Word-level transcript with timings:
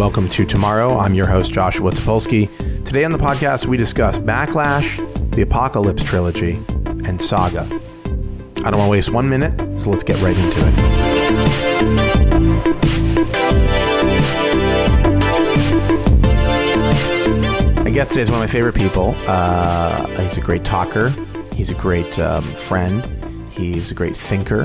Welcome 0.00 0.30
to 0.30 0.46
Tomorrow. 0.46 0.96
I'm 0.96 1.12
your 1.12 1.26
host, 1.26 1.52
Joshua 1.52 1.90
Topolsky. 1.90 2.48
Today 2.86 3.04
on 3.04 3.12
the 3.12 3.18
podcast, 3.18 3.66
we 3.66 3.76
discuss 3.76 4.18
Backlash, 4.18 4.96
the 5.32 5.42
Apocalypse 5.42 6.02
Trilogy, 6.02 6.58
and 7.04 7.20
Saga. 7.20 7.64
I 8.64 8.70
don't 8.70 8.78
want 8.78 8.86
to 8.86 8.90
waste 8.90 9.10
one 9.10 9.28
minute, 9.28 9.78
so 9.78 9.90
let's 9.90 10.02
get 10.02 10.18
right 10.22 10.34
into 10.34 10.56
it. 10.64 10.74
My 17.84 17.90
guest 17.90 18.12
today 18.12 18.22
is 18.22 18.30
one 18.30 18.38
of 18.38 18.42
my 18.42 18.50
favorite 18.50 18.76
people. 18.76 19.14
Uh, 19.26 20.06
he's 20.22 20.38
a 20.38 20.40
great 20.40 20.64
talker. 20.64 21.10
He's 21.54 21.70
a 21.70 21.74
great 21.74 22.18
um, 22.18 22.42
friend. 22.42 23.04
He's 23.52 23.90
a 23.90 23.94
great 23.94 24.16
thinker. 24.16 24.64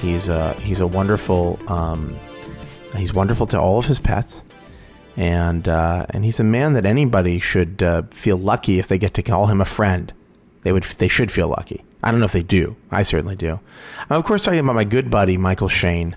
He's 0.00 0.30
a 0.30 0.54
he's 0.54 0.80
a 0.80 0.86
wonderful 0.86 1.60
um, 1.70 2.16
he's 2.96 3.12
wonderful 3.12 3.44
to 3.48 3.60
all 3.60 3.78
of 3.78 3.84
his 3.84 4.00
pets, 4.00 4.42
and 5.20 5.68
uh, 5.68 6.06
and 6.10 6.24
he's 6.24 6.40
a 6.40 6.44
man 6.44 6.72
that 6.72 6.86
anybody 6.86 7.38
should 7.40 7.82
uh, 7.82 8.02
feel 8.10 8.38
lucky 8.38 8.78
if 8.78 8.88
they 8.88 8.96
get 8.96 9.12
to 9.14 9.22
call 9.22 9.48
him 9.48 9.60
a 9.60 9.66
friend. 9.66 10.14
They 10.62 10.72
would 10.72 10.84
they 10.84 11.08
should 11.08 11.30
feel 11.30 11.48
lucky. 11.48 11.84
I 12.02 12.10
don't 12.10 12.20
know 12.20 12.26
if 12.26 12.32
they 12.32 12.42
do. 12.42 12.76
I 12.90 13.02
certainly 13.02 13.36
do. 13.36 13.60
I'm 14.08 14.16
of 14.16 14.24
course 14.24 14.44
talking 14.44 14.60
about 14.60 14.74
my 14.74 14.84
good 14.84 15.10
buddy 15.10 15.36
Michael 15.36 15.68
Shane. 15.68 16.16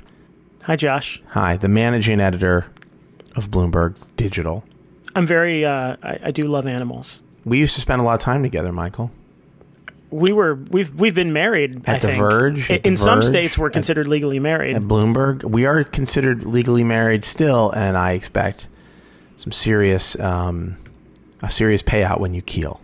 Hi, 0.63 0.77
Josh. 0.77 1.21
Hi, 1.31 1.57
the 1.57 1.67
managing 1.67 2.21
editor 2.21 2.67
of 3.35 3.51
Bloomberg 3.51 3.95
Digital. 4.15 4.63
I'm 5.13 5.27
very. 5.27 5.65
Uh, 5.65 5.97
I, 6.01 6.19
I 6.23 6.31
do 6.31 6.43
love 6.43 6.65
animals. 6.65 7.23
We 7.43 7.59
used 7.59 7.75
to 7.75 7.81
spend 7.81 7.99
a 7.99 8.05
lot 8.05 8.13
of 8.13 8.21
time 8.21 8.41
together, 8.41 8.71
Michael 8.71 9.11
we 10.11 10.31
were 10.31 10.53
we've 10.69 10.93
we've 10.99 11.15
been 11.15 11.33
married 11.33 11.89
at 11.89 11.95
I 11.95 11.99
the 11.99 12.07
think. 12.07 12.19
Verge. 12.19 12.69
In, 12.69 12.93
the 12.93 12.97
some 12.97 13.19
Verge, 13.19 13.25
states, 13.25 13.57
we're 13.57 13.71
considered 13.71 14.05
at, 14.05 14.11
legally 14.11 14.39
married. 14.39 14.75
At 14.75 14.83
Bloomberg, 14.83 15.43
we 15.43 15.65
are 15.65 15.83
considered 15.83 16.43
legally 16.43 16.83
married 16.83 17.23
still, 17.23 17.71
and 17.71 17.97
I 17.97 18.11
expect 18.11 18.67
some 19.43 19.51
serious 19.51 20.17
um, 20.19 20.77
a 21.41 21.51
serious 21.51 21.83
payout 21.83 22.21
when 22.21 22.33
you 22.33 22.41
keel. 22.41 22.79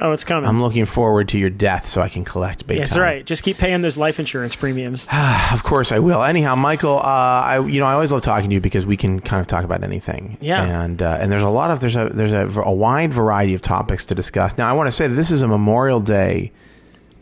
Oh, 0.00 0.12
it's 0.12 0.24
coming. 0.24 0.48
I'm 0.48 0.60
looking 0.60 0.86
forward 0.86 1.28
to 1.30 1.38
your 1.38 1.50
death 1.50 1.86
so 1.86 2.00
I 2.00 2.08
can 2.08 2.24
collect 2.24 2.66
big 2.66 2.78
That's 2.78 2.94
time. 2.94 3.02
right. 3.02 3.24
Just 3.24 3.42
keep 3.42 3.58
paying 3.58 3.82
those 3.82 3.96
life 3.96 4.18
insurance 4.20 4.54
premiums. 4.54 5.08
of 5.52 5.62
course 5.64 5.90
I 5.92 5.98
will. 5.98 6.22
Anyhow, 6.22 6.54
Michael, 6.54 6.98
uh, 6.98 7.02
I 7.02 7.66
you 7.66 7.80
know 7.80 7.86
I 7.86 7.94
always 7.94 8.12
love 8.12 8.22
talking 8.22 8.48
to 8.50 8.54
you 8.54 8.60
because 8.60 8.86
we 8.86 8.96
can 8.96 9.18
kind 9.18 9.40
of 9.40 9.48
talk 9.48 9.64
about 9.64 9.82
anything. 9.82 10.38
Yeah. 10.40 10.84
And 10.84 11.02
uh, 11.02 11.18
and 11.20 11.32
there's 11.32 11.42
a 11.42 11.48
lot 11.48 11.72
of 11.72 11.80
there's 11.80 11.96
a 11.96 12.08
there's 12.08 12.32
a, 12.32 12.46
a 12.60 12.72
wide 12.72 13.12
variety 13.12 13.54
of 13.54 13.62
topics 13.62 14.04
to 14.06 14.14
discuss. 14.14 14.56
Now 14.56 14.68
I 14.68 14.72
want 14.72 14.86
to 14.86 14.92
say 14.92 15.08
that 15.08 15.14
this 15.14 15.32
is 15.32 15.42
a 15.42 15.48
Memorial 15.48 16.00
Day 16.00 16.52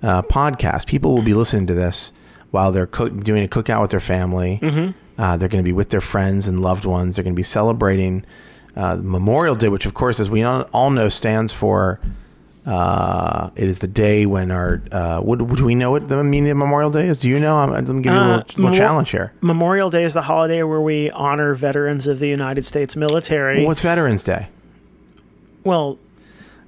uh, 0.02 0.20
podcast. 0.22 0.86
People 0.86 1.14
will 1.14 1.22
be 1.22 1.34
listening 1.34 1.66
to 1.68 1.74
this 1.74 2.12
while 2.50 2.72
they're 2.72 2.86
cook- 2.86 3.18
doing 3.24 3.42
a 3.42 3.48
cookout 3.48 3.80
with 3.80 3.90
their 3.90 4.00
family. 4.00 4.58
Mm-hmm. 4.62 5.20
Uh, 5.20 5.36
they're 5.38 5.48
going 5.48 5.62
to 5.62 5.68
be 5.68 5.72
with 5.72 5.90
their 5.90 6.00
friends 6.00 6.46
and 6.46 6.60
loved 6.60 6.84
ones. 6.84 7.16
They're 7.16 7.22
going 7.22 7.34
to 7.34 7.38
be 7.38 7.42
celebrating 7.42 8.24
uh, 8.76 8.96
Memorial 9.00 9.54
Day, 9.54 9.68
which, 9.68 9.86
of 9.86 9.94
course, 9.94 10.20
as 10.20 10.30
we 10.30 10.42
all 10.44 10.90
know, 10.90 11.08
stands 11.08 11.52
for. 11.52 12.00
Uh, 12.64 13.50
it 13.56 13.68
is 13.68 13.80
the 13.80 13.88
day 13.88 14.24
when 14.24 14.52
our 14.52 14.80
uh, 14.92 15.20
what, 15.20 15.40
do 15.40 15.64
we 15.64 15.74
know 15.74 15.90
what 15.90 16.08
the 16.08 16.22
meaning 16.22 16.52
of 16.52 16.56
Memorial 16.56 16.90
Day 16.92 17.08
is? 17.08 17.18
Do 17.18 17.28
you 17.28 17.40
know? 17.40 17.56
I'm, 17.56 17.70
let 17.72 17.88
me 17.88 18.02
give 18.02 18.12
you 18.12 18.18
a 18.18 18.20
little, 18.20 18.36
little 18.38 18.62
Memo- 18.66 18.76
challenge 18.76 19.10
here. 19.10 19.32
Memorial 19.40 19.90
Day 19.90 20.04
is 20.04 20.14
the 20.14 20.22
holiday 20.22 20.62
where 20.62 20.80
we 20.80 21.10
honor 21.10 21.54
veterans 21.54 22.06
of 22.06 22.20
the 22.20 22.28
United 22.28 22.64
States 22.64 22.94
military. 22.94 23.58
Well, 23.58 23.66
what's 23.66 23.82
Veterans 23.82 24.22
Day? 24.22 24.46
Well, 25.64 25.98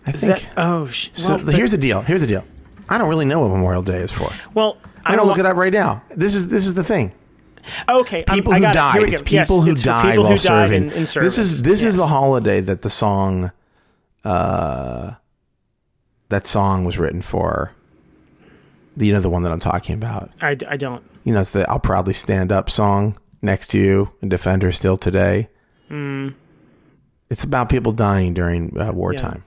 I 0.04 0.10
think. 0.12 0.40
ve- 0.40 0.46
oh, 0.56 0.88
sh- 0.88 1.10
so 1.14 1.36
well, 1.36 1.46
here's 1.46 1.70
the 1.70 1.78
deal. 1.78 2.00
Here's 2.00 2.22
the 2.22 2.26
deal. 2.26 2.44
I 2.88 2.98
don't 2.98 3.08
really 3.08 3.24
know 3.24 3.38
what 3.38 3.48
Memorial 3.50 3.82
Day 3.82 4.00
is 4.00 4.10
for. 4.10 4.30
well, 4.52 4.78
I'm 5.04 5.12
I 5.12 5.16
don't 5.16 5.28
look 5.28 5.38
it 5.38 5.46
up 5.46 5.56
right 5.56 5.72
now. 5.72 6.02
This 6.10 6.34
is 6.34 6.48
this 6.48 6.66
is 6.66 6.74
the 6.74 6.82
thing. 6.84 7.12
Okay, 7.88 8.24
people 8.28 8.52
I 8.52 8.56
who 8.58 8.62
got 8.62 8.70
it. 8.70 8.74
Died. 8.74 9.02
we 9.02 9.12
It's 9.12 9.22
go. 9.22 9.30
Yes, 9.30 9.48
people 9.48 9.62
who 9.62 9.70
it's 9.72 9.82
died 9.82 10.10
people 10.12 10.24
while 10.24 10.32
who 10.32 10.36
serving. 10.38 10.84
in, 10.84 10.90
in 10.90 11.00
this 11.04 11.38
is 11.38 11.62
this 11.62 11.82
is 11.84 11.96
the 11.96 12.06
holiday 12.06 12.60
that 12.60 12.82
the 12.82 12.90
song, 12.90 13.50
uh, 14.24 15.12
that 16.28 16.46
song 16.46 16.84
was 16.84 16.98
written 16.98 17.20
for. 17.22 17.72
You 18.96 19.12
know 19.12 19.20
the 19.20 19.30
one 19.30 19.42
that 19.42 19.50
I'm 19.52 19.60
talking 19.60 19.94
about. 19.94 20.30
I, 20.42 20.56
I 20.68 20.76
don't. 20.76 21.02
You 21.24 21.32
know 21.32 21.40
it's 21.40 21.50
the 21.50 21.68
"I'll 21.70 21.80
proudly 21.80 22.12
stand 22.14 22.52
up" 22.52 22.70
song 22.70 23.18
next 23.42 23.68
to 23.68 23.78
you 23.78 24.10
and 24.20 24.30
defend 24.30 24.62
her 24.62 24.70
still 24.72 24.96
today. 24.96 25.48
Mm, 25.90 26.34
It's 27.28 27.44
about 27.44 27.68
people 27.68 27.92
dying 27.92 28.34
during 28.34 28.78
uh, 28.78 28.92
wartime. 28.92 29.42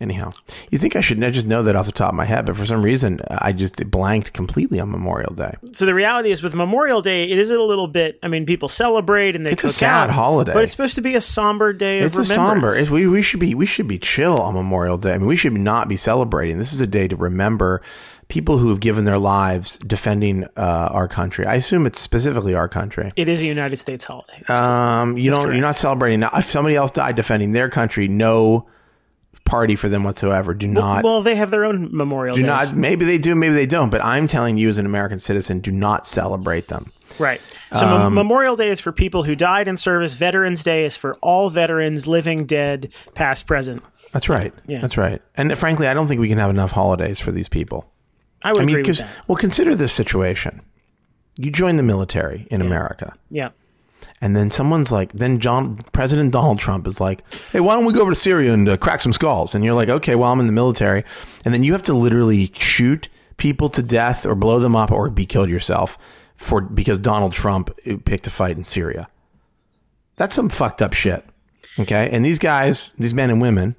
Anyhow, 0.00 0.30
you 0.70 0.78
think 0.78 0.96
I 0.96 1.02
should 1.02 1.20
just 1.20 1.46
know 1.46 1.62
that 1.62 1.76
off 1.76 1.84
the 1.84 1.92
top 1.92 2.08
of 2.08 2.14
my 2.14 2.24
head, 2.24 2.46
but 2.46 2.56
for 2.56 2.64
some 2.64 2.82
reason 2.82 3.20
I 3.28 3.52
just 3.52 3.90
blanked 3.90 4.32
completely 4.32 4.80
on 4.80 4.90
Memorial 4.90 5.34
Day. 5.34 5.52
so 5.72 5.84
the 5.84 5.92
reality 5.92 6.30
is 6.30 6.42
with 6.42 6.54
Memorial 6.54 7.02
Day, 7.02 7.24
it 7.24 7.36
is 7.38 7.50
a 7.50 7.60
little 7.60 7.86
bit. 7.86 8.18
I 8.22 8.28
mean, 8.28 8.46
people 8.46 8.66
celebrate 8.66 9.36
and 9.36 9.44
they 9.44 9.50
It's 9.50 9.64
a 9.64 9.68
sad 9.68 10.08
out, 10.08 10.14
holiday. 10.14 10.54
but 10.54 10.62
it's 10.62 10.72
supposed 10.72 10.94
to 10.94 11.02
be 11.02 11.16
a 11.16 11.20
somber 11.20 11.74
day 11.74 11.98
of 12.00 12.06
It's 12.06 12.16
a 12.16 12.24
somber. 12.24 12.74
It's, 12.74 12.88
we 12.88 13.06
we 13.06 13.20
should 13.20 13.40
be 13.40 13.54
we 13.54 13.66
should 13.66 13.88
be 13.88 13.98
chill 13.98 14.38
on 14.40 14.54
Memorial 14.54 14.96
Day. 14.96 15.12
I 15.12 15.18
mean, 15.18 15.26
we 15.26 15.36
should 15.36 15.52
not 15.52 15.86
be 15.86 15.96
celebrating. 15.96 16.56
This 16.56 16.72
is 16.72 16.80
a 16.80 16.86
day 16.86 17.06
to 17.06 17.16
remember 17.16 17.82
people 18.28 18.56
who 18.56 18.70
have 18.70 18.80
given 18.80 19.04
their 19.04 19.18
lives 19.18 19.76
defending 19.78 20.44
uh, 20.56 20.88
our 20.92 21.08
country. 21.08 21.44
I 21.44 21.56
assume 21.56 21.84
it's 21.84 22.00
specifically 22.00 22.54
our 22.54 22.68
country. 22.68 23.12
It 23.16 23.28
is 23.28 23.42
a 23.42 23.46
United 23.46 23.76
States 23.76 24.04
holiday. 24.04 24.42
Um, 24.48 25.18
you 25.18 25.30
don't. 25.30 25.52
You're 25.52 25.60
not 25.60 25.74
celebrating. 25.76 26.20
Now, 26.20 26.30
if 26.38 26.46
somebody 26.46 26.76
else 26.76 26.90
died 26.90 27.16
defending 27.16 27.50
their 27.50 27.68
country, 27.68 28.08
no 28.08 28.66
party 29.50 29.74
for 29.76 29.88
them 29.88 30.04
whatsoever. 30.04 30.54
Do 30.54 30.68
not. 30.68 31.02
well, 31.04 31.22
they 31.22 31.34
have 31.34 31.50
their 31.50 31.64
own 31.64 31.88
Memorial 31.94 32.34
do 32.36 32.42
Days. 32.42 32.48
not. 32.48 32.74
Maybe 32.74 33.04
they 33.04 33.18
do. 33.18 33.34
Maybe 33.34 33.52
they 33.54 33.66
don't. 33.66 33.90
But 33.90 34.02
I'm 34.04 34.26
telling 34.26 34.56
you, 34.56 34.68
as 34.68 34.78
an 34.78 34.86
American 34.86 35.18
citizen, 35.18 35.60
do 35.60 35.72
not 35.72 36.06
celebrate 36.06 36.68
them. 36.68 36.92
Right. 37.18 37.40
So 37.72 37.86
Um, 37.86 38.02
Mem- 38.02 38.14
Memorial 38.14 38.56
Day 38.56 38.68
is 38.70 38.80
for 38.80 38.92
people 38.92 39.24
who 39.24 39.34
died 39.34 39.68
in 39.68 39.76
service. 39.76 40.14
Veterans 40.14 40.62
Day 40.62 40.84
is 40.84 40.96
for 40.96 41.16
all 41.20 41.50
veterans, 41.50 42.06
living, 42.06 42.46
dead, 42.46 42.92
past, 43.14 43.46
present. 43.46 43.82
That's 44.12 44.28
right. 44.28 44.52
Yeah. 44.66 44.80
That's 44.80 44.96
right. 44.96 45.20
And 45.36 45.56
frankly, 45.58 45.86
I 45.88 45.94
don't 45.94 46.06
think 46.06 46.20
we 46.20 46.28
can 46.28 46.38
have 46.38 46.50
enough 46.50 46.70
holidays 46.70 47.20
for 47.20 47.32
these 47.32 47.48
people. 47.48 47.90
I 48.42 48.52
would 48.52 48.62
I 48.62 48.64
mean, 48.64 48.76
agree 48.76 48.88
with 48.90 48.98
that. 48.98 49.08
well, 49.28 49.36
consider 49.36 49.74
this 49.74 49.92
situation: 49.92 50.62
you 51.36 51.50
join 51.50 51.76
the 51.76 51.82
military 51.82 52.46
in 52.50 52.60
America, 52.62 53.14
Yeah. 53.30 53.50
And 54.20 54.36
then 54.36 54.50
someone's 54.50 54.92
like, 54.92 55.12
then 55.12 55.38
John 55.38 55.78
President 55.92 56.32
Donald 56.32 56.58
Trump 56.58 56.86
is 56.86 57.00
like, 57.00 57.22
"Hey, 57.52 57.60
why 57.60 57.74
don't 57.74 57.86
we 57.86 57.92
go 57.92 58.02
over 58.02 58.10
to 58.10 58.16
Syria 58.16 58.52
and 58.52 58.68
uh, 58.68 58.76
crack 58.76 59.00
some 59.00 59.12
skulls?" 59.12 59.54
And 59.54 59.64
you're 59.64 59.74
like, 59.74 59.88
"Okay, 59.88 60.14
well, 60.14 60.30
I'm 60.30 60.40
in 60.40 60.46
the 60.46 60.52
military," 60.52 61.04
and 61.44 61.54
then 61.54 61.62
you 61.62 61.72
have 61.72 61.82
to 61.84 61.94
literally 61.94 62.50
shoot 62.54 63.08
people 63.36 63.68
to 63.70 63.82
death 63.82 64.26
or 64.26 64.34
blow 64.34 64.58
them 64.58 64.76
up 64.76 64.92
or 64.92 65.08
be 65.08 65.24
killed 65.24 65.48
yourself 65.48 65.96
for 66.36 66.60
because 66.60 66.98
Donald 66.98 67.32
Trump 67.32 67.70
uh, 67.86 67.96
picked 68.04 68.26
a 68.26 68.30
fight 68.30 68.56
in 68.56 68.64
Syria. 68.64 69.08
That's 70.16 70.34
some 70.34 70.50
fucked 70.50 70.82
up 70.82 70.92
shit. 70.92 71.24
Okay, 71.78 72.10
and 72.12 72.24
these 72.24 72.38
guys, 72.38 72.92
these 72.98 73.14
men 73.14 73.30
and 73.30 73.40
women, 73.40 73.74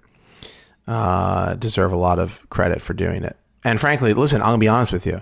uh, 0.87 1.53
deserve 1.55 1.93
a 1.93 1.97
lot 1.97 2.17
of 2.17 2.49
credit 2.49 2.81
for 2.81 2.93
doing 2.93 3.23
it. 3.23 3.37
And 3.63 3.79
frankly, 3.79 4.13
listen, 4.13 4.41
I'll 4.41 4.57
be 4.57 4.67
honest 4.67 4.91
with 4.91 5.05
you. 5.05 5.21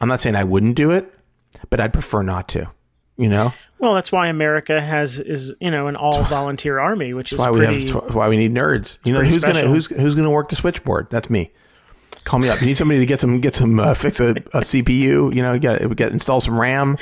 I'm 0.00 0.08
not 0.08 0.20
saying 0.20 0.34
I 0.34 0.44
wouldn't 0.44 0.74
do 0.74 0.90
it, 0.90 1.12
but 1.70 1.78
I'd 1.78 1.92
prefer 1.92 2.22
not 2.22 2.48
to. 2.48 2.70
You 3.16 3.28
know, 3.28 3.52
Well, 3.84 3.92
that's 3.92 4.10
why 4.10 4.28
America 4.28 4.80
has 4.80 5.20
is 5.20 5.54
you 5.60 5.70
know 5.70 5.88
an 5.88 5.94
all 5.94 6.22
volunteer 6.22 6.78
army, 6.78 7.12
which 7.12 7.34
is 7.34 7.38
why 7.38 7.50
we 7.50 7.58
pretty. 7.58 7.84
have 7.84 8.02
that's 8.02 8.14
why 8.14 8.30
we 8.30 8.38
need 8.38 8.54
nerds. 8.54 8.98
You 9.04 9.12
know, 9.12 9.20
who's 9.20 9.44
gonna 9.44 9.60
who's 9.60 9.88
who's 9.88 10.14
gonna 10.14 10.30
work 10.30 10.48
the 10.48 10.56
switchboard? 10.56 11.08
That's 11.10 11.28
me. 11.28 11.52
Call 12.24 12.40
me 12.40 12.48
up. 12.48 12.60
You 12.60 12.66
need 12.66 12.76
somebody 12.76 13.00
to 13.00 13.06
get 13.06 13.20
some 13.20 13.40
get 13.40 13.54
some 13.54 13.78
uh, 13.78 13.92
fix 13.94 14.18
a, 14.18 14.30
a 14.30 14.60
CPU. 14.60 15.34
You 15.34 15.42
know, 15.42 15.58
get 15.58 15.94
get 15.96 16.10
install 16.10 16.40
some 16.40 16.58
RAM. 16.58 16.96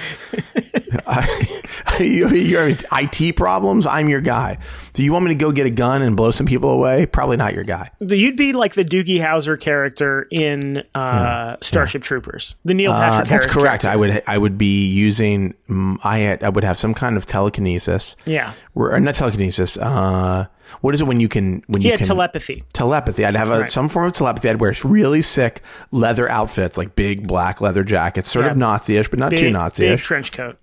you, 2.00 2.28
you 2.28 2.56
have 2.56 2.84
IT 2.92 3.36
problems. 3.36 3.86
I'm 3.86 4.08
your 4.08 4.20
guy. 4.20 4.58
Do 4.94 5.02
you 5.04 5.12
want 5.12 5.24
me 5.24 5.30
to 5.30 5.34
go 5.36 5.52
get 5.52 5.66
a 5.66 5.70
gun 5.70 6.02
and 6.02 6.16
blow 6.16 6.32
some 6.32 6.46
people 6.46 6.70
away? 6.70 7.06
Probably 7.06 7.36
not 7.36 7.54
your 7.54 7.64
guy. 7.64 7.90
You'd 8.00 8.36
be 8.36 8.52
like 8.52 8.74
the 8.74 8.84
Doogie 8.84 9.20
Howser 9.20 9.58
character 9.58 10.26
in 10.30 10.82
uh, 10.94 11.56
Starship 11.62 12.02
Troopers, 12.02 12.56
the 12.64 12.74
Neil 12.74 12.92
Patrick 12.92 13.12
Uh, 13.12 13.18
that's 13.18 13.30
Harris 13.30 13.46
correct. 13.46 13.82
character. 13.82 13.88
I 13.88 13.96
would 13.96 14.22
I 14.26 14.38
would 14.38 14.58
be 14.58 14.86
using 14.88 15.54
mm, 15.68 15.98
I 16.04 16.18
had, 16.18 16.42
I 16.42 16.48
would 16.48 16.64
have 16.64 16.78
some 16.78 16.94
kind 16.94 17.16
of 17.16 17.26
telekinesis. 17.26 18.16
Yeah. 18.26 18.52
Or 18.74 18.98
not 19.00 19.14
telekinesis. 19.14 19.76
Uh, 19.78 20.46
what 20.80 20.94
is 20.94 21.00
it 21.00 21.04
when 21.06 21.20
you 21.20 21.28
can 21.28 21.62
when 21.66 21.82
He 21.82 21.88
you 21.88 21.92
had 21.92 21.98
can 21.98 22.06
telepathy. 22.08 22.64
telepathy? 22.72 23.24
I'd 23.24 23.36
have 23.36 23.50
a, 23.50 23.60
Right. 23.60 23.72
some 23.72 23.88
form 23.88 24.06
of 24.06 24.12
telepathy. 24.12 24.48
I'd 24.48 24.60
wear 24.60 24.74
really 24.84 25.22
sick 25.22 25.62
leather 25.90 26.28
outfits, 26.30 26.76
like 26.78 26.96
big 26.96 27.26
black 27.26 27.60
leather 27.60 27.84
jackets, 27.84 28.30
sort 28.30 28.46
of 28.46 28.56
Nazi-ish, 28.56 29.08
but 29.08 29.18
not 29.18 29.30
too 29.32 29.50
Nazi-ish. 29.50 29.98
big 29.98 30.02
trench 30.02 30.32
coat. 30.32 30.58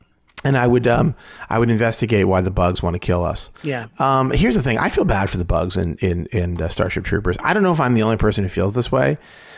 and 0.45 0.57
I 0.57 0.67
would 0.67 0.87
um 0.87 1.15
I 1.49 1.59
would 1.59 1.69
investigate 1.69 2.25
why 2.25 2.39
the 2.41 2.49
bugs 2.51 2.81
want 2.81 2.93
to 2.93 2.99
kill 2.99 3.25
us. 3.25 3.51
Yeah. 3.61 3.87
Um, 3.99 4.31
here's 4.31 4.55
the 4.55 4.61
thing. 4.61 4.77
I 4.77 4.87
feel 4.87 5.03
bad 5.05 5.29
for 5.29 5.37
the 5.37 5.43
bugs 5.45 5.75
in 5.75 5.95
in 5.97 6.27
in 6.27 6.61
uh, 6.61 6.69
Starship 6.69 7.03
Troopers. 7.03 7.35
I 7.43 7.53
don't 7.53 7.61
know 7.63 7.73
if 7.73 7.79
I'm 7.81 7.93
the 7.93 8.03
only 8.03 8.15
person 8.17 8.45
who 8.45 8.49
feels 8.49 8.73
this 8.73 8.89
way, 8.89 9.17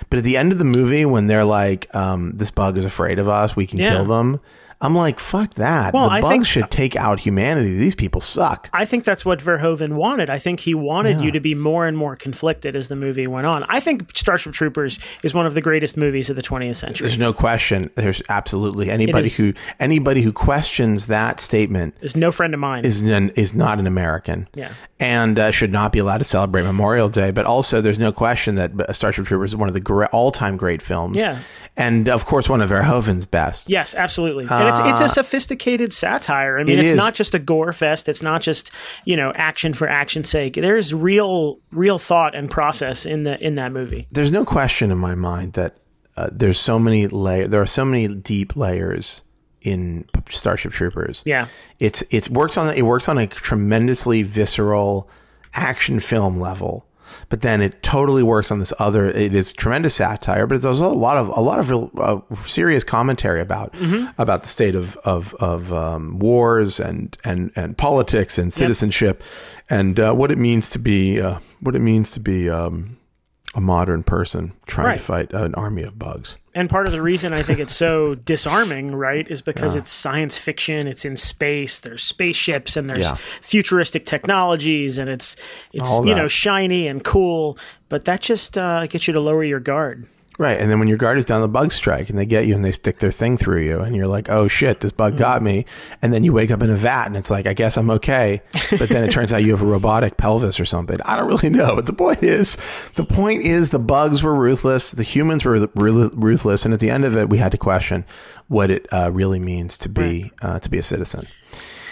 but 0.10 0.18
at 0.18 0.24
the 0.24 0.38
end 0.38 0.52
of 0.52 0.58
the 0.58 0.66
movie, 0.66 1.06
when 1.06 1.28
they're 1.28 1.46
like, 1.46 1.94
um, 1.96 2.32
"This 2.36 2.50
bug 2.50 2.78
is 2.80 2.86
afraid 2.86 3.20
of 3.20 3.30
us. 3.30 3.56
We 3.56 3.68
can 3.68 3.80
Yeah. 3.80 3.92
kill 3.92 4.06
them." 4.06 4.40
I'm 4.82 4.96
like, 4.96 5.20
fuck 5.20 5.54
that. 5.56 5.94
Well, 5.94 6.06
the 6.10 6.16
I 6.16 6.22
bugs 6.22 6.32
think- 6.34 6.46
should 6.48 6.72
take 6.72 6.96
out 6.96 7.20
humanity. 7.20 7.78
These 7.78 7.96
people 7.96 8.20
suck. 8.22 8.70
I 8.74 8.86
think 8.86 9.04
that's 9.04 9.24
what 9.24 9.40
Verhoeven 9.40 9.94
wanted. 9.94 10.30
I 10.30 10.40
think 10.40 10.62
he 10.62 10.74
wanted 10.74 11.22
you 11.22 11.32
to 11.32 11.40
be 11.40 11.54
more 11.54 11.86
and 11.86 11.96
more 11.96 12.16
conflicted 12.16 12.76
as 12.76 12.88
the 12.88 12.96
movie 12.96 13.28
went 13.28 13.46
on. 13.46 13.64
I 13.70 13.80
think 13.80 14.16
Starship 14.18 14.54
Troopers 14.54 15.00
is 15.24 15.34
one 15.34 15.46
of 15.46 15.54
the 15.54 15.62
greatest 15.62 15.98
movies 15.98 16.30
of 16.30 16.36
the 16.36 16.42
20th 16.42 16.76
century. 16.76 17.08
There's 17.08 17.20
no 17.20 17.32
question. 17.34 17.92
There's 17.96 18.22
absolutely 18.30 18.90
anybody 18.90 19.28
is- 19.28 19.38
who 19.38 19.54
anybody 19.80 20.22
who 20.22 20.34
questions 20.34 21.08
that 21.08 21.40
statement 21.40 21.96
Is 22.02 22.16
no 22.16 22.32
friend 22.32 22.54
of 22.54 22.60
mine. 22.60 22.84
is 22.86 23.02
an, 23.04 23.30
is 23.32 23.54
not 23.54 23.80
an 23.80 23.88
American. 23.88 24.48
Yeah. 24.56 24.74
And 25.00 25.40
uh, 25.40 25.52
should 25.52 25.72
not 25.72 25.92
be 25.92 26.00
allowed 26.00 26.20
to 26.20 26.24
celebrate 26.24 26.64
Memorial 26.64 27.10
Day. 27.10 27.32
But 27.32 27.46
also, 27.46 27.82
there's 27.82 27.98
no 28.00 28.12
question 28.12 28.56
that 28.56 28.72
uh, 28.80 28.94
Starship 28.94 29.26
Troopers 29.26 29.52
is 29.52 29.56
one 29.56 29.68
of 29.68 29.74
the 29.74 29.80
gre- 29.80 30.06
all-time 30.06 30.58
great 30.58 30.82
films. 30.82 31.18
Yeah. 31.18 31.40
And 31.78 32.08
of 32.10 32.26
course, 32.26 32.48
one 32.50 32.62
of 32.62 32.70
Verhoeven's 32.70 33.26
best. 33.26 33.70
Yes, 33.70 33.96
absolutely. 33.96 34.44
And 34.44 34.52
it's 34.80 34.90
it's 34.90 35.02
a 35.02 35.08
sophisticated 35.08 35.92
satire. 35.94 36.58
I 36.60 36.64
mean, 36.64 36.78
Uh, 36.78 36.80
It 36.80 36.84
it's 36.84 36.92
is. 36.92 36.98
not 36.98 37.14
just 37.14 37.34
a 37.34 37.40
gore 37.40 37.74
fest. 37.74 38.08
It's 38.10 38.24
not 38.24 38.42
just, 38.42 38.72
you 39.06 39.16
know, 39.16 39.32
action 39.36 39.74
for 39.74 39.88
action's 39.88 40.30
sake. 40.30 40.54
There's 40.56 40.94
real 40.94 41.60
real 41.72 42.00
thought 42.00 42.36
and 42.36 42.50
process 42.50 43.06
in 43.06 43.24
the 43.24 43.40
in 43.46 43.56
that 43.56 43.72
movie. 43.72 44.08
There's 44.12 44.32
no 44.32 44.46
question 44.46 44.92
in 44.92 44.98
my 44.98 45.16
mind 45.16 45.54
that 45.54 45.76
uh, 46.18 46.30
there's 46.32 46.60
so 46.60 46.78
many 46.80 47.08
layer. 47.08 47.48
There 47.48 47.62
are 47.62 47.66
so 47.66 47.86
many 47.86 48.08
deep 48.08 48.56
layers 48.56 49.22
in 49.62 50.06
Starship 50.30 50.72
Troopers. 50.72 51.22
Yeah. 51.26 51.48
it's 51.80 52.04
it's 52.10 52.30
works 52.30 52.58
on 52.58 52.74
it 52.76 52.82
works 52.84 53.08
on 53.08 53.18
a 53.18 53.28
tremendously 53.28 54.24
visceral 54.24 55.08
action 55.54 56.00
film 56.00 56.40
level 56.40 56.86
but 57.30 57.42
then 57.42 57.62
it 57.62 57.82
totally 57.84 58.24
works 58.24 58.52
on 58.52 58.60
this 58.60 58.74
other 58.80 59.08
it 59.08 59.34
is 59.34 59.54
tremendous 59.54 59.96
satire 59.96 60.46
but 60.48 60.56
it's 60.56 60.66
also 60.66 60.88
a 60.88 60.94
lot 60.94 61.18
of 61.18 61.28
a 61.30 61.42
lot 61.42 61.60
of 61.60 61.70
real, 61.70 61.92
uh, 61.98 62.20
serious 62.36 62.84
commentary 62.84 63.42
about 63.42 63.74
about 64.18 64.42
the 64.44 64.48
state 64.48 64.76
of 64.76 64.98
of, 64.98 65.34
of 65.36 65.72
um, 65.74 66.20
wars 66.20 66.80
and 66.80 67.18
and 67.24 67.52
and 67.56 67.78
politics 67.78 68.38
and 68.38 68.52
citizenship 68.54 69.24
and 69.70 70.00
uh, 70.00 70.14
what 70.14 70.32
it 70.32 70.38
means 70.38 70.70
to 70.70 70.80
be 70.80 71.20
uh, 71.22 71.40
what 71.60 71.76
it 71.76 71.80
means 71.82 72.12
to 72.12 72.20
be 72.20 72.50
um, 72.50 72.98
a 73.54 73.60
modern 73.62 74.02
person 74.04 74.54
trying 74.66 74.88
Right. 74.88 74.98
to 74.98 75.04
fight 75.04 75.34
an 75.34 75.54
army 75.56 75.84
of 75.84 76.00
bugs 76.00 76.38
And 76.56 76.70
part 76.70 76.86
of 76.86 76.92
the 76.94 77.02
reason 77.02 77.34
I 77.34 77.44
think 77.44 77.60
it's 77.60 77.76
so 77.76 78.16
disarming, 78.26 78.92
right, 78.92 79.26
is 79.30 79.42
because 79.42 79.76
it's 79.76 79.90
science 79.92 80.38
fiction. 80.38 80.86
It's 80.88 81.06
in 81.06 81.16
space. 81.18 81.80
There's 81.80 82.04
spaceships 82.04 82.76
and 82.78 82.90
there's 82.90 83.06
Yeah. 83.06 83.16
futuristic 83.42 84.06
technologies, 84.06 84.98
and 84.98 85.10
it's 85.10 85.36
it's 85.74 85.90
All 85.90 86.06
you 86.06 86.14
that. 86.14 86.22
know 86.22 86.28
shiny 86.28 86.88
and 86.88 87.04
cool. 87.04 87.58
But 87.90 88.06
that 88.06 88.22
just 88.22 88.58
uh, 88.58 88.86
gets 88.88 89.08
you 89.08 89.14
to 89.14 89.20
lower 89.20 89.44
your 89.44 89.60
guard. 89.62 90.08
Right. 90.42 90.60
And 90.60 90.72
then 90.72 90.80
when 90.80 90.88
your 90.88 90.98
guard 90.98 91.20
is 91.20 91.26
down, 91.26 91.42
the 91.42 91.48
bugs 91.48 91.76
strike 91.76 92.10
and 92.10 92.18
they 92.18 92.26
get 92.26 92.48
you 92.48 92.56
and 92.56 92.66
they 92.66 92.72
stick 92.72 92.98
their 92.98 93.12
thing 93.12 93.38
through 93.38 93.62
you. 93.62 93.80
And 93.80 93.96
you're 93.96 94.08
like, 94.08 94.28
oh 94.28 94.48
shit, 94.48 94.80
this 94.80 94.92
bug 94.92 95.16
got 95.16 95.44
me. 95.44 95.68
And 96.02 96.12
then 96.12 96.24
you 96.24 96.34
wake 96.34 96.50
up 96.50 96.64
in 96.64 96.72
a 96.72 96.76
vat 96.76 97.06
and 97.06 97.16
it's 97.16 97.30
like, 97.30 97.46
I 97.46 97.54
guess 97.54 97.78
I'm 97.78 97.92
okay. 97.92 98.42
But 98.72 98.90
then 98.90 99.04
it 99.04 99.12
turns 99.12 99.32
out 99.32 99.44
you 99.44 99.52
have 99.52 99.62
a 99.62 99.68
robotic 99.68 100.18
pelvis 100.18 100.60
or 100.60 100.66
something. 100.66 100.98
I 101.06 101.16
don't 101.16 101.28
really 101.28 101.52
know. 101.52 101.76
But 101.76 101.86
the 101.86 101.94
point 101.94 102.24
is, 102.24 102.56
the 102.96 103.04
point 103.04 103.44
is 103.44 103.70
the 103.70 103.78
bugs 103.78 104.24
were 104.24 104.34
ruthless. 104.34 104.90
The 104.90 105.04
humans 105.04 105.46
were 105.46 105.68
ru- 105.76 106.10
ruthless. 106.16 106.66
And 106.66 106.74
at 106.74 106.80
the 106.80 106.90
end 106.90 107.06
of 107.06 107.16
it, 107.16 107.30
we 107.30 107.38
had 107.38 107.52
to 107.52 107.60
question 107.60 108.04
what 108.48 108.72
it 108.72 108.92
uh, 108.92 109.12
really 109.14 109.40
means 109.40 109.78
to 109.78 109.90
be, 109.90 110.32
uh, 110.42 110.58
to 110.58 110.72
be 110.72 110.80
a 110.80 110.84
citizen. 110.84 111.28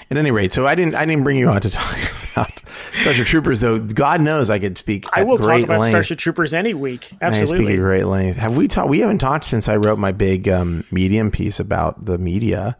At 0.09 0.17
any 0.17 0.31
rate, 0.31 0.53
so 0.53 0.65
I 0.65 0.73
didn't, 0.73 0.95
I 0.95 1.05
didn't 1.05 1.23
bring 1.23 1.37
you 1.37 1.49
on 1.49 1.61
to 1.61 1.69
talk 1.69 1.95
about 2.33 2.61
Starship 2.93 3.25
Troopers, 3.27 3.61
though. 3.61 3.79
God 3.79 4.21
knows 4.21 4.49
I 4.49 4.59
could 4.59 4.77
speak. 4.77 5.05
I 5.13 5.23
will 5.23 5.37
talk 5.37 5.61
about 5.63 5.79
length. 5.81 5.87
Starship 5.87 6.19
Troopers 6.19 6.53
any 6.53 6.73
week. 6.73 7.09
I 7.21 7.31
speak 7.45 7.69
at 7.69 7.75
great 7.77 8.05
length. 8.05 8.37
Have 8.37 8.57
we 8.57 8.67
talked? 8.67 8.89
We 8.89 8.99
haven't 8.99 9.19
talked 9.19 9.45
since 9.45 9.67
I 9.69 9.75
wrote 9.77 9.99
my 9.99 10.11
big 10.11 10.47
um, 10.49 10.83
Medium 10.91 11.31
piece 11.31 11.59
about 11.59 12.05
the 12.05 12.17
media, 12.17 12.77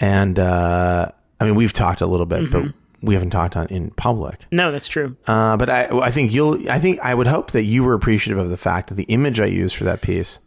and 0.00 0.38
uh, 0.38 1.10
I 1.38 1.44
mean 1.44 1.54
we've 1.54 1.72
talked 1.72 2.00
a 2.00 2.06
little 2.06 2.26
bit, 2.26 2.44
Mm-hmm. 2.44 2.66
but 2.68 2.74
we 3.02 3.14
haven't 3.14 3.30
talked 3.30 3.56
on 3.56 3.66
in 3.68 3.90
public. 3.92 4.44
No, 4.52 4.70
that's 4.70 4.86
true. 4.88 5.16
Uh, 5.26 5.56
but 5.56 5.70
I, 5.70 5.84
I 6.00 6.10
think 6.10 6.34
you'll. 6.34 6.68
I 6.70 6.78
think 6.78 7.00
I 7.00 7.14
would 7.14 7.26
hope 7.26 7.52
that 7.52 7.64
you 7.64 7.82
were 7.84 7.94
appreciative 7.94 8.38
of 8.38 8.50
the 8.50 8.56
fact 8.58 8.88
that 8.88 8.96
the 8.96 9.04
image 9.04 9.40
I 9.40 9.46
used 9.46 9.74
for 9.76 9.84
that 9.84 10.02
piece 10.02 10.38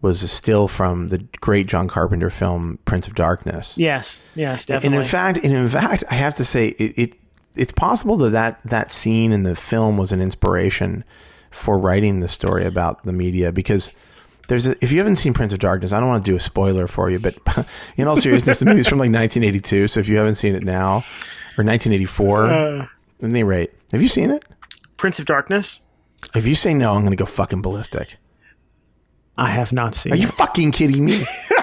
was 0.00 0.22
a 0.22 0.28
still 0.28 0.68
from 0.68 1.08
the 1.08 1.18
great 1.40 1.66
John 1.66 1.88
Carpenter 1.88 2.30
film 2.30 2.78
Prince 2.84 3.08
of 3.08 3.14
Darkness. 3.14 3.76
Yes, 3.76 4.22
yes, 4.34 4.66
definitely. 4.66 4.96
And 4.96 5.04
in 5.04 5.08
fact, 5.10 5.38
and 5.42 5.52
in 5.52 5.68
fact, 5.68 6.04
I 6.10 6.14
have 6.14 6.34
to 6.34 6.44
say 6.44 6.68
it, 6.68 6.98
it 6.98 7.14
it's 7.58 7.72
possible 7.72 8.16
that, 8.18 8.30
that 8.30 8.60
that 8.64 8.90
scene 8.90 9.32
in 9.32 9.42
the 9.42 9.54
film 9.54 9.96
was 9.98 10.12
an 10.12 10.20
inspiration 10.20 11.04
for 11.50 11.78
writing 11.78 12.20
the 12.20 12.28
story 12.28 12.64
about 12.64 13.04
the 13.04 13.12
media 13.12 13.50
because 13.52 13.90
there's 14.48 14.66
a, 14.66 14.76
if 14.82 14.92
you 14.92 14.98
haven't 14.98 15.16
seen 15.16 15.34
Prince 15.34 15.52
of 15.52 15.58
Darkness, 15.58 15.92
I 15.92 16.00
don't 16.00 16.08
want 16.08 16.24
to 16.24 16.30
do 16.30 16.36
a 16.36 16.40
spoiler 16.40 16.86
for 16.86 17.10
you, 17.10 17.18
but 17.18 17.36
in 17.96 18.08
all 18.08 18.16
seriousness, 18.16 18.60
the 18.60 18.66
movie's 18.66 18.88
from 18.88 18.98
like 18.98 19.10
1982. 19.12 19.88
So 19.88 20.00
if 20.00 20.08
you 20.08 20.16
haven't 20.16 20.36
seen 20.36 20.54
it 20.54 20.62
now 20.64 21.04
or 21.58 21.64
1984, 21.64 22.44
Uh. 22.46 22.82
at 22.82 22.88
any 23.24 23.42
rate, 23.42 23.72
have 23.92 24.00
you 24.02 24.08
seen 24.08 24.30
it? 24.30 24.44
Prince 24.96 25.18
of 25.18 25.26
Darkness. 25.26 25.82
If 26.34 26.46
you 26.46 26.54
say 26.54 26.74
no, 26.74 26.92
I'm 26.94 27.00
going 27.02 27.10
to 27.10 27.16
go 27.16 27.26
fucking 27.26 27.62
ballistic. 27.62 28.16
I 29.36 29.48
have 29.50 29.72
not 29.72 29.94
seen. 29.94 30.12
Are 30.12 30.16
you 30.16 30.26
it. 30.28 30.34
fucking 30.34 30.72
kidding 30.72 31.04
me? 31.04 31.22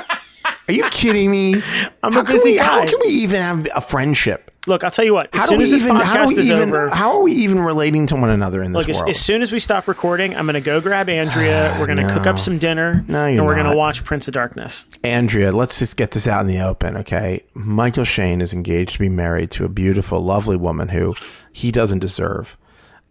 Are 0.68 0.74
you 0.74 0.84
kidding 0.90 1.30
me? 1.30 1.56
I'm 2.02 2.14
how 2.14 2.22
a 2.22 2.24
busy 2.24 2.52
we, 2.52 2.58
How 2.58 2.86
can 2.86 3.00
we 3.04 3.10
even 3.10 3.42
have 3.42 3.68
a 3.76 3.82
friendship? 3.82 4.50
Look, 4.68 4.84
I'll 4.84 4.90
tell 4.92 5.06
you 5.06 5.14
what. 5.14 5.30
As 5.34 5.42
How 5.42 5.48
soon 5.48 5.62
as 5.62 5.72
this 5.72 5.82
even? 5.84 5.96
How 5.96 6.14
do 6.14 6.20
podcast 6.24 6.28
we 6.28 6.36
is 6.40 6.50
even? 6.50 6.70
over, 6.70 6.90
How 6.90 7.12
are 7.18 7.22
we 7.22 7.32
even 7.34 7.60
relating 7.60 8.08
to 8.08 8.16
one 8.16 8.30
another 8.30 8.64
in 8.64 8.72
this 8.74 8.80
look, 8.82 8.90
as, 8.90 8.98
world? 8.98 9.10
as 9.10 9.20
soon 9.20 9.42
as 9.42 9.52
we 9.52 9.60
stop 9.60 9.88
recording, 9.88 10.36
I'm 10.36 10.46
going 10.46 10.56
to 10.56 10.62
go 10.62 10.82
grab 10.82 11.08
Andrea. 11.10 11.74
Ah, 11.76 11.80
we're 11.80 11.86
going 11.86 12.00
to 12.06 12.12
cook 12.12 12.26
up 12.26 12.40
some 12.40 12.58
dinner, 12.58 13.06
No, 13.08 13.26
and 13.26 13.46
we're 13.46 13.56
going 13.56 13.70
to 13.70 13.76
watch 13.78 14.04
Prince 14.04 14.28
of 14.28 14.34
Darkness. 14.34 14.88
Andrea, 15.04 15.52
let's 15.52 15.80
just 15.80 15.98
get 15.98 16.12
this 16.12 16.28
out 16.28 16.42
in 16.42 16.48
the 16.48 16.60
open, 16.62 16.98
okay? 16.98 17.44
Michael 17.54 18.04
Shane 18.06 18.42
is 18.42 18.54
engaged 18.54 18.94
to 18.94 19.00
be 19.00 19.10
married 19.10 19.52
to 19.52 19.66
a 19.66 19.70
beautiful, 19.70 20.20
lovely 20.22 20.58
woman 20.58 20.90
who 20.90 21.16
he 21.52 21.72
doesn't 21.72 22.00
deserve. 22.00 22.58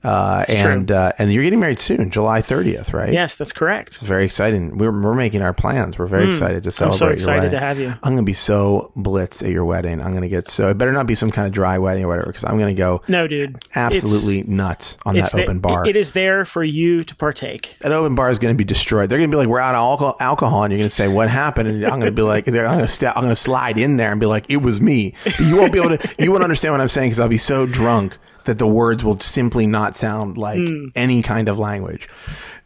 Uh, 0.04 0.44
and 0.48 0.92
uh, 0.92 1.12
and 1.18 1.32
you're 1.32 1.42
getting 1.42 1.60
married 1.60 1.78
soon, 1.78 2.10
July 2.10 2.40
30th, 2.40 2.92
right? 2.92 3.12
Yes, 3.12 3.36
that's 3.36 3.52
correct. 3.52 3.88
It's 3.88 3.98
Very 4.06 4.24
exciting. 4.24 4.76
We're, 4.76 4.92
we're 4.92 5.14
making 5.14 5.40
our 5.40 5.54
plans. 5.54 5.98
We're 5.98 6.06
very 6.06 6.28
excited 6.28 6.62
to 6.64 6.70
Hmm. 6.70 6.84
I'm 6.84 6.92
celebrate 6.92 6.98
so 6.98 7.04
your 7.06 7.12
excited 7.36 7.50
to 7.52 7.58
have 7.60 7.78
you. 7.78 7.88
I'm 7.88 8.12
going 8.12 8.16
to 8.18 8.22
be 8.22 8.32
so 8.34 8.92
blitzed 8.96 9.42
at 9.42 9.50
your 9.50 9.64
wedding. 9.64 10.00
I'm 10.02 10.10
going 10.10 10.22
to 10.22 10.28
get 10.28 10.48
so. 10.48 10.68
It 10.70 10.78
better 10.78 10.92
not 10.92 11.06
be 11.06 11.14
some 11.14 11.30
kind 11.30 11.46
of 11.46 11.52
dry 11.52 11.78
wedding 11.78 12.04
or 12.04 12.08
whatever, 12.08 12.26
because 12.26 12.44
I'm 12.44 12.58
going 12.58 12.74
to 12.74 12.78
go 12.78 13.02
No, 13.08 13.26
dude. 13.26 13.56
absolutely 13.74 14.42
nuts 14.42 14.98
on 15.06 15.14
that 15.16 15.34
open 15.34 15.56
the- 15.56 15.60
bar. 15.60 15.86
it 15.86 15.96
is 15.96 16.12
there 16.12 16.44
for 16.44 16.62
you 16.64 17.02
to 17.04 17.14
partake. 17.16 17.76
that 17.80 17.92
open 17.92 18.14
bar 18.14 18.30
is 18.30 18.38
going 18.38 18.54
to 18.54 18.58
be 18.58 18.64
destroyed. 18.64 19.08
They're 19.08 19.18
going 19.18 19.30
to 19.30 19.34
be 19.34 19.38
like, 19.38 19.48
"We're 19.48 19.60
out 19.60 19.74
of 19.74 19.78
alcohol,", 19.78 20.16
alcohol 20.20 20.64
and 20.64 20.72
you're 20.72 20.78
going 20.78 20.88
to 20.90 20.94
say, 20.94 21.08
"What 21.08 21.28
happened?" 21.30 21.68
And 21.68 21.84
I'm 21.84 21.92
going 22.00 22.06
to 22.06 22.12
be 22.12 22.22
like, 22.22 22.46
"I'm 22.46 22.54
going 22.54 22.78
to 22.80 22.88
st- 22.88 23.17
I'm 23.17 23.22
going 23.22 23.29
to 23.31 23.36
slide 23.36 23.79
in 23.79 23.96
there 23.96 24.10
and 24.10 24.20
be 24.20 24.26
like, 24.26 24.50
it 24.50 24.58
was 24.58 24.81
me." 24.81 25.14
But 25.24 25.40
you 25.40 25.56
won't 25.56 25.72
be 25.72 25.79
able 25.79 25.96
to. 25.96 26.14
You 26.19 26.31
won't 26.31 26.43
understand 26.44 26.72
what 26.74 26.81
I'm 26.81 26.88
saying 26.88 27.08
because 27.10 27.20
I'll 27.20 27.29
be 27.29 27.38
so 27.38 27.67
drunk 27.67 28.19
that 28.44 28.58
the 28.58 28.67
words 28.67 29.05
will 29.05 29.19
simply 29.20 29.67
not 29.67 29.96
sound 29.96 30.36
like 30.39 30.58
Hmm. 30.58 30.86
any 30.94 31.22
kind 31.22 31.48
of 31.48 31.58
language. 31.58 32.08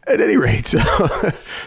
At 0.07 0.21
any 0.21 0.37
rate, 0.37 0.65
so 0.65 0.79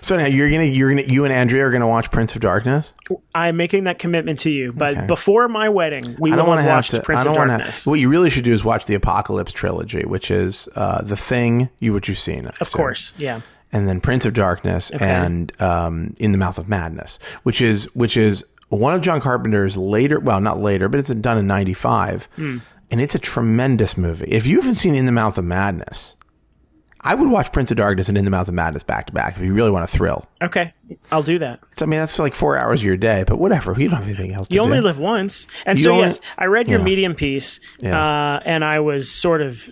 so 0.00 0.16
now 0.16 0.24
you're 0.26 0.50
gonna 0.50 0.64
you're 0.64 0.88
gonna 0.92 1.06
you 1.06 1.24
and 1.24 1.32
Andrea 1.32 1.64
are 1.66 1.70
gonna 1.70 1.86
watch 1.86 2.10
Prince 2.10 2.34
of 2.34 2.40
Darkness. 2.40 2.92
I'm 3.34 3.56
making 3.56 3.84
that 3.84 4.00
commitment 4.00 4.40
to 4.40 4.50
you. 4.50 4.72
But 4.72 5.06
before 5.06 5.46
my 5.48 5.68
wedding, 5.68 6.16
we 6.18 6.32
I 6.32 6.36
don't 6.36 6.46
will 6.46 6.54
want 6.56 6.60
to 6.60 6.68
have 6.68 6.86
to. 6.88 7.02
Prince 7.02 7.20
I 7.20 7.24
don't 7.24 7.38
of. 7.40 7.48
Darkness. 7.48 7.86
What 7.86 8.00
you 8.00 8.08
really 8.08 8.30
should 8.30 8.42
do 8.44 8.52
is 8.52 8.64
watch 8.64 8.86
the 8.86 8.94
Apocalypse 8.96 9.52
trilogy, 9.52 10.02
which 10.04 10.30
is 10.32 10.68
uh, 10.74 11.02
the 11.02 11.14
thing 11.16 11.68
you 11.78 11.92
what 11.92 12.08
you've 12.08 12.18
seen, 12.18 12.46
of 12.60 12.72
course, 12.72 13.12
yeah. 13.16 13.42
and 13.72 13.86
then 13.86 14.00
Prince 14.00 14.26
of 14.26 14.34
Darkness 14.34 14.90
and 14.90 15.52
um, 15.62 16.16
In 16.18 16.32
the 16.32 16.38
Mouth 16.38 16.58
of 16.58 16.68
Madness, 16.68 17.20
which 17.44 17.60
is 17.62 17.84
which 17.94 18.16
is 18.16 18.44
one 18.70 18.94
of 18.94 19.02
John 19.02 19.20
Carpenter's 19.20 19.76
later, 19.76 20.18
well, 20.18 20.40
not 20.40 20.58
later, 20.58 20.88
but 20.88 20.98
it's 20.98 21.10
done 21.10 21.38
in 21.38 21.46
'95, 21.46 22.24
Hmm. 22.34 22.56
And 22.92 23.00
it's 23.00 23.14
a 23.16 23.18
tremendous 23.18 23.96
movie. 23.96 24.26
If 24.28 24.46
you 24.46 24.56
haven't 24.60 24.74
seen 24.74 24.94
In 24.94 25.06
the 25.06 25.12
Mouth 25.12 25.36
of 25.38 25.44
Madness, 25.44 26.14
I 27.00 27.16
would 27.16 27.28
watch 27.28 27.50
Prince 27.50 27.72
of 27.72 27.76
Darkness 27.78 28.08
and 28.08 28.16
In 28.16 28.24
the 28.24 28.30
Mouth 28.30 28.46
of 28.46 28.54
Madness 28.54 28.84
back 28.84 29.06
to 29.08 29.12
back 29.12 29.36
if 29.36 29.42
you 29.42 29.52
really 29.54 29.72
want 29.72 29.88
to 29.90 29.96
thrill. 29.96 30.26
Okay, 30.40 30.72
I'll 31.10 31.24
do 31.24 31.40
that. 31.40 31.58
I 31.80 31.86
mean, 31.86 31.98
that's 31.98 32.16
like 32.20 32.34
four 32.34 32.56
hours 32.56 32.80
of 32.82 32.86
your 32.86 32.96
day, 32.96 33.24
but 33.26 33.38
whatever. 33.38 33.72
You 33.76 33.88
don't 33.88 33.98
have 33.98 34.04
anything 34.08 34.32
else 34.32 34.46
to 34.46 34.54
You 34.54 34.60
do. 34.60 34.64
only 34.66 34.80
live 34.80 35.00
once, 35.00 35.48
and 35.66 35.78
You 35.78 35.84
so 35.86 35.90
only- 35.92 36.04
yes, 36.04 36.20
I 36.38 36.44
read 36.44 36.68
your 36.68 36.78
Yeah. 36.78 36.84
medium 36.84 37.14
piece, 37.16 37.58
Yeah. 37.80 37.98
uh, 38.00 38.40
and 38.44 38.62
I 38.64 38.78
was 38.78 39.10
sort 39.10 39.40
of 39.40 39.68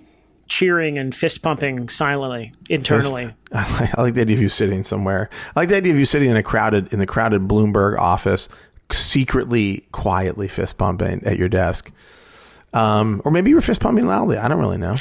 cheering 0.48 0.98
and 0.98 1.14
fist 1.14 1.42
pumping 1.42 1.88
silently 1.88 2.52
internally. 2.68 3.32
I 3.52 3.80
like, 3.80 3.94
I 3.98 4.02
like 4.02 4.14
the 4.14 4.22
idea 4.22 4.34
of 4.34 4.42
you 4.42 4.48
sitting 4.48 4.82
somewhere. 4.82 5.30
I 5.54 5.60
like 5.60 5.68
the 5.68 5.76
idea 5.76 5.92
of 5.92 5.98
you 6.00 6.04
sitting 6.04 6.28
in 6.30 6.36
a 6.36 6.42
crowded 6.42 6.92
in 6.92 6.98
the 6.98 7.06
crowded 7.06 7.42
Bloomberg 7.46 7.96
office, 7.96 8.48
secretly, 8.90 9.84
quietly 9.92 10.48
fist 10.48 10.78
pumping 10.78 11.22
at 11.24 11.38
your 11.38 11.48
desk. 11.48 11.92
Um, 12.72 13.20
or 13.24 13.32
maybe 13.32 13.50
you 13.50 13.56
were 13.56 13.62
fist 13.62 13.80
pumping 13.80 14.06
loudly. 14.06 14.36
I 14.36 14.46
don't 14.48 14.60
really 14.60 14.78
know. 14.78 14.94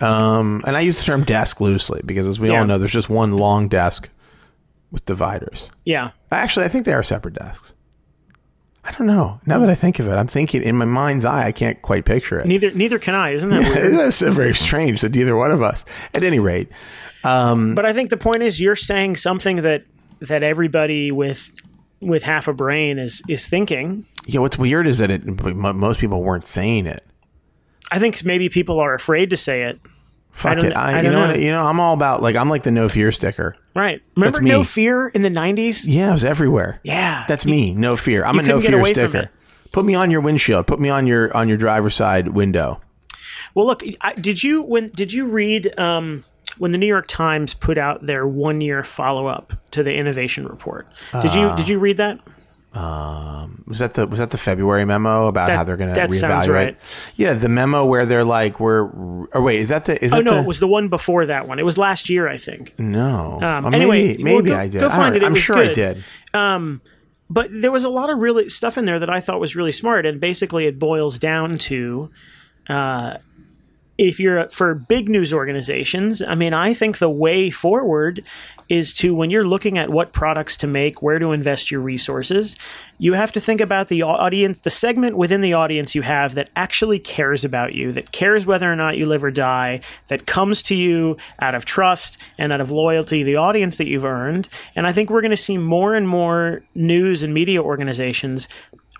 um, 0.06 0.62
and 0.66 0.76
I 0.76 0.80
use 0.80 0.98
the 0.98 1.04
term 1.04 1.24
desk 1.24 1.60
loosely 1.60 2.00
because, 2.04 2.26
as 2.26 2.38
we 2.38 2.50
Yeah. 2.50 2.60
all 2.60 2.66
know, 2.66 2.78
there's 2.78 2.92
just 2.92 3.08
one 3.08 3.32
long 3.36 3.68
desk 3.68 4.10
with 4.90 5.04
dividers. 5.06 5.70
Yeah, 5.84 6.10
Actually, 6.30 6.66
I 6.66 6.68
think 6.68 6.84
they 6.84 6.92
are 6.92 7.02
separate 7.02 7.34
desks. 7.34 7.72
I 8.84 8.90
don't 8.92 9.06
know. 9.06 9.40
Now 9.46 9.60
that 9.60 9.70
I 9.70 9.74
think 9.74 9.98
of 9.98 10.06
it, 10.08 10.12
I'm 10.12 10.26
thinking 10.26 10.62
in 10.62 10.76
my 10.76 10.84
mind's 10.84 11.24
eye, 11.24 11.46
I 11.46 11.52
can't 11.52 11.80
quite 11.80 12.04
picture 12.04 12.36
it. 12.38 12.44
neither 12.46 12.70
neither 12.72 12.98
can 12.98 13.14
I. 13.14 13.30
Isn't 13.30 13.48
that 13.48 13.60
weird? 13.74 13.94
That's 13.94 14.20
very 14.20 14.52
strange 14.52 15.00
that 15.00 15.14
neither 15.14 15.34
one 15.36 15.50
of 15.52 15.62
us. 15.62 15.86
At 16.12 16.22
any 16.22 16.38
rate, 16.38 16.68
um, 17.24 17.74
But 17.74 17.86
I 17.86 17.94
think 17.94 18.10
the 18.10 18.18
point 18.18 18.42
is, 18.42 18.60
you're 18.60 18.76
saying 18.76 19.16
something 19.16 19.56
that 19.62 19.84
that 20.20 20.42
everybody 20.42 21.10
with 21.12 21.50
with 22.06 22.22
half 22.22 22.48
a 22.48 22.52
brain 22.52 22.98
is 22.98 23.22
is 23.28 23.48
thinking. 23.48 24.04
Yeah, 24.26 24.40
what's 24.40 24.58
weird 24.58 24.86
is 24.86 24.98
that 24.98 25.10
it 25.10 25.24
most 25.24 26.00
people 26.00 26.22
weren't 26.22 26.46
saying 26.46 26.86
it. 26.86 27.04
I 27.90 27.98
think 27.98 28.24
maybe 28.24 28.48
people 28.48 28.80
are 28.80 28.94
afraid 28.94 29.30
to 29.30 29.36
say 29.36 29.64
it. 29.64 29.80
Fuck 30.32 30.58
don't- 30.58 30.72
it. 30.72 30.76
I, 30.76 30.98
I 30.98 31.02
you 31.02 31.10
know, 31.10 31.20
know. 31.20 31.26
what? 31.28 31.40
You 31.40 31.50
know, 31.50 31.64
I'm 31.64 31.78
all 31.80 31.94
about 31.94 32.22
like 32.22 32.36
I'm 32.36 32.48
like 32.48 32.64
the 32.64 32.72
no 32.72 32.88
fear 32.88 33.12
sticker. 33.12 33.56
Right. 33.74 34.02
Remember 34.16 34.40
me. 34.40 34.50
No 34.50 34.62
Fear 34.62 35.08
in 35.08 35.22
the 35.22 35.28
90s? 35.28 35.84
Yeah, 35.86 36.10
it 36.10 36.12
was 36.12 36.24
everywhere. 36.24 36.78
Yeah. 36.84 37.24
That's 37.26 37.44
me. 37.44 37.74
No 37.74 37.96
fear. 37.96 38.24
I'm 38.24 38.38
a 38.38 38.42
no 38.42 38.60
fear 38.60 38.84
sticker. 38.86 39.30
Put 39.72 39.84
me 39.84 39.96
on 39.96 40.12
your 40.12 40.20
windshield. 40.20 40.68
Put 40.68 40.78
me 40.78 40.88
on 40.88 41.08
your 41.08 41.36
on 41.36 41.48
your 41.48 41.56
driver's 41.56 41.96
side 41.96 42.28
window. 42.28 42.80
Well, 43.54 43.66
look, 43.66 43.82
I, 44.00 44.14
did 44.14 44.42
you 44.42 44.62
when 44.62 44.88
did 44.90 45.12
you 45.12 45.26
read 45.26 45.78
um, 45.78 46.24
when 46.58 46.72
the 46.72 46.78
New 46.78 46.86
York 46.86 47.06
Times 47.08 47.54
put 47.54 47.78
out 47.78 48.04
their 48.06 48.26
one 48.26 48.60
year 48.60 48.82
follow 48.84 49.26
up 49.26 49.52
to 49.72 49.82
the 49.82 49.94
innovation 49.94 50.46
report? 50.46 50.86
Did 51.22 51.34
you 51.34 51.54
did 51.56 51.68
you 51.68 51.78
read 51.78 51.96
that? 51.98 52.18
Was 53.66 53.78
that 53.78 53.94
the 53.94 54.06
was 54.06 54.18
that 54.18 54.30
the 54.30 54.38
February 54.38 54.84
memo 54.84 55.26
about 55.26 55.46
That- 55.48 55.56
how 55.56 55.64
they're 55.64 55.76
going 55.76 55.94
to 55.94 56.00
reevaluate? 56.00 56.48
right. 56.52 56.76
Yeah, 57.16 57.34
the 57.34 57.48
memo 57.48 57.84
where 57.86 58.04
they're 58.06 58.24
like, 58.24 58.60
we're. 58.60 58.82
Or 59.32 59.42
wait, 59.42 59.60
is 59.60 59.68
that 59.70 59.84
the? 59.86 60.02
Is 60.04 60.12
it? 60.12 60.16
Oh 60.16 60.20
no, 60.20 60.34
the, 60.34 60.40
it 60.40 60.46
was 60.46 60.60
the 60.60 60.68
one 60.68 60.88
before 60.88 61.26
that 61.26 61.46
one. 61.48 61.58
It 61.58 61.64
was 61.64 61.78
last 61.78 62.10
year, 62.10 62.28
I 62.28 62.36
think. 62.36 62.78
no. 62.78 63.38
Um, 63.40 63.66
Uh, 63.66 63.70
anyway, 63.70 64.16
maybe 64.16 64.24
well, 64.24 64.42
go- 64.42 64.56
I 64.56 64.68
did. 64.68 64.80
go 64.80 64.88
I 64.88 64.90
find 64.96 65.14
know. 65.14 65.16
it. 65.18 65.22
It 65.22 65.26
I'm 65.26 65.32
was 65.32 65.42
sure 65.42 65.56
I 65.56 65.66
good. 65.72 65.74
did. 66.34 66.80
But 67.30 67.48
there 67.50 67.72
was 67.72 67.84
a 67.84 67.88
lot 67.88 68.10
of 68.10 68.18
really 68.18 68.48
stuff 68.50 68.76
in 68.76 68.84
there 68.84 68.98
that 68.98 69.08
I 69.08 69.18
thought 69.20 69.40
was 69.40 69.56
really 69.56 69.72
smart, 69.72 70.04
and 70.04 70.20
basically 70.20 70.66
it 70.66 70.78
boils 70.78 71.18
down 71.18 71.58
to. 71.58 72.10
Uh, 72.68 73.16
if 73.96 74.18
you're 74.18 74.48
for 74.48 74.74
big 74.74 75.08
news 75.08 75.32
organizations, 75.32 76.20
I 76.22 76.34
mean, 76.34 76.52
I 76.52 76.74
think 76.74 76.98
the 76.98 77.08
way 77.08 77.50
forward 77.50 78.24
is 78.68 78.94
to 78.94 79.14
when 79.14 79.30
you're 79.30 79.44
looking 79.44 79.78
at 79.78 79.90
what 79.90 80.12
products 80.12 80.56
to 80.56 80.66
make, 80.66 81.02
where 81.02 81.18
to 81.18 81.32
invest 81.32 81.70
your 81.70 81.80
resources, 81.80 82.56
you 82.98 83.12
have 83.12 83.30
to 83.32 83.40
think 83.40 83.60
about 83.60 83.88
the 83.88 84.02
audience, 84.02 84.60
the 84.60 84.70
segment 84.70 85.16
within 85.16 85.42
the 85.42 85.52
audience 85.52 85.94
you 85.94 86.02
have 86.02 86.34
that 86.34 86.50
actually 86.56 86.98
cares 86.98 87.44
about 87.44 87.74
you, 87.74 87.92
that 87.92 88.10
cares 88.10 88.46
whether 88.46 88.72
or 88.72 88.76
not 88.76 88.96
you 88.96 89.06
live 89.06 89.22
or 89.22 89.30
die, 89.30 89.80
that 90.08 90.26
comes 90.26 90.62
to 90.62 90.74
you 90.74 91.16
out 91.40 91.54
of 91.54 91.64
trust 91.64 92.18
and 92.38 92.52
out 92.52 92.60
of 92.60 92.70
loyalty, 92.70 93.22
the 93.22 93.36
audience 93.36 93.76
that 93.76 93.86
you've 93.86 94.04
earned. 94.04 94.48
And 94.74 94.86
I 94.86 94.92
think 94.92 95.10
we're 95.10 95.20
going 95.20 95.30
to 95.30 95.36
see 95.36 95.58
more 95.58 95.94
and 95.94 96.08
more 96.08 96.62
news 96.74 97.22
and 97.22 97.34
media 97.34 97.62
organizations 97.62 98.48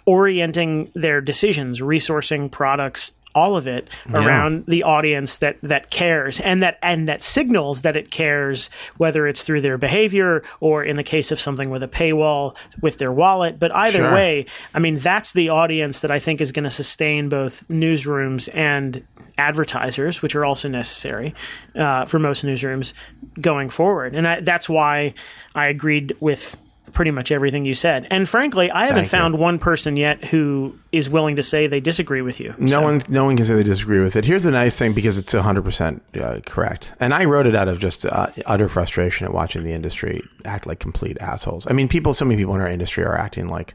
orienting 0.07 0.91
their 0.95 1.21
decisions, 1.21 1.81
resourcing 1.81 2.51
products, 2.51 3.13
all 3.35 3.57
of 3.57 3.67
it 3.67 3.89
around 4.13 4.67
the 4.67 4.83
audience 4.83 5.39
that 5.39 5.59
that 5.63 5.91
cares 5.91 6.39
and 6.41 6.63
that 6.63 6.79
and 6.83 7.09
that 7.09 7.23
signals 7.23 7.83
that 7.83 7.97
it 7.97 8.11
cares 8.11 8.71
whether 8.97 9.27
it's 9.27 9.43
through 9.45 9.61
their 9.61 9.77
behavior 9.77 10.43
or 10.61 10.83
in 10.85 10.97
the 10.97 11.03
case 11.03 11.33
of 11.33 11.41
something 11.41 11.69
with 11.71 11.83
a 11.83 11.89
paywall 11.89 12.57
with 12.81 12.99
their 12.99 13.13
wallet. 13.13 13.59
But 13.59 13.75
either 13.75 13.99
Sure. 13.99 14.15
way 14.15 14.47
i 14.73 14.79
mean 14.79 14.99
that's 14.99 15.33
the 15.33 15.49
audience 15.49 16.01
that 16.01 16.11
i 16.11 16.19
think 16.19 16.41
is 16.41 16.53
going 16.53 16.65
to 16.65 16.71
sustain 16.71 17.29
both 17.29 17.67
newsrooms 17.69 18.49
and 18.55 19.05
advertisers 19.37 20.23
which 20.23 20.35
are 20.37 20.45
also 20.45 20.69
necessary 20.69 21.35
uh, 21.75 22.05
for 22.05 22.19
most 22.19 22.45
newsrooms 22.45 22.93
going 23.41 23.69
forward. 23.69 24.15
And 24.15 24.27
I, 24.29 24.41
that's 24.41 24.69
why 24.69 25.15
i 25.55 25.67
agreed 25.67 26.17
with 26.21 26.57
pretty 26.95 27.11
much 27.11 27.31
everything 27.33 27.65
you 27.65 27.75
said 27.75 28.07
and 28.11 28.29
frankly 28.29 28.71
i 28.71 28.83
haven't 28.87 29.03
Thank 29.03 29.07
you. 29.07 29.19
found 29.19 29.39
one 29.39 29.59
person 29.59 29.97
yet 29.97 30.25
who 30.27 30.79
is 30.93 31.11
willing 31.11 31.37
to 31.37 31.43
say 31.43 31.67
they 31.67 31.81
disagree 31.81 32.23
with 32.23 32.41
you 32.41 32.55
No 32.59 32.67
So- 32.69 32.83
one, 32.83 33.03
no 33.09 33.25
one 33.25 33.37
can 33.37 33.45
say 33.45 33.55
they 33.57 33.65
disagree 33.65 33.99
with 33.99 34.15
it. 34.17 34.25
Here's 34.25 34.45
the 34.45 34.53
nice 34.53 34.77
thing 34.79 34.93
because 34.95 35.19
it's 35.19 35.35
100 35.35 35.63
percent 35.63 36.03
uh, 36.19 36.41
correct, 36.47 36.95
and 37.01 37.13
I 37.13 37.25
wrote 37.25 37.47
it 37.47 37.55
out 37.57 37.69
of 37.69 37.79
just 37.81 38.07
uh, 38.07 38.29
utter 38.47 38.69
frustration 38.69 39.27
at 39.27 39.33
watching 39.35 39.65
the 39.65 39.73
industry 39.73 40.23
act 40.45 40.67
like 40.67 40.79
complete 40.79 41.19
assholes. 41.21 41.67
I 41.69 41.73
mean, 41.73 41.89
people, 41.89 42.15
so 42.15 42.25
many 42.25 42.37
people 42.41 42.55
in 42.55 42.61
our 42.61 42.69
industry 42.69 43.05
are 43.05 43.19
acting 43.19 43.49
like 43.49 43.75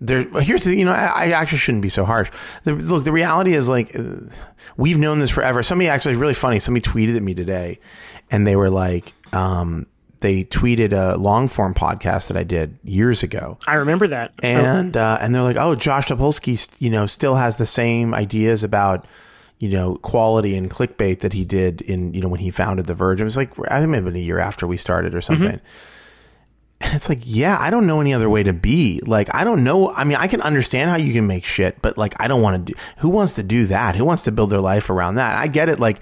there. 0.00 0.22
Here's 0.40 0.64
the, 0.64 0.76
you 0.76 0.84
know, 0.84 0.92
I, 0.92 1.06
I 1.14 1.26
actually 1.30 1.58
shouldn't 1.58 1.82
be 1.82 1.88
so 1.88 2.04
harsh. 2.04 2.30
The, 2.64 2.74
look, 2.74 3.04
the 3.04 3.12
reality 3.12 3.54
is 3.54 3.68
like 3.68 3.94
we've 4.76 4.98
known 4.98 5.20
this 5.20 5.30
forever. 5.30 5.62
Somebody 5.62 5.88
actually 5.88 6.16
really 6.16 6.34
funny. 6.34 6.58
Somebody 6.58 6.82
tweeted 6.84 7.16
at 7.16 7.22
me 7.22 7.34
today, 7.34 7.78
and 8.30 8.44
they 8.46 8.56
were 8.56 8.70
like. 8.70 9.12
Um, 9.32 9.86
they 10.20 10.44
tweeted 10.44 10.92
a 10.92 11.16
long 11.16 11.48
form 11.48 11.74
podcast 11.74 12.28
that 12.28 12.36
I 12.36 12.44
did 12.44 12.78
years 12.84 13.22
ago, 13.22 13.58
I 13.66 13.74
remember 13.74 14.06
that. 14.08 14.32
and 14.42 14.96
uh, 14.96 15.18
and 15.20 15.34
they're 15.34 15.42
like, 15.42 15.56
oh, 15.56 15.74
Josh 15.74 16.06
Topolsky, 16.06 16.76
you 16.80 16.90
know, 16.90 17.06
still 17.06 17.36
has 17.36 17.56
the 17.56 17.66
same 17.66 18.14
ideas 18.14 18.62
about 18.62 19.06
you 19.58 19.68
know 19.68 19.96
quality 19.96 20.56
and 20.56 20.70
clickbait 20.70 21.20
that 21.20 21.32
he 21.32 21.44
did 21.44 21.82
in 21.82 22.14
you 22.14 22.20
know 22.20 22.28
when 22.28 22.40
he 22.40 22.50
founded 22.50 22.86
The 22.86 22.94
Verge. 22.94 23.20
It 23.20 23.24
was 23.24 23.36
like 23.36 23.52
I 23.70 23.78
think 23.80 23.90
maybe 23.90 24.18
a 24.18 24.22
year 24.22 24.38
after 24.38 24.66
we 24.66 24.76
started 24.76 25.14
or 25.14 25.20
something. 25.20 25.60
And 26.82 26.94
it's 26.94 27.10
like, 27.10 27.20
yeah, 27.24 27.58
I 27.60 27.68
don't 27.68 27.86
know 27.86 28.00
any 28.00 28.14
other 28.14 28.30
way 28.30 28.42
to 28.42 28.54
be. 28.54 29.02
Like, 29.04 29.34
I 29.34 29.44
don't 29.44 29.64
know. 29.64 29.92
I 29.92 30.04
mean, 30.04 30.16
I 30.16 30.28
can 30.28 30.40
understand 30.40 30.88
how 30.88 30.96
you 30.96 31.12
can 31.12 31.26
make 31.26 31.44
shit, 31.44 31.82
but 31.82 31.98
like, 31.98 32.14
I 32.18 32.26
don't 32.26 32.40
want 32.40 32.66
to 32.66 32.72
do. 32.72 32.80
Who 33.00 33.10
wants 33.10 33.34
to 33.34 33.42
do 33.42 33.66
that? 33.66 33.96
Who 33.96 34.06
wants 34.06 34.24
to 34.24 34.32
build 34.32 34.48
their 34.48 34.62
life 34.62 34.88
around 34.88 35.16
that? 35.16 35.36
I 35.36 35.46
get 35.46 35.68
it. 35.68 35.78
Like, 35.78 36.00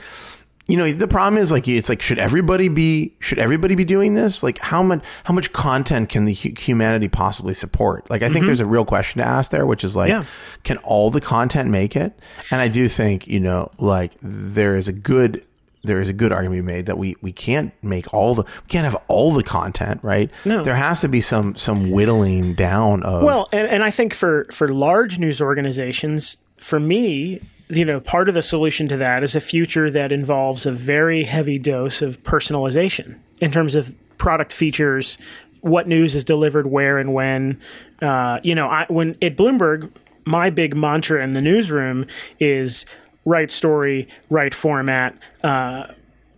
you 0.68 0.76
know, 0.76 0.92
the 0.92 1.08
problem 1.08 1.40
is 1.40 1.50
like, 1.50 1.66
it's 1.66 1.88
like, 1.88 2.02
should 2.02 2.18
everybody 2.18 2.68
be? 2.68 3.14
Should 3.20 3.38
everybody 3.38 3.74
be 3.74 3.84
doing 3.84 4.12
this? 4.12 4.42
Like, 4.42 4.58
how 4.58 4.82
much? 4.82 5.02
How 5.24 5.32
much 5.32 5.52
content 5.54 6.10
can 6.10 6.26
the 6.26 6.34
hu- 6.34 6.52
humanity 6.58 7.08
possibly 7.08 7.54
support? 7.54 8.08
Like, 8.10 8.22
I 8.22 8.26
think 8.26 8.40
mm-hmm. 8.40 8.46
there's 8.46 8.60
a 8.60 8.66
real 8.66 8.84
question 8.84 9.22
to 9.22 9.26
ask 9.26 9.50
there, 9.50 9.66
which 9.66 9.82
is 9.82 9.96
like, 9.96 10.10
Yeah. 10.10 10.24
can 10.64 10.76
all 10.78 11.10
the 11.10 11.22
content 11.22 11.70
make 11.70 11.96
it? 11.96 12.12
And 12.50 12.60
I 12.60 12.68
do 12.68 12.86
think, 12.86 13.26
you 13.26 13.40
know, 13.40 13.70
like 13.78 14.12
there 14.20 14.76
is 14.76 14.88
a 14.88 14.92
good 14.92 15.42
there 15.84 16.00
is 16.00 16.08
a 16.08 16.12
good 16.12 16.32
argument 16.32 16.64
made 16.64 16.84
that 16.86 16.98
we 16.98 17.16
we 17.22 17.32
can't 17.32 17.72
make 17.82 18.12
all 18.12 18.34
the 18.34 18.42
we 18.42 18.68
can't 18.68 18.84
have 18.84 18.96
all 19.08 19.32
the 19.32 19.42
content, 19.42 20.00
right? 20.02 20.30
No. 20.44 20.62
There 20.62 20.76
has 20.76 21.00
to 21.00 21.08
be 21.08 21.22
some 21.22 21.54
some 21.54 21.90
whittling 21.90 22.52
down 22.52 23.02
of 23.04 23.22
Well, 23.22 23.48
and, 23.52 23.66
and 23.68 23.82
I 23.82 23.90
think 23.90 24.12
for 24.12 24.44
for 24.52 24.68
large 24.68 25.18
news 25.18 25.40
organizations, 25.40 26.36
for 26.58 26.78
me, 26.78 27.40
you 27.70 27.84
know, 27.84 28.00
part 28.00 28.28
of 28.28 28.34
the 28.34 28.42
solution 28.42 28.88
to 28.88 28.96
that 28.96 29.22
is 29.22 29.34
a 29.34 29.40
future 29.40 29.90
that 29.90 30.10
involves 30.12 30.66
a 30.66 30.72
very 30.72 31.24
heavy 31.24 31.58
dose 31.58 32.00
of 32.02 32.22
personalization 32.22 33.16
in 33.40 33.50
terms 33.50 33.74
of 33.74 33.94
product 34.16 34.52
features, 34.52 35.18
what 35.60 35.86
news 35.86 36.14
is 36.14 36.24
delivered 36.24 36.66
where 36.66 36.98
and 36.98 37.12
when. 37.12 37.60
Uh, 38.00 38.38
you 38.42 38.54
know, 38.54 38.68
I, 38.68 38.86
when 38.88 39.16
at 39.22 39.36
Bloomberg, 39.36 39.90
my 40.24 40.50
big 40.50 40.76
mantra 40.76 41.22
in 41.22 41.32
the 41.34 41.42
newsroom 41.42 42.06
is 42.38 42.86
right 43.24 43.50
story, 43.50 44.08
right 44.30 44.54
format, 44.54 45.16
uh, 45.44 45.86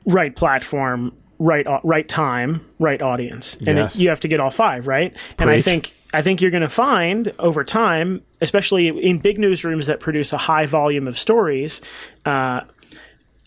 right 0.05 0.35
platform, 0.35 1.13
right 1.39 1.67
right 1.85 2.09
time, 2.09 2.61
right 2.79 3.01
audience, 3.01 3.57
and 3.67 3.79
Yes. 3.79 3.97
it, 3.97 4.03
you 4.03 4.09
have 4.09 4.21
to 4.21 4.29
get 4.29 4.41
all 4.41 4.51
five 4.51 4.87
right. 4.87 5.15
And 5.39 5.49
I 5.51 5.61
think 5.61 5.95
I 6.13 6.23
think 6.23 6.41
you're 6.41 6.51
going 6.51 6.63
to 6.63 6.69
find 6.69 7.33
over 7.39 7.63
time, 7.63 8.23
especially 8.41 8.89
in 8.89 9.19
big 9.19 9.39
newsrooms 9.39 9.87
that 9.87 10.01
produce 10.01 10.33
a 10.33 10.39
high 10.39 10.67
volume 10.67 11.07
of 11.07 11.19
stories. 11.19 11.81
Uh, 12.25 12.63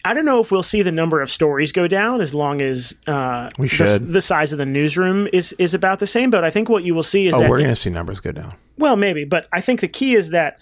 I 0.05 0.13
don't 0.13 0.25
know 0.25 0.41
if 0.41 0.51
we'll 0.51 0.63
see 0.63 0.82
the 0.82 0.91
number 0.91 1.22
of 1.22 1.32
stories 1.32 1.72
go 1.72 1.88
down 1.88 2.20
as 2.20 2.34
long 2.34 2.62
as 2.62 2.96
uh, 3.08 3.50
We 3.58 3.67
the, 3.67 3.75
should. 3.86 4.12
the 4.12 4.22
size 4.22 4.51
of 4.51 4.60
the 4.60 4.65
newsroom 4.65 5.27
is 5.32 5.53
is 5.60 5.74
about 5.74 6.00
the 6.00 6.08
same. 6.08 6.29
But 6.29 6.43
I 6.43 6.50
think 6.50 6.67
what 6.70 6.84
you 6.84 6.93
will 6.93 7.03
see 7.03 7.27
is 7.27 7.34
oh, 7.36 7.39
that 7.39 7.50
we're 7.50 7.60
going 7.60 7.70
to 7.70 7.75
see 7.75 7.89
numbers 7.89 8.20
go 8.20 8.32
down. 8.32 8.53
well, 8.77 8.96
maybe, 8.96 9.24
but 9.24 9.48
I 9.53 9.62
think 9.62 9.79
the 9.79 9.88
key 9.88 10.15
is 10.15 10.29
that 10.32 10.60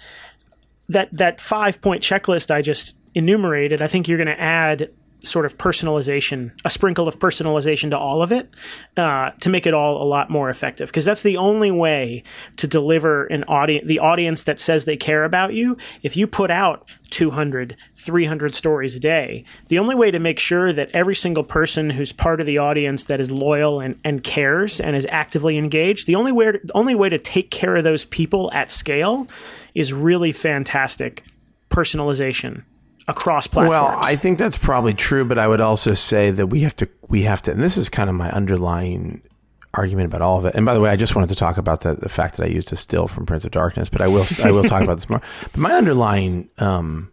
that 0.89 1.09
that 1.17 1.39
five 1.39 1.81
point 1.81 2.03
checklist 2.03 2.51
I 2.51 2.61
just 2.61 2.97
enumerated. 3.15 3.81
I 3.81 3.87
think 3.87 4.07
you're 4.07 4.17
going 4.17 4.27
to 4.27 4.39
add 4.39 4.89
sort 5.23 5.45
of 5.45 5.57
personalization, 5.57 6.51
a 6.65 6.69
sprinkle 6.69 7.07
of 7.07 7.19
personalization 7.19 7.91
to 7.91 7.97
all 7.97 8.21
of 8.21 8.31
it, 8.31 8.49
uh, 8.97 9.31
to 9.39 9.49
make 9.49 9.67
it 9.67 9.73
all 9.73 10.01
a 10.01 10.05
lot 10.05 10.29
more 10.29 10.49
effective. 10.49 10.89
Because 10.89 11.05
that's 11.05 11.23
the 11.23 11.37
only 11.37 11.71
way 11.71 12.23
to 12.57 12.67
deliver 12.67 13.25
an 13.25 13.43
audience, 13.45 13.87
the 13.87 13.99
audience 13.99 14.43
that 14.43 14.59
says 14.59 14.85
they 14.85 14.97
care 14.97 15.23
about 15.23 15.53
you. 15.53 15.77
If 16.01 16.17
you 16.17 16.27
put 16.27 16.49
out 16.49 16.89
200, 17.11 17.75
300 17.93 18.55
stories 18.55 18.95
a 18.95 18.99
day, 18.99 19.45
the 19.67 19.79
only 19.79 19.95
way 19.95 20.11
to 20.11 20.19
make 20.19 20.39
sure 20.39 20.73
that 20.73 20.89
every 20.91 21.15
single 21.15 21.43
person 21.43 21.91
who's 21.91 22.11
part 22.11 22.39
of 22.39 22.47
the 22.47 22.57
audience 22.57 23.05
that 23.05 23.19
is 23.19 23.29
loyal 23.29 23.79
and, 23.79 23.99
and 24.03 24.23
cares 24.23 24.79
and 24.79 24.95
is 24.95 25.07
actively 25.11 25.57
engaged, 25.57 26.07
the 26.07 26.15
only 26.15 26.31
way, 26.31 26.51
the 26.51 26.71
only 26.73 26.95
way 26.95 27.09
to 27.09 27.19
take 27.19 27.51
care 27.51 27.75
of 27.75 27.83
those 27.83 28.05
people 28.05 28.51
at 28.53 28.71
scale 28.71 29.27
is 29.75 29.93
really 29.93 30.31
fantastic 30.31 31.23
personalization 31.69 32.63
across 33.07 33.47
platforms. 33.47 33.69
Well, 33.69 33.97
I 33.99 34.15
think 34.15 34.37
that's 34.37 34.57
probably 34.57 34.93
true, 34.93 35.25
but 35.25 35.37
I 35.37 35.47
would 35.47 35.61
also 35.61 35.93
say 35.93 36.31
that 36.31 36.47
we 36.47 36.61
have 36.61 36.75
to 36.77 36.89
we 37.07 37.23
have 37.23 37.41
to 37.43 37.51
and 37.51 37.61
this 37.61 37.77
is 37.77 37.89
kind 37.89 38.09
of 38.09 38.15
my 38.15 38.29
underlying 38.31 39.21
argument 39.73 40.07
about 40.07 40.21
all 40.21 40.37
of 40.37 40.45
it. 40.45 40.55
And 40.55 40.65
by 40.65 40.73
the 40.73 40.81
way, 40.81 40.89
I 40.89 40.95
just 40.95 41.15
wanted 41.15 41.29
to 41.29 41.35
talk 41.35 41.57
about 41.57 41.81
the, 41.81 41.95
the 41.95 42.09
fact 42.09 42.37
that 42.37 42.45
I 42.45 42.49
used 42.49 42.73
a 42.73 42.75
still 42.75 43.07
from 43.07 43.25
Prince 43.25 43.45
of 43.45 43.51
Darkness, 43.51 43.89
but 43.89 44.01
I 44.01 44.07
will 44.07 44.25
I 44.43 44.51
will 44.51 44.63
talk 44.63 44.83
about 44.83 44.95
this 44.95 45.09
more. 45.09 45.21
But 45.51 45.57
my 45.57 45.73
underlying 45.73 46.49
um, 46.57 47.11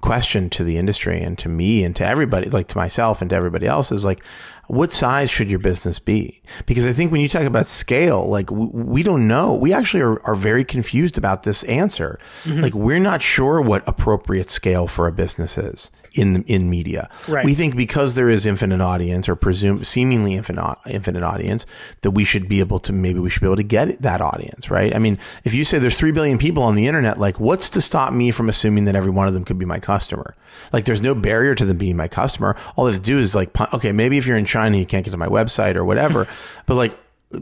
question 0.00 0.50
to 0.50 0.64
the 0.64 0.76
industry 0.76 1.20
and 1.20 1.38
to 1.38 1.48
me 1.48 1.84
and 1.84 1.94
to 1.96 2.06
everybody, 2.06 2.48
like 2.50 2.68
to 2.68 2.76
myself 2.76 3.20
and 3.20 3.30
to 3.30 3.36
everybody 3.36 3.66
else, 3.66 3.92
is 3.92 4.04
like, 4.04 4.24
what 4.66 4.92
size 4.92 5.30
should 5.30 5.50
your 5.50 5.58
business 5.58 5.98
be? 5.98 6.40
Because 6.64 6.86
I 6.86 6.92
think 6.92 7.10
when 7.10 7.20
you 7.20 7.28
talk 7.28 7.42
about 7.42 7.66
scale, 7.66 8.26
like 8.28 8.46
w- 8.46 8.70
we 8.72 9.02
don't 9.02 9.26
know. 9.26 9.54
We 9.54 9.72
actually 9.72 10.02
are, 10.02 10.24
are 10.24 10.36
very 10.36 10.62
confused 10.62 11.18
about 11.18 11.42
this 11.42 11.64
answer. 11.64 12.20
Mm-hmm. 12.44 12.60
Like 12.60 12.74
we're 12.74 13.00
not 13.00 13.20
sure 13.20 13.60
what 13.60 13.86
appropriate 13.88 14.48
scale 14.48 14.86
for 14.86 15.08
a 15.08 15.12
business 15.12 15.58
is. 15.58 15.90
In 16.14 16.42
in 16.44 16.68
media. 16.68 17.08
Right. 17.28 17.44
We 17.44 17.54
think 17.54 17.76
because 17.76 18.14
there 18.14 18.28
is 18.28 18.46
infinite 18.46 18.80
audience 18.80 19.28
or 19.28 19.36
presume 19.36 19.84
seemingly 19.84 20.34
infinite 20.34 20.76
infinite 20.88 21.22
audience 21.22 21.66
that 22.02 22.12
we 22.12 22.24
should 22.24 22.48
be 22.48 22.60
able 22.60 22.78
to 22.80 22.92
maybe 22.92 23.20
we 23.20 23.30
should 23.30 23.40
be 23.40 23.46
able 23.46 23.56
to 23.56 23.62
get 23.62 24.00
that 24.02 24.20
audience, 24.20 24.70
right? 24.70 24.94
I 24.94 24.98
mean, 24.98 25.18
if 25.44 25.54
you 25.54 25.64
say 25.64 25.78
there's 25.78 25.98
3 25.98 26.12
billion 26.12 26.38
people 26.38 26.62
on 26.62 26.74
the 26.74 26.86
internet, 26.86 27.18
like 27.18 27.38
what's 27.38 27.70
to 27.70 27.80
stop 27.80 28.12
me 28.12 28.30
from 28.30 28.48
assuming 28.48 28.84
that 28.84 28.96
every 28.96 29.10
one 29.10 29.28
of 29.28 29.34
them 29.34 29.44
could 29.44 29.58
be 29.58 29.66
my 29.66 29.78
customer? 29.78 30.36
Like 30.72 30.84
there's 30.84 31.02
no 31.02 31.14
barrier 31.14 31.54
to 31.54 31.64
them 31.64 31.78
being 31.78 31.96
my 31.96 32.08
customer. 32.08 32.56
All 32.76 32.84
they 32.84 32.92
have 32.92 33.02
to 33.02 33.06
do 33.06 33.18
is 33.18 33.34
like 33.34 33.50
okay, 33.74 33.92
maybe 33.92 34.18
if 34.18 34.26
you're 34.26 34.38
in 34.38 34.44
China 34.44 34.76
you 34.76 34.86
can't 34.86 35.04
get 35.04 35.10
to 35.12 35.16
my 35.16 35.28
website 35.28 35.76
or 35.76 35.84
whatever, 35.84 36.26
but 36.66 36.74
like 36.74 36.98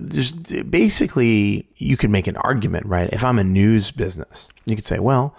just 0.08 0.70
basically 0.70 1.66
you 1.76 1.96
could 1.96 2.10
make 2.10 2.26
an 2.26 2.36
argument, 2.38 2.86
right? 2.86 3.08
If 3.12 3.24
I'm 3.24 3.38
a 3.38 3.44
news 3.44 3.90
business, 3.90 4.48
you 4.66 4.76
could 4.76 4.84
say, 4.84 4.98
well, 4.98 5.34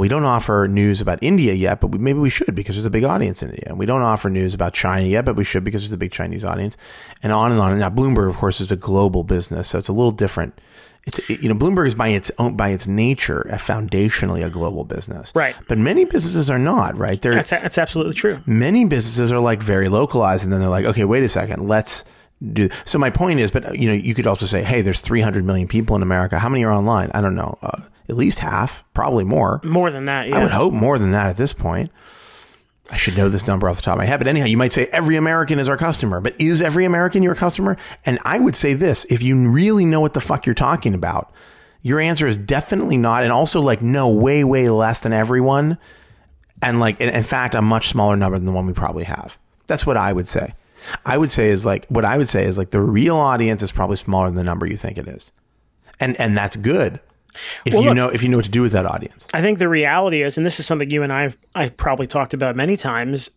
we 0.00 0.08
don't 0.08 0.24
offer 0.24 0.66
news 0.70 1.00
about 1.00 1.18
India 1.22 1.52
yet, 1.52 1.80
but 1.80 1.88
we, 1.88 1.98
maybe 1.98 2.18
we 2.18 2.30
should 2.30 2.54
because 2.54 2.74
there's 2.76 2.84
a 2.86 2.90
big 2.90 3.04
audience 3.04 3.42
in 3.42 3.50
India. 3.50 3.64
And 3.66 3.78
we 3.78 3.86
don't 3.86 4.02
offer 4.02 4.30
news 4.30 4.54
about 4.54 4.74
China 4.74 5.06
yet, 5.06 5.24
but 5.24 5.36
we 5.36 5.44
should 5.44 5.64
because 5.64 5.82
there's 5.82 5.92
a 5.92 5.98
big 5.98 6.12
Chinese 6.12 6.44
audience, 6.44 6.76
and 7.22 7.32
on 7.32 7.52
and 7.52 7.60
on. 7.60 7.72
And 7.72 7.80
now 7.80 7.90
Bloomberg, 7.90 8.28
of 8.28 8.36
course, 8.36 8.60
is 8.60 8.72
a 8.72 8.76
global 8.76 9.22
business, 9.24 9.68
so 9.68 9.78
it's 9.78 9.88
a 9.88 9.92
little 9.92 10.12
different. 10.12 10.58
It's 11.04 11.18
it, 11.28 11.42
you 11.42 11.48
know 11.48 11.54
Bloomberg 11.56 11.88
is 11.88 11.96
by 11.96 12.08
its 12.08 12.30
own 12.38 12.56
by 12.56 12.68
its 12.68 12.86
nature 12.86 13.40
a 13.42 13.56
foundationally 13.56 14.46
a 14.46 14.50
global 14.50 14.84
business, 14.84 15.32
Right. 15.34 15.56
But 15.68 15.78
many 15.78 16.04
businesses 16.04 16.48
are 16.48 16.60
not, 16.60 16.96
right? 16.96 17.20
They're 17.20 17.32
That's 17.34 17.50
that's 17.50 17.76
absolutely 17.78 18.14
true. 18.14 18.40
many 18.46 18.84
businesses 18.84 19.32
are 19.32 19.40
like 19.40 19.62
very 19.62 19.88
localized 19.88 20.44
and 20.44 20.52
then 20.52 20.60
they're 20.60 20.68
like 20.68 20.84
okay 20.84 21.04
wait 21.04 21.24
a 21.24 21.28
second 21.28 21.66
let's 21.66 22.04
do 22.52 22.68
so 22.84 22.98
my 22.98 23.10
point 23.10 23.40
is 23.40 23.50
but 23.50 23.76
you 23.78 23.88
know 23.88 23.94
you 23.94 24.14
could 24.14 24.26
also 24.26 24.46
say 24.46 24.62
hey 24.64 24.80
there's 24.80 25.00
300 25.00 25.44
million 25.44 25.68
people 25.68 25.94
in 25.94 26.02
america 26.02 26.38
how 26.40 26.48
many 26.48 26.64
are 26.64 26.72
online 26.72 27.08
i 27.14 27.20
don't 27.20 27.36
know 27.36 27.56
uh, 27.62 27.80
at 28.12 28.18
least 28.18 28.38
half 28.38 28.84
probably 28.94 29.24
more. 29.24 29.60
More 29.64 29.90
than 29.90 30.04
that, 30.04 30.28
yeah. 30.28 30.36
i 30.36 30.42
would 30.42 30.52
hope 30.52 30.74
more 30.74 30.98
than 30.98 31.12
that 31.12 31.30
at 31.30 31.36
this 31.36 31.52
point. 31.52 31.90
I 32.90 32.98
should 32.98 33.16
know 33.16 33.30
this 33.30 33.46
number 33.46 33.68
off 33.68 33.76
the 33.76 33.82
top 33.82 33.94
of 33.94 33.98
my 33.98 34.04
head 34.04 34.18
but 34.18 34.26
anyhow 34.26 34.44
you 34.44 34.58
might 34.58 34.72
say 34.72 34.86
every 34.92 35.16
american 35.16 35.58
is 35.58 35.66
our 35.66 35.78
customer 35.78 36.20
but 36.20 36.38
is 36.38 36.60
every 36.60 36.84
american 36.84 37.22
your 37.22 37.34
customer? 37.34 37.78
And 38.04 38.18
i 38.24 38.38
would 38.38 38.54
say 38.54 38.74
this 38.74 39.06
if 39.06 39.22
you 39.22 39.48
really 39.48 39.86
know 39.86 40.00
what 40.00 40.12
the 40.12 40.20
fuck 40.20 40.44
you're 40.44 40.54
talking 40.54 40.92
about 40.92 41.32
your 41.80 42.00
answer 42.00 42.26
is 42.26 42.36
definitely 42.36 42.96
not 42.96 43.22
and 43.22 43.32
also 43.32 43.60
like 43.60 43.82
no 43.82 44.08
way 44.08 44.44
way 44.44 44.68
less 44.68 45.00
than 45.00 45.12
everyone. 45.12 45.78
And 46.62 46.78
like 46.78 47.00
in, 47.00 47.08
in 47.08 47.24
fact 47.24 47.54
a 47.54 47.62
much 47.62 47.88
smaller 47.88 48.16
number 48.16 48.38
than 48.38 48.46
the 48.46 48.52
one 48.52 48.66
we 48.66 48.72
probably 48.72 49.04
have. 49.04 49.38
That's 49.66 49.86
what 49.86 49.96
i 49.96 50.12
would 50.12 50.28
say. 50.28 50.54
I 51.06 51.16
would 51.16 51.32
say 51.32 51.48
is 51.48 51.64
like 51.64 51.86
what 51.86 52.04
i 52.04 52.18
would 52.18 52.28
say 52.28 52.44
is 52.44 52.58
like 52.58 52.70
the 52.70 52.80
real 52.80 53.16
audience 53.16 53.62
is 53.62 53.72
probably 53.72 53.96
smaller 53.96 54.26
than 54.26 54.36
the 54.36 54.44
number 54.44 54.66
you 54.66 54.76
think 54.76 54.98
it 54.98 55.08
is. 55.08 55.32
And 55.98 56.20
and 56.20 56.36
that's 56.36 56.56
good 56.56 57.00
if 57.64 57.72
Well, 57.74 57.82
you 57.82 57.88
look- 57.90 57.96
know 57.96 58.08
if 58.08 58.22
you 58.22 58.28
know 58.28 58.36
what 58.38 58.44
to 58.44 58.50
do 58.50 58.62
with 58.62 58.72
that 58.72 58.86
audience 58.86 59.26
I 59.34 59.40
think 59.40 59.58
the 59.58 59.68
reality 59.68 60.22
is, 60.22 60.36
and 60.36 60.44
this 60.46 60.60
is 60.60 60.66
something 60.66 60.90
you 60.90 61.02
and 61.02 61.12
I've 61.12 61.36
I've 61.54 61.76
probably 61.76 62.06
talked 62.06 62.34
about 62.34 62.56
many 62.56 62.76
times. 62.76 63.30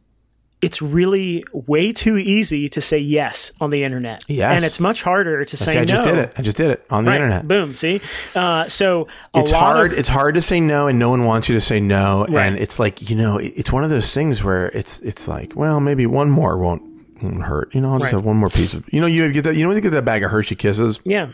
It's 0.62 0.82
really 0.82 1.44
way 1.52 1.92
too 1.92 2.18
easy 2.18 2.70
to 2.70 2.82
say 2.82 2.98
yes 2.98 3.52
on 3.62 3.70
the 3.70 3.84
internet. 3.84 4.24
Yes. 4.28 4.56
and 4.56 4.64
it's 4.66 4.80
much 4.80 5.04
harder 5.04 5.44
to 5.46 5.58
say 5.58 5.78
i 5.80 5.86
just 5.86 6.02
did 6.04 6.18
it 6.18 6.32
i 6.38 6.42
just 6.42 6.58
did 6.58 6.72
it 6.72 6.84
on 6.90 7.04
the 7.04 7.12
Right. 7.12 7.18
internet 7.18 7.48
Boom. 7.48 7.76
See, 7.76 8.00
uh, 8.36 8.68
so 8.68 9.08
a 9.36 9.40
it's 9.42 9.52
hard 9.52 9.92
Of, 9.92 10.00
it's 10.00 10.10
hard 10.10 10.34
to 10.36 10.42
say 10.42 10.60
no 10.62 10.88
and 10.88 10.98
no 10.98 11.10
one 11.10 11.26
wants 11.26 11.50
you 11.50 11.56
to 11.56 11.62
say 11.62 11.80
no 11.80 12.26
Right. 12.30 12.48
and 12.48 12.58
it's 12.58 12.80
like 12.80 13.10
you 13.10 13.16
know 13.16 13.38
it's 13.38 13.72
one 13.72 13.84
of 13.84 13.90
those 13.92 14.12
things 14.14 14.44
where 14.44 14.68
it's 14.70 15.00
it's 15.02 15.28
like 15.28 15.54
well 15.56 15.80
maybe 15.82 16.06
one 16.08 16.30
more 16.32 16.58
won't, 16.58 16.82
won't 17.22 17.44
hurt 17.44 17.76
you 17.76 17.82
know 17.82 17.92
i'll 17.92 18.00
just 18.00 18.14
Right. 18.14 18.18
have 18.18 18.26
one 18.26 18.38
more 18.38 18.50
piece 18.50 18.74
of 18.74 18.86
you 18.92 19.02
know 19.02 19.08
you 19.08 19.32
get 19.34 19.44
that 19.44 19.56
you 19.56 19.62
know 19.64 19.68
when 19.68 19.76
you 19.78 19.82
get 19.82 19.92
that 19.92 20.06
bag 20.06 20.24
of 20.24 20.32
hershey 20.32 20.56
kisses 20.56 21.00
yeah. 21.04 21.28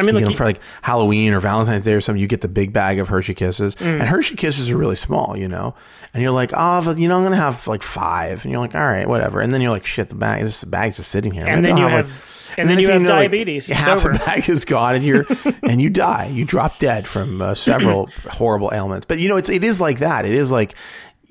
I 0.00 0.04
mean, 0.04 0.14
you 0.16 0.20
look, 0.22 0.30
know, 0.30 0.36
for 0.36 0.44
like 0.44 0.60
Halloween 0.82 1.32
or 1.34 1.40
Valentine's 1.40 1.84
Day 1.84 1.94
or 1.94 2.00
something, 2.00 2.20
you 2.20 2.26
get 2.26 2.40
the 2.40 2.48
big 2.48 2.72
bag 2.72 2.98
of 2.98 3.08
Hershey 3.08 3.34
Kisses, 3.34 3.74
Mm. 3.76 4.00
and 4.00 4.02
Hershey 4.02 4.34
Kisses 4.34 4.68
are 4.70 4.76
really 4.76 4.96
small, 4.96 5.36
you 5.36 5.46
know. 5.48 5.74
And 6.12 6.22
you're 6.22 6.32
like, 6.32 6.50
oh, 6.54 6.82
but, 6.84 6.98
you 6.98 7.08
know, 7.08 7.16
I'm 7.16 7.22
gonna 7.22 7.36
have 7.36 7.66
like 7.68 7.82
five, 7.82 8.44
and 8.44 8.50
you're 8.52 8.60
like, 8.60 8.74
all 8.74 8.86
right, 8.86 9.08
whatever. 9.08 9.40
And 9.40 9.52
then 9.52 9.60
you're 9.60 9.70
like, 9.70 9.86
shit, 9.86 10.08
the 10.08 10.14
bag, 10.16 10.42
this 10.42 10.64
bag's 10.64 10.96
just 10.96 11.10
sitting 11.10 11.32
here. 11.32 11.46
and 11.46 11.62
Maybe 11.62 11.72
then 11.72 11.76
you 11.78 11.84
I'll 11.84 11.90
have, 11.90 12.06
like- 12.08 12.58
and 12.58 12.68
then 12.68 12.78
you 12.78 12.88
have 12.90 13.02
know, 13.02 13.08
like, 13.08 13.30
diabetes. 13.30 13.68
it's 13.68 13.78
half 13.78 13.98
over. 14.04 14.12
the 14.12 14.18
bag 14.20 14.48
is 14.48 14.64
gone, 14.64 14.94
and 14.96 15.04
you're 15.04 15.26
and 15.64 15.82
you 15.82 15.90
die. 15.90 16.26
You 16.32 16.44
drop 16.44 16.78
dead 16.78 17.04
from 17.06 17.42
uh, 17.42 17.54
several 17.56 18.08
horrible 18.30 18.70
ailments. 18.72 19.06
But 19.06 19.18
you 19.18 19.28
know, 19.28 19.36
it's 19.36 19.48
it 19.48 19.64
is 19.64 19.80
like 19.80 19.98
that. 20.00 20.24
It 20.24 20.32
is 20.34 20.50
like. 20.52 20.74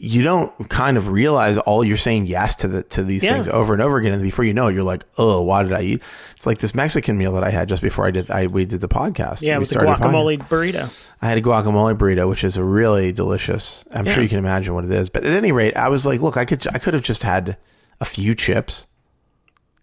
You 0.05 0.21
don't 0.21 0.69
kind 0.69 0.97
of 0.97 1.07
realize 1.07 1.57
all 1.59 1.81
you're 1.81 1.95
saying 1.95 2.25
yes 2.25 2.55
to 2.57 2.67
the 2.67 2.83
to 2.83 3.03
these 3.05 3.23
Yeah. 3.23 3.35
things 3.35 3.47
over 3.47 3.71
and 3.71 3.81
over 3.81 3.95
again, 3.97 4.11
and 4.11 4.21
before 4.21 4.43
you 4.43 4.53
know 4.53 4.67
it, 4.67 4.73
you're 4.75 4.83
like, 4.83 5.05
"Oh, 5.17 5.41
why 5.43 5.63
did 5.63 5.71
I 5.71 5.81
eat?" 5.81 6.01
It's 6.33 6.45
like 6.45 6.57
this 6.57 6.75
Mexican 6.75 7.17
meal 7.17 7.31
that 7.35 7.43
I 7.45 7.49
had 7.51 7.69
just 7.69 7.81
before 7.81 8.05
I 8.05 8.11
did 8.11 8.29
I 8.29 8.47
we 8.47 8.65
did 8.65 8.81
the 8.81 8.89
podcast. 8.89 9.41
Yeah, 9.41 9.53
We 9.55 9.59
with 9.59 9.69
the 9.69 9.75
started 9.75 10.03
the 10.03 10.09
guacamole 10.09 10.39
burrito. 10.49 11.09
I 11.21 11.29
had 11.29 11.37
a 11.37 11.41
guacamole 11.41 11.97
burrito, 11.97 12.27
which 12.27 12.43
is 12.43 12.57
a 12.57 12.65
really 12.65 13.13
delicious. 13.13 13.85
I'm 13.93 14.05
Yeah. 14.05 14.13
sure 14.13 14.23
you 14.23 14.27
can 14.29 14.39
imagine 14.39 14.73
what 14.73 14.83
it 14.83 14.91
is. 14.91 15.09
But 15.09 15.25
at 15.25 15.31
any 15.31 15.53
rate, 15.53 15.77
I 15.77 15.87
was 15.87 16.05
like, 16.05 16.19
look, 16.19 16.35
I 16.35 16.43
could 16.43 16.65
I 16.73 16.79
could 16.79 16.93
have 16.93 17.03
just 17.03 17.23
had 17.23 17.55
a 18.01 18.05
few 18.05 18.35
chips. 18.35 18.85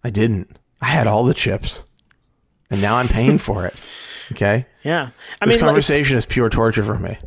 I 0.03 0.11
didn't. 0.11 0.55
I 0.83 0.85
had 0.87 1.07
all 1.07 1.23
the 1.25 1.33
chips, 1.33 1.83
and 2.69 2.79
now 2.79 2.97
I'm 2.97 3.07
paying 3.07 3.39
for 3.39 3.65
it. 3.65 3.73
Okay, 4.33 4.67
Yeah, 4.83 5.09
I 5.41 5.45
this 5.47 5.55
mean, 5.55 5.65
conversation 5.65 6.15
is 6.15 6.27
pure 6.27 6.49
torture 6.49 6.83
for 6.83 6.99
me. 6.99 7.17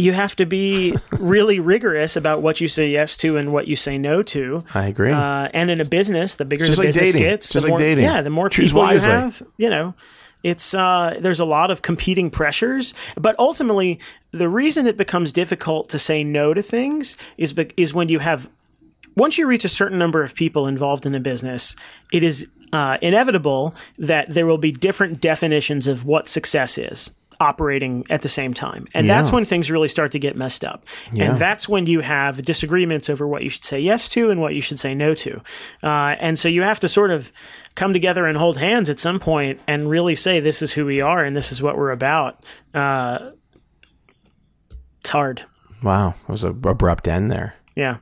You 0.00 0.12
have 0.12 0.36
to 0.36 0.46
be 0.46 0.94
really 1.18 1.58
rigorous 1.58 2.16
about 2.16 2.40
what 2.40 2.60
you 2.60 2.68
say 2.68 2.88
yes 2.88 3.16
to 3.18 3.36
and 3.36 3.52
what 3.52 3.66
you 3.66 3.74
say 3.74 3.98
no 3.98 4.22
to. 4.22 4.64
I 4.72 4.86
agree. 4.86 5.10
Uh, 5.10 5.48
and 5.52 5.70
in 5.70 5.80
a 5.80 5.84
business, 5.84 6.36
the 6.36 6.44
bigger 6.44 6.64
Just 6.64 6.76
the 6.78 6.84
like 6.84 6.88
business 6.94 7.12
dating. 7.12 7.28
gets, 7.28 7.52
Just 7.52 7.64
the 7.66 7.72
like 7.72 7.78
more, 7.78 7.78
dating. 7.78 8.04
yeah, 8.04 8.22
the 8.22 8.30
more 8.30 8.48
Choose 8.48 8.70
people 8.70 8.82
wisely. 8.82 9.10
you 9.10 9.14
have. 9.18 9.42
You 9.56 9.70
know, 9.70 9.94
it's 10.44 10.72
uh, 10.72 11.18
there's 11.20 11.40
a 11.40 11.44
lot 11.44 11.72
of 11.72 11.82
competing 11.82 12.30
pressures, 12.30 12.94
but 13.20 13.36
ultimately, 13.40 13.98
the 14.30 14.48
reason 14.48 14.86
it 14.86 14.96
becomes 14.96 15.32
difficult 15.32 15.88
to 15.90 15.98
say 15.98 16.22
no 16.22 16.54
to 16.54 16.62
things 16.62 17.16
is 17.36 17.52
bec- 17.52 17.74
is 17.76 17.92
when 17.92 18.08
you 18.08 18.20
have 18.20 18.48
once 19.16 19.36
you 19.36 19.48
reach 19.48 19.64
a 19.64 19.68
certain 19.68 19.98
number 19.98 20.22
of 20.22 20.32
people 20.36 20.68
involved 20.68 21.06
in 21.06 21.14
a 21.16 21.18
business, 21.20 21.74
it 22.12 22.22
is 22.22 22.46
uh, 22.72 22.98
inevitable 23.02 23.74
that 23.98 24.28
there 24.30 24.46
will 24.46 24.58
be 24.58 24.70
different 24.70 25.20
definitions 25.20 25.88
of 25.88 26.04
what 26.04 26.28
success 26.28 26.78
is 26.78 27.10
operating 27.40 28.04
at 28.10 28.22
the 28.22 28.28
same 28.28 28.52
time. 28.52 28.88
And 28.94 29.08
that's 29.08 29.30
when 29.30 29.44
things 29.44 29.70
really 29.70 29.88
start 29.88 30.12
to 30.12 30.18
get 30.18 30.36
messed 30.36 30.64
up. 30.64 30.84
Yeah. 31.12 31.30
And 31.30 31.38
that's 31.38 31.68
when 31.68 31.86
you 31.86 32.00
have 32.00 32.44
disagreements 32.44 33.08
over 33.08 33.26
what 33.28 33.42
you 33.44 33.50
should 33.50 33.64
say 33.64 33.78
yes 33.78 34.08
to 34.10 34.30
and 34.30 34.40
what 34.40 34.54
you 34.54 34.60
should 34.60 34.78
say 34.78 34.94
no 34.94 35.14
to. 35.14 35.40
Uh, 35.82 36.16
and 36.18 36.38
so 36.38 36.48
you 36.48 36.62
have 36.62 36.80
to 36.80 36.88
sort 36.88 37.10
of 37.10 37.32
come 37.76 37.92
together 37.92 38.26
and 38.26 38.36
hold 38.36 38.56
hands 38.56 38.90
at 38.90 38.98
some 38.98 39.18
point 39.20 39.60
and 39.68 39.88
really 39.88 40.14
say, 40.16 40.40
this 40.40 40.62
is 40.62 40.72
who 40.72 40.84
we 40.84 41.00
are 41.00 41.24
and 41.24 41.36
this 41.36 41.52
is 41.52 41.62
what 41.62 41.76
we're 41.76 41.92
about. 41.92 42.42
Uh, 42.74 43.30
it's 45.00 45.10
hard. 45.10 45.44
wow, 45.82 46.14
it 46.22 46.28
was 46.28 46.44
an 46.44 46.60
abrupt 46.64 47.06
end 47.06 47.30
there. 47.30 47.54
Yeah. 47.76 47.98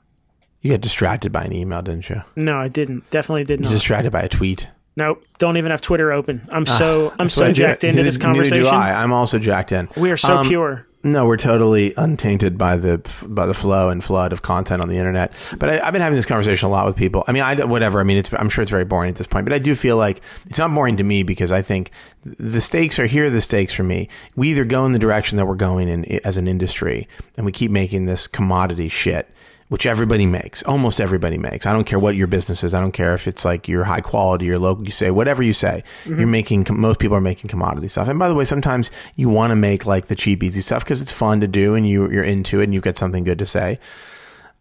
You 0.63 0.71
got 0.71 0.81
distracted 0.81 1.31
by 1.31 1.45
an 1.45 1.53
email, 1.53 1.83
didn't 1.83 2.09
you? 2.09 2.23
No, 2.35 2.59
I 2.59 2.69
didn't. 2.69 3.09
Definitely 3.11 3.45
did 3.45 3.61
not. 3.61 3.71
Distracted 3.71 4.11
by 4.11 4.23
a 4.23 4.29
tweet. 4.29 4.69
Nope, 4.97 5.23
don't 5.39 5.59
even 5.59 5.71
have 5.71 5.83
Twitter 5.83 6.11
open. 6.13 6.47
I'm 6.51 6.65
so 6.65 7.13
I'm 7.19 7.27
Ah, 7.27 7.29
so 7.29 7.43
what 7.43 7.51
I 7.51 7.53
do. 7.53 7.63
jacked 7.63 7.85
into 7.85 8.03
this 8.03 8.17
Neither 8.19 8.27
conversation. 8.27 8.63
do 8.65 8.69
I. 8.69 9.03
I'm 9.03 9.13
also 9.13 9.39
jacked 9.39 9.71
in. 9.73 9.89
We 9.97 10.11
are 10.11 10.17
so 10.17 10.39
Um, 10.39 10.47
pure. 10.49 10.87
No, 11.05 11.25
we're 11.25 11.37
totally 11.37 11.93
untainted 11.97 12.59
by 12.59 12.77
the 12.79 13.01
by 13.29 13.47
the 13.47 13.55
flow 13.55 13.91
and 13.91 14.03
flood 14.03 14.33
of 14.33 14.43
content 14.43 14.83
on 14.83 14.89
the 14.89 14.97
internet. 14.97 15.33
But 15.59 15.69
I, 15.69 15.87
I've 15.87 15.93
been 15.93 16.03
having 16.03 16.17
this 16.17 16.27
conversation 16.27 16.67
a 16.67 16.71
lot 16.73 16.85
with 16.87 16.97
people. 16.97 17.23
I 17.29 17.33
mean, 17.33 17.43
I 17.45 17.63
whatever. 17.65 18.01
I 18.01 18.05
mean, 18.05 18.17
it's 18.17 18.33
I'm 18.33 18.49
sure 18.49 18.63
it's 18.63 18.71
very 18.73 18.85
boring 18.87 19.11
at 19.11 19.17
this 19.17 19.27
point, 19.29 19.45
but 19.47 19.53
I 19.53 19.59
do 19.59 19.75
feel 19.77 19.99
like 19.99 20.21
it's 20.47 20.59
not 20.59 20.75
boring 20.75 20.97
to 20.97 21.05
me 21.05 21.23
because 21.23 21.53
I 21.53 21.63
think 21.63 21.91
the 22.25 22.61
stakes 22.63 22.99
are 22.99 23.07
here. 23.07 23.27
Are 23.27 23.31
the 23.31 23.41
stakes 23.43 23.73
for 23.75 23.85
me. 23.85 24.09
We 24.35 24.49
either 24.51 24.65
go 24.65 24.85
in 24.87 24.93
the 24.93 24.99
direction 24.99 25.37
that 25.37 25.47
we're 25.47 25.55
going 25.57 25.89
in 25.89 26.05
as 26.25 26.39
an 26.39 26.49
industry, 26.49 27.07
and 27.37 27.45
we 27.47 27.53
keep 27.53 27.71
making 27.71 28.07
this 28.07 28.27
commodity 28.27 28.89
shit. 28.89 29.31
Which 29.69 29.85
everybody 29.85 30.27
makes, 30.27 30.63
almost 30.63 31.01
everybody 31.01 31.39
makes. 31.39 31.67
I 31.67 31.73
don't 31.73 31.87
care 31.87 31.99
what 31.99 32.15
your 32.15 32.29
business 32.29 32.63
is. 32.63 32.73
I 32.73 32.79
don't 32.79 32.93
care 32.93 33.15
if 33.15 33.27
it's 33.27 33.45
like 33.45 33.67
you're 33.67 33.83
high 33.83 34.01
quality, 34.01 34.45
you're 34.45 34.61
local. 34.61 34.85
You 34.85 34.93
say 34.93 35.11
whatever 35.11 35.43
you 35.43 35.53
say. 35.53 35.83
You're 36.05 36.29
making. 36.29 36.67
Most 36.71 37.01
people 37.01 37.17
are 37.17 37.21
making 37.21 37.49
commodity 37.49 37.89
stuff. 37.89 38.07
And 38.07 38.17
by 38.17 38.29
the 38.29 38.37
way, 38.37 38.45
sometimes 38.45 38.93
you 39.17 39.29
want 39.29 39.51
to 39.51 39.57
make 39.57 39.85
like 39.85 40.07
the 40.07 40.15
cheap, 40.15 40.45
easy 40.45 40.61
stuff 40.61 40.85
because 40.85 41.03
it's 41.03 41.13
fun 41.13 41.41
to 41.41 41.49
do 41.49 41.75
and 41.75 41.89
you 41.89 42.09
you're 42.11 42.23
into 42.23 42.61
it 42.61 42.65
and 42.65 42.75
you 42.75 42.81
get 42.81 42.97
something 42.97 43.25
good 43.25 43.41
to 43.41 43.47
say. 43.47 43.81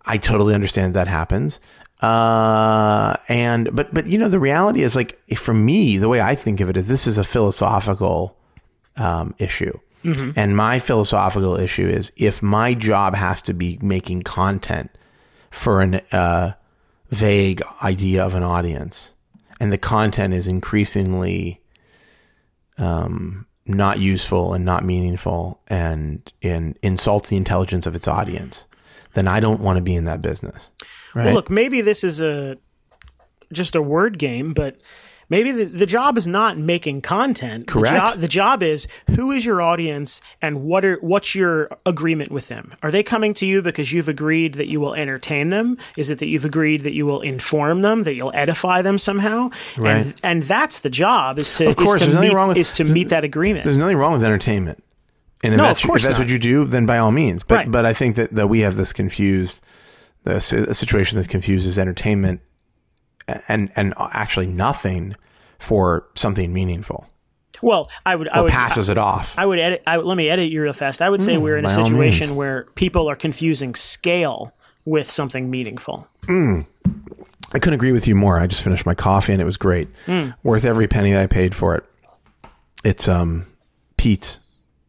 I 0.08 0.18
totally 0.18 0.56
understand 0.56 0.96
that 0.96 1.08
happens. 1.08 1.60
Uh, 2.02 3.16
and 3.30 3.74
but 3.76 3.94
but 3.94 4.08
you 4.08 4.18
know 4.18 4.28
the 4.28 4.40
reality 4.40 4.82
is 4.84 4.96
like 4.96 5.20
for 5.36 5.54
me, 5.54 5.98
the 5.98 6.10
way 6.10 6.20
I 6.20 6.36
think 6.36 6.60
of 6.60 6.70
it 6.70 6.78
is 6.78 6.88
this 6.88 7.08
is 7.08 7.18
a 7.18 7.24
philosophical 7.24 8.36
um, 8.98 9.34
issue. 9.38 9.78
And 10.36 10.56
my 10.56 10.80
philosophical 10.80 11.58
issue 11.58 11.88
is 11.88 12.12
if 12.16 12.44
my 12.44 12.74
job 12.74 13.16
has 13.16 13.42
to 13.44 13.54
be 13.54 13.80
making 13.82 14.22
content 14.22 14.92
for 15.52 15.82
an 15.82 16.02
uh, 16.12 16.54
vague 17.10 17.62
idea 17.84 18.24
of 18.24 18.36
an 18.36 18.44
audience, 18.44 19.14
and 19.60 19.72
the 19.72 19.78
content 19.78 20.34
is 20.34 20.48
increasingly 20.48 21.62
um, 22.78 23.48
not 23.66 24.00
useful 24.00 24.54
and 24.54 24.66
not 24.66 24.84
meaningful, 24.84 25.62
and 25.68 26.32
and 26.44 26.78
insults 26.82 27.30
the 27.30 27.38
intelligence 27.38 27.88
of 27.88 27.96
its 27.96 28.08
audience, 28.08 28.68
then 29.14 29.28
I 29.28 29.40
don't 29.40 29.62
want 29.62 29.78
to 29.78 29.82
be 29.82 29.96
in 29.96 30.04
that 30.04 30.22
business. 30.22 30.72
Right? 31.14 31.26
Well, 31.26 31.36
look, 31.36 31.50
maybe 31.50 31.82
this 31.82 32.04
is 32.04 32.22
a 32.22 32.58
just 33.52 33.76
a 33.76 33.82
word 33.82 34.20
game, 34.20 34.54
but 34.54 34.80
maybe 35.30 35.52
the, 35.52 35.66
the 35.66 35.86
job 35.86 36.18
is 36.18 36.28
not 36.28 36.58
making 36.58 37.02
content. 37.02 37.68
Correct. 37.68 37.94
The 37.94 38.00
job, 38.00 38.20
the 38.20 38.28
job 38.28 38.64
is 38.64 38.88
who 39.16 39.32
is 39.32 39.46
your 39.46 39.62
audience 39.62 40.22
and 40.42 40.64
what 40.64 40.84
are 40.86 40.98
what's 41.02 41.36
your 41.36 41.70
agreement 41.86 42.32
with 42.32 42.48
them? 42.48 42.74
Are 42.84 42.92
they 42.92 43.04
coming 43.04 43.34
to 43.36 43.46
you 43.46 43.62
because 43.62 43.92
you've 43.92 44.08
agreed 44.10 44.56
that 44.56 44.68
you 44.68 44.80
will 44.80 44.94
entertain 44.94 45.50
them? 45.50 45.78
Is 45.98 46.10
it 46.10 46.20
that 46.20 46.28
you've 46.28 46.46
agreed 46.46 46.82
that 46.82 46.94
you 46.94 47.06
will 47.06 47.22
inform 47.22 47.82
them, 47.82 48.04
that 48.04 48.16
you'll 48.16 48.32
edify 48.36 48.82
them 48.82 48.98
somehow? 48.98 49.50
Right. 49.78 50.06
And 50.06 50.16
and 50.24 50.44
that's 50.44 50.80
the 50.82 50.90
job 50.90 51.40
is 51.40 51.52
to 51.52 51.68
Of 51.68 51.76
course, 51.76 52.02
is 52.02 52.08
to 52.14 52.20
meet, 52.22 52.34
wrong 52.34 52.48
with- 52.50 52.58
is 52.58 52.72
to 52.74 52.84
meet 52.84 53.10
that 53.10 53.24
agreement. 53.24 53.66
There's 53.66 53.78
nothing 53.78 53.98
wrong 53.98 54.14
with 54.14 54.24
entertainment. 54.24 54.84
And 55.44 55.54
if 55.54 55.58
No, 55.58 55.66
that's, 55.66 55.84
of 55.84 55.88
course 55.88 56.02
if 56.04 56.08
that's 56.08 56.20
not. 56.20 56.26
what 56.26 56.32
you 56.32 56.40
do, 56.40 56.66
then 56.66 56.86
by 56.86 56.98
all 56.98 57.12
means. 57.12 57.44
But 57.44 57.56
Right. 57.56 57.72
but 57.72 57.86
I 57.86 57.94
think 57.94 58.16
that, 58.16 58.32
that 58.34 58.48
we 58.48 58.62
have 58.62 58.78
this 58.78 58.94
confused 58.94 59.62
the 60.24 60.36
a 60.38 60.40
situation 60.74 61.20
that 61.20 61.30
confuses 61.30 61.78
entertainment 61.78 62.42
and 63.48 63.72
and 63.76 63.94
actually 63.98 64.48
nothing 64.48 65.16
for 65.60 66.08
something 66.16 66.54
meaningful. 66.54 67.08
Well, 67.62 67.90
I 68.06 68.16
would 68.16 68.28
I 68.30 68.42
would 68.42 68.52
passes 68.52 68.90
it 68.90 68.98
off. 68.98 69.34
I 69.38 69.46
would 69.46 69.60
edit. 69.60 69.82
I, 69.88 69.98
would- 69.98 70.06
let 70.06 70.18
me 70.18 70.30
edit 70.30 70.50
you 70.52 70.62
real 70.62 70.74
fast. 70.74 71.02
I 71.02 71.10
would 71.10 71.22
say 71.22 71.38
we're 71.38 71.58
in 71.58 71.66
a 71.66 71.70
situation 71.70 72.36
where 72.36 72.66
people 72.76 73.10
are 73.10 73.16
confusing 73.16 73.74
scale 73.76 74.54
with 74.84 75.10
something 75.10 75.50
meaningful. 75.50 76.08
I 76.28 77.60
couldn't 77.60 77.74
agree 77.74 77.92
with 77.94 78.08
you 78.08 78.16
more. 78.16 78.40
I 78.40 78.48
just 78.48 78.64
finished 78.64 78.86
my 78.86 78.94
coffee 78.96 79.32
and 79.34 79.42
it 79.42 79.46
was 79.46 79.58
great. 79.58 79.88
Hmm. 80.06 80.30
Worth 80.44 80.66
every 80.66 80.88
penny 80.88 81.12
that 81.14 81.22
I 81.22 81.28
paid 81.28 81.56
for 81.56 81.76
it. 81.76 81.84
It's 82.84 83.08
um 83.08 83.48
Peet's. 83.98 84.40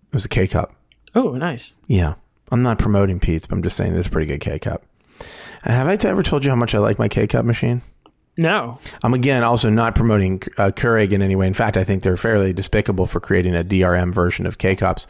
It 0.08 0.14
was 0.14 0.24
a 0.24 0.28
K 0.28 0.46
cup. 0.48 0.74
Oh, 1.14 1.32
nice. 1.32 1.74
Yeah. 1.86 2.14
I'm 2.50 2.62
not 2.62 2.78
promoting 2.78 3.20
Peet's, 3.20 3.46
but 3.46 3.56
I'm 3.56 3.62
just 3.62 3.76
saying 3.76 3.94
it's 3.96 4.08
a 4.08 4.10
pretty 4.10 4.26
good 4.26 4.40
K 4.40 4.58
cup. 4.58 4.82
Have 5.62 5.86
I 5.88 5.94
ever 6.08 6.22
told 6.22 6.44
you 6.44 6.50
how 6.50 6.56
much 6.56 6.74
I 6.74 6.78
like 6.78 6.98
my 6.98 7.08
K 7.08 7.26
cup 7.26 7.44
machine? 7.44 7.82
No, 8.38 8.78
I'm 9.02 9.14
again 9.14 9.42
also 9.42 9.70
not 9.70 9.94
promoting 9.94 10.42
uh, 10.58 10.70
Keurig 10.74 11.12
in 11.12 11.22
any 11.22 11.34
way. 11.34 11.46
In 11.46 11.54
fact, 11.54 11.76
I 11.78 11.84
think 11.84 12.02
they're 12.02 12.18
fairly 12.18 12.52
despicable 12.52 13.06
for 13.06 13.18
creating 13.18 13.56
a 13.56 13.64
DRM 13.64 14.12
version 14.12 14.44
of 14.44 14.58
K 14.58 14.76
cups. 14.76 15.06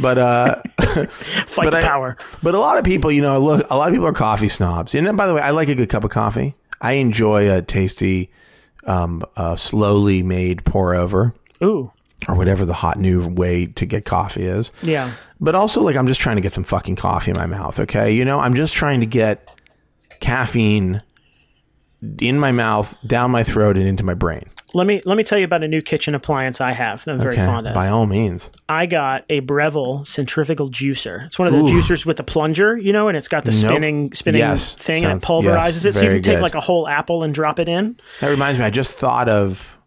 But 0.00 0.16
uh, 0.16 0.56
fight 0.80 1.64
But 1.64 1.70
the 1.72 1.78
I- 1.78 1.82
power. 1.82 2.16
but 2.42 2.54
a 2.54 2.58
lot 2.58 2.78
of 2.78 2.84
people, 2.84 3.12
you 3.12 3.20
know, 3.20 3.38
look, 3.38 3.66
a 3.70 3.76
lot 3.76 3.88
of 3.88 3.92
people 3.94 4.06
are 4.06 4.12
coffee 4.14 4.48
snobs. 4.48 4.94
And 4.94 5.06
then, 5.06 5.16
by 5.16 5.26
the 5.26 5.34
way, 5.34 5.42
I 5.42 5.50
like 5.50 5.68
a 5.68 5.74
good 5.74 5.90
cup 5.90 6.02
of 6.04 6.10
coffee. 6.10 6.54
I 6.80 6.92
enjoy 6.94 7.54
a 7.54 7.60
tasty, 7.62 8.30
um, 8.86 9.22
uh, 9.36 9.54
slowly 9.56 10.22
made 10.22 10.64
pour 10.64 10.94
over 10.94 11.34
Ooh, 11.62 11.92
or 12.26 12.34
whatever 12.34 12.64
the 12.64 12.72
hot 12.74 12.98
new 12.98 13.28
way 13.28 13.66
to 13.66 13.84
get 13.86 14.04
coffee 14.06 14.44
is. 14.46 14.72
yeah. 14.82 15.12
But 15.40 15.54
also, 15.54 15.82
like, 15.82 15.96
I'm 15.96 16.06
just 16.06 16.20
trying 16.20 16.36
to 16.36 16.42
get 16.42 16.52
some 16.52 16.64
fucking 16.64 16.96
coffee 16.96 17.32
in 17.32 17.36
my 17.36 17.46
mouth. 17.46 17.78
Okay, 17.80 18.12
you 18.12 18.24
know, 18.24 18.40
I'm 18.40 18.54
just 18.54 18.74
trying 18.74 19.00
to 19.00 19.06
get 19.06 19.46
caffeine 20.20 21.02
in 22.20 22.38
my 22.38 22.52
mouth, 22.52 22.96
down 23.06 23.30
my 23.30 23.42
throat, 23.42 23.76
and 23.76 23.86
into 23.86 24.04
my 24.04 24.14
brain. 24.14 24.44
Let 24.74 24.86
me 24.86 25.02
let 25.04 25.18
me 25.18 25.22
tell 25.22 25.38
you 25.38 25.44
about 25.44 25.62
a 25.62 25.68
new 25.68 25.82
kitchen 25.82 26.14
appliance 26.14 26.58
I 26.58 26.72
have. 26.72 27.04
That 27.04 27.12
I'm 27.16 27.20
very 27.20 27.34
Okay, 27.34 27.44
fond 27.44 27.66
of. 27.66 27.74
by 27.74 27.88
all 27.88 28.06
means. 28.06 28.50
I 28.70 28.86
got 28.86 29.24
a 29.28 29.40
Breville 29.40 30.02
centrifugal 30.06 30.70
juicer. 30.70 31.26
It's 31.26 31.38
one 31.38 31.46
of 31.46 31.52
the 31.52 31.60
juicers 31.60 32.06
with 32.06 32.16
the 32.16 32.24
plunger, 32.24 32.78
you 32.78 32.90
know, 32.90 33.08
and 33.08 33.16
it's 33.16 33.28
got 33.28 33.44
the 33.44 33.52
spinning 33.52 34.14
spinning 34.14 34.38
Yes. 34.40 34.74
thing 34.74 35.04
and 35.04 35.22
it 35.22 35.26
pulverizes 35.26 35.84
yes, 35.84 35.84
it, 35.84 35.92
so 35.92 36.00
you 36.00 36.06
very 36.06 36.14
can 36.16 36.22
take 36.22 36.36
good. 36.36 36.42
like 36.42 36.54
a 36.54 36.60
whole 36.60 36.88
apple 36.88 37.22
and 37.22 37.34
drop 37.34 37.58
it 37.58 37.68
in. 37.68 37.98
That 38.20 38.30
reminds 38.30 38.58
me. 38.58 38.64
I 38.64 38.70
just 38.70 38.94
thought 38.96 39.28
of 39.28 39.78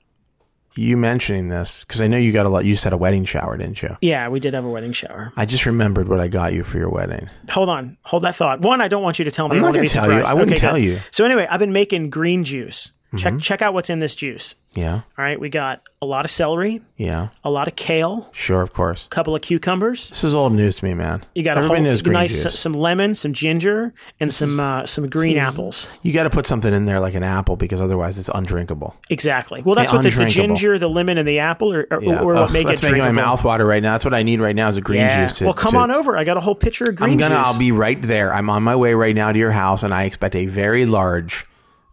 you 0.77 0.97
mentioning 0.97 1.47
this 1.49 1.83
because 1.85 2.01
I 2.01 2.07
know 2.07 2.17
you 2.17 2.31
got 2.31 2.45
a 2.45 2.49
lot. 2.49 2.65
You 2.65 2.75
said 2.75 2.93
a 2.93 2.97
wedding 2.97 3.25
shower, 3.25 3.57
didn't 3.57 3.81
you? 3.81 3.97
Yeah, 4.01 4.27
we 4.29 4.39
did 4.39 4.53
have 4.53 4.65
a 4.65 4.69
wedding 4.69 4.91
shower. 4.91 5.31
I 5.37 5.45
just 5.45 5.65
remembered 5.65 6.07
what 6.09 6.19
I 6.19 6.27
got 6.27 6.53
you 6.53 6.63
for 6.63 6.77
your 6.77 6.89
wedding. 6.89 7.29
Hold 7.51 7.69
on, 7.69 7.97
hold 8.03 8.23
that 8.23 8.35
thought. 8.35 8.61
One, 8.61 8.81
I 8.81 8.87
don't 8.87 9.03
want 9.03 9.17
you 9.19 9.25
to 9.25 9.31
tell 9.31 9.47
me. 9.47 9.55
I'm 9.55 9.61
not 9.61 9.67
to 9.67 9.73
gonna 9.73 9.81
be 9.83 9.87
tell 9.87 10.05
you. 10.05 10.11
surprised. 10.19 10.31
I 10.31 10.33
wouldn't 10.33 10.51
Okay, 10.53 10.59
tell 10.61 10.75
good. 10.75 10.83
you. 10.83 10.99
So 11.11 11.25
anyway, 11.25 11.47
I've 11.49 11.59
been 11.59 11.73
making 11.73 12.09
green 12.09 12.43
juice. 12.43 12.91
Check 13.17 13.39
check 13.39 13.61
out 13.61 13.73
what's 13.73 13.89
in 13.89 13.99
this 13.99 14.15
juice. 14.15 14.55
Yeah, 14.77 14.93
All 14.95 15.23
right, 15.23 15.39
we 15.39 15.47
got 15.49 15.83
a 16.01 16.05
lot 16.05 16.25
of 16.25 16.31
celery, 16.31 16.81
yeah, 16.97 17.29
a 17.45 17.49
lot 17.49 17.69
of 17.69 17.77
kale, 17.77 18.29
sure, 18.33 18.61
of 18.61 18.73
course. 18.73 19.05
a 19.05 19.07
couple 19.07 19.33
of 19.33 19.41
cucumbers. 19.41 20.09
This 20.09 20.25
is 20.25 20.35
old 20.35 20.51
news 20.51 20.75
to 20.75 20.83
me, 20.85 20.93
man. 20.93 21.23
You 21.33 21.43
got 21.43 21.57
a 21.57 21.65
whole 21.65 21.79
knows 21.79 22.01
green 22.01 22.11
nice 22.15 22.43
juice. 22.43 22.59
some 22.59 22.73
lemon, 22.73 23.15
some 23.15 23.31
ginger, 23.31 23.93
and 24.19 24.33
some 24.33 24.59
uh, 24.59 24.85
some 24.85 25.07
green 25.07 25.37
apples. 25.37 25.87
You 26.01 26.11
got 26.11 26.23
to 26.25 26.29
put 26.29 26.45
something 26.45 26.73
in 26.73 26.83
there 26.83 26.99
like 26.99 27.13
an 27.13 27.23
apple 27.23 27.55
because 27.55 27.79
otherwise 27.79 28.19
it's 28.19 28.27
undrinkable. 28.35 28.97
Exactly. 29.09 29.61
Well, 29.61 29.75
that's 29.75 29.91
Hey, 29.91 29.95
what 29.95 30.03
the, 30.03 30.09
the 30.09 30.21
undrinkable. 30.23 30.55
ginger, 30.57 30.77
the 30.77 30.89
lemon, 30.89 31.17
and 31.19 31.25
the 31.27 31.39
apple, 31.39 31.71
or, 31.73 31.87
or, 31.89 32.03
Yeah. 32.03 32.19
or 32.19 32.33
what 32.33 32.43
Ugh, 32.43 32.51
make 32.51 32.67
that's 32.67 32.81
it 32.81 32.87
making 32.87 32.97
my 32.99 33.05
drinkable. 33.11 33.27
mouth 33.27 33.45
water 33.45 33.65
right 33.65 33.81
now. 33.81 33.93
That's 33.93 34.03
what 34.03 34.13
I 34.13 34.23
need 34.23 34.41
right 34.41 34.57
now 34.57 34.67
is 34.67 34.75
a 34.75 34.81
green 34.81 34.99
Yeah. 34.99 35.25
juice. 35.25 35.37
To, 35.37 35.45
well, 35.45 35.53
come 35.53 35.71
to- 35.71 35.77
on 35.77 35.89
over. 35.91 36.17
I 36.17 36.25
got 36.25 36.35
a 36.35 36.41
whole 36.41 36.53
pitcher 36.55 36.83
of 36.89 36.97
green 36.97 37.11
I'm 37.11 37.17
gonna. 37.17 37.35
juice. 37.35 37.47
I'll 37.47 37.57
be 37.59 37.71
right 37.71 38.01
there. 38.01 38.33
I'm 38.33 38.49
on 38.49 38.61
my 38.63 38.75
way 38.75 38.93
right 38.93 39.15
now 39.15 39.31
to 39.31 39.39
your 39.39 39.51
house, 39.51 39.83
and 39.83 39.93
I 39.93 40.03
expect 40.03 40.35
a 40.35 40.47
very 40.47 40.85
large, 40.85 41.45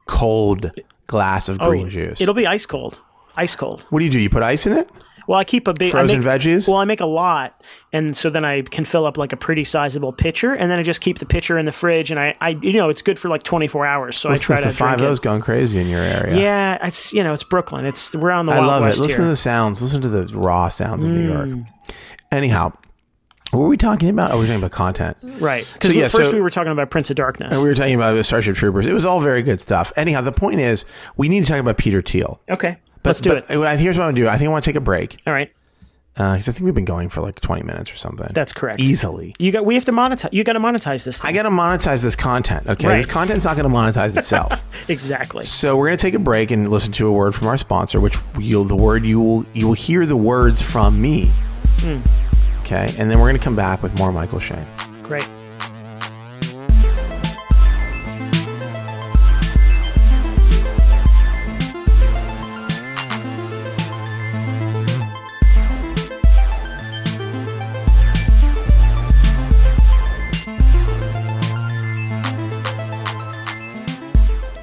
cold 0.07 0.73
glass 1.12 1.48
of 1.48 1.59
green 1.59 1.88
juice. 1.88 2.20
Oh, 2.20 2.22
It'll 2.22 2.35
be 2.35 2.46
ice 2.46 2.66
cold. 2.66 3.03
Ice 3.37 3.55
cold. 3.55 3.87
What 3.90 4.01
do 4.01 4.05
you 4.05 4.11
do? 4.11 4.18
You 4.18 4.31
put 4.31 4.42
ice 4.42 4.66
in 4.66 4.72
it? 4.72 4.90
Well, 5.29 5.38
I 5.38 5.44
keep 5.44 5.68
a 5.68 5.72
big 5.72 5.92
Frozen 5.92 6.25
make, 6.25 6.27
veggies? 6.27 6.66
Well, 6.66 6.79
I 6.79 6.85
make 6.85 7.01
a 7.01 7.07
lot, 7.07 7.62
and 7.92 8.16
so 8.16 8.29
then 8.29 8.44
I 8.44 8.62
can 8.62 8.85
fill 8.85 9.07
up 9.07 9.16
like 9.16 9.33
a 9.33 9.37
pretty 9.37 9.62
sizable 9.62 10.12
pitcher, 10.12 10.53
and 10.53 10.68
then 10.68 10.81
I 10.81 10.83
just 10.83 11.01
keep 11.01 11.18
the 11.20 11.27
pitcher 11.27 11.59
in 11.59 11.64
the 11.64 11.70
fridge, 11.70 12.11
and 12.11 12.18
I, 12.18 12.35
I 12.40 12.51
you 12.61 12.72
know, 12.72 12.88
it's 12.88 13.03
good 13.03 13.20
for 13.20 13.29
like 13.29 13.44
24 13.44 13.87
hours. 13.87 14.16
So 14.16 14.31
I 14.31 14.37
try 14.37 14.61
to 14.61 14.66
to 14.66 14.72
five 14.72 15.01
O's 15.01 15.20
crazy 15.20 15.79
in 15.79 15.88
your 15.88 16.01
area. 16.01 16.37
Yeah, 16.37 16.87
it's 16.87 17.12
you 17.12 17.22
know, 17.22 17.33
it's 17.33 17.44
Brooklyn. 17.44 17.87
It's 17.87 18.16
we're 18.16 18.33
on 18.33 18.46
the 18.46 18.53
I 18.53 18.61
love 18.61 18.83
West 18.83 18.98
it. 18.98 19.03
Listen 19.03 19.20
here. 19.20 19.27
to 19.27 19.31
the 19.31 19.37
sounds. 19.37 19.81
Listen 19.81 20.03
to 20.03 20.09
the 20.09 20.27
raw 20.37 20.68
sounds 20.68 21.05
of 21.05 21.12
New 21.12 21.29
York. 21.33 21.48
Mm. 21.48 21.68
Anyhow, 22.33 22.72
what 23.53 23.61
were 23.61 23.69
we 23.69 23.77
talking 23.77 24.09
about? 24.09 24.33
Oh, 24.33 24.35
we 24.35 24.41
were 24.41 24.47
talking 24.47 24.59
about 24.61 24.73
content. 24.73 25.17
right? 25.38 25.69
Because 25.73 25.91
So, 25.91 25.97
yeah, 25.97 26.09
first 26.09 26.31
so- 26.31 26.33
we 26.33 26.41
were 26.41 26.51
talking 26.51 26.73
about 26.73 26.91
Prince 26.91 27.11
of 27.11 27.17
Darkness. 27.17 27.53
And 27.55 27.62
we 27.62 27.69
were 27.69 27.75
talking 27.75 27.95
about 27.95 28.15
the 28.15 28.25
Starship 28.25 28.57
Troopers. 28.57 28.87
It 28.87 28.93
was 28.95 29.05
all 29.05 29.21
very 29.21 29.43
good 29.43 29.61
stuff. 29.61 29.93
Anyhow, 29.97 30.23
the 30.23 30.33
point 30.33 30.59
is, 30.61 30.85
we 31.17 31.29
need 31.29 31.43
to 31.45 31.47
talk 31.51 31.61
about 31.61 31.77
Peter 31.79 32.03
Thiel. 32.03 32.41
okay, 32.51 32.79
But, 33.03 33.11
let's 33.11 33.21
do 33.21 33.31
but 33.31 33.51
it. 33.51 33.57
uh, 33.57 33.77
Here's 33.77 33.97
what 33.97 34.05
I'm 34.05 34.09
going 34.09 34.17
to 34.17 34.23
do. 34.23 34.29
I 34.29 34.37
think 34.38 34.49
I 34.49 34.51
want 34.51 34.65
to 34.65 34.69
take 34.71 34.77
a 34.77 34.81
break 34.81 35.19
All 35.27 35.33
right, 35.33 35.51
because 36.15 36.49
I 36.49 36.53
think 36.53 36.65
we've 36.65 36.75
been 36.75 36.85
going 36.85 37.09
for 37.09 37.21
like 37.21 37.41
20 37.41 37.62
minutes 37.62 37.91
or 37.93 37.97
something. 37.97 38.29
that's 38.33 38.53
correct. 38.53 38.81
easily. 38.81 39.35
You 39.38 39.51
got. 39.53 39.65
We 39.67 39.75
have 39.75 39.85
to 39.87 39.93
monetize. 39.93 40.31
You 40.33 40.45
got 40.45 40.53
to 40.55 40.61
monetize 40.61 41.05
this 41.05 41.21
thing. 41.21 41.29
I 41.29 41.33
got 41.33 41.43
to 41.45 41.51
monetize 41.51 42.03
this 42.03 42.17
content. 42.17 42.67
Okay, 42.69 42.87
Right. 42.87 42.97
this 42.97 43.07
content's 43.07 43.45
not 43.45 43.57
going 43.57 43.71
to 43.71 43.75
monetize 43.75 44.17
itself. 44.17 44.62
exactly. 44.88 45.45
so 45.45 45.77
we're 45.77 45.88
going 45.88 45.99
to 45.99 46.03
take 46.03 46.15
a 46.15 46.19
break 46.19 46.51
and 46.51 46.71
listen 46.71 46.93
to 46.93 47.07
a 47.07 47.12
word 47.12 47.35
from 47.35 47.49
our 47.49 47.57
sponsor, 47.59 48.01
which 48.01 48.17
you'll 48.38 48.65
the 48.65 48.77
word 48.77 49.05
you 49.05 49.21
will 49.21 49.45
you 49.53 49.67
will 49.67 49.75
hear 49.75 50.07
the 50.07 50.17
words 50.17 50.62
from 50.62 51.01
me. 51.03 51.31
Hmm. 51.81 51.99
Okay, 52.64 52.94
and 52.98 53.11
then 53.11 53.18
we're 53.18 53.29
going 53.29 53.37
to 53.37 53.42
come 53.42 53.57
back 53.57 53.83
with 53.83 53.98
more 53.98 54.12
Michael 54.12 54.38
Shane. 54.38 54.66
Great. 55.03 55.29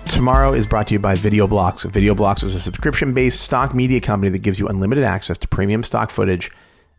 Tomorrow 0.06 0.54
is 0.54 0.68
brought 0.68 0.88
to 0.88 0.94
you 0.94 1.00
by 1.00 1.16
VideoBlocks. 1.16 1.86
VideoBlocks 1.90 2.44
is 2.44 2.56
a 2.56 2.60
subscription-based 2.60 3.40
stock 3.40 3.76
media 3.76 4.02
company 4.02 4.30
that 4.32 4.40
gives 4.40 4.60
you 4.60 4.68
unlimited 4.68 5.04
access 5.04 5.38
to 5.38 5.48
premium 5.48 5.84
stock 5.84 6.10
footage 6.10 6.50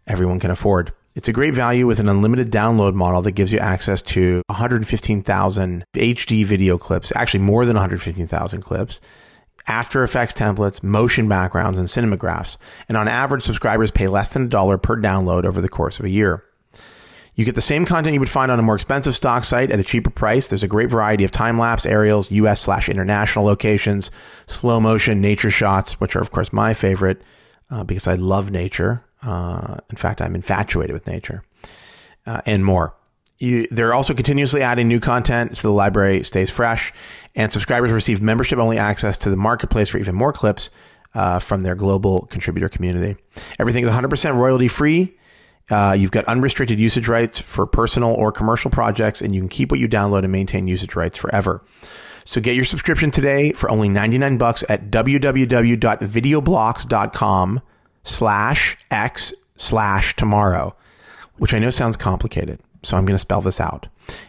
everyone 0.06 0.40
can 0.40 0.50
afford. 0.50 0.92
It's 1.16 1.28
a 1.28 1.32
great 1.32 1.54
value 1.54 1.86
with 1.86 1.98
an 1.98 2.08
unlimited 2.08 2.52
download 2.52 2.94
model 2.94 3.20
that 3.22 3.32
gives 3.32 3.52
you 3.52 3.58
access 3.58 4.00
to 4.02 4.42
115,000 4.46 5.84
HD 5.94 6.44
video 6.44 6.78
clips, 6.78 7.12
actually 7.16 7.40
more 7.40 7.66
than 7.66 7.74
115,000 7.74 8.60
clips, 8.60 9.00
After 9.66 10.04
Effects 10.04 10.34
templates, 10.34 10.82
motion 10.84 11.28
backgrounds, 11.28 11.78
and 11.78 11.88
cinemagraphs. 11.88 12.56
And 12.88 12.96
on 12.96 13.08
average, 13.08 13.42
subscribers 13.42 13.90
pay 13.90 14.06
less 14.06 14.28
than 14.28 14.44
a 14.44 14.48
dollar 14.48 14.78
per 14.78 14.96
download 14.96 15.44
over 15.44 15.60
the 15.60 15.68
course 15.68 15.98
of 15.98 16.04
a 16.04 16.10
year. 16.10 16.44
You 17.34 17.44
get 17.44 17.54
the 17.54 17.60
same 17.60 17.86
content 17.86 18.14
you 18.14 18.20
would 18.20 18.28
find 18.28 18.52
on 18.52 18.58
a 18.58 18.62
more 18.62 18.74
expensive 18.74 19.14
stock 19.14 19.44
site 19.44 19.70
at 19.70 19.80
a 19.80 19.84
cheaper 19.84 20.10
price. 20.10 20.48
There's 20.48 20.62
a 20.62 20.68
great 20.68 20.90
variety 20.90 21.24
of 21.24 21.30
time 21.30 21.58
lapse, 21.58 21.86
aerials, 21.86 22.30
US 22.30 22.60
slash 22.60 22.88
international 22.88 23.44
locations, 23.44 24.10
slow 24.46 24.78
motion, 24.78 25.20
nature 25.20 25.50
shots, 25.50 25.98
which 26.00 26.14
are, 26.14 26.20
of 26.20 26.30
course, 26.30 26.52
my 26.52 26.74
favorite 26.74 27.22
uh, 27.70 27.82
because 27.82 28.06
I 28.06 28.14
love 28.14 28.50
nature. 28.50 29.04
Uh, 29.22 29.76
in 29.90 29.96
fact, 29.96 30.22
I'm 30.22 30.34
infatuated 30.34 30.92
with 30.92 31.06
nature 31.06 31.44
uh, 32.26 32.40
and 32.46 32.64
more. 32.64 32.96
You, 33.38 33.66
they're 33.70 33.94
also 33.94 34.12
continuously 34.12 34.62
adding 34.62 34.88
new 34.88 35.00
content 35.00 35.56
so 35.56 35.68
the 35.68 35.74
library 35.74 36.22
stays 36.24 36.50
fresh, 36.50 36.92
and 37.34 37.50
subscribers 37.50 37.90
receive 37.90 38.20
membership 38.20 38.58
only 38.58 38.76
access 38.76 39.16
to 39.18 39.30
the 39.30 39.36
marketplace 39.36 39.88
for 39.88 39.98
even 39.98 40.14
more 40.14 40.32
clips 40.32 40.68
uh, 41.14 41.38
from 41.38 41.62
their 41.62 41.74
global 41.74 42.26
contributor 42.30 42.68
community. 42.68 43.16
Everything 43.58 43.84
is 43.84 43.90
100% 43.90 44.36
royalty 44.36 44.68
free. 44.68 45.16
Uh, 45.70 45.96
you've 45.98 46.10
got 46.10 46.26
unrestricted 46.26 46.78
usage 46.78 47.08
rights 47.08 47.40
for 47.40 47.66
personal 47.66 48.12
or 48.12 48.30
commercial 48.32 48.70
projects, 48.70 49.22
and 49.22 49.34
you 49.34 49.40
can 49.40 49.48
keep 49.48 49.70
what 49.70 49.80
you 49.80 49.88
download 49.88 50.24
and 50.24 50.32
maintain 50.32 50.66
usage 50.66 50.96
rights 50.96 51.16
forever. 51.16 51.64
So 52.24 52.40
get 52.40 52.54
your 52.54 52.64
subscription 52.64 53.10
today 53.10 53.52
for 53.52 53.70
only 53.70 53.88
99 53.88 54.36
bucks 54.36 54.62
at 54.68 54.90
www.videoblocks.com 54.90 57.60
slash 58.02 58.76
x 58.90 59.32
slash 59.56 60.16
tomorrow, 60.16 60.76
which 61.38 61.54
I 61.54 61.58
know 61.58 61.70
sounds 61.70 61.96
complicated. 61.96 62.60
So 62.82 62.96
I'm 62.96 63.04
going 63.04 63.14
to 63.14 63.18
spell 63.18 63.42
this 63.42 63.60
out. 63.60 63.88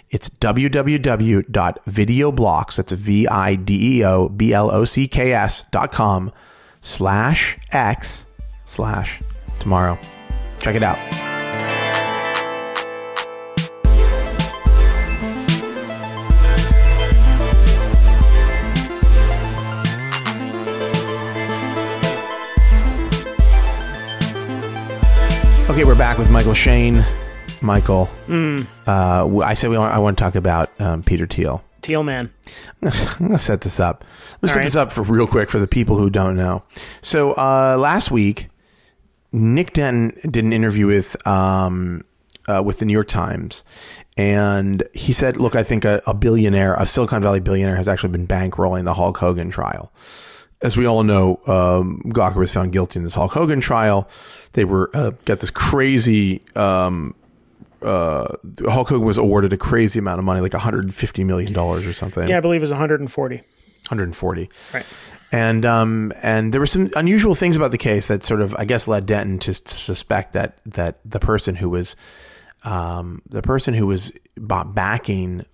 It's 0.09 0.29
www.videoblocks, 0.29 2.75
that's 2.75 2.91
V 2.91 3.27
I 3.27 3.55
D 3.55 3.99
E 3.99 4.05
O 4.05 4.29
B 4.29 4.53
L 4.53 4.69
O 4.69 4.85
C 4.85 5.07
K 5.07 5.33
S 5.33 5.63
dot 5.71 5.91
com 5.91 6.31
slash 6.81 7.57
x 7.71 8.27
slash 8.65 9.23
tomorrow. 9.59 9.97
Check 10.59 10.75
it 10.75 10.83
out. 10.83 11.20
Okay, 25.71 25.85
we're 25.85 25.95
back 25.95 26.17
with 26.17 26.29
Michael 26.29 26.53
Shane. 26.53 27.01
Michael, 27.61 28.09
uh, 28.85 29.39
I 29.41 29.53
said 29.53 29.69
we 29.69 29.77
want, 29.77 29.93
I 29.93 29.99
want 29.99 30.17
to 30.17 30.21
talk 30.21 30.35
about 30.35 30.69
um, 30.81 31.01
Peter 31.01 31.25
Thiel. 31.25 31.63
Teal 31.79 32.03
man. 32.03 32.29
I'm 32.83 32.91
going 33.19 33.31
to 33.31 33.37
set 33.37 33.61
this 33.61 33.79
up. 33.79 34.03
Let 34.33 34.43
me 34.43 34.49
set 34.49 34.55
right. 34.57 34.65
this 34.65 34.75
up 34.75 34.91
for 34.91 35.01
real 35.03 35.27
quick 35.27 35.49
for 35.49 35.59
the 35.59 35.69
people 35.69 35.97
who 35.97 36.09
don't 36.09 36.35
know. 36.35 36.63
So 37.01 37.31
uh, 37.35 37.77
last 37.79 38.11
week, 38.11 38.49
Nick 39.31 39.71
Denton 39.71 40.13
did 40.29 40.43
an 40.43 40.51
interview 40.51 40.87
with 40.87 41.15
um, 41.25 42.03
uh, 42.49 42.61
with 42.61 42.79
the 42.79 42.85
New 42.85 42.91
York 42.91 43.07
Times, 43.07 43.63
and 44.17 44.83
he 44.93 45.13
said, 45.13 45.37
"Look, 45.37 45.55
I 45.55 45.63
think 45.63 45.85
a, 45.85 46.01
a 46.05 46.13
billionaire, 46.13 46.75
a 46.75 46.85
Silicon 46.85 47.21
Valley 47.21 47.39
billionaire, 47.39 47.77
has 47.77 47.87
actually 47.87 48.11
been 48.11 48.27
bankrolling 48.27 48.83
the 48.83 48.95
Hulk 48.95 49.19
Hogan 49.19 49.49
trial." 49.49 49.93
As 50.63 50.77
we 50.77 50.85
all 50.85 51.03
know, 51.03 51.39
um, 51.47 52.01
Gawker 52.05 52.35
was 52.35 52.53
found 52.53 52.71
guilty 52.71 52.99
in 52.99 53.03
this 53.03 53.15
Hulk 53.15 53.31
Hogan 53.31 53.61
trial. 53.61 54.07
They 54.53 54.63
were 54.65 54.91
uh, 54.93 55.11
got 55.25 55.39
this 55.39 55.49
crazy 55.49 56.41
um, 56.55 57.15
uh, 57.81 58.35
Hulk 58.65 58.89
Hogan 58.89 59.05
was 59.05 59.17
awarded 59.17 59.53
a 59.53 59.57
crazy 59.57 59.99
amount 59.99 60.19
of 60.19 60.25
money, 60.25 60.41
like 60.41 60.53
150 60.53 61.23
million 61.23 61.53
dollars 61.53 61.85
or 61.85 61.93
something. 61.93 62.27
Yeah, 62.27 62.37
I 62.37 62.39
believe 62.41 62.61
it 62.61 62.61
was 62.61 62.71
140. 62.71 63.35
140. 63.37 64.49
Right. 64.73 64.85
And 65.33 65.65
um 65.65 66.11
and 66.21 66.53
there 66.53 66.59
were 66.59 66.67
some 66.67 66.89
unusual 66.95 67.35
things 67.35 67.55
about 67.55 67.71
the 67.71 67.77
case 67.77 68.07
that 68.07 68.21
sort 68.21 68.41
of 68.41 68.53
I 68.57 68.65
guess 68.65 68.87
led 68.87 69.05
Denton 69.05 69.39
to, 69.39 69.53
to 69.53 69.77
suspect 69.77 70.33
that 70.33 70.57
that 70.65 70.99
the 71.05 71.19
person 71.19 71.55
who 71.55 71.69
was 71.69 71.95
um 72.63 73.21
the 73.29 73.41
person 73.41 73.73
who 73.73 73.87
was 73.87 74.11
backing 74.35 75.45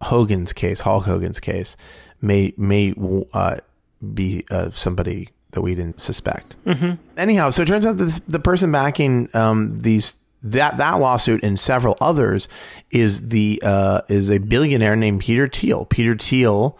Hogan's 0.00 0.52
case, 0.52 0.80
Hulk 0.80 1.04
Hogan's 1.04 1.40
case, 1.40 1.76
may 2.22 2.54
may 2.56 2.94
uh, 3.32 3.56
be 4.14 4.44
uh, 4.50 4.70
somebody 4.70 5.30
that 5.52 5.62
we 5.62 5.74
didn't 5.74 6.00
suspect. 6.00 6.56
Mm-hmm. 6.64 7.00
Anyhow, 7.16 7.50
so 7.50 7.62
it 7.62 7.68
turns 7.68 7.86
out 7.86 7.96
that 7.96 8.04
this, 8.04 8.20
the 8.20 8.38
person 8.38 8.70
backing 8.70 9.28
um, 9.34 9.78
these 9.78 10.16
that 10.42 10.76
that 10.76 11.00
lawsuit 11.00 11.42
and 11.42 11.58
several 11.58 11.96
others 12.00 12.48
is 12.90 13.30
the 13.30 13.60
uh, 13.64 14.02
is 14.08 14.30
a 14.30 14.38
billionaire 14.38 14.96
named 14.96 15.20
Peter 15.20 15.48
Thiel. 15.48 15.84
Peter 15.86 16.14
Thiel 16.14 16.78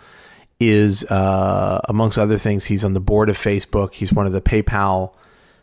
is 0.60 1.04
uh, 1.04 1.80
amongst 1.88 2.18
other 2.18 2.38
things 2.38 2.66
he's 2.66 2.84
on 2.84 2.92
the 2.92 3.00
board 3.00 3.28
of 3.28 3.36
Facebook. 3.36 3.94
He's 3.94 4.12
one 4.12 4.26
of 4.26 4.32
the 4.32 4.40
PayPal 4.40 5.14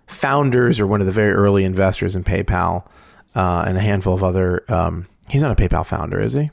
founders 0.08 0.80
or 0.80 0.88
one 0.88 1.02
of 1.02 1.08
the 1.08 1.14
very 1.14 1.34
early 1.34 1.64
investors 1.64 2.16
in 2.16 2.24
PayPal 2.24 2.86
uh, 3.34 3.66
and 3.68 3.78
a 3.78 3.82
handful 3.82 4.14
of 4.14 4.24
other. 4.24 4.64
Um, 4.70 5.08
he's 5.30 5.42
not 5.42 5.52
a 5.52 5.56
PayPal 5.56 5.86
founder, 5.86 6.20
is 6.20 6.34
he? 6.34 6.50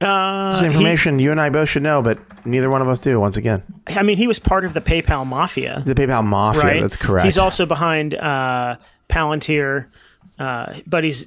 Uh, 0.00 0.50
This 0.52 0.62
information 0.62 1.18
you 1.18 1.30
and 1.30 1.40
I 1.40 1.50
both 1.50 1.68
should 1.68 1.82
know, 1.82 2.00
but 2.02 2.18
neither 2.46 2.70
one 2.70 2.80
of 2.82 2.88
us 2.88 3.00
do. 3.00 3.20
Once 3.20 3.36
again, 3.36 3.62
I 3.88 4.02
mean, 4.02 4.16
he 4.16 4.26
was 4.26 4.38
part 4.38 4.64
of 4.64 4.72
the 4.74 4.80
PayPal 4.80 5.26
mafia, 5.26 5.82
the 5.84 5.94
PayPal 5.94 6.24
mafia. 6.24 6.62
right? 6.62 6.80
That's 6.80 6.96
correct. 6.96 7.24
He's 7.26 7.36
also 7.38 7.66
behind 7.66 8.14
uh, 8.14 8.76
Palantir, 9.08 9.86
uh, 10.38 10.74
but 10.86 11.04
he's 11.04 11.26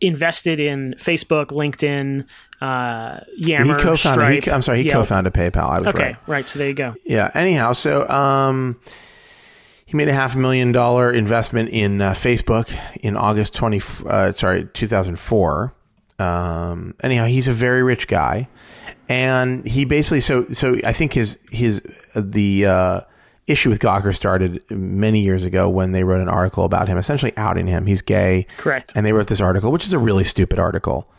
invested 0.00 0.58
in 0.60 0.94
Facebook, 0.98 1.46
LinkedIn, 1.48 2.26
uh, 2.62 3.20
he 3.36 3.50
Yammer, 3.50 3.74
co-founded. 3.78 3.98
Stripe. 3.98 4.44
He, 4.44 4.50
I'm 4.50 4.62
sorry, 4.62 4.78
he 4.78 4.84
Yelp. 4.88 5.02
co-founded 5.06 5.34
PayPal. 5.34 5.68
I 5.68 5.78
was 5.80 5.88
Okay, 5.88 6.04
right. 6.04 6.16
right. 6.26 6.48
So 6.48 6.58
there 6.58 6.68
you 6.68 6.74
go. 6.74 6.94
Yeah. 7.04 7.30
Anyhow, 7.34 7.72
so 7.72 8.08
um, 8.08 8.80
he 9.84 9.96
made 9.98 10.08
a 10.08 10.12
half 10.14 10.34
million 10.36 10.72
dollar 10.72 11.12
investment 11.12 11.68
in 11.68 12.00
uh, 12.00 12.12
Facebook 12.12 12.74
in 13.02 13.16
August 13.16 13.54
twenty. 13.54 13.80
Uh, 14.06 14.32
sorry, 14.32 14.64
two 14.72 14.86
thousand 14.86 15.18
four. 15.18 15.74
Um, 16.20 16.94
anyhow, 17.02 17.24
he's 17.24 17.48
a 17.48 17.52
very 17.52 17.82
rich 17.82 18.06
guy, 18.08 18.48
and 19.08 19.66
he 19.66 19.84
basically 19.84 20.20
so 20.20 20.44
so. 20.46 20.76
I 20.84 20.92
think 20.92 21.12
his 21.14 21.38
his 21.50 21.82
the 22.14 22.66
uh, 22.66 23.00
issue 23.46 23.70
with 23.70 23.80
Gawker 23.80 24.14
started 24.14 24.62
many 24.70 25.22
years 25.22 25.44
ago 25.44 25.68
when 25.68 25.92
they 25.92 26.04
wrote 26.04 26.20
an 26.20 26.28
article 26.28 26.64
about 26.64 26.88
him, 26.88 26.98
essentially 26.98 27.32
outing 27.36 27.66
him. 27.66 27.86
He's 27.86 28.02
gay, 28.02 28.46
Correct. 28.56 28.92
and 28.94 29.06
they 29.06 29.12
wrote 29.12 29.28
this 29.28 29.40
article, 29.40 29.72
which 29.72 29.84
is 29.84 29.92
a 29.92 29.98
really 29.98 30.24
stupid 30.24 30.58
article 30.58 31.10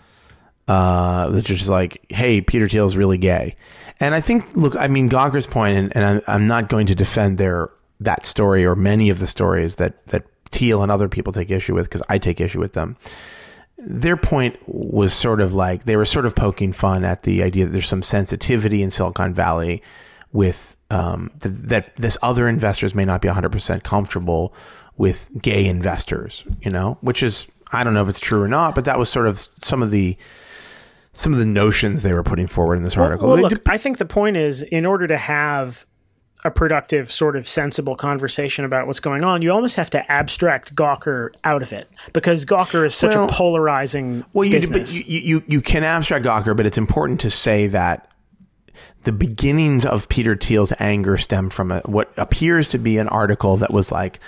uh, 0.72 1.42
is 1.46 1.70
like, 1.70 2.02
hey, 2.10 2.42
Peter 2.42 2.68
Thiel 2.68 2.88
is 2.88 2.96
really 2.96 3.18
gay. 3.18 3.56
And 4.00 4.16
I 4.16 4.22
think, 4.22 4.56
look, 4.56 4.76
I 4.76 4.88
mean, 4.88 5.10
Gawker's 5.10 5.48
point, 5.48 5.78
and, 5.78 5.96
and 5.96 6.06
I'm, 6.06 6.22
I'm 6.28 6.46
not 6.46 6.70
going 6.70 6.88
to 6.88 6.96
defend 6.96 7.38
their 7.38 7.70
that 8.00 8.26
story 8.26 8.66
or 8.66 8.76
many 8.76 9.10
of 9.10 9.20
the 9.20 9.28
stories 9.28 9.76
that 9.76 10.08
that 10.08 10.26
Thiel 10.50 10.82
and 10.82 10.92
other 10.92 11.08
people 11.08 11.32
take 11.34 11.52
issue 11.52 11.76
with 11.76 11.86
because 11.86 12.02
I 12.10 12.18
take 12.18 12.42
issue 12.42 12.60
with 12.60 12.74
them. 12.74 12.98
Their 13.84 14.18
point 14.18 14.58
was 14.68 15.14
sort 15.14 15.42
of 15.42 15.54
like 15.54 15.86
they 15.86 15.98
were 15.98 16.06
sort 16.06 16.26
of 16.26 16.36
poking 16.36 16.72
fun 16.72 17.04
at 17.04 17.24
the 17.24 17.42
idea 17.44 17.66
that 17.66 17.72
there's 17.72 17.88
some 17.88 18.04
sensitivity 18.04 18.84
in 18.84 18.92
Silicon 18.92 19.34
Valley 19.34 19.82
with 20.32 20.76
um, 20.90 21.32
th- 21.42 21.56
that 21.56 21.96
this 21.96 22.18
other 22.22 22.48
investors 22.48 22.94
may 22.94 23.06
not 23.06 23.22
be 23.22 23.28
100% 23.28 23.84
comfortable 23.84 24.54
with 24.98 25.30
gay 25.42 25.66
investors, 25.66 26.44
you 26.62 26.70
know, 26.70 26.98
which 27.02 27.24
is 27.24 27.48
I 27.72 27.84
don't 27.84 27.94
know 27.94 28.04
if 28.04 28.10
it's 28.10 28.20
true 28.20 28.42
or 28.42 28.48
not, 28.48 28.76
but 28.76 28.86
that 28.86 29.00
was 29.00 29.10
sort 29.10 29.28
of 29.28 29.40
some 29.58 29.82
of 29.82 29.92
the 29.92 30.18
some 31.14 31.34
of 31.34 31.40
the 31.40 31.46
notions 31.46 32.04
they 32.04 32.14
were 32.14 32.24
putting 32.24 32.48
forward 32.48 32.76
in 32.76 32.84
this 32.84 32.96
article. 32.98 33.28
Well, 33.28 33.38
They 33.38 33.44
look, 33.44 33.62
I 33.68 33.78
think 33.78 33.98
the 33.98 34.06
point 34.06 34.38
is, 34.38 34.64
in 34.64 34.86
order 34.86 35.08
to 35.08 35.18
have 35.18 35.86
a 36.44 36.52
productive, 36.52 37.12
sort 37.12 37.36
of 37.36 37.48
sensible 37.48 37.96
conversation 37.96 38.66
about 38.66 38.88
what's 38.88 39.00
going 39.00 39.24
on, 39.24 39.42
you 39.42 39.52
almost 39.52 39.76
have 39.76 39.90
to 39.92 40.12
abstract 40.12 40.76
Gawker 40.76 41.30
out 41.44 41.62
of 41.62 41.72
it 41.72 41.88
because 42.14 42.46
Gawker 42.46 42.86
is 42.86 42.96
such 42.96 43.16
Well- 43.16 43.26
a 43.26 43.28
polarizing 43.28 44.26
well, 44.34 44.46
you, 44.46 44.52
business. 44.60 45.08
you, 45.08 45.20
you 45.20 45.44
you 45.48 45.62
can 45.62 45.84
abstract 45.84 46.26
Gawker, 46.26 46.56
but 46.58 46.66
it's 46.66 46.78
important 46.78 47.20
to 47.22 47.30
say 47.30 47.68
that 47.68 48.08
the 49.04 49.12
beginnings 49.12 49.86
of 49.86 50.10
Peter 50.10 50.36
Thiel's 50.36 50.74
anger 50.80 51.18
stem 51.18 51.50
from 51.50 51.72
a, 51.72 51.80
what 51.82 52.12
appears 52.18 52.70
to 52.70 52.78
be 52.78 52.98
an 52.98 53.08
article 53.08 53.58
that 53.58 53.72
was 53.72 53.92
like 53.92 54.20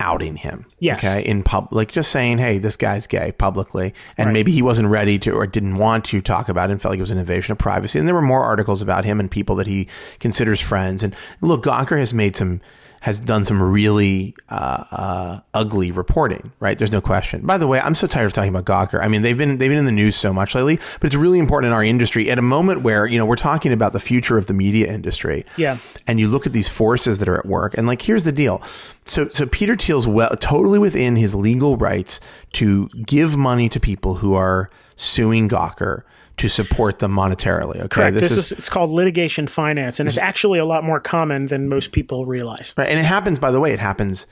outing 0.00 0.36
him. 0.36 0.66
Yes. 0.78 1.04
Okay. 1.04 1.22
In 1.26 1.42
pub, 1.42 1.68
like 1.72 1.92
just 1.92 2.10
saying, 2.10 2.38
"Hey, 2.38 2.58
this 2.58 2.76
guy's 2.76 3.06
gay" 3.06 3.32
publicly, 3.32 3.94
and 4.18 4.32
maybe 4.32 4.52
he 4.52 4.62
wasn't 4.62 4.88
ready 4.88 5.18
to 5.20 5.32
or 5.32 5.46
didn't 5.46 5.76
want 5.76 6.04
to 6.06 6.20
talk 6.20 6.48
about 6.48 6.70
it 6.70 6.72
and 6.72 6.82
felt 6.82 6.92
like 6.92 6.98
it 6.98 7.02
was 7.02 7.10
an 7.10 7.18
invasion 7.18 7.52
of 7.52 7.58
privacy. 7.58 7.98
And 7.98 8.06
there 8.06 8.14
were 8.14 8.22
more 8.22 8.44
articles 8.44 8.82
about 8.82 9.04
him 9.04 9.20
and 9.20 9.30
people 9.30 9.56
that 9.56 9.66
he 9.66 9.88
considers 10.20 10.60
friends. 10.60 11.02
And 11.02 11.14
look, 11.40 11.64
Gawker 11.64 11.98
has 11.98 12.12
made 12.12 12.36
some. 12.36 12.60
Has 13.04 13.20
done 13.20 13.44
some 13.44 13.62
really 13.62 14.34
uh, 14.48 14.84
uh, 14.90 15.40
ugly 15.52 15.92
reporting, 15.92 16.52
right? 16.58 16.78
There's 16.78 16.90
no 16.90 17.02
question. 17.02 17.42
By 17.44 17.58
the 17.58 17.66
way, 17.66 17.78
I'm 17.78 17.94
so 17.94 18.06
tired 18.06 18.24
of 18.24 18.32
talking 18.32 18.48
about 18.54 18.64
Gawker. 18.64 18.98
I 18.98 19.08
mean, 19.08 19.20
they've 19.20 19.36
been 19.36 19.58
they've 19.58 19.68
been 19.70 19.78
in 19.78 19.84
the 19.84 19.92
news 19.92 20.16
so 20.16 20.32
much 20.32 20.54
lately, 20.54 20.76
but 21.00 21.04
it's 21.08 21.14
really 21.14 21.38
important 21.38 21.68
in 21.70 21.74
our 21.74 21.84
industry 21.84 22.30
at 22.30 22.38
a 22.38 22.42
moment 22.42 22.80
where 22.80 23.04
you 23.06 23.18
know 23.18 23.26
we're 23.26 23.36
talking 23.36 23.72
about 23.74 23.92
the 23.92 24.00
future 24.00 24.38
of 24.38 24.46
the 24.46 24.54
media 24.54 24.90
industry 24.90 25.44
Yeah. 25.58 25.76
and 26.06 26.18
you 26.18 26.28
look 26.28 26.46
at 26.46 26.54
these 26.54 26.70
forces 26.70 27.18
that 27.18 27.28
are 27.28 27.38
at 27.38 27.44
work 27.44 27.74
and 27.76 27.86
like 27.86 28.00
here's 28.00 28.24
the 28.24 28.32
deal 28.32 28.62
so 29.04 29.28
so 29.28 29.44
peter 29.46 29.76
thiel's 29.76 30.08
well 30.08 30.34
totally 30.36 30.78
within 30.78 31.16
his 31.16 31.34
legal 31.34 31.76
rights 31.76 32.20
to 32.52 32.88
give 33.04 33.36
money 33.36 33.68
to 33.68 33.78
people 33.78 34.14
who 34.14 34.32
are 34.34 34.70
suing 34.96 35.46
gawker 35.48 36.02
to 36.36 36.48
support 36.48 36.98
them 36.98 37.12
monetarily 37.12 37.76
okay 37.76 37.88
Correct. 37.88 38.14
This, 38.16 38.36
is, 38.36 38.52
it's 38.52 38.68
called 38.68 38.90
litigation 38.90 39.46
finance, 39.46 40.00
and 40.00 40.08
it's 40.08 40.18
actually 40.18 40.58
a 40.58 40.64
lot 40.64 40.82
more 40.84 41.00
common 41.00 41.46
than 41.46 41.68
most 41.68 41.92
people 41.92 42.26
realize. 42.26 42.74
Right, 42.76 42.88
and 42.88 42.98
it 42.98 43.04
happens. 43.04 43.38
By 43.38 43.50
the 43.52 43.60
way, 43.60 43.72
it 43.72 43.78
happens 43.78 44.26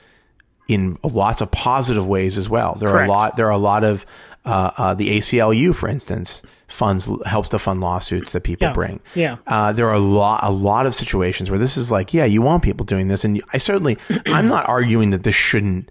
in 0.67 0.97
lots 1.03 1.41
of 1.41 1.51
positive 1.51 2.07
ways 2.07 2.37
as 2.37 2.49
well. 2.49 2.75
There 2.75 2.89
are 2.89 3.05
a 3.05 3.07
lot. 3.07 3.37
There 3.37 3.47
are 3.47 3.51
a 3.51 3.57
lot 3.57 3.83
of 3.83 4.05
uh, 4.45 4.71
uh, 4.77 4.93
the 4.93 5.17
ACLU, 5.17 5.73
for 5.73 5.87
instance, 5.87 6.41
funds 6.67 7.09
helps 7.25 7.49
to 7.49 7.59
fund 7.59 7.79
lawsuits 7.81 8.33
that 8.33 8.43
people 8.43 8.67
Yeah. 8.67 8.73
bring. 8.73 8.99
Yeah. 9.15 9.37
uh, 9.47 9.71
there 9.71 9.87
are 9.87 9.93
a 9.95 9.99
lot 9.99 10.41
a 10.43 10.51
lot 10.51 10.85
of 10.85 10.93
situations 10.93 11.49
where 11.49 11.59
this 11.59 11.77
is 11.77 11.91
like, 11.91 12.13
yeah, 12.13 12.25
you 12.25 12.41
want 12.41 12.63
people 12.63 12.85
doing 12.85 13.07
this, 13.07 13.23
and 13.23 13.41
I 13.53 13.57
certainly, 13.57 13.97
I'm 14.27 14.47
not 14.47 14.67
arguing 14.67 15.11
that 15.11 15.23
this 15.23 15.35
shouldn't 15.35 15.89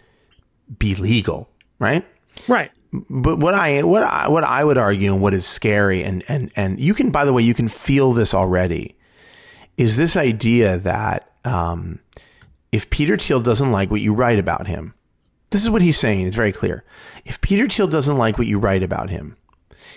be 0.78 0.94
legal, 0.94 1.48
right? 1.78 2.04
Right. 2.48 2.70
But 2.92 3.38
what 3.38 3.54
I 3.54 3.82
what 3.82 4.02
I 4.02 4.28
what 4.28 4.44
I 4.44 4.64
would 4.64 4.78
argue 4.78 5.12
and 5.12 5.22
what 5.22 5.32
is 5.34 5.46
scary 5.46 6.02
and 6.02 6.22
and 6.28 6.50
and 6.56 6.78
you 6.78 6.92
can 6.94 7.10
by 7.10 7.24
the 7.24 7.32
way 7.32 7.42
you 7.42 7.54
can 7.54 7.68
feel 7.68 8.12
this 8.12 8.34
already 8.34 8.96
is 9.78 9.96
this 9.96 10.16
idea 10.16 10.76
that 10.78 11.30
um, 11.44 12.00
if 12.70 12.90
Peter 12.90 13.16
Thiel 13.16 13.40
doesn't 13.40 13.72
like 13.72 13.90
what 13.90 14.00
you 14.02 14.12
write 14.12 14.38
about 14.38 14.66
him, 14.66 14.92
this 15.50 15.62
is 15.62 15.70
what 15.70 15.82
he's 15.82 15.98
saying. 15.98 16.26
It's 16.26 16.36
very 16.36 16.52
clear. 16.52 16.84
If 17.24 17.40
Peter 17.40 17.66
Thiel 17.66 17.86
doesn't 17.88 18.18
like 18.18 18.36
what 18.38 18.46
you 18.46 18.58
write 18.58 18.82
about 18.82 19.08
him, 19.08 19.36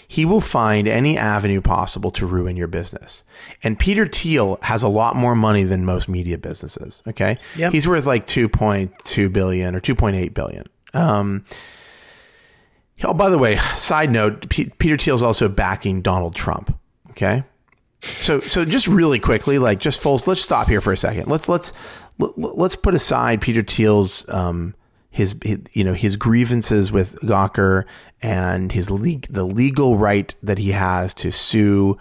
he 0.07 0.23
will 0.23 0.41
find 0.41 0.87
any 0.87 1.17
avenue 1.17 1.59
possible 1.61 2.11
to 2.11 2.25
ruin 2.25 2.55
your 2.55 2.67
business. 2.67 3.23
And 3.63 3.77
Peter 3.77 4.05
Thiel 4.05 4.57
has 4.61 4.83
a 4.83 4.87
lot 4.87 5.15
more 5.15 5.35
money 5.35 5.63
than 5.63 5.83
most 5.83 6.07
media 6.07 6.37
businesses. 6.37 7.03
Okay, 7.07 7.37
Yep. 7.57 7.73
he's 7.73 7.87
worth 7.87 8.05
like 8.05 8.25
two 8.25 8.47
point 8.47 8.93
two 9.03 9.29
billion 9.29 9.75
or 9.75 9.81
two 9.81 9.95
point 9.95 10.15
eight 10.15 10.33
billion. 10.33 10.65
Um, 10.93 11.43
Oh, 13.03 13.13
by 13.13 13.29
the 13.29 13.37
way, 13.37 13.57
side 13.77 14.09
note: 14.09 14.49
P- 14.49 14.71
Peter 14.79 14.97
Thiel's 14.97 15.23
also 15.23 15.49
backing 15.49 16.01
Donald 16.01 16.35
Trump. 16.35 16.77
Okay, 17.11 17.43
so 18.01 18.39
so 18.39 18.65
just 18.65 18.87
really 18.87 19.19
quickly, 19.19 19.59
like 19.59 19.79
just 19.79 20.01
full. 20.01 20.19
Let's 20.25 20.41
stop 20.41 20.67
here 20.67 20.81
for 20.81 20.93
a 20.93 20.97
second. 20.97 21.27
Let's 21.27 21.49
let's 21.49 21.73
let's 22.17 22.75
put 22.75 22.95
aside 22.95 23.41
Peter 23.41 23.63
Thiel's 23.63 24.27
um, 24.29 24.75
his, 25.09 25.37
his 25.43 25.59
you 25.73 25.83
know 25.83 25.93
his 25.93 26.15
grievances 26.17 26.91
with 26.91 27.19
Gawker 27.21 27.85
and 28.21 28.71
his 28.71 28.89
le- 28.89 29.19
the 29.29 29.45
legal 29.45 29.97
right 29.97 30.33
that 30.43 30.57
he 30.57 30.71
has 30.71 31.13
to 31.15 31.31
sue 31.31 31.97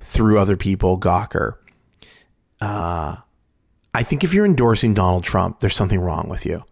through 0.00 0.38
other 0.38 0.56
people 0.56 0.98
Gawker. 0.98 1.54
Uh, 2.60 3.16
I 3.94 4.02
think 4.02 4.24
if 4.24 4.34
you're 4.34 4.44
endorsing 4.44 4.94
Donald 4.94 5.24
Trump, 5.24 5.60
there's 5.60 5.76
something 5.76 6.00
wrong 6.00 6.28
with 6.28 6.44
you. 6.46 6.64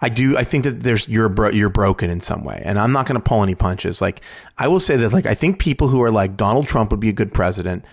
I 0.00 0.08
do. 0.08 0.36
I 0.36 0.44
think 0.44 0.64
that 0.64 0.82
there's 0.82 1.08
you're 1.08 1.28
bro- 1.28 1.50
you're 1.50 1.70
broken 1.70 2.10
in 2.10 2.20
some 2.20 2.44
way, 2.44 2.60
and 2.64 2.78
I'm 2.78 2.92
not 2.92 3.06
going 3.06 3.20
to 3.20 3.26
pull 3.26 3.42
any 3.42 3.54
punches. 3.54 4.00
Like 4.00 4.20
I 4.58 4.68
will 4.68 4.80
say 4.80 4.96
that, 4.96 5.12
like 5.12 5.26
I 5.26 5.34
think 5.34 5.58
people 5.58 5.88
who 5.88 6.02
are 6.02 6.10
like 6.10 6.36
Donald 6.36 6.66
Trump 6.66 6.90
would 6.90 7.00
be 7.00 7.08
a 7.08 7.14
good 7.14 7.32
president. 7.32 7.84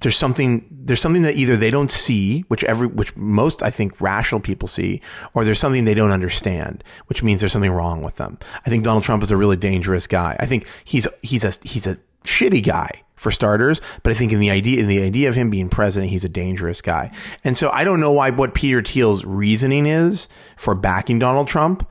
There's 0.00 0.16
something 0.16 0.66
there's 0.70 1.00
something 1.00 1.22
that 1.22 1.34
either 1.34 1.56
they 1.56 1.70
don't 1.70 1.90
see, 1.90 2.42
which 2.48 2.62
every 2.64 2.86
which 2.86 3.16
most 3.16 3.62
I 3.62 3.70
think 3.70 4.00
rational 4.00 4.40
people 4.40 4.68
see, 4.68 5.00
or 5.32 5.44
there's 5.44 5.58
something 5.58 5.84
they 5.84 5.94
don't 5.94 6.12
understand, 6.12 6.84
which 7.06 7.22
means 7.22 7.40
there's 7.40 7.52
something 7.52 7.72
wrong 7.72 8.02
with 8.02 8.16
them. 8.16 8.38
I 8.66 8.70
think 8.70 8.84
Donald 8.84 9.02
Trump 9.02 9.22
is 9.22 9.30
a 9.30 9.36
really 9.36 9.56
dangerous 9.56 10.06
guy. 10.06 10.36
I 10.38 10.46
think 10.46 10.68
he's 10.84 11.08
he's 11.22 11.44
a 11.44 11.52
he's 11.62 11.86
a 11.86 11.98
shitty 12.24 12.62
guy 12.62 12.90
for 13.16 13.30
starters, 13.30 13.80
but 14.02 14.10
I 14.10 14.14
think 14.14 14.32
in 14.32 14.40
the 14.40 14.50
idea 14.50 14.80
in 14.80 14.88
the 14.88 15.02
idea 15.02 15.28
of 15.28 15.34
him 15.34 15.48
being 15.48 15.68
president, 15.68 16.10
he's 16.10 16.24
a 16.24 16.28
dangerous 16.28 16.82
guy. 16.82 17.10
And 17.42 17.56
so 17.56 17.70
I 17.70 17.84
don't 17.84 18.00
know 18.00 18.12
why 18.12 18.30
what 18.30 18.54
Peter 18.54 18.82
Thiel's 18.82 19.24
reasoning 19.24 19.86
is 19.86 20.28
for 20.56 20.74
backing 20.74 21.18
Donald 21.18 21.48
Trump. 21.48 21.88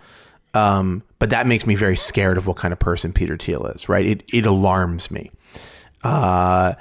Um, 0.53 1.01
but 1.17 1.31
that 1.31 1.47
makes 1.47 1.65
me 1.65 1.73
very 1.73 1.95
scared 1.95 2.37
of 2.37 2.45
what 2.45 2.57
kind 2.57 2.71
of 2.71 2.79
person 2.79 3.13
Peter 3.13 3.37
Thiel 3.37 3.65
is, 3.67 3.89
right? 3.89 4.05
It 4.05 4.23
it 4.31 4.45
alarms 4.45 5.09
me. 5.09 5.31
Uh, 6.03 6.73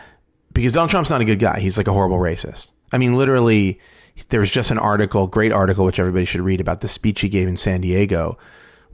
because 0.53 0.73
Donald 0.75 0.91
Trump's 0.91 1.11
not 1.11 1.21
a 1.21 1.25
good 1.25 1.39
guy. 1.39 1.61
He's 1.61 1.79
like 1.79 1.89
a 1.89 1.93
horrible 1.93 2.19
racist. 2.19 2.71
I 2.93 2.99
mean, 2.99 3.17
literally, 3.17 3.81
there 4.29 4.41
was 4.41 4.51
just 4.51 4.71
an 4.71 4.79
article, 4.79 5.27
great 5.27 5.53
article, 5.53 5.85
which 5.85 5.99
everybody 5.99 6.25
should 6.25 6.43
read 6.43 6.61
about 6.61 6.81
the 6.81 6.89
speech 6.89 7.21
he 7.23 7.29
gave 7.29 7.49
in 7.49 7.57
San 7.57 7.81
Diego, 7.81 8.37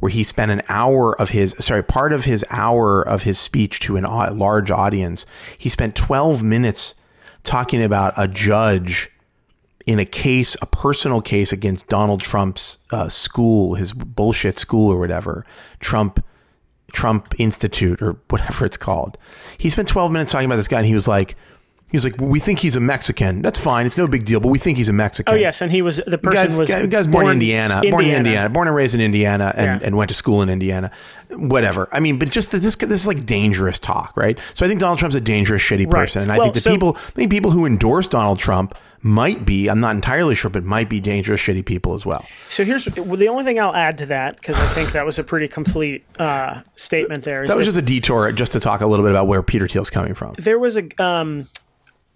where 0.00 0.11
he 0.11 0.22
spent 0.22 0.50
an 0.50 0.62
hour 0.68 1.18
of 1.20 1.30
his, 1.30 1.54
sorry, 1.58 1.82
part 1.82 2.12
of 2.12 2.24
his 2.24 2.44
hour 2.50 3.02
of 3.02 3.22
his 3.22 3.38
speech 3.38 3.80
to 3.80 3.96
an 3.96 4.04
au- 4.04 4.32
large 4.32 4.70
audience. 4.70 5.26
He 5.56 5.68
spent 5.68 5.96
12 5.96 6.42
minutes 6.42 6.94
talking 7.42 7.82
about 7.82 8.14
a 8.16 8.28
judge 8.28 9.11
in 9.87 9.98
a 9.98 10.04
case, 10.04 10.54
a 10.61 10.66
personal 10.66 11.22
case 11.22 11.50
against 11.50 11.88
Donald 11.88 12.20
Trump's 12.20 12.76
uh, 12.90 13.08
school, 13.08 13.74
his 13.74 13.94
bullshit 13.94 14.58
school 14.58 14.92
or 14.92 14.98
whatever, 14.98 15.46
Trump, 15.80 16.22
Trump 16.92 17.34
Institute 17.38 18.02
or 18.02 18.18
whatever 18.28 18.66
it's 18.66 18.76
called. 18.76 19.16
He 19.56 19.70
spent 19.70 19.88
12 19.88 20.12
minutes 20.12 20.30
talking 20.30 20.44
about 20.44 20.56
this 20.56 20.68
guy 20.68 20.78
and 20.78 20.87
he 20.87 20.94
was 20.94 21.08
like, 21.08 21.37
he 21.90 21.96
was 21.96 22.05
like, 22.05 22.18
well, 22.18 22.29
we 22.29 22.38
think 22.38 22.59
he's 22.59 22.77
a 22.77 22.81
Mexican. 22.81 23.40
That's 23.40 23.59
fine. 23.62 23.87
It's 23.87 23.96
no 23.96 24.07
big 24.07 24.24
deal, 24.27 24.40
but 24.40 24.48
we 24.48 24.59
think 24.59 24.77
he's 24.77 24.88
a 24.90 24.92
Mexican. 24.92 25.33
Oh 25.33 25.37
yes, 25.37 25.62
and 25.62 25.70
he 25.72 25.81
was 25.81 25.96
the 26.07 26.18
person 26.18 26.44
Guy's, 26.46 26.59
was 26.59 26.68
guy- 26.68 26.85
guy's 26.87 27.07
born, 27.07 27.27
in 27.27 27.33
Indiana, 27.33 27.81
born 27.90 28.05
in 28.05 28.14
Indiana, 28.14 28.51
born 28.51 28.68
and 28.68 28.77
raised 28.77 28.94
in 28.94 29.01
Indiana, 29.01 29.53
and, 29.57 29.81
Yeah. 29.81 29.87
and 29.87 29.96
went 29.96 30.09
to 30.09 30.14
school 30.14 30.42
in 30.42 30.48
Indiana. 30.51 30.90
Whatever. 31.31 31.88
I 31.92 32.01
mean, 32.01 32.18
but 32.18 32.31
just 32.31 32.51
that 32.53 32.59
this 32.62 32.77
this 32.77 33.01
is 33.01 33.07
like 33.07 33.24
dangerous 33.27 33.79
talk, 33.79 34.16
right? 34.16 34.38
So 34.55 34.64
I 34.66 34.68
think 34.68 34.81
Donald 34.81 34.98
Trump's 34.98 35.16
a 35.16 35.20
dangerous, 35.20 35.62
shitty 35.62 35.85
Right. 35.87 36.01
person, 36.03 36.22
and 36.22 36.31
I 36.33 36.37
Well, 36.38 36.46
think 36.46 36.55
the 36.55 36.61
so- 36.61 36.70
people, 36.70 36.96
I 36.98 37.11
think 37.12 37.31
people 37.31 37.51
who 37.53 37.64
endorse 37.66 38.07
Donald 38.07 38.38
Trump 38.38 38.74
might 39.01 39.46
be. 39.46 39.68
I'm 39.68 39.79
not 39.81 39.94
entirely 39.94 40.35
sure, 40.35 40.51
but 40.51 40.64
might 40.64 40.88
be 40.88 40.98
dangerous, 41.01 41.40
shitty 41.40 41.64
people 41.64 41.94
as 41.94 42.05
well. 42.05 42.24
So 42.51 42.64
here's 42.64 42.88
well, 42.96 43.16
the 43.16 43.29
only 43.29 43.44
thing 43.44 43.61
I'll 43.61 43.74
add 43.74 43.96
to 43.98 44.07
that 44.07 44.37
because 44.37 44.57
I 44.61 44.66
think 44.74 44.90
that 44.92 45.07
was 45.07 45.18
a 45.20 45.24
pretty 45.24 45.46
complete 45.48 46.05
uh, 46.18 46.62
statement. 46.74 47.22
There 47.24 47.44
is 47.44 47.48
That 47.48 47.57
was 47.57 47.66
that 47.66 47.72
just 47.74 47.79
a 47.83 47.87
detour, 47.87 48.33
just 48.33 48.53
to 48.53 48.61
talk 48.61 48.81
a 48.81 48.87
little 48.87 49.05
bit 49.05 49.11
about 49.12 49.27
where 49.29 49.42
Peter 49.42 49.68
Thiel's 49.68 49.88
coming 49.90 50.14
from. 50.14 50.35
there 50.38 50.59
was 50.59 50.77
a 50.77 50.88
um, 51.03 51.46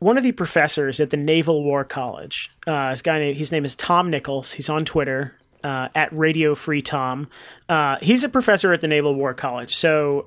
one 0.03 0.19
of 0.19 0.25
the 0.25 0.33
professors 0.33 0.99
at 0.99 1.11
the 1.11 1.17
Naval 1.17 1.63
War 1.63 1.85
College. 1.85 2.51
Uh, 2.67 2.91
this 2.91 3.03
guy, 3.03 3.21
named- 3.21 3.37
his 3.37 3.53
name 3.53 3.65
is 3.65 3.77
Tom 3.77 4.11
Nichols. 4.11 4.53
He's 4.53 4.69
on 4.69 4.85
Twitter 4.85 5.39
uh, 5.63 5.89
at 5.95 6.13
Radio 6.13 6.57
Free 6.57 6.83
Tom. 6.83 7.29
Uh, 7.69 7.97
he's 8.03 8.25
a 8.25 8.29
professor 8.29 8.73
at 8.73 8.81
the 8.81 8.89
Naval 8.89 9.15
War 9.15 9.33
College, 9.33 9.77
so 9.77 10.27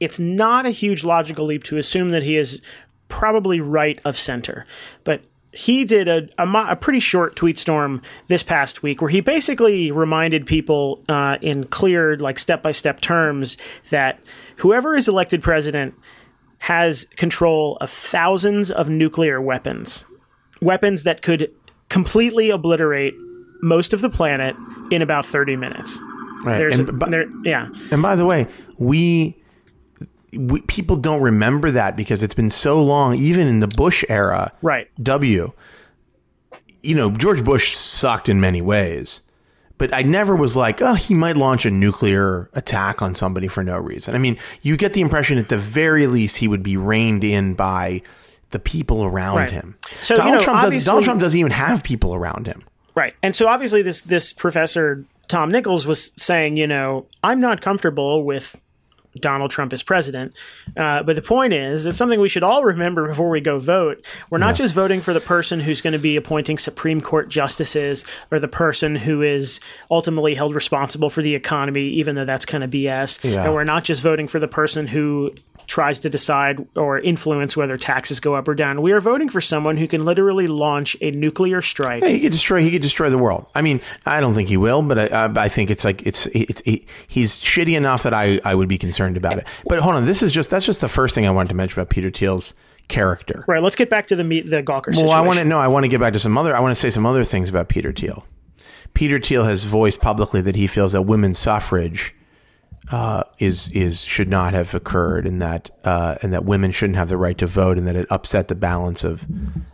it's 0.00 0.18
not 0.18 0.64
a 0.64 0.70
huge 0.70 1.04
logical 1.04 1.44
leap 1.44 1.62
to 1.64 1.76
assume 1.76 2.08
that 2.08 2.22
he 2.22 2.38
is 2.38 2.62
probably 3.08 3.60
right 3.60 4.00
of 4.04 4.16
center, 4.16 4.66
but. 5.04 5.22
He 5.54 5.84
did 5.84 6.08
a, 6.08 6.30
a, 6.38 6.46
a 6.70 6.76
pretty 6.76 6.98
short 6.98 7.36
tweet 7.36 7.58
storm 7.58 8.00
this 8.26 8.42
past 8.42 8.82
week 8.82 9.02
where 9.02 9.10
he 9.10 9.20
basically 9.20 9.92
reminded 9.92 10.46
people 10.46 11.04
uh, 11.10 11.36
in 11.42 11.64
clear, 11.64 12.16
like 12.16 12.38
step 12.38 12.62
by 12.62 12.72
step 12.72 13.02
terms 13.02 13.58
that 13.90 14.18
whoever 14.56 14.96
is 14.96 15.08
elected 15.08 15.42
president 15.42 15.94
has 16.62 17.06
control 17.16 17.76
of 17.80 17.90
thousands 17.90 18.70
of 18.70 18.88
nuclear 18.88 19.42
weapons. 19.42 20.04
Weapons 20.60 21.02
that 21.02 21.20
could 21.20 21.50
completely 21.88 22.50
obliterate 22.50 23.14
most 23.62 23.92
of 23.92 24.00
the 24.00 24.08
planet 24.08 24.54
in 24.92 25.02
about 25.02 25.26
30 25.26 25.56
minutes. 25.56 26.00
Right. 26.44 26.58
There's 26.58 26.78
And, 26.78 27.00
but- 27.00 27.10
there, 27.10 27.26
yeah. 27.42 27.66
And 27.90 28.00
by 28.00 28.14
the 28.14 28.24
way, 28.24 28.46
we, 28.78 29.36
we 30.38 30.60
people 30.62 30.94
don't 30.94 31.20
remember 31.20 31.72
that 31.72 31.96
because 31.96 32.22
it's 32.22 32.34
been 32.34 32.50
so 32.50 32.80
long, 32.80 33.16
even 33.16 33.48
in 33.48 33.58
the 33.58 33.66
Bush 33.66 34.04
era. 34.08 34.52
Right. 34.62 34.88
W. 35.02 35.50
You 36.80 36.94
know, 36.94 37.10
George 37.10 37.42
Bush 37.44 37.74
sucked 37.74 38.28
in 38.28 38.40
many 38.40 38.62
ways, 38.62 39.20
but 39.82 39.92
I 39.92 40.02
never 40.02 40.36
was 40.36 40.56
like, 40.56 40.80
oh, 40.80 40.94
he 40.94 41.12
might 41.12 41.36
launch 41.36 41.66
a 41.66 41.70
nuclear 41.72 42.48
attack 42.52 43.02
on 43.02 43.16
somebody 43.16 43.48
for 43.48 43.64
no 43.64 43.76
reason. 43.78 44.14
I 44.14 44.18
mean, 44.18 44.38
you 44.60 44.76
get 44.76 44.92
the 44.92 45.00
impression 45.00 45.38
at 45.38 45.48
the 45.48 45.58
very 45.58 46.06
least 46.06 46.36
he 46.36 46.46
would 46.46 46.62
be 46.62 46.76
reined 46.76 47.24
in 47.24 47.54
by 47.54 48.02
the 48.50 48.60
people 48.60 49.02
around 49.02 49.38
Right. 49.38 49.50
him. 49.50 49.74
So, 50.00 50.14
you 50.14 50.18
Donald 50.18 50.36
know, 50.36 50.44
Trump 50.44 50.60
does, 50.62 50.84
Donald 50.84 51.02
Trump 51.04 51.20
doesn't 51.20 51.36
even 51.36 51.50
have 51.50 51.82
people 51.82 52.14
around 52.14 52.46
him. 52.46 52.62
Right. 52.94 53.14
And 53.24 53.34
so 53.34 53.48
obviously 53.48 53.82
this 53.82 54.02
this 54.02 54.32
professor 54.32 55.04
Tom 55.26 55.48
Nichols 55.48 55.84
was 55.84 56.12
saying, 56.14 56.56
you 56.56 56.68
know, 56.68 57.06
I'm 57.24 57.40
not 57.40 57.60
comfortable 57.60 58.22
with 58.22 58.60
Donald 59.20 59.50
Trump 59.50 59.72
is 59.72 59.82
president. 59.82 60.34
Uh, 60.76 61.02
but 61.02 61.16
the 61.16 61.22
point 61.22 61.52
is, 61.52 61.86
it's 61.86 61.98
something 61.98 62.20
we 62.20 62.28
should 62.28 62.42
all 62.42 62.64
remember 62.64 63.06
before 63.06 63.28
we 63.28 63.40
go 63.40 63.58
vote. 63.58 64.04
We're 64.30 64.38
not 64.38 64.54
just 64.54 64.74
voting 64.74 65.00
for 65.00 65.12
the 65.12 65.20
person 65.20 65.60
who's 65.60 65.80
going 65.80 65.92
to 65.92 65.98
be 65.98 66.16
appointing 66.16 66.58
Supreme 66.58 67.00
Court 67.00 67.28
justices 67.28 68.04
or 68.30 68.38
the 68.38 68.48
person 68.48 68.96
who 68.96 69.22
is 69.22 69.60
ultimately 69.90 70.34
held 70.34 70.54
responsible 70.54 71.10
for 71.10 71.22
the 71.22 71.34
economy, 71.34 71.88
even 71.88 72.14
though 72.14 72.24
that's 72.24 72.46
kind 72.46 72.64
of 72.64 72.70
BS. 72.70 73.30
Yeah. 73.30 73.44
And 73.44 73.54
we're 73.54 73.64
not 73.64 73.84
just 73.84 74.02
voting 74.02 74.28
for 74.28 74.38
the 74.38 74.48
person 74.48 74.86
who 74.86 75.34
tries 75.66 76.00
to 76.00 76.10
decide 76.10 76.66
or 76.76 76.98
influence 76.98 77.56
whether 77.56 77.76
taxes 77.76 78.20
go 78.20 78.34
up 78.34 78.48
or 78.48 78.54
down. 78.54 78.82
We 78.82 78.92
are 78.92 79.00
voting 79.00 79.28
for 79.28 79.40
someone 79.40 79.76
who 79.76 79.86
can 79.86 80.04
literally 80.04 80.46
launch 80.46 80.96
a 81.00 81.10
nuclear 81.10 81.60
strike. 81.60 82.04
He 82.04 82.20
could 82.20 82.32
destroy. 82.32 82.62
He 82.62 82.70
could 82.70 82.82
destroy 82.82 83.10
the 83.10 83.18
world. 83.18 83.46
I 83.54 83.62
mean, 83.62 83.80
I 84.06 84.20
don't 84.20 84.34
think 84.34 84.48
he 84.48 84.56
will, 84.56 84.82
but 84.82 84.98
I, 84.98 85.26
I, 85.26 85.44
I 85.44 85.48
think 85.48 85.70
it's 85.70 85.84
like 85.84 86.06
it's, 86.06 86.26
it's 86.26 86.62
he, 86.62 86.86
he's 87.08 87.40
shitty 87.40 87.76
enough 87.76 88.02
that 88.02 88.14
I, 88.14 88.40
I 88.44 88.54
would 88.54 88.68
be 88.68 88.78
concerned 88.78 89.16
about 89.16 89.38
it. 89.38 89.46
But 89.66 89.80
hold 89.80 89.94
on, 89.94 90.04
this 90.06 90.22
is 90.22 90.32
just 90.32 90.50
that's 90.50 90.66
just 90.66 90.80
the 90.80 90.88
first 90.88 91.14
thing 91.14 91.26
I 91.26 91.30
wanted 91.30 91.50
to 91.50 91.54
mention 91.54 91.80
about 91.80 91.90
Peter 91.90 92.10
Thiel's 92.10 92.54
character. 92.88 93.44
Right. 93.48 93.62
Let's 93.62 93.76
get 93.76 93.90
back 93.90 94.06
to 94.08 94.16
the 94.16 94.24
meet 94.24 94.48
the 94.50 94.62
Gawker 94.62 94.86
situation. 94.86 95.06
Well, 95.06 95.16
I 95.16 95.26
want 95.26 95.38
to 95.38 95.44
know. 95.44 95.58
I 95.58 95.68
want 95.68 95.84
to 95.84 95.88
get 95.88 96.00
back 96.00 96.12
to 96.12 96.18
some 96.18 96.36
other. 96.36 96.54
I 96.54 96.60
want 96.60 96.72
to 96.72 96.80
say 96.80 96.90
some 96.90 97.06
other 97.06 97.24
things 97.24 97.48
about 97.48 97.68
Peter 97.68 97.92
Thiel. 97.92 98.26
Peter 98.94 99.18
Thiel 99.18 99.44
has 99.44 99.64
voiced 99.64 100.00
publicly 100.00 100.40
that 100.42 100.56
he 100.56 100.66
feels 100.66 100.92
that 100.92 101.02
women's 101.02 101.38
suffrage 101.38 102.14
uh, 102.90 103.22
is 103.38 103.70
is 103.70 104.04
should 104.04 104.28
not 104.28 104.54
have 104.54 104.74
occurred, 104.74 105.26
and 105.26 105.40
that 105.40 105.70
uh, 105.84 106.16
and 106.22 106.32
that 106.32 106.44
women 106.44 106.72
shouldn't 106.72 106.96
have 106.96 107.08
the 107.08 107.16
right 107.16 107.38
to 107.38 107.46
vote, 107.46 107.78
and 107.78 107.86
that 107.86 107.96
it 107.96 108.06
upset 108.10 108.48
the 108.48 108.54
balance 108.54 109.04
of 109.04 109.26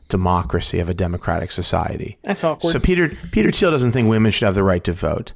democracy 0.09 0.79
of 0.79 0.88
a 0.88 0.94
democratic 0.94 1.51
society. 1.51 2.18
That's 2.23 2.44
awkward. 2.44 2.73
So 2.73 2.81
Peter 2.81 3.09
Peter 3.33 3.51
Thiel 3.51 3.71
doesn't 3.71 3.92
think 3.92 4.09
women 4.09 4.31
should 4.33 4.47
have 4.47 4.55
the 4.55 4.62
right 4.62 4.85
to 4.85 4.92
vote. 4.92 5.33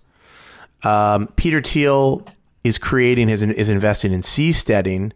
Um, 0.84 1.28
Peter 1.36 1.60
Thiel 1.60 2.26
is 2.62 2.78
creating 2.78 3.28
his 3.28 3.42
is 3.42 3.68
investing 3.68 4.12
in 4.12 4.20
seasteading, 4.20 5.12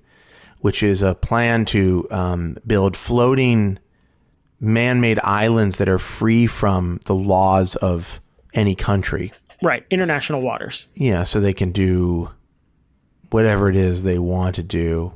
which 0.61 0.83
is 0.83 1.03
a 1.03 1.15
plan 1.15 1.65
to 1.67 2.07
um, 2.11 2.57
build 2.67 2.97
floating 2.97 3.79
man-made 4.59 5.19
islands 5.23 5.77
that 5.77 5.89
are 5.89 5.99
free 5.99 6.47
from 6.47 6.99
the 7.05 7.15
laws 7.15 7.77
of 7.77 8.21
any 8.55 8.75
country. 8.75 9.31
right. 9.63 9.85
International 9.91 10.41
waters. 10.41 10.89
Yeah, 10.95 11.25
so 11.25 11.41
they 11.41 11.53
can 11.53 11.73
do 11.73 12.31
whatever 13.31 13.69
it 13.69 13.77
is 13.77 14.03
they 14.03 14.19
want 14.19 14.55
to 14.57 14.63
do, 14.63 15.13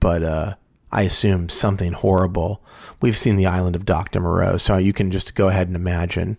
but 0.00 0.22
uh, 0.22 0.54
I 0.92 1.02
assume 1.02 1.48
something 1.48 1.92
horrible. 1.92 2.62
We've 3.00 3.16
seen 3.16 3.36
the 3.36 3.46
island 3.46 3.76
of 3.76 3.84
Dr. 3.84 4.20
Moreau, 4.20 4.56
so 4.56 4.76
you 4.76 4.92
can 4.92 5.10
just 5.10 5.34
go 5.34 5.48
ahead 5.48 5.66
and 5.66 5.76
imagine. 5.76 6.36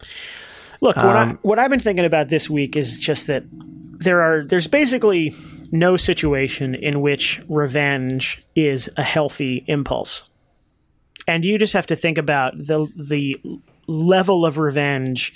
Look, 0.82 0.96
what, 0.96 1.16
Um, 1.16 1.32
I, 1.32 1.34
what 1.42 1.60
I've 1.60 1.70
been 1.70 1.80
thinking 1.80 2.06
about 2.06 2.30
this 2.30 2.50
week 2.50 2.76
is 2.76 3.00
just 3.00 3.28
that 3.28 3.44
there 3.52 4.22
are 4.22 4.46
there's 4.46 4.68
basically 4.68 5.34
no 5.72 5.98
situation 5.98 6.76
in 6.76 7.02
which 7.02 7.42
revenge 7.50 8.46
is 8.56 8.90
a 8.96 9.04
healthy 9.04 9.64
impulse, 9.68 10.30
and 11.28 11.44
you 11.44 11.58
just 11.58 11.74
have 11.74 11.88
to 11.88 11.96
think 11.96 12.18
about 12.18 12.58
the 12.58 12.88
the 12.96 13.42
level 13.88 14.46
of 14.46 14.58
revenge 14.58 15.34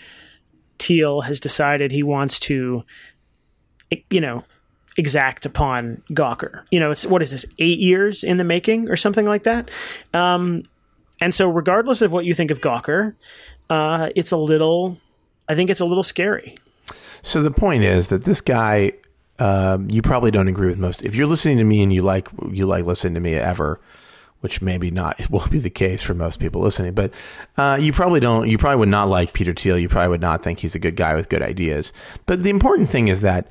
Thiel 0.78 1.22
has 1.22 1.39
decided 1.39 1.91
he 1.91 2.03
wants 2.03 2.39
to, 2.39 2.84
you 4.10 4.22
know, 4.22 4.43
exact 4.98 5.46
upon 5.46 6.04
Gawker. 6.12 6.64
You 6.72 6.80
know, 6.80 6.92
it's 6.92 7.06
what 7.06 7.22
is 7.22 7.32
this 7.32 7.46
eight 7.60 7.80
years 7.80 8.24
in 8.24 8.38
the 8.38 8.44
making 8.44 8.89
or 8.89 8.96
something 8.96 9.26
like 9.26 9.44
that. 9.44 9.70
Um, 10.14 10.64
and 11.22 11.34
so, 11.36 11.50
regardless 11.50 12.02
of 12.02 12.12
what 12.12 12.26
you 12.26 12.34
think 12.34 12.52
of 12.52 12.62
Gawker, 12.62 13.16
uh, 13.70 14.10
it's 14.16 14.32
a 14.32 14.38
little 14.38 14.98
I 15.52 15.56
think 15.56 15.70
it's 15.70 15.82
a 15.82 15.86
little 15.86 16.04
scary. 16.04 16.56
So 17.22 17.44
the 17.44 17.52
point 17.52 17.84
is 17.84 18.08
that 18.08 18.24
this 18.24 18.39
guy, 18.39 18.94
uh, 19.38 19.80
you 19.88 20.02
probably 20.02 20.32
don't 20.32 20.48
agree 20.48 20.68
with 20.68 20.78
most. 20.78 21.04
If 21.04 21.14
you're 21.14 21.28
listening 21.28 21.58
to 21.58 21.66
me 21.66 21.84
and 21.84 21.92
you 21.92 22.02
like 22.02 22.30
you 22.50 22.66
like 22.66 22.86
listening 22.86 23.16
to 23.16 23.20
me 23.20 23.36
ever, 23.36 23.82
which 24.39 24.62
maybe 24.62 24.92
not 24.92 25.20
it 25.20 25.30
will 25.30 25.46
be 25.48 25.60
the 25.60 25.70
case 25.70 26.02
for 26.02 26.14
most 26.14 26.39
people 26.39 26.62
listening, 26.62 26.94
but 26.94 27.14
uh, 27.58 27.78
you 27.80 27.92
probably 27.92 28.22
don't. 28.22 28.50
You 28.50 28.58
probably 28.58 28.78
would 28.78 28.89
not 28.89 29.10
like 29.10 29.34
Peter 29.34 29.54
Thiel. 29.54 29.78
You 29.78 29.89
probably 29.89 30.10
would 30.10 30.22
not 30.22 30.42
think 30.42 30.60
he's 30.60 30.74
a 30.74 30.80
good 30.80 30.96
guy 30.96 31.16
with 31.16 31.28
good 31.28 31.42
ideas. 31.42 31.92
But 32.26 32.44
the 32.44 32.50
important 32.50 32.89
thing 32.89 33.10
is 33.10 33.20
that 33.22 33.48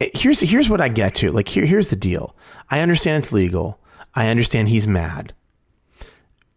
here's 0.00 0.40
here's 0.40 0.68
what 0.68 0.80
I 0.80 0.88
get 0.88 1.14
to. 1.16 1.30
Like 1.32 1.48
here 1.48 1.66
here's 1.66 1.88
the 1.88 1.96
deal. 1.96 2.36
I 2.70 2.80
understand 2.80 3.22
it's 3.22 3.32
legal. 3.32 3.80
I 4.14 4.28
understand 4.28 4.68
he's 4.68 4.86
mad. 4.86 5.34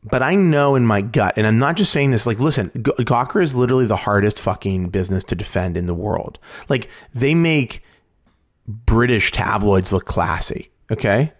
But 0.04 0.24
I 0.24 0.36
know 0.36 0.76
in 0.76 0.86
my 0.86 1.02
gut, 1.02 1.34
and 1.38 1.46
I'm 1.46 1.60
not 1.60 1.76
just 1.76 1.92
saying 1.92 2.12
this, 2.12 2.26
like, 2.26 2.40
listen, 2.40 2.70
Gawker 2.70 3.42
is 3.42 3.56
literally 3.56 3.88
the 3.88 3.98
hardest 3.98 4.40
fucking 4.40 4.90
business 4.90 5.24
to 5.26 5.36
defend 5.36 5.76
in 5.76 5.86
the 5.86 5.94
world. 5.94 6.40
Like, 6.70 6.90
they 7.14 7.36
make 7.36 7.84
British 8.68 9.32
tabloids 9.32 9.92
look 9.92 10.06
classy, 10.06 10.72
okay? 10.92 11.34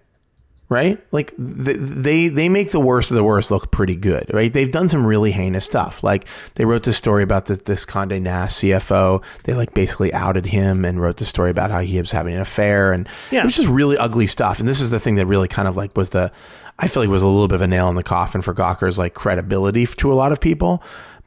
Right? 0.70 1.00
Like, 1.14 1.34
they, 1.38 2.28
they 2.28 2.50
make 2.50 2.72
the 2.72 2.80
worst 2.82 3.10
of 3.10 3.16
the 3.16 3.24
worst 3.24 3.52
look 3.52 3.72
pretty 3.72 3.96
good, 3.96 4.26
right? 4.34 4.52
They've 4.52 4.70
done 4.70 4.90
some 4.90 5.06
really 5.06 5.32
heinous 5.32 5.64
stuff. 5.64 6.04
Like, 6.04 6.28
they 6.56 6.66
wrote 6.66 6.84
this 6.84 6.98
story 6.98 7.24
about 7.24 7.46
the, 7.46 7.56
this 7.56 7.86
Conde 7.86 8.22
Nast 8.22 8.62
CFO. 8.62 9.24
They, 9.44 9.54
like, 9.54 9.74
basically 9.74 10.14
outed 10.14 10.46
him 10.46 10.84
and 10.84 11.00
wrote 11.02 11.18
the 11.18 11.26
story 11.26 11.52
about 11.52 11.72
how 11.72 11.80
he 11.80 11.98
was 12.02 12.12
having 12.12 12.36
an 12.36 12.42
affair. 12.42 12.92
And 12.92 13.08
yeah. 13.32 13.44
it 13.44 13.46
was 13.46 13.56
just 13.56 13.70
really 13.70 13.98
ugly 13.98 14.28
stuff. 14.28 14.60
And 14.60 14.68
this 14.68 14.82
is 14.82 14.90
the 14.90 15.00
thing 15.00 15.16
that 15.16 15.26
really 15.26 15.48
kind 15.48 15.70
of, 15.70 15.78
like, 15.78 15.96
was 15.96 16.10
the, 16.10 16.34
I 16.80 16.88
feel 16.88 17.02
like 17.02 17.10
was 17.10 17.22
a 17.22 17.28
little 17.28 17.48
bit 17.48 17.56
of 17.56 17.62
a 17.62 17.68
nail 17.68 17.90
in 17.90 17.96
the 17.96 18.04
coffin 18.04 18.42
for 18.42 18.54
Gawker's 18.54 19.00
like 19.00 19.14
credibility 19.14 19.86
to 19.86 20.12
a 20.12 20.16
lot 20.16 20.32
of 20.32 20.40
people. 20.40 20.84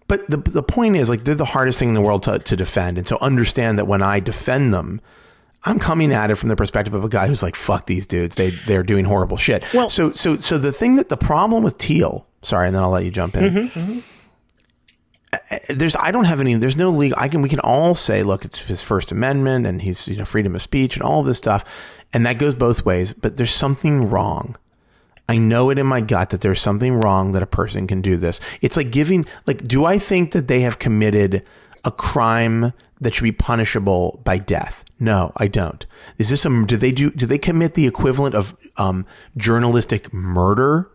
But 0.07 0.29
the 0.29 0.39
the 0.39 0.63
point 0.63 0.97
is 0.97 1.09
like 1.09 1.25
they're 1.25 1.35
the 1.35 1.45
hardest 1.45 1.79
thing 1.79 1.89
in 1.89 1.95
the 1.95 2.01
world 2.01 2.25
to, 2.25 2.39
to 2.39 2.57
defend. 2.57 2.99
And 2.99 3.07
so 3.07 3.17
understand 3.21 3.79
that 3.79 3.87
when 3.87 4.03
I 4.03 4.21
defend 4.21 4.73
them, 4.75 5.01
I'm 5.65 5.79
coming 5.79 6.13
at 6.13 6.31
it 6.31 6.37
from 6.37 6.49
the 6.49 6.57
perspective 6.57 6.95
of 6.95 7.05
a 7.05 7.09
guy 7.09 7.27
who's 7.27 7.43
like, 7.43 7.55
fuck 7.55 7.87
these 7.87 8.07
dudes. 8.07 8.37
They 8.37 8.51
they're 8.51 8.83
doing 8.83 9.05
horrible 9.05 9.37
shit. 9.37 9.65
Well, 9.75 9.91
so 9.91 10.13
so 10.13 10.37
so 10.37 10.59
the 10.59 10.73
thing 10.73 10.97
that 10.97 11.09
the 11.09 11.17
problem 11.17 11.63
with 11.63 11.77
Thiel, 11.77 12.27
sorry, 12.43 12.69
and 12.69 12.77
then 12.77 12.83
I'll 12.83 12.91
let 12.91 13.05
you 13.05 13.11
jump 13.11 13.37
in. 13.37 13.45
Mm-hmm, 13.53 13.81
mm-hmm. 13.81 14.01
There's 15.69 15.97
I 15.97 16.11
don't 16.11 16.25
have 16.25 16.41
any 16.41 16.55
there's 16.55 16.77
no 16.77 16.91
legal 16.91 17.19
I 17.21 17.29
can 17.29 17.43
we 17.43 17.49
can 17.49 17.61
all 17.61 17.95
say 17.95 18.23
look 18.25 18.45
it's 18.45 18.63
his 18.63 18.83
first 18.83 19.13
amendment 19.13 19.65
and 19.65 19.81
he's 19.81 20.09
you 20.09 20.17
know 20.17 20.25
freedom 20.25 20.57
of 20.57 20.63
speech 20.63 20.97
and 20.97 21.05
all 21.05 21.21
of 21.21 21.27
this 21.27 21.39
stuff 21.39 21.65
and 22.13 22.27
that 22.27 22.39
goes 22.39 22.57
both 22.57 22.85
ways 22.85 23.13
but 23.13 23.37
there's 23.37 23.53
something 23.53 24.11
wrong 24.11 24.57
I 25.31 25.39
know 25.39 25.71
it 25.71 25.79
in 25.79 25.87
my 25.87 26.01
gut 26.01 26.31
that 26.31 26.41
there's 26.41 26.61
something 26.61 26.95
wrong 26.95 27.31
that 27.33 27.43
a 27.43 27.47
person 27.47 27.87
can 27.87 28.01
do 28.01 28.17
this. 28.17 28.41
It's 28.63 28.77
like 28.77 28.91
giving, 28.91 29.25
like, 29.47 29.63
do 29.63 29.85
I 29.85 29.97
think 29.97 30.33
that 30.33 30.49
they 30.49 30.63
have 30.63 30.81
committed 30.81 31.45
a 31.85 31.91
crime 31.91 32.73
that 33.01 33.15
should 33.15 33.25
be 33.25 33.33
punishable 33.33 34.21
by 34.25 34.39
death? 34.39 34.85
No, 34.99 35.33
I 35.37 35.49
don't. 35.49 35.85
Is 36.19 36.31
this 36.31 36.45
a, 36.45 36.65
do 36.67 36.77
they 36.77 36.93
do, 36.93 37.11
do 37.11 37.27
they 37.27 37.39
commit 37.39 37.75
the 37.75 37.87
equivalent 37.87 38.35
of 38.35 38.55
um, 38.77 39.07
journalistic 39.37 40.13
murder? 40.13 40.91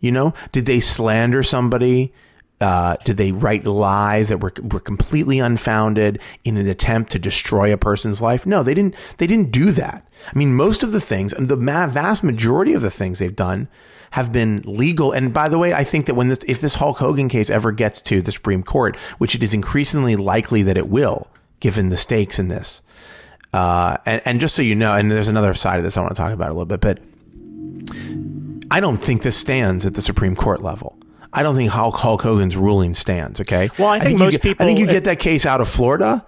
You 0.00 0.12
know, 0.12 0.34
did 0.52 0.66
they 0.66 0.80
slander 0.80 1.42
somebody 1.42 2.12
uh, 2.60 2.96
did 3.04 3.16
they 3.16 3.32
write 3.32 3.66
lies 3.66 4.28
that 4.28 4.38
were 4.38 4.52
were 4.62 4.80
completely 4.80 5.38
unfounded 5.38 6.20
in 6.44 6.56
an 6.56 6.66
attempt 6.68 7.12
to 7.12 7.18
destroy 7.18 7.72
a 7.72 7.76
person's 7.76 8.22
life? 8.22 8.46
No, 8.46 8.62
they 8.62 8.74
didn't. 8.74 8.94
They 9.18 9.26
didn't 9.26 9.50
do 9.50 9.70
that. 9.72 10.06
I 10.32 10.38
mean, 10.38 10.54
most 10.54 10.82
of 10.82 10.92
the 10.92 11.00
things, 11.00 11.32
and 11.32 11.48
the 11.48 11.56
vast 11.56 12.22
majority 12.22 12.72
of 12.72 12.82
the 12.82 12.90
things 12.90 13.18
they've 13.18 13.34
done, 13.34 13.68
have 14.14 14.30
been 14.30 14.62
legal. 14.64 15.10
And 15.10 15.34
by 15.34 15.48
the 15.48 15.58
way, 15.58 15.74
I 15.74 15.82
think 15.82 16.06
that 16.06 16.14
when 16.14 16.28
this, 16.28 16.38
if 16.46 16.60
this 16.60 16.76
Hulk 16.76 16.98
Hogan 16.98 17.28
case 17.28 17.50
ever 17.50 17.72
gets 17.72 18.00
to 18.02 18.22
the 18.22 18.30
Supreme 18.30 18.62
Court, 18.62 18.94
which 19.18 19.34
it 19.34 19.42
is 19.42 19.52
increasingly 19.52 20.14
likely 20.14 20.62
that 20.62 20.76
it 20.76 20.88
will, 20.88 21.28
given 21.58 21.88
the 21.88 21.96
stakes 21.96 22.38
in 22.38 22.46
this, 22.46 22.80
uh, 23.52 23.96
and, 24.06 24.22
and 24.24 24.38
just 24.38 24.54
so 24.54 24.62
you 24.62 24.76
know, 24.76 24.94
and 24.94 25.10
there's 25.10 25.26
another 25.26 25.52
side 25.52 25.78
of 25.78 25.82
this 25.82 25.96
I 25.96 26.00
want 26.00 26.12
to 26.12 26.16
talk 26.16 26.32
about 26.32 26.50
a 26.50 26.52
little 26.52 26.64
bit, 26.64 26.80
but 26.80 27.00
I 28.70 28.78
don't 28.78 29.02
think 29.02 29.22
this 29.22 29.36
stands 29.36 29.84
at 29.84 29.94
the 29.94 30.02
Supreme 30.02 30.36
Court 30.36 30.62
level. 30.62 30.96
I 31.32 31.42
don't 31.42 31.56
think 31.56 31.72
Hulk, 31.72 31.96
Hulk 31.96 32.22
Hogan's 32.22 32.56
ruling 32.56 32.94
stands. 32.94 33.40
Okay. 33.40 33.68
Well, 33.80 33.88
I 33.88 33.98
think, 33.98 34.04
I 34.04 34.08
think 34.10 34.18
most 34.20 34.32
get, 34.34 34.42
people. 34.42 34.64
I 34.64 34.68
think 34.68 34.78
you 34.78 34.86
get 34.86 35.02
that 35.04 35.18
case 35.18 35.44
out 35.44 35.60
of 35.60 35.66
Florida, 35.66 36.24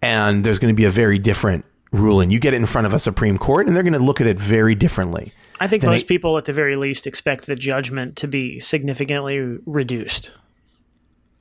and 0.00 0.42
there's 0.44 0.58
going 0.58 0.72
to 0.72 0.76
be 0.76 0.86
a 0.86 0.90
very 0.90 1.18
different 1.18 1.66
ruling. 1.92 2.30
You 2.30 2.40
get 2.40 2.54
it 2.54 2.56
in 2.56 2.64
front 2.64 2.86
of 2.86 2.94
a 2.94 2.98
Supreme 2.98 3.36
Court, 3.36 3.66
and 3.66 3.76
they're 3.76 3.82
going 3.82 3.92
to 3.92 3.98
look 3.98 4.22
at 4.22 4.26
it 4.26 4.38
very 4.38 4.74
differently. 4.74 5.34
I 5.58 5.68
think 5.68 5.82
most 5.84 6.06
people, 6.06 6.36
at 6.38 6.44
the 6.44 6.52
very 6.52 6.76
least, 6.76 7.06
expect 7.06 7.46
the 7.46 7.56
judgment 7.56 8.16
to 8.16 8.28
be 8.28 8.60
significantly 8.60 9.58
reduced. 9.64 10.36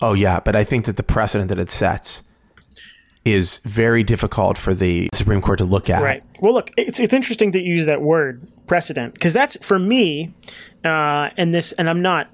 Oh 0.02 0.14
yeah, 0.14 0.40
but 0.40 0.56
I 0.56 0.64
think 0.64 0.86
that 0.86 0.98
the 0.98 1.04
precedent 1.04 1.50
that 1.50 1.60
it 1.60 1.72
sets 1.72 2.24
is 3.26 3.58
very 3.60 4.04
difficult 4.04 4.58
for 4.58 4.74
the 4.74 5.10
Supreme 5.14 5.42
Court 5.42 5.58
to 5.58 5.66
look 5.66 5.90
at. 5.90 6.02
Right. 6.02 6.24
Well, 6.40 6.54
look, 6.54 6.72
it's 6.78 7.00
it's 7.00 7.14
interesting 7.14 7.52
to 7.54 7.60
use 7.60 7.86
that 7.88 8.02
word 8.02 8.48
precedent 8.68 9.14
because 9.14 9.34
that's 9.34 9.58
for 9.66 9.80
me, 9.80 10.34
uh, 10.84 11.30
and 11.38 11.54
this, 11.54 11.72
and 11.74 11.90
I'm 11.90 12.02
not 12.02 12.30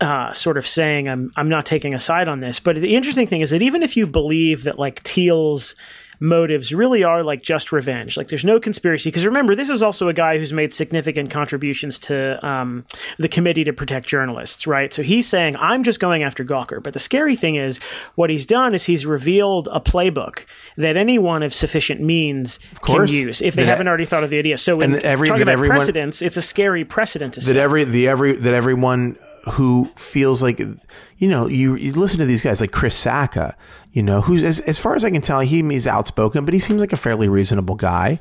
uh, 0.00 0.32
sort 0.32 0.56
of 0.56 0.66
saying 0.66 1.08
I'm 1.08 1.30
I'm 1.36 1.48
not 1.48 1.66
taking 1.66 1.94
a 1.94 1.98
side 1.98 2.28
on 2.28 2.40
this, 2.40 2.58
but 2.58 2.76
the 2.76 2.96
interesting 2.96 3.26
thing 3.26 3.40
is 3.40 3.50
that 3.50 3.62
even 3.62 3.82
if 3.82 3.96
you 3.96 4.06
believe 4.06 4.64
that 4.64 4.78
like 4.78 5.02
Thiel's 5.02 5.76
motives 6.20 6.74
really 6.74 7.04
are 7.04 7.22
like 7.22 7.42
just 7.42 7.72
revenge. 7.72 8.16
Like 8.16 8.28
there's 8.28 8.44
no 8.44 8.60
conspiracy. 8.60 9.10
Because 9.10 9.26
remember, 9.26 9.54
this 9.54 9.70
is 9.70 9.82
also 9.82 10.08
a 10.08 10.12
guy 10.12 10.38
who's 10.38 10.52
made 10.52 10.72
significant 10.72 11.30
contributions 11.30 11.98
to 12.00 12.44
um, 12.46 12.84
the 13.18 13.28
Committee 13.28 13.64
to 13.64 13.72
Protect 13.72 14.06
Journalists, 14.06 14.66
right? 14.66 14.92
So 14.92 15.02
he's 15.02 15.28
saying, 15.28 15.56
I'm 15.58 15.82
just 15.82 16.00
going 16.00 16.22
after 16.22 16.44
Gawker. 16.44 16.82
But 16.82 16.92
the 16.92 16.98
scary 16.98 17.36
thing 17.36 17.56
is, 17.56 17.78
what 18.14 18.30
he's 18.30 18.46
done 18.46 18.74
is 18.74 18.84
he's 18.84 19.06
revealed 19.06 19.68
a 19.72 19.80
playbook 19.80 20.46
that 20.76 20.96
anyone 20.96 21.42
of 21.42 21.52
sufficient 21.52 22.00
means 22.00 22.58
can 22.82 23.06
use 23.06 23.42
if 23.42 23.54
they 23.54 23.64
that, 23.64 23.68
haven't 23.68 23.88
already 23.88 24.04
thought 24.04 24.24
of 24.24 24.30
the 24.30 24.38
idea. 24.38 24.58
So 24.58 24.76
when 24.76 25.02
every, 25.04 25.26
talking 25.26 25.42
about 25.42 25.52
everyone, 25.52 25.76
precedents, 25.76 26.22
it's 26.22 26.36
a 26.36 26.42
scary 26.42 26.84
precedent 26.84 27.34
to 27.34 27.40
that 27.40 27.46
set. 27.46 27.56
every 27.56 27.84
the 27.84 28.08
every 28.08 28.32
that 28.32 28.54
everyone 28.54 29.16
who 29.52 29.90
feels 29.94 30.42
like 30.42 30.58
you 30.58 31.28
know 31.28 31.46
you, 31.46 31.76
you 31.76 31.92
listen 31.92 32.18
to 32.18 32.26
these 32.26 32.42
guys 32.42 32.60
like 32.60 32.72
Chris 32.72 33.02
Sacca 33.02 33.54
you 33.96 34.02
know, 34.02 34.20
who's 34.20 34.44
as, 34.44 34.60
as 34.60 34.78
far 34.78 34.94
as 34.94 35.06
I 35.06 35.10
can 35.10 35.22
tell, 35.22 35.40
he, 35.40 35.62
he's 35.62 35.86
outspoken, 35.86 36.44
but 36.44 36.52
he 36.52 36.60
seems 36.60 36.82
like 36.82 36.92
a 36.92 36.98
fairly 36.98 37.30
reasonable 37.30 37.76
guy. 37.76 38.20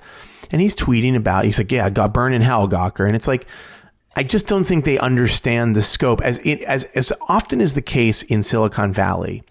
And 0.50 0.62
he's 0.62 0.74
tweeting 0.74 1.18
about, 1.18 1.44
he's 1.44 1.58
like, 1.58 1.70
yeah, 1.70 1.86
I 1.86 1.90
got 1.90 2.14
burned 2.14 2.34
in 2.34 2.42
hell, 2.42 2.66
Gawker. 2.70 3.06
And 3.06 3.14
it's 3.14 3.28
like, 3.28 3.46
I 4.16 4.24
just 4.24 4.48
don't 4.48 4.64
think 4.64 4.86
they 4.86 4.98
understand 4.98 5.76
the 5.76 5.82
scope 5.82 6.22
as 6.22 6.38
it, 6.46 6.64
as, 6.64 6.86
as 6.96 7.12
often 7.28 7.60
is 7.60 7.74
the 7.74 7.82
case 7.82 8.24
in 8.24 8.42
Silicon 8.42 8.94
Valley. 8.94 9.44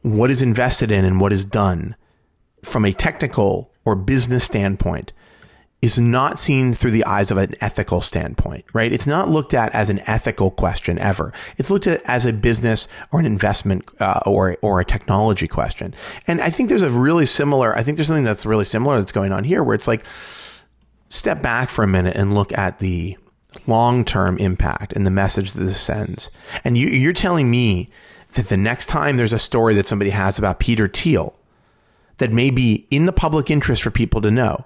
What 0.00 0.30
is 0.30 0.40
invested 0.40 0.90
in 0.90 1.04
and 1.04 1.20
what 1.20 1.34
is 1.34 1.44
done 1.44 1.96
from 2.64 2.86
a 2.86 2.94
technical 2.94 3.70
or 3.84 3.94
business 3.94 4.44
standpoint 4.44 5.12
is 5.82 5.98
not 5.98 6.38
seen 6.38 6.72
through 6.72 6.92
the 6.92 7.04
eyes 7.04 7.32
of 7.32 7.36
an 7.36 7.54
ethical 7.60 8.00
standpoint, 8.00 8.64
right? 8.72 8.92
It's 8.92 9.06
not 9.06 9.28
looked 9.28 9.52
at 9.52 9.74
as 9.74 9.90
an 9.90 9.98
ethical 10.06 10.52
question 10.52 10.96
ever. 10.98 11.32
It's 11.58 11.72
looked 11.72 11.88
at 11.88 12.08
as 12.08 12.24
a 12.24 12.32
business 12.32 12.86
or 13.10 13.18
an 13.18 13.26
investment 13.26 13.84
uh, 14.00 14.20
or 14.24 14.56
or 14.62 14.80
a 14.80 14.84
technology 14.84 15.48
question. 15.48 15.92
And 16.28 16.40
I 16.40 16.50
think 16.50 16.68
there's 16.68 16.82
a 16.82 16.90
really 16.90 17.26
similar. 17.26 17.76
I 17.76 17.82
think 17.82 17.96
there's 17.96 18.06
something 18.06 18.24
that's 18.24 18.46
really 18.46 18.64
similar 18.64 18.98
that's 18.98 19.12
going 19.12 19.32
on 19.32 19.42
here, 19.42 19.64
where 19.64 19.74
it's 19.74 19.88
like 19.88 20.06
step 21.08 21.42
back 21.42 21.68
for 21.68 21.82
a 21.82 21.88
minute 21.88 22.16
and 22.16 22.32
look 22.32 22.56
at 22.56 22.78
the 22.78 23.18
long 23.66 24.04
term 24.04 24.38
impact 24.38 24.92
and 24.92 25.04
the 25.04 25.10
message 25.10 25.52
that 25.52 25.64
this 25.64 25.80
sends. 25.80 26.30
And 26.64 26.78
you, 26.78 26.88
you're 26.88 27.12
telling 27.12 27.50
me 27.50 27.90
that 28.34 28.46
the 28.46 28.56
next 28.56 28.86
time 28.86 29.16
there's 29.16 29.32
a 29.32 29.38
story 29.38 29.74
that 29.74 29.86
somebody 29.86 30.10
has 30.10 30.38
about 30.38 30.60
Peter 30.60 30.86
Thiel 30.86 31.34
that 32.18 32.30
may 32.30 32.50
be 32.50 32.86
in 32.90 33.06
the 33.06 33.12
public 33.12 33.50
interest 33.50 33.82
for 33.82 33.90
people 33.90 34.20
to 34.20 34.30
know 34.30 34.64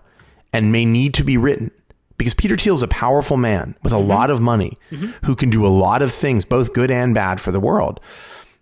and 0.56 0.72
may 0.72 0.86
need 0.86 1.12
to 1.12 1.22
be 1.22 1.36
written 1.36 1.70
because 2.16 2.32
Peter 2.32 2.56
Thiel 2.56 2.72
is 2.72 2.82
a 2.82 2.88
powerful 2.88 3.36
man 3.36 3.76
with 3.82 3.92
a 3.92 3.96
mm-hmm. 3.96 4.08
lot 4.08 4.30
of 4.30 4.40
money 4.40 4.78
mm-hmm. 4.90 5.10
who 5.26 5.36
can 5.36 5.50
do 5.50 5.66
a 5.66 5.68
lot 5.68 6.00
of 6.00 6.10
things, 6.10 6.46
both 6.46 6.72
good 6.72 6.90
and 6.90 7.12
bad 7.12 7.42
for 7.42 7.52
the 7.52 7.60
world. 7.60 8.00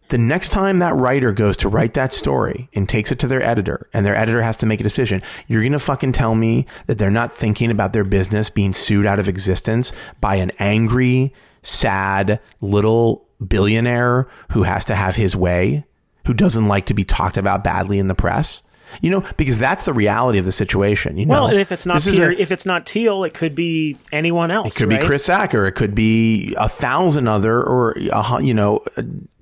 The 0.09 0.18
next 0.18 0.49
time 0.49 0.80
that 0.80 0.97
writer 0.97 1.30
goes 1.30 1.57
to 1.59 1.68
write 1.68 1.95
that 1.95 2.12
story 2.12 2.68
and 2.74 2.88
takes 2.88 3.12
it 3.12 3.20
to 3.20 3.28
their 3.28 3.40
editor 3.40 3.88
and 3.95 4.05
their 4.05 4.16
editor 4.16 4.42
has 4.42 4.57
to 4.57 4.66
make 4.66 4.80
a 4.80 4.82
decision, 4.82 5.22
you're 5.47 5.62
going 5.62 5.70
to 5.70 5.78
fucking 5.78 6.11
tell 6.11 6.34
me 6.34 6.66
that 6.86 6.99
they're 6.99 7.12
not 7.12 7.32
thinking 7.32 7.70
about 7.70 7.92
their 7.92 8.05
business 8.05 8.51
being 8.51 8.72
sued 8.72 9.07
out 9.07 9.20
of 9.20 9.28
existence 9.28 9.92
by 10.20 10.34
an 10.34 10.51
angry, 10.59 11.32
sad 11.62 12.40
little 12.61 13.24
billionaire 13.47 14.26
who 14.51 14.64
has 14.64 14.84
to 14.86 14.97
have 14.97 15.14
his 15.14 15.36
way, 15.36 15.84
who 16.26 16.34
doesn't 16.34 16.66
like 16.66 16.86
to 16.86 16.95
be 16.95 17.05
talked 17.05 17.36
about 17.36 17.62
badly 17.62 18.01
in 18.01 18.09
the 18.09 18.16
press? 18.16 18.64
You 19.01 19.11
know, 19.11 19.24
because 19.36 19.59
that's 19.59 19.84
the 19.84 19.92
reality 19.92 20.38
of 20.38 20.45
the 20.45 20.53
situation. 20.53 21.16
You 21.16 21.26
know, 21.26 21.32
well, 21.32 21.47
and 21.49 21.59
if 21.59 21.72
it's 21.72 21.86
not 21.86 22.03
Peter, 22.03 22.30
a, 22.30 22.34
if 22.34 22.53
it's 22.53 22.66
not 22.66 22.88
Thiel, 22.88 23.24
it 23.24 23.34
could 23.34 23.55
be 23.55 23.97
anyone 24.12 24.51
else. 24.51 24.74
It 24.74 24.78
could 24.78 24.90
right? 24.90 25.01
be 25.01 25.07
Chris 25.07 25.28
Sacca. 25.28 25.68
It 25.68 25.72
could 25.72 25.95
be 25.95 26.55
a 26.59 26.68
thousand 26.68 27.28
other, 27.28 27.62
or 27.62 27.92
a, 28.12 28.42
you 28.42 28.55
know, 28.55 28.84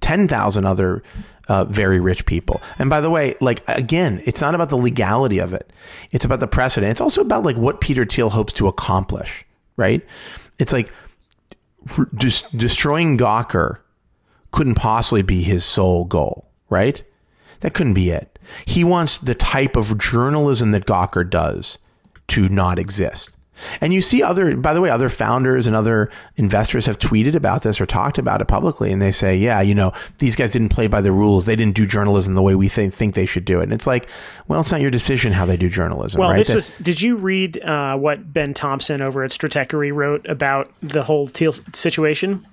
ten 0.00 0.28
thousand 0.28 0.64
other 0.66 1.02
uh, 1.48 1.64
very 1.64 2.00
rich 2.00 2.26
people. 2.26 2.62
And 2.78 2.88
by 2.88 3.00
the 3.00 3.10
way, 3.10 3.34
like 3.40 3.62
again, 3.68 4.22
it's 4.24 4.40
not 4.40 4.54
about 4.54 4.70
the 4.70 4.76
legality 4.76 5.38
of 5.38 5.52
it; 5.52 5.72
it's 6.12 6.24
about 6.24 6.40
the 6.40 6.46
precedent. 6.46 6.90
It's 6.90 7.00
also 7.00 7.20
about 7.20 7.44
like 7.44 7.56
what 7.56 7.80
Peter 7.80 8.04
Thiel 8.04 8.30
hopes 8.30 8.52
to 8.54 8.68
accomplish. 8.68 9.44
Right? 9.76 10.04
It's 10.58 10.72
like 10.72 10.92
just 12.14 12.56
destroying 12.56 13.18
Gawker 13.18 13.78
couldn't 14.52 14.74
possibly 14.74 15.22
be 15.22 15.42
his 15.42 15.64
sole 15.64 16.04
goal. 16.04 16.48
Right? 16.68 17.02
That 17.60 17.74
couldn't 17.74 17.94
be 17.94 18.10
it. 18.10 18.31
He 18.66 18.84
wants 18.84 19.18
the 19.18 19.34
type 19.34 19.76
of 19.76 19.98
journalism 19.98 20.70
that 20.72 20.86
Gawker 20.86 21.28
does 21.28 21.78
to 22.28 22.48
not 22.48 22.78
exist. 22.78 23.36
And 23.80 23.92
you 23.92 24.00
see 24.00 24.22
other, 24.24 24.56
by 24.56 24.72
the 24.74 24.80
way, 24.80 24.90
other 24.90 25.08
founders 25.08 25.66
and 25.68 25.76
other 25.76 26.10
investors 26.36 26.86
have 26.86 26.98
tweeted 26.98 27.34
about 27.36 27.62
this 27.62 27.80
or 27.80 27.86
talked 27.86 28.18
about 28.18 28.40
it 28.40 28.48
publicly. 28.48 28.90
And 28.90 29.00
they 29.00 29.12
say, 29.12 29.36
yeah, 29.36 29.60
you 29.60 29.74
know, 29.74 29.92
these 30.18 30.34
guys 30.34 30.50
didn't 30.50 30.70
play 30.70 30.88
by 30.88 31.00
the 31.00 31.12
rules. 31.12 31.44
They 31.44 31.54
didn't 31.54 31.76
do 31.76 31.86
journalism 31.86 32.34
the 32.34 32.42
way 32.42 32.54
we 32.56 32.68
think, 32.68 32.92
think 32.92 33.14
they 33.14 33.26
should 33.26 33.44
do 33.44 33.60
it. 33.60 33.64
And 33.64 33.72
it's 33.72 33.86
like, 33.86 34.08
well, 34.48 34.60
it's 34.60 34.72
not 34.72 34.80
your 34.80 34.90
decision 34.90 35.32
how 35.32 35.44
they 35.46 35.56
do 35.58 35.68
journalism, 35.68 36.18
Well, 36.18 36.30
right? 36.30 36.38
this 36.38 36.48
That- 36.48 36.54
was. 36.54 36.70
Did 36.78 37.02
you 37.02 37.16
read 37.16 37.62
uh, 37.62 37.96
what 37.98 38.32
Ben 38.32 38.52
Thompson 38.54 39.00
over 39.00 39.22
at 39.22 39.30
Stratechery 39.30 39.92
wrote 39.94 40.26
about 40.28 40.72
the 40.82 41.04
whole 41.04 41.28
Thiel 41.28 41.52
situation? 41.72 42.44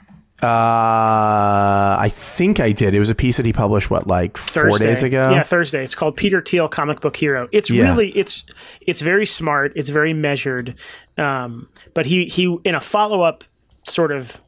Uh, 0.41 1.97
I 1.99 2.09
think 2.11 2.59
I 2.59 2.71
did. 2.71 2.93
It 2.93 2.99
was 2.99 3.09
a 3.09 3.15
piece 3.15 3.37
that 3.37 3.45
he 3.45 3.53
published, 3.53 3.89
what, 3.89 4.07
like 4.07 4.37
four 4.37 4.63
Thursday. 4.71 4.85
days 4.85 5.03
ago? 5.03 5.27
Yeah, 5.29 5.43
Thursday. 5.43 5.83
It's 5.83 5.95
called 5.95 6.15
Peter 6.17 6.41
Thiel, 6.41 6.67
comic 6.69 7.01
book 7.01 7.15
hero. 7.17 7.47
It's 7.51 7.69
Yeah. 7.69 7.83
really 7.89 8.09
it's 8.11 8.43
it's 8.87 9.01
very 9.01 9.25
smart. 9.25 9.73
It's 9.75 9.89
very 9.89 10.13
measured. 10.13 10.75
Um, 11.17 11.67
but 11.93 12.05
he 12.05 12.25
he 12.25 12.57
in 12.63 12.75
a 12.75 12.79
follow 12.79 13.21
up 13.21 13.43
sort 13.83 14.11
of 14.11 14.41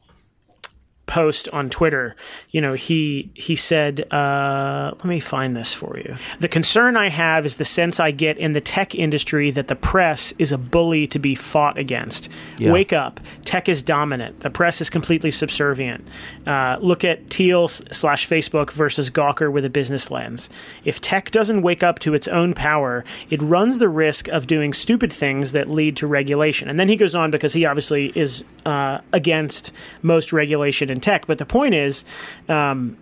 post 1.06 1.48
on 1.50 1.68
Twitter, 1.68 2.16
you 2.50 2.60
know, 2.60 2.72
he 2.74 3.30
he 3.34 3.56
said, 3.56 4.10
uh, 4.12 4.92
"Let 4.94 5.04
me 5.04 5.20
find 5.20 5.54
this 5.54 5.74
for 5.74 5.98
you." 5.98 6.16
The 6.40 6.48
concern 6.48 6.96
I 6.96 7.08
have 7.08 7.44
is 7.44 7.56
the 7.56 7.64
sense 7.64 8.00
I 8.00 8.10
get 8.10 8.38
in 8.38 8.52
the 8.52 8.60
tech 8.60 8.94
industry 8.94 9.50
that 9.50 9.68
the 9.68 9.76
press 9.76 10.32
is 10.38 10.52
a 10.52 10.58
bully 10.58 11.06
to 11.08 11.18
be 11.18 11.34
fought 11.34 11.76
against. 11.78 12.28
Wake 12.72 12.92
up! 12.92 13.20
Tech 13.44 13.68
is 13.68 13.82
dominant. 13.82 14.40
The 14.40 14.50
press 14.50 14.80
is 14.80 14.88
completely 14.88 15.30
subservient. 15.30 16.06
Uh, 16.46 16.78
look 16.80 17.04
at 17.04 17.28
Thiel 17.30 17.68
slash 17.68 18.28
Facebook 18.28 18.70
versus 18.70 19.10
Gawker 19.10 19.50
with 19.50 19.64
a 19.64 19.70
business 19.70 20.10
lens. 20.10 20.48
If 20.84 21.00
tech 21.00 21.30
doesn't 21.30 21.62
wake 21.62 21.82
up 21.82 21.98
to 22.00 22.14
its 22.14 22.28
own 22.28 22.54
power, 22.54 23.04
it 23.28 23.42
runs 23.42 23.78
the 23.78 23.88
risk 23.88 24.28
of 24.28 24.46
doing 24.46 24.72
stupid 24.72 25.12
things 25.12 25.52
that 25.52 25.68
lead 25.68 25.96
to 25.96 26.06
regulation. 26.06 26.68
And 26.68 26.78
then 26.78 26.88
he 26.88 26.96
goes 26.96 27.14
on 27.14 27.30
because 27.30 27.52
he 27.52 27.66
obviously 27.66 28.12
is 28.14 28.44
uh, 28.64 29.00
against 29.12 29.74
most 30.02 30.32
regulation 30.32 30.88
in 30.92 31.00
tech. 31.00 31.26
But 31.26 31.38
the 31.38 31.46
point 31.46 31.74
is, 31.74 32.04
um, 32.48 32.96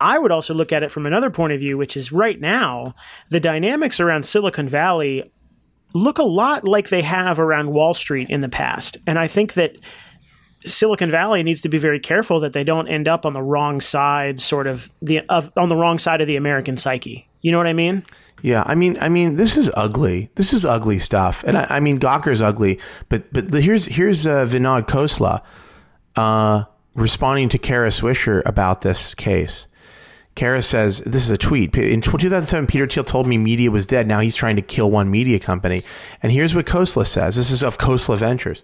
I 0.00 0.18
would 0.18 0.30
also 0.30 0.54
look 0.54 0.72
at 0.72 0.82
it 0.82 0.90
from 0.90 1.06
another 1.06 1.30
point 1.30 1.52
of 1.52 1.60
view, 1.60 1.76
which 1.76 1.96
is 1.96 2.12
right 2.12 2.40
now, 2.40 2.94
the 3.28 3.40
dynamics 3.40 4.00
around 4.00 4.24
Silicon 4.24 4.68
Valley 4.68 5.24
look 5.92 6.18
a 6.18 6.22
lot 6.24 6.64
like 6.64 6.88
they 6.88 7.02
have 7.02 7.40
around 7.40 7.72
Wall 7.72 7.94
Street 7.94 8.30
in 8.30 8.40
the 8.40 8.48
past. 8.48 8.96
And 9.06 9.18
I 9.18 9.26
think 9.26 9.54
that 9.54 9.76
Silicon 10.62 11.10
Valley 11.10 11.42
needs 11.42 11.60
to 11.62 11.68
be 11.68 11.78
very 11.78 11.98
careful 11.98 12.40
that 12.40 12.52
they 12.52 12.64
don't 12.64 12.88
end 12.88 13.08
up 13.08 13.26
on 13.26 13.32
the 13.32 13.42
wrong 13.42 13.80
side, 13.80 14.40
sort 14.40 14.66
of 14.66 14.90
the 15.00 15.20
of 15.28 15.50
on 15.56 15.68
the 15.68 15.76
wrong 15.76 15.98
side 15.98 16.20
of 16.20 16.26
the 16.26 16.36
American 16.36 16.76
psyche. 16.76 17.28
You 17.40 17.52
know 17.52 17.58
what 17.58 17.66
I 17.66 17.72
mean? 17.72 18.04
Yeah, 18.42 18.62
I 18.66 18.74
mean, 18.74 18.96
I 19.00 19.08
mean, 19.08 19.36
this 19.36 19.56
is 19.56 19.70
ugly. 19.74 20.30
This 20.34 20.52
is 20.52 20.64
ugly 20.64 20.98
stuff, 20.98 21.42
and 21.44 21.56
I, 21.56 21.66
I 21.70 21.80
mean, 21.80 21.98
Gawker's 21.98 22.42
ugly. 22.42 22.78
But 23.08 23.32
but 23.32 23.50
the, 23.50 23.60
here's 23.60 23.86
here's 23.86 24.26
uh, 24.26 24.44
Vinod 24.44 24.86
Khosla 24.86 25.42
uh, 26.16 26.64
responding 27.00 27.48
to 27.48 27.58
Kara 27.58 27.88
Swisher 27.88 28.42
about 28.44 28.82
this 28.82 29.14
case. 29.14 29.66
Kara 30.34 30.62
says 30.62 31.00
this 31.00 31.24
is 31.24 31.30
a 31.30 31.38
tweet 31.38 31.76
in 31.76 32.00
2007. 32.00 32.66
Peter 32.66 32.86
Thiel 32.86 33.04
told 33.04 33.26
me 33.26 33.36
media 33.36 33.70
was 33.70 33.86
dead. 33.86 34.06
Now 34.06 34.20
he's 34.20 34.36
trying 34.36 34.56
to 34.56 34.62
kill 34.62 34.90
one 34.90 35.10
media 35.10 35.38
company. 35.38 35.82
And 36.22 36.30
here's 36.32 36.54
what 36.54 36.66
Khosla 36.66 37.06
says. 37.06 37.36
This 37.36 37.50
is 37.50 37.62
of 37.62 37.78
Khosla 37.78 38.16
Ventures. 38.16 38.62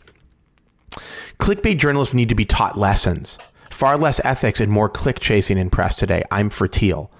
Clickbait 1.39 1.79
journalists 1.79 2.15
need 2.15 2.29
to 2.29 2.35
be 2.35 2.45
taught 2.45 2.79
lessons. 2.79 3.39
Far 3.71 3.99
less 3.99 4.25
ethics 4.25 4.61
and 4.61 4.73
more 4.73 4.89
click 4.89 5.21
chasing 5.21 5.59
in 5.59 5.69
press 5.69 5.97
today. 5.97 6.23
I'm 6.31 6.49
for 6.49 6.67
Thiel, 6.67 7.11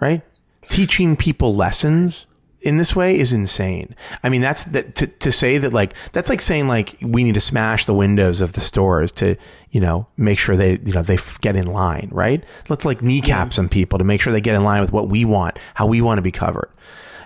right? 0.00 0.22
Teaching 0.68 1.16
people 1.16 1.54
lessons 1.54 2.26
in 2.64 2.78
this 2.78 2.96
way 2.96 3.18
is 3.18 3.32
insane. 3.32 3.94
I 4.22 4.28
mean, 4.28 4.40
that's 4.40 4.64
that 4.64 4.94
to, 4.96 5.06
to 5.06 5.30
say 5.30 5.58
that 5.58 5.72
like 5.72 5.94
that's 6.12 6.30
like 6.30 6.40
saying 6.40 6.66
like 6.66 6.96
we 7.02 7.22
need 7.22 7.34
to 7.34 7.40
smash 7.40 7.84
the 7.84 7.94
windows 7.94 8.40
of 8.40 8.54
the 8.54 8.60
stores 8.60 9.12
to 9.12 9.36
you 9.70 9.80
know 9.80 10.06
make 10.16 10.38
sure 10.38 10.56
they 10.56 10.78
you 10.84 10.92
know 10.92 11.02
they 11.02 11.14
f- 11.14 11.40
get 11.40 11.56
in 11.56 11.66
line, 11.66 12.08
right? 12.10 12.42
Let's 12.68 12.84
like 12.84 13.02
kneecap 13.02 13.52
some 13.52 13.68
people 13.68 13.98
to 13.98 14.04
make 14.04 14.20
sure 14.20 14.32
they 14.32 14.40
get 14.40 14.54
in 14.54 14.62
line 14.62 14.80
with 14.80 14.92
what 14.92 15.08
we 15.08 15.24
want, 15.24 15.58
how 15.74 15.86
we 15.86 16.00
want 16.00 16.18
to 16.18 16.22
be 16.22 16.32
covered. 16.32 16.70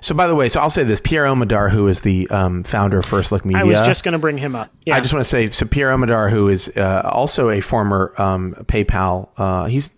So, 0.01 0.15
by 0.15 0.27
the 0.27 0.35
way, 0.35 0.49
so 0.49 0.61
I'll 0.61 0.71
say 0.71 0.85
this: 0.85 1.01
Pierre 1.01 1.25
Omidyar, 1.25 1.71
who 1.71 1.89
is 1.89 2.03
the 2.03 2.29
um, 2.29 2.63
founder 2.63 2.99
of 2.99 3.05
First 3.05 3.33
Look 3.33 3.45
Media, 3.45 3.63
I 3.63 3.65
was 3.65 3.87
just 3.87 4.05
going 4.05 4.13
to 4.13 4.19
bring 4.19 4.39
him 4.39 4.55
up. 4.55 4.71
Yeah. 4.85 4.97
I 4.97 5.01
just 5.01 5.13
want 5.13 5.25
to 5.25 5.29
say, 5.29 5.51
so 5.51 5.67
Pierre 5.67 5.91
Omidyar, 5.91 6.31
who 6.31 6.49
is 6.49 6.69
uh, 6.77 7.03
also 7.05 7.51
a 7.51 7.61
former 7.61 8.15
um, 8.19 8.55
PayPal, 8.55 9.29
uh, 9.37 9.67
he's, 9.67 9.93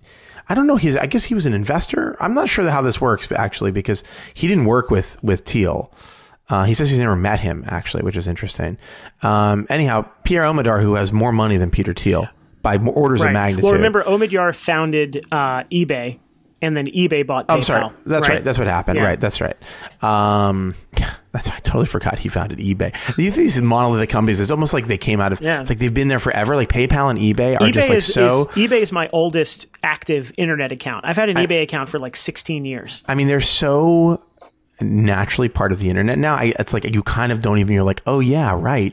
I 0.51 0.55
don't 0.55 0.67
know, 0.67 0.77
he's, 0.77 0.97
I 0.97 1.07
guess 1.07 1.25
he 1.25 1.35
was 1.35 1.47
an 1.47 1.55
investor. 1.55 2.17
I'm 2.21 2.35
not 2.35 2.49
sure 2.49 2.69
how 2.69 2.83
this 2.83 3.01
works 3.01 3.31
actually, 3.33 3.71
because 3.71 4.05
he 4.35 4.49
didn't 4.49 4.67
work 4.67 4.91
with 4.91 5.17
with 5.23 5.47
Thiel. 5.47 5.93
Uh, 6.49 6.65
he 6.65 6.75
says 6.75 6.91
he's 6.91 6.99
never 6.99 7.15
met 7.15 7.39
him 7.39 7.63
actually, 7.69 8.03
which 8.03 8.17
is 8.17 8.27
interesting. 8.27 8.77
Um, 9.23 9.67
anyhow, 9.71 10.05
Pierre 10.25 10.43
Omidyar, 10.43 10.83
who 10.83 10.95
has 10.95 11.13
more 11.13 11.33
money 11.33 11.57
than 11.57 11.71
Peter 11.71 11.95
Thiel 11.95 12.27
by 12.63 12.77
orders 12.77 13.23
of 13.23 13.33
magnitude. 13.33 13.65
Well, 13.65 13.75
remember, 13.75 14.03
Omidyar 14.03 14.55
founded 14.55 15.25
uh, 15.31 15.63
eBay, 15.73 16.19
and 16.61 16.77
then 16.77 16.89
eBay 16.89 17.25
bought 17.27 17.47
PayPal. 17.47 17.55
I'm 17.55 17.63
sorry. 17.63 17.89
That's 18.05 18.29
right. 18.29 18.43
That's 18.43 18.59
what 18.59 18.67
happened. 18.67 18.97
Yeah. 18.99 19.05
Right. 19.05 19.21
That's 19.21 19.41
right. 19.41 19.57
Um, 20.03 20.75
that's 21.33 21.49
I 21.49 21.59
totally 21.59 21.87
forgot 21.87 22.19
he 22.19 22.29
founded 22.29 22.59
eBay. 22.59 22.93
These 23.15 23.37
these 23.37 23.61
monolithic 23.63 24.11
companies. 24.11 24.41
It's 24.41 24.51
almost 24.51 24.75
like 24.75 24.87
they 24.87 24.99
came 24.99 25.21
out 25.21 25.33
of. 25.33 25.41
Yeah. 25.41 25.61
It's 25.61 25.69
like 25.69 25.79
they've 25.79 25.95
been 25.95 26.09
there 26.09 26.19
forever. 26.19 26.57
Like 26.57 26.69
PayPal 26.69 27.11
and 27.11 27.19
eBay 27.19 27.55
are 27.55 27.67
eBay 27.67 27.73
just 27.73 27.89
like 27.89 27.99
is, 27.99 28.13
so. 28.13 28.27
is 28.27 28.47
eBay 28.49 28.81
is 28.81 28.91
my 28.91 29.09
oldest 29.13 29.69
active 29.83 30.33
internet 30.37 30.73
account. 30.73 31.05
I've 31.07 31.17
had 31.17 31.29
an 31.29 31.37
eBay 31.37 31.63
account 31.63 31.89
for 31.89 31.99
like 31.99 32.17
16 32.17 32.65
years. 32.65 33.05
I 33.07 33.15
mean, 33.15 33.29
they're 33.29 33.41
so 33.41 34.23
naturally 34.81 35.49
part 35.49 35.73
of 35.73 35.79
the 35.79 35.89
internet 35.89 36.19
now. 36.19 36.35
I, 36.35 36.53
it's 36.59 36.73
like 36.75 36.85
you 36.93 37.03
kind 37.03 37.31
of 37.31 37.41
don't 37.41 37.59
even. 37.59 37.75
You're 37.75 37.85
like, 37.85 38.03
oh 38.07 38.19
yeah, 38.21 38.57
right. 38.59 38.93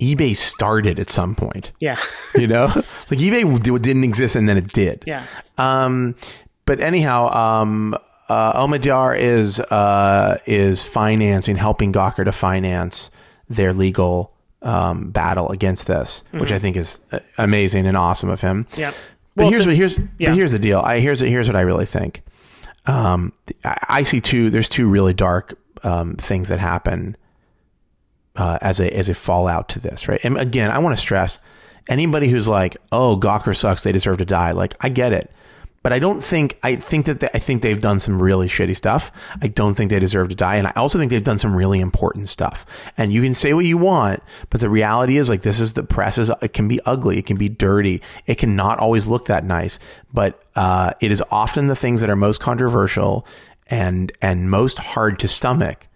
eBay 0.00 0.34
started 0.34 0.98
at 0.98 1.10
some 1.10 1.36
point. 1.36 1.72
Yeah, 1.80 1.98
You 2.34 2.48
know, 2.48 2.66
like 2.74 3.20
eBay 3.20 3.82
didn't 3.82 4.04
exist 4.04 4.34
and 4.34 4.48
then 4.48 4.56
it 4.56 4.72
did. 4.72 5.04
yeah. 5.06 5.24
Um, 5.58 6.16
but 6.64 6.80
anyhow, 6.80 7.28
um, 7.28 7.96
uh, 8.28 8.64
Omidyar 8.66 9.18
is 9.18 9.60
uh, 9.60 10.38
is 10.46 10.84
financing, 10.84 11.56
helping 11.56 11.92
Gawker 11.92 12.24
to 12.24 12.32
finance 12.32 13.10
their 13.48 13.72
legal 13.72 14.32
um, 14.62 15.10
battle 15.10 15.50
against 15.50 15.86
this, 15.86 16.24
which 16.32 16.52
I 16.52 16.58
think 16.58 16.76
is 16.76 17.00
uh, 17.12 17.20
amazing 17.38 17.86
and 17.86 17.96
awesome 17.96 18.28
of 18.28 18.40
him. 18.40 18.66
Yeah. 18.76 18.92
But 19.34 19.44
Well, 19.44 19.50
here's 19.52 19.66
what 19.66 19.76
here's 19.76 19.98
yeah. 20.18 20.30
but 20.30 20.36
here's 20.36 20.52
the 20.52 20.58
deal. 20.58 20.80
I 20.80 21.00
here's 21.00 21.20
here's 21.20 21.48
what 21.48 21.56
I 21.56 21.60
really 21.60 21.86
think. 21.86 22.22
Um, 22.86 23.32
I, 23.64 23.78
I 23.88 24.02
see 24.02 24.20
two. 24.20 24.50
There's 24.50 24.68
two 24.68 24.88
really 24.88 25.14
dark 25.14 25.58
um, 25.84 26.16
things 26.16 26.48
that 26.48 26.58
happen 26.58 27.16
uh, 28.36 28.58
as 28.60 28.80
a 28.80 28.94
as 28.94 29.08
a 29.08 29.14
fallout 29.14 29.68
to 29.70 29.80
this, 29.80 30.08
right? 30.08 30.20
And 30.24 30.38
again, 30.38 30.70
I 30.70 30.78
want 30.78 30.96
to 30.96 31.00
stress 31.00 31.38
anybody 31.88 32.28
who's 32.28 32.48
like, 32.48 32.76
"Oh, 32.92 33.16
Gawker 33.16 33.56
sucks. 33.56 33.82
They 33.84 33.92
deserve 33.92 34.18
to 34.18 34.24
die." 34.24 34.52
Like, 34.52 34.74
I 34.80 34.88
get 34.88 35.12
it, 35.12 35.30
but 35.82 35.92
I 35.92 35.98
don't 35.98 36.22
think 36.22 36.58
I 36.62 36.76
think 36.76 37.06
that 37.06 37.20
they, 37.20 37.28
I 37.34 37.38
think 37.38 37.62
they've 37.62 37.80
done 37.80 38.00
some 38.00 38.22
really 38.22 38.48
shitty 38.48 38.76
stuff. 38.76 39.10
I 39.40 39.48
don't 39.48 39.74
think 39.74 39.90
they 39.90 39.98
deserve 39.98 40.28
to 40.28 40.34
die, 40.34 40.56
and 40.56 40.66
I 40.66 40.72
also 40.76 40.98
think 40.98 41.10
they've 41.10 41.22
done 41.22 41.38
some 41.38 41.54
really 41.54 41.80
important 41.80 42.28
stuff. 42.28 42.66
And 42.96 43.12
you 43.12 43.22
can 43.22 43.34
say 43.34 43.54
what 43.54 43.64
you 43.64 43.78
want, 43.78 44.22
but 44.50 44.60
the 44.60 44.70
reality 44.70 45.16
is, 45.16 45.28
like, 45.28 45.42
this 45.42 45.60
is 45.60 45.74
the 45.74 45.82
press 45.82 46.18
is 46.18 46.30
it 46.42 46.52
can 46.52 46.68
be 46.68 46.80
ugly, 46.84 47.18
it 47.18 47.26
can 47.26 47.36
be 47.36 47.48
dirty, 47.48 48.02
it 48.26 48.36
can 48.36 48.56
not 48.56 48.78
always 48.78 49.06
look 49.06 49.26
that 49.26 49.44
nice, 49.44 49.78
but 50.12 50.42
uh, 50.56 50.92
it 51.00 51.10
is 51.10 51.22
often 51.30 51.68
the 51.68 51.76
things 51.76 52.00
that 52.00 52.10
are 52.10 52.16
most 52.16 52.40
controversial 52.40 53.26
and 53.70 54.12
and 54.22 54.50
most 54.50 54.78
hard 54.78 55.18
to 55.18 55.28
stomach 55.28 55.87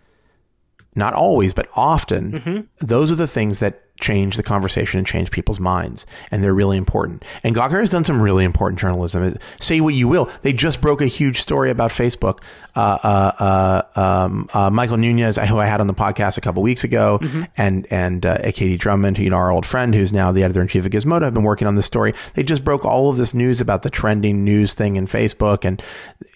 not 0.94 1.14
always, 1.14 1.54
but 1.54 1.66
often, 1.76 2.68
those 2.80 3.10
are 3.10 3.16
the 3.16 3.26
things 3.26 3.58
that 3.60 3.80
change 4.00 4.36
the 4.36 4.42
conversation 4.42 4.98
and 4.98 5.06
change 5.06 5.30
people's 5.30 5.60
minds. 5.60 6.06
And 6.32 6.42
they're 6.42 6.52
really 6.52 6.76
important. 6.76 7.24
And 7.44 7.54
Gawker 7.54 7.78
has 7.78 7.90
done 7.90 8.02
some 8.02 8.20
really 8.20 8.44
important 8.44 8.80
journalism. 8.80 9.36
Say 9.60 9.80
what 9.80 9.94
you 9.94 10.08
will. 10.08 10.28
They 10.42 10.52
just 10.52 10.80
broke 10.80 11.00
a 11.00 11.06
huge 11.06 11.40
story 11.40 11.70
about 11.70 11.92
Facebook. 11.92 12.40
Uh, 12.74 12.98
uh, 13.04 13.32
uh, 13.38 14.00
um, 14.00 14.48
uh, 14.52 14.70
Michael 14.70 14.96
Nunez, 14.96 15.36
who 15.36 15.58
I 15.58 15.66
had 15.66 15.80
on 15.80 15.86
the 15.86 15.94
podcast 15.94 16.36
a 16.36 16.40
couple 16.40 16.62
weeks 16.62 16.82
ago, 16.82 17.20
and, 17.56 17.86
and 17.90 18.26
uh, 18.26 18.38
Katie 18.46 18.76
Drummond, 18.76 19.18
who, 19.18 19.24
you 19.24 19.30
know, 19.30 19.36
our 19.36 19.52
old 19.52 19.64
friend, 19.64 19.94
who's 19.94 20.12
now 20.12 20.32
the 20.32 20.42
editor 20.42 20.60
in 20.60 20.66
chief 20.66 20.84
of 20.84 20.90
Gizmodo, 20.90 21.22
have 21.22 21.34
been 21.34 21.44
working 21.44 21.68
on 21.68 21.76
this 21.76 21.86
story. 21.86 22.12
They 22.34 22.42
just 22.42 22.64
broke 22.64 22.84
all 22.84 23.08
of 23.08 23.18
this 23.18 23.34
news 23.34 23.60
about 23.60 23.82
the 23.82 23.90
trending 23.90 24.42
news 24.42 24.74
thing 24.74 24.96
in 24.96 25.06
Facebook 25.06 25.64
and 25.64 25.80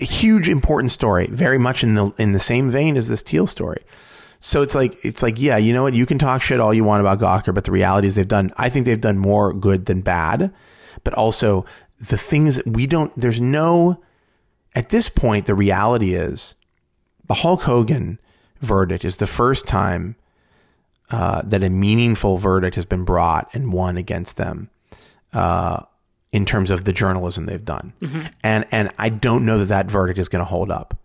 a 0.01 0.05
huge 0.05 0.49
important 0.49 0.93
story, 0.93 1.27
very 1.27 1.59
much 1.59 1.83
in 1.83 1.95
the, 1.95 2.13
in 2.17 2.31
the 2.31 2.39
same 2.39 2.71
vein 2.71 2.97
as 2.97 3.09
this 3.09 3.23
Thiel 3.23 3.49
story. 3.49 3.83
So 4.47 4.63
it's 4.63 4.77
like 4.77 5.05
it's 5.05 5.25
like 5.25 5.41
yeah, 5.41 5.57
you 5.57 5.73
know 5.73 5.83
what? 5.83 5.95
You 5.95 6.07
can 6.07 6.21
talk 6.21 6.41
shit 6.41 6.61
all 6.61 6.73
you 6.73 6.85
want 6.85 7.01
about 7.01 7.19
Gawker, 7.19 7.53
but 7.53 7.65
the 7.65 7.73
reality 7.73 8.07
is 8.07 8.15
they've 8.15 8.29
done. 8.29 8.53
I 8.57 8.69
think 8.69 8.87
they've 8.87 9.01
done 9.01 9.19
more 9.19 9.53
good 9.53 9.87
than 9.87 10.03
bad. 10.03 10.55
But 11.03 11.15
also 11.15 11.65
the 11.99 12.17
things 12.17 12.55
that 12.55 12.67
we 12.69 12.87
don't. 12.87 13.13
There's 13.17 13.41
no. 13.41 14.01
At 14.77 14.91
this 14.91 15.09
point, 15.09 15.47
the 15.47 15.57
reality 15.57 16.15
is 16.15 16.55
the 17.27 17.35
Hulk 17.35 17.63
Hogan 17.63 18.21
verdict 18.61 19.05
is 19.05 19.17
the 19.17 19.27
first 19.27 19.67
time 19.67 20.15
uh, 21.11 21.43
that 21.43 21.65
a 21.65 21.69
meaningful 21.71 22.39
verdict 22.39 22.77
has 22.77 22.87
been 22.87 23.05
brought 23.05 23.53
and 23.53 23.73
won 23.73 23.97
against 23.97 24.37
them. 24.37 24.71
Uh, 25.33 25.83
in 26.31 26.45
terms 26.45 26.71
of 26.71 26.85
the 26.85 26.93
journalism 26.93 27.47
they've 27.47 27.65
done, 27.65 27.95
and 28.45 28.65
and 28.71 28.93
I 28.97 29.09
don't 29.09 29.45
know 29.45 29.59
that 29.59 29.67
that 29.67 29.91
verdict 29.91 30.21
is 30.21 30.29
going 30.29 30.41
to 30.41 30.49
hold 30.49 30.71
up. 30.71 30.97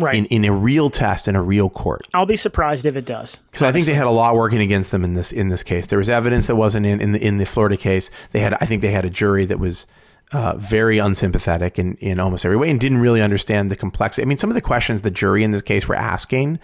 Right. 0.00 0.14
in, 0.14 0.26
in 0.26 0.44
a 0.44 0.52
real 0.52 0.90
test 0.90 1.28
in 1.28 1.36
a 1.36 1.42
real 1.42 1.70
court. 1.70 2.06
I'll 2.14 2.26
be 2.26 2.36
surprised 2.36 2.86
if 2.86 2.96
it 2.96 3.04
does. 3.04 3.38
Because 3.50 3.62
I 3.62 3.72
think 3.72 3.86
they 3.86 3.94
had 3.94 4.06
a 4.06 4.10
lot 4.10 4.34
working 4.34 4.60
against 4.60 4.90
them 4.90 5.04
in 5.04 5.14
this 5.14 5.32
in 5.32 5.48
this 5.48 5.62
case. 5.62 5.86
There 5.86 5.98
was 5.98 6.08
evidence 6.08 6.46
that 6.46 6.56
wasn't 6.56 6.86
in 6.86 7.00
in 7.00 7.12
the 7.12 7.24
in 7.24 7.36
the 7.36 7.46
Florida 7.46 7.76
case. 7.76 8.10
They 8.32 8.40
had 8.40 8.54
I 8.54 8.66
think 8.66 8.82
they 8.82 8.90
had 8.90 9.04
a 9.04 9.10
jury 9.10 9.44
that 9.44 9.58
was 9.58 9.86
uh, 10.32 10.56
very 10.56 10.98
unsympathetic 10.98 11.78
in 11.78 11.96
in 11.96 12.18
almost 12.20 12.44
every 12.44 12.56
way 12.56 12.70
and 12.70 12.80
didn't 12.80 12.98
really 12.98 13.22
understand 13.22 13.70
the 13.70 13.76
complexity. 13.76 14.24
I 14.24 14.26
mean, 14.26 14.38
some 14.38 14.50
of 14.50 14.54
the 14.54 14.60
questions 14.60 15.02
the 15.02 15.10
jury 15.10 15.44
in 15.44 15.50
this 15.50 15.62
case 15.62 15.88
were 15.88 15.96
asking 15.96 16.58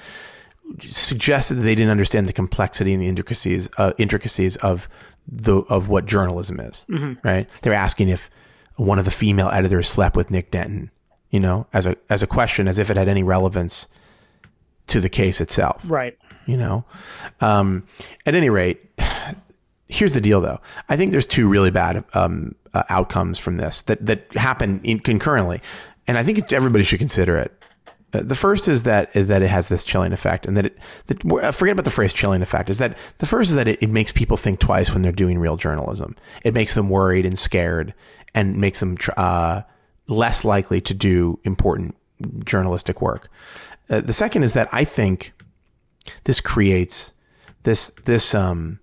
suggested 0.80 1.54
that 1.54 1.62
they 1.62 1.74
didn't 1.74 1.90
understand 1.90 2.26
the 2.26 2.32
complexity 2.32 2.92
and 2.92 3.02
the 3.02 3.06
intricacies 3.06 3.68
uh, 3.78 3.92
intricacies 3.98 4.56
of 4.56 4.88
the 5.28 5.58
of 5.68 5.88
what 5.88 6.06
journalism 6.06 6.60
is. 6.60 6.84
Right? 7.22 7.48
They're 7.62 7.74
asking 7.74 8.08
if 8.08 8.30
one 8.76 8.98
of 8.98 9.04
the 9.04 9.10
female 9.10 9.48
editors 9.48 9.88
slept 9.88 10.16
with 10.16 10.30
Nick 10.30 10.50
Denton. 10.50 10.90
You 11.36 11.40
know, 11.40 11.66
as 11.74 11.84
a 11.86 11.96
as 12.08 12.22
a 12.22 12.26
question, 12.26 12.66
as 12.66 12.78
if 12.78 12.88
it 12.90 12.96
had 12.96 13.08
any 13.08 13.22
relevance 13.22 13.88
to 14.86 15.02
the 15.02 15.10
case 15.10 15.40
itself. 15.42 15.82
Right. 15.86 16.16
you 16.46 16.56
know? 16.56 16.84
Um, 17.42 17.86
at 18.24 18.34
any 18.34 18.48
rate 18.48 18.80
here's 19.88 20.12
the 20.12 20.20
deal 20.20 20.40
though. 20.40 20.60
I 20.88 20.96
think 20.96 21.12
there's 21.12 21.26
two 21.26 21.46
really 21.46 21.70
bad 21.70 22.04
um, 22.14 22.54
uh, 22.74 22.84
outcomes 22.88 23.38
from 23.38 23.56
this 23.56 23.82
that 23.82 24.04
that 24.06 24.32
happen 24.34 24.80
in 24.82 24.98
concurrently 24.98 25.60
and 26.06 26.18
i 26.18 26.22
think 26.22 26.38
it, 26.38 26.52
everybody 26.52 26.84
should 26.84 26.98
consider 26.98 27.36
it. 27.36 27.52
Uh, 28.12 28.22
the 28.22 28.34
first 28.34 28.68
is 28.68 28.84
that 28.84 29.14
is 29.14 29.28
that 29.28 29.42
it 29.42 29.48
has 29.48 29.68
this 29.68 29.84
chilling 29.84 30.12
effect 30.12 30.46
and 30.46 30.56
that 30.56 30.66
it 30.66 30.78
that, 31.06 31.24
uh, 31.24 31.52
forget 31.52 31.72
about 31.72 31.84
the 31.84 31.90
phrase 31.90 32.12
chilling 32.12 32.42
effect 32.42 32.70
is 32.70 32.78
that 32.78 32.96
the 33.18 33.26
first 33.26 33.50
is 33.50 33.56
that 33.56 33.68
it, 33.68 33.82
it 33.82 33.90
makes 33.90 34.12
people 34.12 34.36
think 34.36 34.60
twice 34.60 34.92
when 34.92 35.02
they're 35.02 35.12
doing 35.12 35.38
real 35.38 35.56
journalism. 35.56 36.16
It 36.44 36.54
makes 36.54 36.74
them 36.74 36.88
worried 36.88 37.26
and 37.26 37.38
scared 37.38 37.94
and 38.34 38.56
makes 38.56 38.80
them 38.80 38.96
uh, 39.16 39.62
less 40.08 40.44
likely 40.44 40.80
to 40.80 40.94
do 40.94 41.38
important 41.44 41.96
journalistic 42.44 43.00
work 43.02 43.28
uh, 43.90 44.00
the 44.00 44.12
second 44.12 44.42
is 44.42 44.52
that 44.52 44.68
i 44.72 44.84
think 44.84 45.32
this 46.24 46.40
creates 46.40 47.12
this 47.64 47.88
this 48.04 48.34
um 48.34 48.78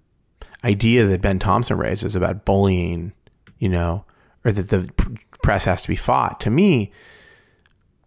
idea 0.64 1.06
that 1.06 1.22
Ben 1.22 1.40
Thompson 1.40 1.78
raises 1.78 2.16
about 2.16 2.46
bullying, 2.46 3.14
you 3.60 3.70
know, 3.70 4.06
or 4.46 4.52
that 4.52 4.70
the 4.70 4.90
press 5.42 5.66
has 5.66 5.82
to 5.82 5.88
be 5.88 5.96
fought. 5.96 6.40
To 6.42 6.50
me, 6.50 6.92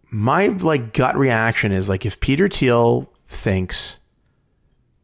my 0.09 0.47
like 0.47 0.93
gut 0.93 1.15
reaction 1.15 1.71
is 1.71 1.89
like 1.89 2.05
if 2.05 2.19
Peter 2.19 2.47
Thiel 2.47 3.11
thinks 3.27 3.99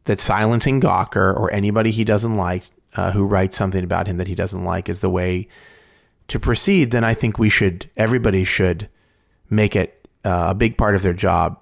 that 0.04 0.20
silencing 0.20 0.80
Gawker 0.80 1.34
or 1.34 1.52
anybody 1.52 1.90
he 1.90 2.04
doesn't 2.04 2.34
like 2.34 2.64
uh, 2.96 3.12
who 3.12 3.24
writes 3.24 3.56
something 3.56 3.84
about 3.84 4.06
him 4.06 4.16
that 4.16 4.28
he 4.28 4.34
doesn't 4.34 4.64
like 4.64 4.88
is 4.88 5.00
the 5.00 5.10
way 5.10 5.48
to 6.28 6.40
proceed, 6.40 6.90
then 6.90 7.04
I 7.04 7.14
think 7.14 7.38
we 7.38 7.48
should 7.48 7.90
everybody 7.96 8.44
should 8.44 8.88
make 9.50 9.76
it 9.76 10.08
uh, 10.24 10.46
a 10.50 10.54
big 10.54 10.76
part 10.76 10.94
of 10.94 11.02
their 11.02 11.12
job 11.12 11.58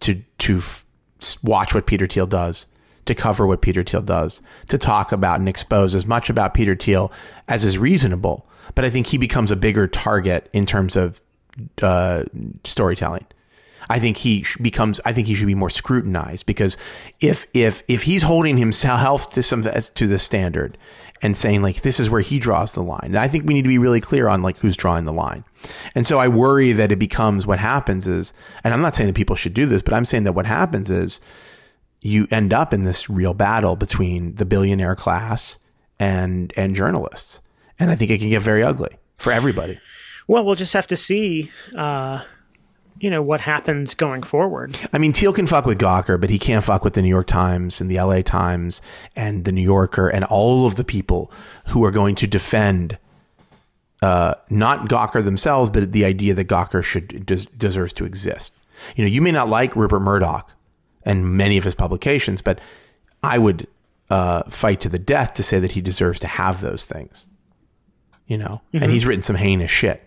to 0.00 0.22
to 0.38 0.56
f- 0.58 0.84
watch 1.42 1.74
what 1.74 1.86
Peter 1.86 2.06
Thiel 2.06 2.26
does, 2.26 2.66
to 3.06 3.14
cover 3.14 3.46
what 3.46 3.62
Peter 3.62 3.82
Thiel 3.82 4.02
does, 4.02 4.42
to 4.68 4.78
talk 4.78 5.12
about 5.12 5.38
and 5.38 5.48
expose 5.48 5.94
as 5.94 6.06
much 6.06 6.28
about 6.28 6.54
Peter 6.54 6.74
Thiel 6.74 7.12
as 7.48 7.64
is 7.64 7.78
reasonable. 7.78 8.46
But 8.74 8.84
I 8.84 8.90
think 8.90 9.06
he 9.06 9.18
becomes 9.18 9.50
a 9.50 9.56
bigger 9.56 9.86
target 9.86 10.50
in 10.52 10.66
terms 10.66 10.96
of 10.96 11.22
uh, 11.80 12.24
storytelling. 12.64 13.26
I 13.88 13.98
think 13.98 14.16
he 14.16 14.44
becomes. 14.60 15.00
I 15.04 15.12
think 15.12 15.26
he 15.26 15.34
should 15.34 15.46
be 15.46 15.54
more 15.54 15.70
scrutinized 15.70 16.46
because 16.46 16.76
if 17.20 17.46
if 17.54 17.82
if 17.88 18.02
he's 18.02 18.22
holding 18.22 18.56
himself 18.58 19.30
to 19.32 19.42
some 19.42 19.62
to 19.62 20.06
the 20.06 20.18
standard 20.18 20.76
and 21.22 21.36
saying 21.36 21.62
like 21.62 21.82
this 21.82 22.00
is 22.00 22.10
where 22.10 22.20
he 22.20 22.38
draws 22.38 22.74
the 22.74 22.82
line, 22.82 23.04
and 23.04 23.18
I 23.18 23.28
think 23.28 23.44
we 23.46 23.54
need 23.54 23.62
to 23.62 23.68
be 23.68 23.78
really 23.78 24.00
clear 24.00 24.28
on 24.28 24.42
like 24.42 24.58
who's 24.58 24.76
drawing 24.76 25.04
the 25.04 25.12
line. 25.12 25.44
And 25.94 26.06
so 26.06 26.18
I 26.18 26.28
worry 26.28 26.72
that 26.72 26.92
it 26.92 26.98
becomes 26.98 27.46
what 27.46 27.58
happens 27.58 28.06
is, 28.06 28.32
and 28.64 28.74
I'm 28.74 28.82
not 28.82 28.94
saying 28.94 29.08
that 29.08 29.16
people 29.16 29.36
should 29.36 29.54
do 29.54 29.66
this, 29.66 29.82
but 29.82 29.92
I'm 29.94 30.04
saying 30.04 30.24
that 30.24 30.32
what 30.32 30.46
happens 30.46 30.90
is 30.90 31.20
you 32.00 32.26
end 32.30 32.52
up 32.52 32.74
in 32.74 32.82
this 32.82 33.08
real 33.08 33.34
battle 33.34 33.76
between 33.76 34.34
the 34.34 34.46
billionaire 34.46 34.96
class 34.96 35.58
and 35.98 36.52
and 36.56 36.74
journalists, 36.74 37.40
and 37.78 37.90
I 37.90 37.94
think 37.94 38.10
it 38.10 38.18
can 38.18 38.30
get 38.30 38.42
very 38.42 38.62
ugly 38.62 38.96
for 39.16 39.32
everybody. 39.32 39.78
Well, 40.28 40.44
we'll 40.44 40.56
just 40.56 40.72
have 40.72 40.88
to 40.88 40.96
see, 40.96 41.52
uh, 41.76 42.24
you 43.00 43.10
know, 43.10 43.22
what 43.22 43.40
happens 43.40 43.94
going 43.94 44.22
forward. 44.22 44.78
I 44.92 44.98
mean, 44.98 45.12
Thiel 45.12 45.32
can 45.32 45.46
fuck 45.46 45.66
with 45.66 45.78
Gawker, 45.78 46.20
but 46.20 46.30
he 46.30 46.38
can't 46.38 46.64
fuck 46.64 46.84
with 46.84 46.94
the 46.94 47.02
New 47.02 47.08
York 47.08 47.26
Times 47.26 47.80
and 47.80 47.90
the 47.90 47.96
LA 47.96 48.22
Times 48.22 48.80
and 49.14 49.44
the 49.44 49.52
New 49.52 49.62
Yorker 49.62 50.08
and 50.08 50.24
all 50.24 50.66
of 50.66 50.76
the 50.76 50.84
people 50.84 51.30
who 51.68 51.84
are 51.84 51.90
going 51.90 52.14
to 52.16 52.26
defend 52.26 52.98
uh, 54.02 54.34
not 54.50 54.88
Gawker 54.88 55.24
themselves, 55.24 55.70
but 55.70 55.92
the 55.92 56.04
idea 56.04 56.34
that 56.34 56.48
Gawker 56.48 56.82
should 56.82 57.26
des- 57.26 57.46
deserves 57.56 57.92
to 57.94 58.04
exist. 58.04 58.54
You 58.94 59.04
know, 59.04 59.08
you 59.10 59.22
may 59.22 59.32
not 59.32 59.48
like 59.48 59.74
Rupert 59.74 60.02
Murdoch 60.02 60.50
and 61.04 61.36
many 61.36 61.56
of 61.56 61.64
his 61.64 61.74
publications, 61.74 62.42
but 62.42 62.60
I 63.22 63.38
would 63.38 63.66
uh, 64.10 64.44
fight 64.44 64.80
to 64.82 64.88
the 64.88 64.98
death 64.98 65.34
to 65.34 65.42
say 65.42 65.58
that 65.58 65.72
he 65.72 65.80
deserves 65.80 66.20
to 66.20 66.26
have 66.26 66.60
those 66.60 66.84
things. 66.84 67.26
You 68.26 68.38
know, 68.38 68.60
and 68.72 68.90
he's 68.90 69.06
written 69.06 69.22
some 69.22 69.36
heinous 69.36 69.70
shit. 69.70 70.02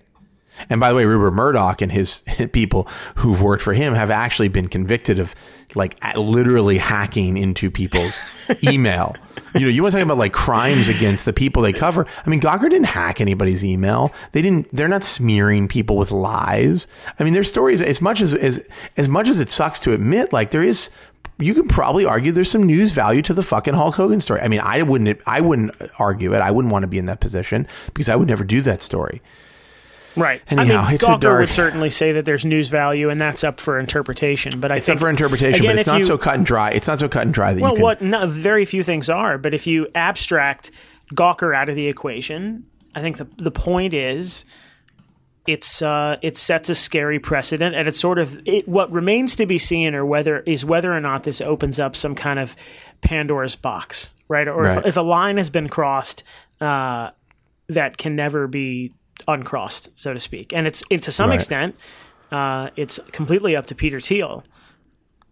And 0.70 0.80
by 0.80 0.90
the 0.90 0.96
way, 0.96 1.06
Rupert 1.06 1.34
Murdoch 1.34 1.82
and 1.82 1.92
his 1.92 2.24
people 2.52 2.88
who've 3.16 3.42
worked 3.42 3.64
for 3.64 3.74
him 3.74 3.94
have 3.94 4.12
actually 4.12 4.48
been 4.50 4.68
convicted 4.68 5.20
of 5.20 5.36
like 5.76 5.98
literally 6.16 6.78
hacking 6.78 7.38
into 7.38 7.70
people's 7.70 8.20
email. 8.64 9.16
You 9.56 9.62
know, 9.62 9.68
you 9.68 9.84
want 9.84 9.94
to 9.94 10.00
talk 10.00 10.06
about 10.06 10.18
like 10.18 10.34
crimes 10.34 10.90
against 10.90 11.26
the 11.26 11.34
people 11.34 11.62
they 11.62 11.74
cover. 11.74 12.06
I 12.26 12.30
mean, 12.30 12.42
Gawker 12.42 12.70
didn't 12.70 12.88
hack 12.88 13.22
anybody's 13.22 13.64
email. 13.64 14.14
They 14.32 14.42
didn't. 14.42 14.74
They're 14.76 14.88
not 14.88 15.04
smearing 15.04 15.68
people 15.68 15.98
with 15.98 16.12
lies. 16.12 16.88
I 17.20 17.24
mean, 17.24 17.34
there's 17.34 17.50
stories 17.50 17.82
as 17.82 18.02
much 18.02 18.22
as 18.22 18.34
as 18.34 18.68
as 18.98 19.10
much 19.10 19.28
as 19.28 19.40
it 19.40 19.50
sucks 19.50 19.80
to 19.82 19.94
admit. 19.94 20.34
Like 20.34 20.52
there 20.52 20.64
is, 20.64 20.92
you 21.40 21.54
can 21.54 21.68
probably 21.68 22.06
argue 22.06 22.32
there's 22.32 22.52
some 22.52 22.64
news 22.64 22.92
value 22.92 23.22
to 23.24 23.34
the 23.34 23.44
fucking 23.44 23.74
Hulk 23.74 23.96
Hogan 23.96 24.22
story. 24.22 24.42
I 24.42 24.48
mean, 24.48 24.62
I 24.62 24.84
wouldn't. 24.84 25.22
I 25.26 25.42
wouldn't 25.42 25.72
argue 25.98 26.34
it. 26.34 26.42
I 26.42 26.52
wouldn't 26.52 26.72
want 26.72 26.84
to 26.84 26.88
be 26.88 26.98
in 26.98 27.06
that 27.08 27.20
position 27.20 27.68
because 27.94 28.10
I 28.10 28.16
would 28.16 28.28
never 28.28 28.44
do 28.44 28.62
that 28.62 28.82
story. 28.84 29.22
Right. 30.20 30.42
Anyhow, 30.50 30.82
I 30.82 30.86
mean, 30.86 30.96
it's 30.96 31.06
Gawker 31.06 31.20
dark- 31.20 31.40
would 31.42 31.50
certainly 31.50 31.90
say 31.90 32.12
that 32.14 32.26
there's 32.26 32.46
news 32.46 32.70
value, 32.70 33.10
and 33.10 33.20
that's 33.20 33.44
up 33.44 33.60
for 33.60 33.80
interpretation. 33.80 34.60
But 34.60 34.72
I 34.72 34.78
It's 34.78 34.86
think 34.86 34.98
up 34.98 35.02
for 35.02 35.10
interpretation, 35.10 35.62
again, 35.62 35.76
but 35.76 35.80
it's 35.80 35.88
not 35.88 36.00
you- 36.00 36.06
so 36.06 36.18
cut 36.18 36.36
and 36.36 36.46
dry. 36.46 36.72
It's 36.72 36.88
not 36.88 37.00
so 37.00 37.08
cut 37.10 37.24
and 37.24 37.34
dry 37.34 37.54
that 37.54 37.62
Well, 37.62 37.72
you 37.72 37.78
can. 37.78 37.84
what 37.84 38.02
no, 38.02 38.28
very 38.28 38.66
few 38.66 38.84
things 38.84 39.10
are, 39.10 39.38
but 39.38 39.54
if 39.54 39.66
you 39.68 39.88
abstract 39.96 40.72
Gawker 41.16 41.56
out 41.56 41.70
of 41.70 41.76
the 41.76 41.88
equation, 41.88 42.66
I 42.96 43.02
think 43.02 43.18
the 43.18 43.28
the 43.38 43.52
point 43.52 43.94
is 43.94 44.46
it's 45.48 45.82
uh, 45.82 46.18
it 46.22 46.38
sets 46.38 46.70
a 46.70 46.76
scary 46.76 47.18
precedent, 47.20 47.76
and 47.76 47.88
it's 47.88 48.00
sort 48.00 48.20
of 48.20 48.40
it, 48.46 48.68
what 48.68 48.92
remains 48.92 49.36
to 49.38 49.46
be 49.46 49.58
seen, 49.58 49.96
or 49.96 50.06
whether 50.06 50.40
is 50.42 50.64
whether 50.64 50.94
or 50.94 51.00
not 51.00 51.24
this 51.24 51.42
opens 51.42 51.80
up 51.80 51.96
some 51.96 52.14
kind 52.14 52.38
of 52.40 52.56
Pandora's 53.02 53.56
box, 53.56 54.14
right? 54.28 54.48
Or 54.48 54.64
Right. 54.64 54.78
If, 54.80 54.86
if 54.88 54.98
a 54.98 55.02
line 55.02 55.38
has 55.38 55.50
been 55.50 55.68
crossed 55.70 56.24
uh, 56.62 57.12
that 57.68 57.98
can 57.98 58.16
never 58.16 58.48
be 58.48 58.92
uncrossed, 59.28 59.90
so 59.98 60.14
to 60.14 60.20
speak, 60.20 60.54
and 60.54 60.68
it's 60.68 60.84
it, 60.90 61.02
to 61.04 61.12
some 61.12 61.30
Right. 61.30 61.36
extent 61.36 61.76
uh, 62.32 62.70
it's 62.76 63.00
completely 63.12 63.56
up 63.56 63.66
to 63.68 63.76
Peter 63.76 64.00
Thiel. 64.00 64.44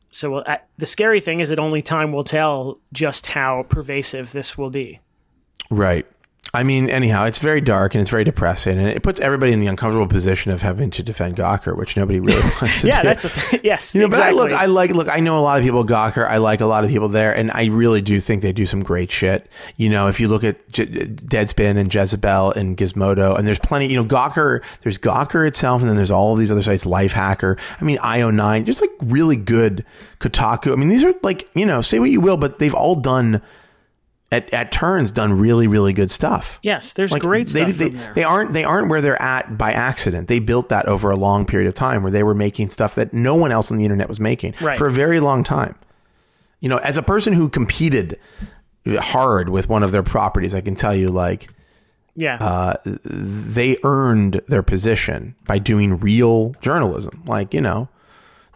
So 0.10 0.32
well, 0.32 0.44
uh, 0.48 0.58
the 0.78 0.86
scary 0.86 1.20
thing 1.20 1.40
is 1.42 1.50
that 1.50 1.60
only 1.60 1.82
time 1.82 2.12
will 2.12 2.24
tell 2.24 2.80
just 2.92 3.28
how 3.28 3.64
pervasive 3.70 4.32
this 4.32 4.58
will 4.58 4.70
be. 4.72 5.00
Right. 5.70 6.08
I 6.54 6.64
mean, 6.64 6.90
anyhow, 6.90 7.26
it's 7.26 7.40
very 7.40 7.62
dark 7.62 7.94
and 7.94 8.02
it's 8.02 8.10
very 8.10 8.24
depressing, 8.24 8.80
and 8.80 8.88
it 8.88 9.04
puts 9.04 9.20
everybody 9.20 9.52
in 9.52 9.60
the 9.60 9.68
uncomfortable 9.68 10.08
position 10.08 10.52
of 10.52 10.62
having 10.62 10.90
to 10.92 11.04
defend 11.04 11.36
Gawker, 11.36 11.76
which 11.78 11.96
nobody 11.98 12.20
really 12.20 12.42
wants 12.62 12.82
to 12.82 12.88
Yeah, 12.88 13.02
do. 13.02 13.08
that's 13.08 13.24
the 13.24 13.30
th- 13.30 13.64
yes, 13.66 13.94
You 13.94 14.02
know, 14.02 14.08
exactly. 14.08 14.38
but 14.38 14.54
I 14.54 14.56
look, 14.56 14.62
I 14.62 14.66
like, 14.66 14.90
look, 14.92 15.10
I 15.10 15.20
know 15.20 15.38
a 15.38 15.42
lot 15.42 15.60
of 15.60 15.64
people 15.66 15.82
at 15.82 15.88
Gawker. 15.88 16.28
I 16.28 16.38
like 16.38 16.62
a 16.62 16.66
lot 16.66 16.84
of 16.84 16.90
people 16.90 17.10
there, 17.10 17.36
and 17.36 17.52
I 17.52 17.66
really 17.66 18.02
do 18.02 18.20
think 18.20 18.42
they 18.42 18.54
do 18.54 18.66
some 18.66 18.82
great 18.82 19.12
shit. 19.12 19.50
You 19.76 19.90
know, 19.90 20.08
if 20.08 20.20
you 20.20 20.28
look 20.30 20.44
at 20.44 20.68
Je- 20.72 20.86
Deadspin 20.88 21.78
and 21.78 21.94
Jezebel 21.94 22.54
and 22.54 22.78
Gizmodo, 22.78 23.38
and 23.38 23.48
there's 23.48 23.60
plenty, 23.60 23.88
you 23.88 23.96
know, 24.02 24.06
Gawker, 24.06 24.62
there's 24.82 24.98
Gawker 24.98 25.48
itself, 25.48 25.82
and 25.82 25.90
then 25.90 25.98
there's 25.98 26.12
all 26.12 26.34
of 26.34 26.40
these 26.40 26.52
other 26.52 26.64
sites, 26.64 26.86
Lifehacker. 26.86 27.60
I 27.80 27.84
mean, 27.84 27.98
IO9, 27.98 28.66
just 28.66 28.82
like 28.82 28.92
really 29.04 29.36
good 29.36 29.86
Kotaku. 30.20 30.72
I 30.72 30.76
mean, 30.76 30.90
these 30.90 31.04
are 31.04 31.14
like, 31.24 31.50
you 31.56 31.66
know, 31.66 31.82
say 31.82 32.00
what 32.00 32.10
you 32.10 32.22
will, 32.22 32.38
but 32.38 32.60
they've 32.60 32.74
all 32.74 32.96
done, 32.96 33.42
at, 34.32 34.54
at 34.54 34.72
turns, 34.72 35.12
done 35.12 35.34
really, 35.34 35.68
really 35.68 35.94
good 35.94 36.12
stuff. 36.12 36.60
yes, 36.62 36.94
there's 36.94 37.12
Like, 37.12 37.22
great 37.22 37.48
they, 37.48 37.62
stuff 37.62 37.78
they, 37.78 37.90
there. 37.90 38.14
they 38.14 38.24
aren't 38.24 38.54
they 38.54 38.64
aren't 38.64 38.90
where 38.90 39.00
they're 39.02 39.22
at 39.22 39.58
by 39.58 39.72
accident. 39.72 40.28
They 40.28 40.40
built 40.40 40.70
that 40.70 40.86
over 40.88 41.10
a 41.12 41.16
long 41.16 41.46
period 41.46 41.68
of 41.68 41.74
time 41.74 42.04
where 42.04 42.12
they 42.12 42.24
were 42.24 42.36
making 42.36 42.70
stuff 42.72 42.96
that 42.96 43.14
no 43.14 43.36
one 43.36 43.52
else 43.52 43.72
on 43.72 43.78
the 43.78 43.84
internet 43.86 44.10
was 44.10 44.20
making 44.20 44.54
Right. 44.62 44.78
for 44.78 44.88
a 44.88 44.92
very 44.92 45.20
long 45.20 45.44
time. 45.44 45.76
You 46.60 46.70
know, 46.70 46.78
as 46.78 46.98
a 46.98 47.04
person 47.04 47.34
who 47.34 47.48
competed 47.50 48.20
hard 48.88 49.50
with 49.50 49.70
one 49.70 49.84
of 49.84 49.92
their 49.92 50.04
properties, 50.04 50.54
I 50.56 50.62
can 50.62 50.76
tell 50.76 50.96
you 50.96 51.10
like 51.10 51.50
yeah, 52.20 52.38
uh, 52.42 52.74
they 53.06 53.78
earned 53.84 54.42
their 54.48 54.64
position 54.64 55.36
by 55.46 55.60
doing 55.60 56.00
real 56.00 56.54
journalism. 56.62 57.22
Like, 57.28 57.54
you 57.54 57.62
know, 57.62 57.90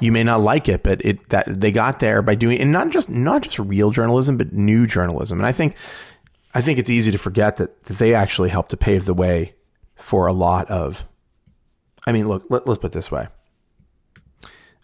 you 0.01 0.11
may 0.11 0.23
not 0.23 0.41
like 0.41 0.67
it, 0.67 0.83
but 0.83 1.03
it 1.05 1.29
that 1.29 1.61
they 1.61 1.71
got 1.71 1.99
there 1.99 2.21
by 2.21 2.35
doing 2.35 2.59
and 2.59 2.71
not 2.71 2.89
just 2.89 3.09
not 3.09 3.43
just 3.43 3.59
real 3.59 3.91
journalism, 3.91 4.37
but 4.37 4.51
new 4.51 4.85
journalism. 4.87 5.39
And 5.39 5.45
I 5.45 5.51
think 5.51 5.75
I 6.53 6.61
think 6.61 6.79
it's 6.79 6.89
easy 6.89 7.11
to 7.11 7.17
forget 7.17 7.57
that, 7.57 7.83
that 7.83 7.97
they 7.97 8.13
actually 8.13 8.49
helped 8.49 8.71
to 8.71 8.77
pave 8.77 9.05
the 9.05 9.13
way 9.13 9.55
for 9.95 10.27
a 10.27 10.33
lot 10.33 10.69
of 10.69 11.07
I 12.05 12.11
mean, 12.11 12.27
look, 12.27 12.45
let, 12.49 12.65
let's 12.65 12.79
put 12.79 12.87
it 12.87 12.93
this 12.93 13.11
way. 13.11 13.27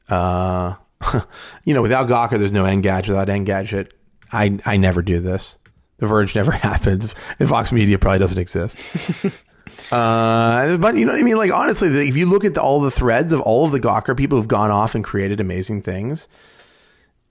Uh, 0.08 0.76
you 1.64 1.74
know, 1.74 1.82
without 1.82 2.08
Gawker, 2.08 2.38
there's 2.38 2.52
no 2.52 2.64
Engadget. 2.64 3.10
Without 3.10 3.28
Engadget, 3.28 3.92
I 4.32 4.60
I 4.66 4.78
never 4.78 5.02
do 5.02 5.20
this. 5.20 5.58
The 5.98 6.08
Verge 6.08 6.36
never 6.36 6.52
happens. 6.68 7.14
And 7.40 7.48
Vox 7.48 7.72
Media 7.72 7.98
probably 7.98 8.20
doesn't 8.20 8.40
exist. 8.40 9.44
uh, 9.92 10.78
but 10.78 10.96
you 10.96 11.06
know 11.06 11.12
what 11.14 11.20
I 11.22 11.24
mean? 11.24 11.38
Like 11.38 11.52
honestly, 11.52 11.88
if 12.08 12.16
you 12.18 12.26
look 12.26 12.44
at 12.46 12.54
the, 12.54 12.62
all 12.62 12.80
the 12.82 12.92
threads 12.92 13.32
of 13.32 13.42
all 13.42 13.66
of 13.66 13.72
the 13.72 13.80
Gawker 13.80 14.16
people 14.16 14.38
who've 14.38 14.48
gone 14.48 14.72
off 14.72 14.96
and 14.96 15.04
created 15.04 15.40
amazing 15.40 15.82
things, 15.82 16.28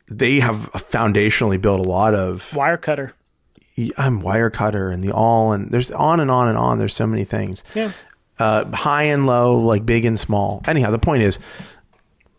they 0.09 0.41
have 0.41 0.71
foundationally 0.73 1.61
built 1.61 1.85
a 1.85 1.89
lot 1.89 2.15
of 2.15 2.51
Wirecutter. 2.53 3.13
I'm 3.99 4.23
Wirecutter 4.23 4.93
and 4.93 5.03
the 5.03 5.13
all 5.13 5.53
and 5.53 5.71
there's 5.71 5.91
on 5.91 6.21
and 6.21 6.31
on 6.31 6.49
and 6.49 6.57
on. 6.57 6.79
There's 6.79 6.95
so 6.95 7.07
many 7.07 7.25
things. 7.25 7.63
Yeah. 7.75 7.93
Uh, 8.39 8.65
high 8.75 9.05
and 9.05 9.27
low, 9.27 9.59
like 9.61 9.85
big 9.87 10.05
and 10.05 10.19
small. 10.21 10.63
Anyhow, 10.69 10.91
the 10.91 10.99
point 10.99 11.23
is, 11.23 11.39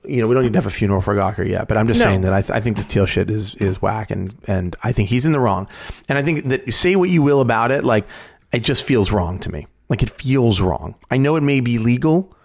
you 0.05 0.21
know, 0.21 0.27
we 0.27 0.35
don't 0.35 0.43
need 0.43 0.53
to 0.53 0.57
have 0.59 0.65
a 0.67 0.69
funeral 0.71 1.01
for 1.01 1.15
Gawker 1.15 1.45
yet, 1.47 1.67
but 1.67 1.75
I'm 1.75 1.87
just 1.87 1.99
No. 1.99 2.05
saying 2.05 2.21
that 2.21 2.33
I, 2.33 2.41
th- 2.41 2.51
I 2.51 2.59
think 2.61 2.77
this 2.77 2.85
Thiel 2.85 3.05
shit 3.07 3.29
is 3.29 3.55
is 3.55 3.81
whack, 3.81 4.09
and 4.11 4.33
and 4.47 4.75
I 4.83 4.91
think 4.93 5.09
he's 5.09 5.25
in 5.25 5.31
the 5.31 5.39
wrong, 5.39 5.67
and 6.07 6.17
I 6.17 6.21
think 6.21 6.45
that 6.49 6.71
say 6.73 6.95
what 6.95 7.09
you 7.09 7.21
will 7.23 7.41
about 7.41 7.71
it, 7.71 7.83
like 7.83 8.05
it 8.53 8.61
just 8.61 8.85
feels 8.85 9.11
wrong 9.11 9.39
to 9.39 9.51
me. 9.51 9.67
Like 9.89 10.03
it 10.03 10.09
feels 10.09 10.61
wrong. 10.61 10.95
I 11.09 11.17
know 11.17 11.35
it 11.35 11.43
may 11.43 11.59
be 11.59 11.77
legal, 11.77 12.35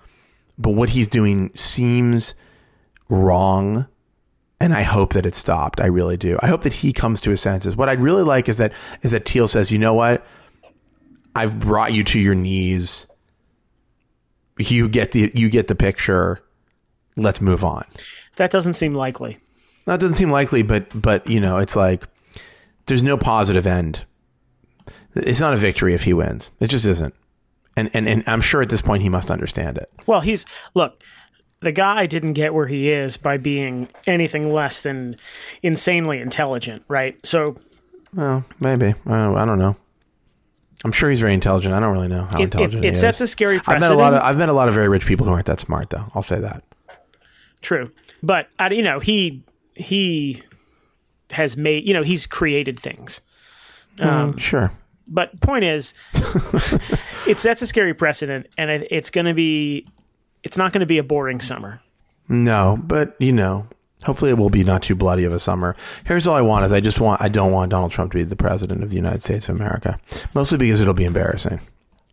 but 0.58 0.72
what 0.72 0.90
he's 0.90 1.08
doing 1.08 1.50
seems 1.54 2.34
wrong. 3.08 3.86
And 4.60 4.72
I 4.72 4.82
hope 4.82 5.14
that 5.14 5.26
it 5.26 5.34
stopped. 5.34 5.80
I 5.80 5.86
really 5.86 6.16
do. 6.16 6.38
I 6.40 6.46
hope 6.46 6.60
that 6.62 6.72
he 6.72 6.92
comes 6.92 7.20
to 7.22 7.30
his 7.30 7.40
senses. 7.40 7.76
What 7.76 7.88
I'd 7.88 7.98
really 7.98 8.22
like 8.22 8.48
is 8.48 8.58
that 8.58 8.72
is 9.02 9.10
that 9.10 9.28
Thiel 9.28 9.48
says, 9.48 9.72
you 9.72 9.78
know 9.78 9.94
what? 9.94 10.24
I've 11.34 11.58
brought 11.58 11.92
you 11.92 12.04
to 12.04 12.20
your 12.20 12.34
knees. 12.34 13.06
You 14.58 14.88
get 14.88 15.12
the 15.12 15.32
you 15.34 15.48
get 15.48 15.66
the 15.66 15.74
picture. 15.74 16.40
Let's 17.16 17.40
move 17.40 17.64
on. 17.64 17.84
That 18.36 18.50
doesn't 18.50 18.74
seem 18.74 18.94
likely. 18.94 19.38
That 19.86 19.98
doesn't 19.98 20.16
seem 20.16 20.30
likely, 20.30 20.62
but 20.62 20.86
but 20.94 21.28
you 21.28 21.40
know, 21.40 21.58
it's 21.58 21.74
like 21.74 22.04
there's 22.86 23.02
no 23.02 23.16
positive 23.16 23.66
end. 23.66 24.04
It's 25.14 25.40
not 25.40 25.54
a 25.54 25.56
victory 25.56 25.94
if 25.94 26.04
he 26.04 26.14
wins. 26.14 26.50
It 26.60 26.68
just 26.68 26.86
isn't. 26.86 27.14
And 27.76 27.90
and 27.94 28.08
and 28.08 28.22
I'm 28.26 28.40
sure 28.40 28.60
at 28.62 28.68
this 28.68 28.82
point 28.82 29.02
he 29.02 29.08
must 29.08 29.30
understand 29.30 29.78
it. 29.78 29.90
Well, 30.06 30.20
he's 30.20 30.44
look. 30.74 30.98
The 31.60 31.72
guy 31.72 32.06
didn't 32.06 32.32
get 32.32 32.54
where 32.54 32.66
he 32.66 32.90
is 32.90 33.16
by 33.16 33.36
being 33.36 33.88
anything 34.08 34.52
less 34.52 34.82
than 34.82 35.14
insanely 35.62 36.18
intelligent, 36.20 36.82
right? 36.88 37.24
So 37.24 37.56
Well, 38.12 38.44
maybe. 38.58 38.86
I 39.06 39.16
don't, 39.16 39.36
I 39.36 39.44
don't 39.44 39.60
know. 39.60 39.76
I'm 40.84 40.90
sure 40.90 41.08
he's 41.08 41.20
very 41.20 41.34
intelligent. 41.34 41.72
I 41.72 41.78
don't 41.78 41.92
really 41.92 42.08
know 42.08 42.24
how 42.24 42.40
it, 42.40 42.44
intelligent 42.44 42.84
it, 42.84 42.88
he 42.88 42.92
it 42.94 42.96
sets 42.96 43.20
is. 43.20 43.28
a 43.28 43.30
scary 43.30 43.56
I've 43.58 43.66
met 43.66 43.74
precedent. 43.78 44.00
a 44.00 44.02
lot 44.02 44.12
of 44.14 44.22
I've 44.22 44.36
met 44.36 44.48
a 44.48 44.52
lot 44.52 44.68
of 44.68 44.74
very 44.74 44.88
rich 44.88 45.06
people 45.06 45.24
who 45.24 45.32
aren't 45.32 45.46
that 45.46 45.60
smart 45.60 45.90
though. 45.90 46.10
I'll 46.16 46.24
say 46.24 46.40
that. 46.40 46.64
True, 47.60 47.92
but 48.24 48.48
you 48.72 48.82
know 48.82 48.98
he 48.98 49.44
he 49.76 50.42
has 51.30 51.56
made 51.56 51.86
you 51.86 51.94
know 51.94 52.02
he's 52.02 52.26
created 52.26 52.76
things. 52.78 53.20
Um, 54.00 54.36
Sure. 54.36 54.72
But 55.08 55.40
point 55.40 55.64
is, 55.64 55.94
it 57.26 57.38
sets 57.38 57.62
a 57.62 57.66
scary 57.66 57.94
precedent, 57.94 58.46
and 58.56 58.70
it, 58.70 58.88
it's 58.90 59.10
going 59.10 59.26
to 59.26 59.34
be 59.34 59.86
it's 60.42 60.56
not 60.56 60.72
going 60.72 60.80
to 60.80 60.86
be 60.86 60.98
a 60.98 61.02
boring 61.02 61.40
summer. 61.40 61.80
No, 62.28 62.78
but 62.82 63.16
you 63.18 63.32
know, 63.32 63.66
hopefully 64.04 64.30
it 64.30 64.38
will 64.38 64.50
be 64.50 64.64
not 64.64 64.82
too 64.82 64.94
bloody 64.94 65.24
of 65.24 65.32
a 65.32 65.40
summer. 65.40 65.76
Here's 66.04 66.26
all 66.26 66.34
I 66.36 66.40
want 66.40 66.64
is 66.64 66.72
I 66.72 66.80
just 66.80 67.00
want 67.00 67.20
I 67.20 67.28
don't 67.28 67.52
want 67.52 67.70
Donald 67.70 67.92
Trump 67.92 68.12
to 68.12 68.18
be 68.18 68.24
the 68.24 68.36
president 68.36 68.82
of 68.82 68.90
the 68.90 68.96
United 68.96 69.22
States 69.22 69.48
of 69.48 69.56
America. 69.56 69.98
Mostly 70.34 70.58
because 70.58 70.80
it'll 70.80 70.94
be 70.94 71.04
embarrassing. 71.04 71.60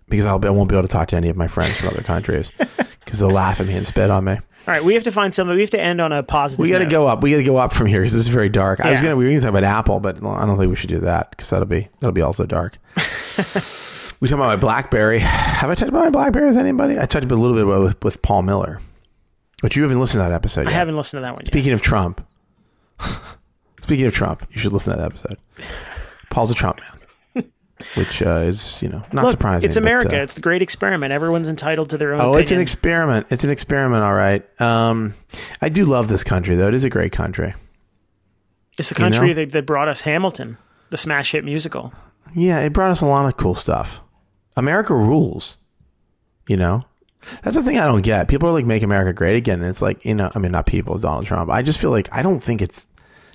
Because 0.07 0.25
I'll 0.25 0.39
be, 0.39 0.47
I 0.47 0.51
won't 0.51 0.69
be 0.69 0.75
able 0.75 0.87
to 0.87 0.91
talk 0.91 1.07
to 1.09 1.15
any 1.15 1.29
of 1.29 1.37
my 1.37 1.47
friends 1.47 1.77
from 1.79 1.89
other 1.89 2.01
countries 2.01 2.51
because 3.05 3.19
they'll 3.19 3.29
laugh 3.29 3.59
at 3.59 3.67
me 3.67 3.75
and 3.75 3.85
spit 3.85 4.09
on 4.09 4.23
me. 4.23 4.39
All 4.67 4.73
right, 4.75 4.83
we 4.83 4.93
have 4.93 5.03
to 5.05 5.11
find 5.11 5.33
something. 5.33 5.55
We 5.55 5.61
have 5.61 5.69
to 5.71 5.81
end 5.81 5.99
on 5.99 6.11
a 6.13 6.21
positive. 6.21 6.61
We 6.61 6.69
got 6.69 6.79
to 6.79 6.85
go 6.85 7.07
up. 7.07 7.23
We 7.23 7.31
got 7.31 7.37
to 7.37 7.43
go 7.43 7.57
up 7.57 7.73
from 7.73 7.87
here 7.87 8.01
because 8.01 8.13
this 8.13 8.21
is 8.21 8.27
very 8.27 8.49
dark. 8.49 8.79
I 8.79 8.91
was 8.91 8.99
Yeah. 8.99 9.07
gonna 9.07 9.15
we 9.17 9.23
were 9.23 9.29
gonna 9.31 9.41
talk 9.41 9.49
about 9.49 9.63
Apple, 9.63 9.99
but 9.99 10.17
I 10.17 10.45
don't 10.45 10.57
think 10.59 10.69
we 10.69 10.75
should 10.75 10.89
do 10.89 10.99
that 10.99 11.31
because 11.31 11.49
that'll 11.49 11.65
be 11.65 11.87
that'll 11.99 12.11
be 12.11 12.21
also 12.21 12.45
dark. 12.45 12.77
we 12.95 14.27
talk 14.27 14.35
about 14.37 14.47
my 14.47 14.55
BlackBerry. 14.57 15.19
Have 15.19 15.71
I 15.71 15.75
talked 15.75 15.89
about 15.89 16.03
my 16.03 16.09
BlackBerry 16.11 16.47
with 16.47 16.57
anybody? 16.57 16.99
I 16.99 17.05
talked 17.07 17.25
a 17.25 17.35
little 17.35 17.55
bit 17.55 17.63
about 17.63 17.81
with, 17.81 18.03
with 18.03 18.21
Paul 18.21 18.43
Miller, 18.43 18.79
but 19.63 19.75
you 19.75 19.81
haven't 19.81 19.99
listened 19.99 20.19
to 20.19 20.29
that 20.29 20.33
episode. 20.35 20.67
I 20.67 20.71
yet. 20.71 20.77
haven't 20.77 20.97
listened 20.97 21.19
to 21.19 21.23
that 21.23 21.33
one 21.33 21.41
yet. 21.45 21.53
Speaking 21.53 21.71
of 21.73 21.81
Trump, 21.81 22.25
speaking 23.81 24.05
of 24.05 24.13
Trump, 24.13 24.45
you 24.51 24.59
should 24.59 24.73
listen 24.73 24.93
to 24.93 24.99
that 24.99 25.05
episode. 25.05 25.37
Paul's 26.29 26.51
a 26.51 26.55
Trump 26.55 26.77
man, 26.79 26.98
which 27.95 28.21
uh, 28.21 28.43
is 28.45 28.81
you 28.81 28.89
know 28.89 29.03
not 29.13 29.23
Look, 29.23 29.31
surprising. 29.31 29.67
it's 29.67 29.77
but, 29.77 29.83
America. 29.83 30.19
uh, 30.19 30.23
it's 30.23 30.33
the 30.33 30.41
great 30.41 30.61
experiment. 30.61 31.13
Everyone's 31.13 31.49
entitled 31.49 31.89
to 31.91 31.97
their 31.97 32.13
own. 32.13 32.21
oh, 32.21 32.35
it's 32.35 32.51
an 32.51 32.59
experiment. 32.59 33.27
It's 33.29 33.43
an 33.43 33.49
experiment. 33.49 34.03
All 34.03 34.13
right. 34.13 34.43
Um, 34.61 35.13
I 35.61 35.69
do 35.69 35.85
love 35.85 36.07
this 36.07 36.23
country, 36.23 36.55
though. 36.55 36.67
It 36.67 36.73
is 36.73 36.83
a 36.83 36.89
great 36.89 37.11
country. 37.11 37.53
It's 38.77 38.89
the 38.89 38.95
country 38.95 39.29
know? 39.29 39.33
that, 39.35 39.51
that 39.51 39.65
brought 39.65 39.87
us 39.87 40.01
Hamilton, 40.01 40.57
the 40.89 40.97
smash 40.97 41.31
hit 41.31 41.43
musical. 41.43 41.93
Yeah, 42.35 42.59
it 42.59 42.73
brought 42.73 42.91
us 42.91 43.01
a 43.01 43.05
lot 43.05 43.25
of 43.25 43.37
cool 43.37 43.55
stuff. 43.55 44.01
America 44.55 44.93
rules. 44.95 45.57
You 46.47 46.57
know, 46.57 46.83
that's 47.43 47.55
the 47.55 47.63
thing 47.63 47.77
I 47.77 47.85
don't 47.85 48.01
get. 48.01 48.27
People 48.27 48.49
are 48.49 48.53
like, 48.53 48.65
"Make 48.65 48.83
America 48.83 49.13
Great 49.13 49.35
Again," 49.35 49.59
and 49.59 49.69
it's 49.69 49.81
like, 49.81 50.03
you 50.03 50.15
know, 50.15 50.31
I 50.33 50.39
mean, 50.39 50.51
not 50.51 50.65
people, 50.65 50.97
Donald 50.97 51.25
Trump. 51.25 51.49
I 51.51 51.61
just 51.61 51.79
feel 51.79 51.91
like 51.91 52.09
I 52.11 52.23
don't 52.23 52.39
think 52.39 52.61
it's 52.61 52.87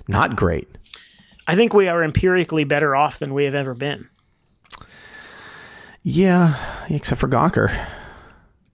not 0.07 0.35
great. 0.35 0.67
I 1.47 1.55
think 1.55 1.73
we 1.73 1.87
are 1.87 2.03
empirically 2.03 2.63
better 2.63 2.95
off 2.95 3.19
than 3.19 3.33
we 3.33 3.45
have 3.45 3.55
ever 3.55 3.73
been. 3.73 4.07
Yeah, 6.07 6.55
except 6.87 7.19
for 7.19 7.27
Gawker. 7.27 7.75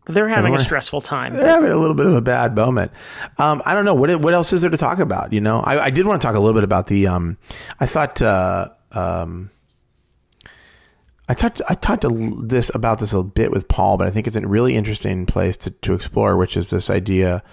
They're 0.06 0.28
having 0.28 0.54
a 0.54 0.60
stressful 0.60 1.00
time. 1.00 1.32
they're 1.32 1.48
having 1.48 1.72
a 1.72 1.78
little 1.78 1.96
bit 1.96 2.06
of 2.06 2.14
a 2.14 2.22
bad 2.22 2.56
moment. 2.56 2.92
Um, 3.38 3.62
I 3.66 3.74
don't 3.74 3.86
know 3.86 3.94
what 3.94 4.14
what 4.20 4.34
else 4.34 4.52
is 4.52 4.60
there 4.62 4.70
to 4.70 4.76
talk 4.76 5.00
about. 5.00 5.32
You 5.32 5.40
know, 5.40 5.62
I, 5.62 5.86
I 5.86 5.90
did 5.92 6.06
want 6.06 6.22
to 6.22 6.28
talk 6.28 6.36
a 6.36 6.40
little 6.40 6.54
bit 6.54 6.66
about 6.66 6.88
the. 6.88 7.08
Um, 7.08 7.38
I 7.80 7.86
thought 7.86 8.22
uh, 8.22 8.68
um, 8.92 9.50
I 11.30 11.34
talked 11.34 11.62
I 11.70 11.76
talked 11.76 12.04
this 12.50 12.70
about 12.76 13.00
this 13.00 13.14
a 13.14 13.24
bit 13.24 13.52
with 13.52 13.70
Paul, 13.70 13.96
but 13.96 14.08
I 14.08 14.10
think 14.10 14.28
it's 14.28 14.36
a 14.36 14.46
really 14.46 14.76
interesting 14.76 15.26
place 15.26 15.56
to 15.58 15.72
to 15.72 15.94
explore, 15.94 16.36
which 16.36 16.58
is 16.58 16.70
this 16.70 16.90
idea 16.90 17.44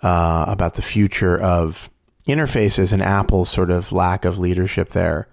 uh, 0.00 0.46
about 0.48 0.72
the 0.72 0.82
future 0.82 1.38
of 1.38 1.90
interfaces 2.26 2.94
and 2.94 3.02
Apple's 3.02 3.50
sort 3.50 3.70
of 3.70 3.92
lack 3.92 4.24
of 4.24 4.38
leadership 4.38 4.88
there. 4.90 5.28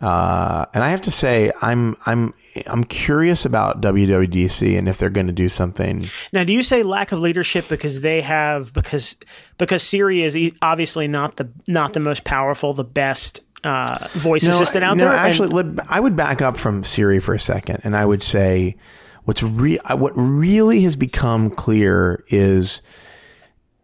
Uh, 0.00 0.64
and 0.72 0.82
I 0.82 0.88
have 0.88 1.02
to 1.02 1.10
say, 1.10 1.52
I'm 1.60 1.94
I'm 2.06 2.32
I'm 2.66 2.84
curious 2.84 3.44
about 3.44 3.82
WWDC 3.82 4.78
and 4.78 4.88
if 4.88 4.96
they're 4.96 5.10
going 5.10 5.26
to 5.26 5.32
do 5.32 5.50
something. 5.50 6.06
Now, 6.32 6.42
do 6.42 6.54
you 6.54 6.62
say 6.62 6.82
lack 6.82 7.12
of 7.12 7.18
leadership 7.18 7.68
because 7.68 8.00
they 8.00 8.22
have 8.22 8.72
because 8.72 9.16
because 9.58 9.82
Siri 9.82 10.22
is 10.22 10.38
obviously 10.62 11.06
not 11.06 11.36
the 11.36 11.50
not 11.68 11.92
the 11.92 12.00
most 12.00 12.24
powerful, 12.24 12.72
the 12.72 12.82
best 12.84 13.42
uh, 13.62 14.08
voice 14.12 14.46
assistant 14.48 14.84
out 14.84 14.96
no, 14.96 15.04
there? 15.04 15.12
and- 15.12 15.20
Actually, 15.20 15.48
let- 15.48 15.90
I 15.90 16.00
would 16.00 16.16
back 16.16 16.40
up 16.40 16.56
from 16.56 16.82
Siri 16.82 17.20
for 17.20 17.34
a 17.34 17.40
second, 17.40 17.80
and 17.84 17.94
I 17.94 18.06
would 18.06 18.22
say 18.22 18.76
what's 19.24 19.42
re- 19.42 19.80
what 19.90 20.12
really 20.14 20.80
has 20.82 20.96
become 20.96 21.50
clear 21.50 22.24
is 22.28 22.80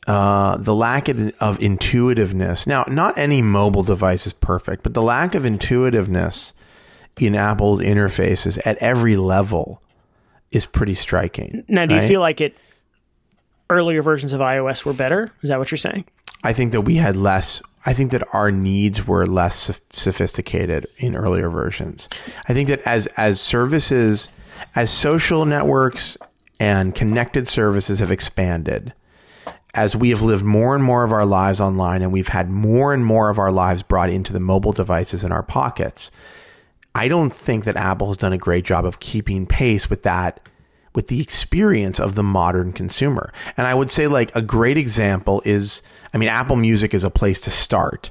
uh, 0.06 0.56
the 0.56 0.74
lack 0.74 1.08
of, 1.08 1.34
of 1.40 1.58
intuitiveness. 1.60 2.66
Now, 2.66 2.84
not 2.88 3.18
any 3.18 3.42
mobile 3.42 3.82
device 3.82 4.26
is 4.26 4.32
perfect, 4.32 4.82
but 4.82 4.94
the 4.94 5.02
lack 5.02 5.34
of 5.34 5.44
intuitiveness 5.44 6.54
in 7.18 7.34
Apple's 7.34 7.80
interfaces 7.80 8.58
at 8.64 8.76
every 8.78 9.16
level 9.16 9.82
is 10.50 10.66
pretty 10.66 10.94
striking. 10.94 11.64
now, 11.68 11.86
do 11.86 11.94
you 11.94 12.00
feel 12.02 12.20
like 12.20 12.40
it? 12.40 12.56
Earlier 13.68 14.00
versions 14.00 14.32
of 14.32 14.40
iOS 14.40 14.84
were 14.84 14.92
better. 14.92 15.32
Is 15.42 15.48
that 15.48 15.58
what 15.58 15.72
you're 15.72 15.78
saying? 15.78 16.04
I 16.44 16.52
think 16.52 16.70
that 16.70 16.82
we 16.82 16.94
had 16.94 17.16
less. 17.16 17.60
I 17.84 17.92
think 17.92 18.12
that 18.12 18.22
our 18.32 18.52
needs 18.52 19.08
were 19.08 19.26
less 19.26 19.80
sophisticated 19.90 20.86
in 20.98 21.16
earlier 21.16 21.50
versions. 21.50 22.08
I 22.48 22.54
think 22.54 22.68
that 22.68 22.86
as 22.86 23.08
as 23.16 23.40
services, 23.40 24.30
as 24.76 24.90
social 24.92 25.44
networks 25.46 26.16
and 26.60 26.94
connected 26.94 27.48
services 27.48 27.98
have 27.98 28.12
expanded, 28.12 28.92
as 29.76 29.94
we 29.94 30.10
have 30.10 30.22
lived 30.22 30.44
more 30.44 30.74
and 30.74 30.82
more 30.82 31.04
of 31.04 31.12
our 31.12 31.26
lives 31.26 31.60
online, 31.60 32.02
and 32.02 32.12
we've 32.12 32.28
had 32.28 32.50
more 32.50 32.92
and 32.92 33.04
more 33.04 33.30
of 33.30 33.38
our 33.38 33.52
lives 33.52 33.82
brought 33.82 34.10
into 34.10 34.32
the 34.32 34.40
mobile 34.40 34.72
devices 34.72 35.22
in 35.22 35.30
our 35.30 35.42
pockets, 35.42 36.10
I 36.94 37.08
don't 37.08 37.32
think 37.32 37.64
that 37.64 37.76
Apple 37.76 38.08
has 38.08 38.16
done 38.16 38.32
a 38.32 38.38
great 38.38 38.64
job 38.64 38.86
of 38.86 39.00
keeping 39.00 39.46
pace 39.46 39.90
with 39.90 40.02
that 40.04 40.40
with 40.94 41.08
the 41.08 41.20
experience 41.20 42.00
of 42.00 42.14
the 42.14 42.22
modern 42.22 42.72
consumer. 42.72 43.30
And 43.58 43.66
I 43.66 43.74
would 43.74 43.90
say 43.90 44.06
like 44.06 44.34
a 44.34 44.40
great 44.40 44.78
example 44.78 45.42
is 45.44 45.82
I 46.14 46.18
mean 46.18 46.30
Apple 46.30 46.56
Music 46.56 46.94
is 46.94 47.04
a 47.04 47.10
place 47.10 47.42
to 47.42 47.50
start, 47.50 48.10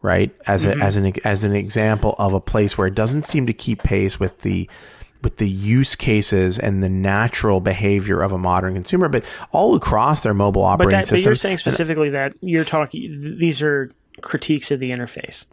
right? 0.00 0.34
As 0.46 0.64
a, 0.64 0.72
mm-hmm. 0.72 0.82
as 0.82 0.96
an 0.96 1.12
as 1.26 1.44
an 1.44 1.52
example 1.52 2.14
of 2.18 2.32
a 2.32 2.40
place 2.40 2.78
where 2.78 2.86
it 2.86 2.94
doesn't 2.94 3.26
seem 3.26 3.46
to 3.46 3.52
keep 3.52 3.82
pace 3.82 4.18
with 4.18 4.38
the 4.38 4.68
with 5.26 5.38
the 5.38 5.48
use 5.50 5.96
cases 5.96 6.56
and 6.56 6.84
the 6.84 6.88
natural 6.88 7.60
behavior 7.60 8.22
of 8.22 8.30
a 8.30 8.38
modern 8.38 8.74
consumer, 8.74 9.08
but 9.08 9.24
all 9.50 9.74
across 9.74 10.22
their 10.22 10.32
mobile 10.34 10.62
But 10.62 10.68
operating 10.68 10.90
that, 10.92 11.00
but 11.00 11.06
systems. 11.08 11.24
you're 11.24 11.34
saying 11.34 11.56
specifically 11.56 12.10
that 12.10 12.32
you're 12.42 12.64
talking. 12.64 13.36
These 13.40 13.60
are 13.60 13.90
critiques 14.20 14.70
of 14.70 14.78
the 14.78 14.92
interface. 14.92 15.46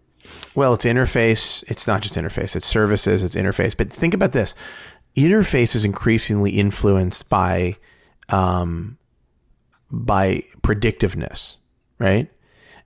Well, 0.53 0.75
it's 0.75 0.85
interface. 0.85 1.63
It's 1.71 1.87
not 1.87 2.03
just 2.03 2.13
interface. 2.13 2.55
It's 2.55 2.67
services. 2.67 3.23
It's 3.23 3.33
interface. 3.33 3.75
But 3.75 3.91
think 3.91 4.13
about 4.13 4.31
this: 4.31 4.53
interface 5.17 5.75
is 5.75 5.85
increasingly 5.85 6.51
influenced 6.51 7.27
by, 7.29 7.75
um, 8.29 8.99
by 9.89 10.43
predictiveness, 10.61 11.57
right? 11.97 12.29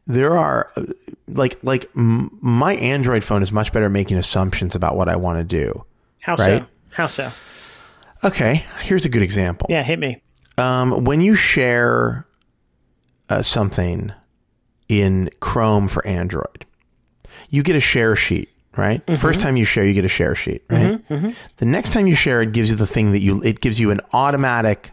There 0.08 0.38
are 0.38 0.70
uh, 0.78 0.84
like 1.28 1.60
like 1.64 1.90
m- 1.98 2.38
my 2.42 2.76
Android 2.76 3.26
phone 3.26 3.44
is 3.44 3.52
much 3.52 3.74
better 3.74 3.88
at 3.88 3.92
making 3.92 4.16
assumptions 4.18 4.74
about 4.74 4.96
what 4.96 5.10
I 5.10 5.18
want 5.18 5.38
to 5.40 5.44
do. 5.44 5.84
How 6.22 6.36
Right. 6.36 6.62
so? 6.64 6.66
How 6.92 7.08
so? 7.08 7.32
Okay, 8.24 8.66
here's 8.82 9.06
a 9.06 9.10
good 9.10 9.22
example. 9.22 9.68
Yeah, 9.70 9.84
hit 9.84 10.00
me. 10.00 10.22
Um, 10.58 11.04
when 11.04 11.22
you 11.22 11.36
share 11.36 12.26
uh, 13.30 13.42
something 13.44 14.12
in 14.90 15.30
Chrome 15.40 15.88
for 15.88 16.06
Android, 16.08 16.66
you 17.50 17.62
get 17.62 17.76
a 17.76 17.80
share 17.80 18.16
sheet, 18.16 18.50
right? 18.76 19.02
First 19.18 19.42
time 19.42 19.56
you 19.56 19.66
share, 19.66 19.84
you 19.86 19.94
get 19.94 20.06
a 20.06 20.10
share 20.10 20.34
sheet, 20.34 20.64
right? 20.70 21.00
The 21.10 21.66
next 21.66 21.94
time 21.94 22.08
you 22.08 22.16
share, 22.16 22.42
it 22.42 22.54
gives 22.54 22.72
you 22.72 22.76
the 22.76 22.88
thing 22.88 23.12
that 23.12 23.20
you. 23.20 23.44
It 23.44 23.62
gives 23.62 23.80
you 23.80 23.92
an 23.92 24.00
automatic. 24.14 24.92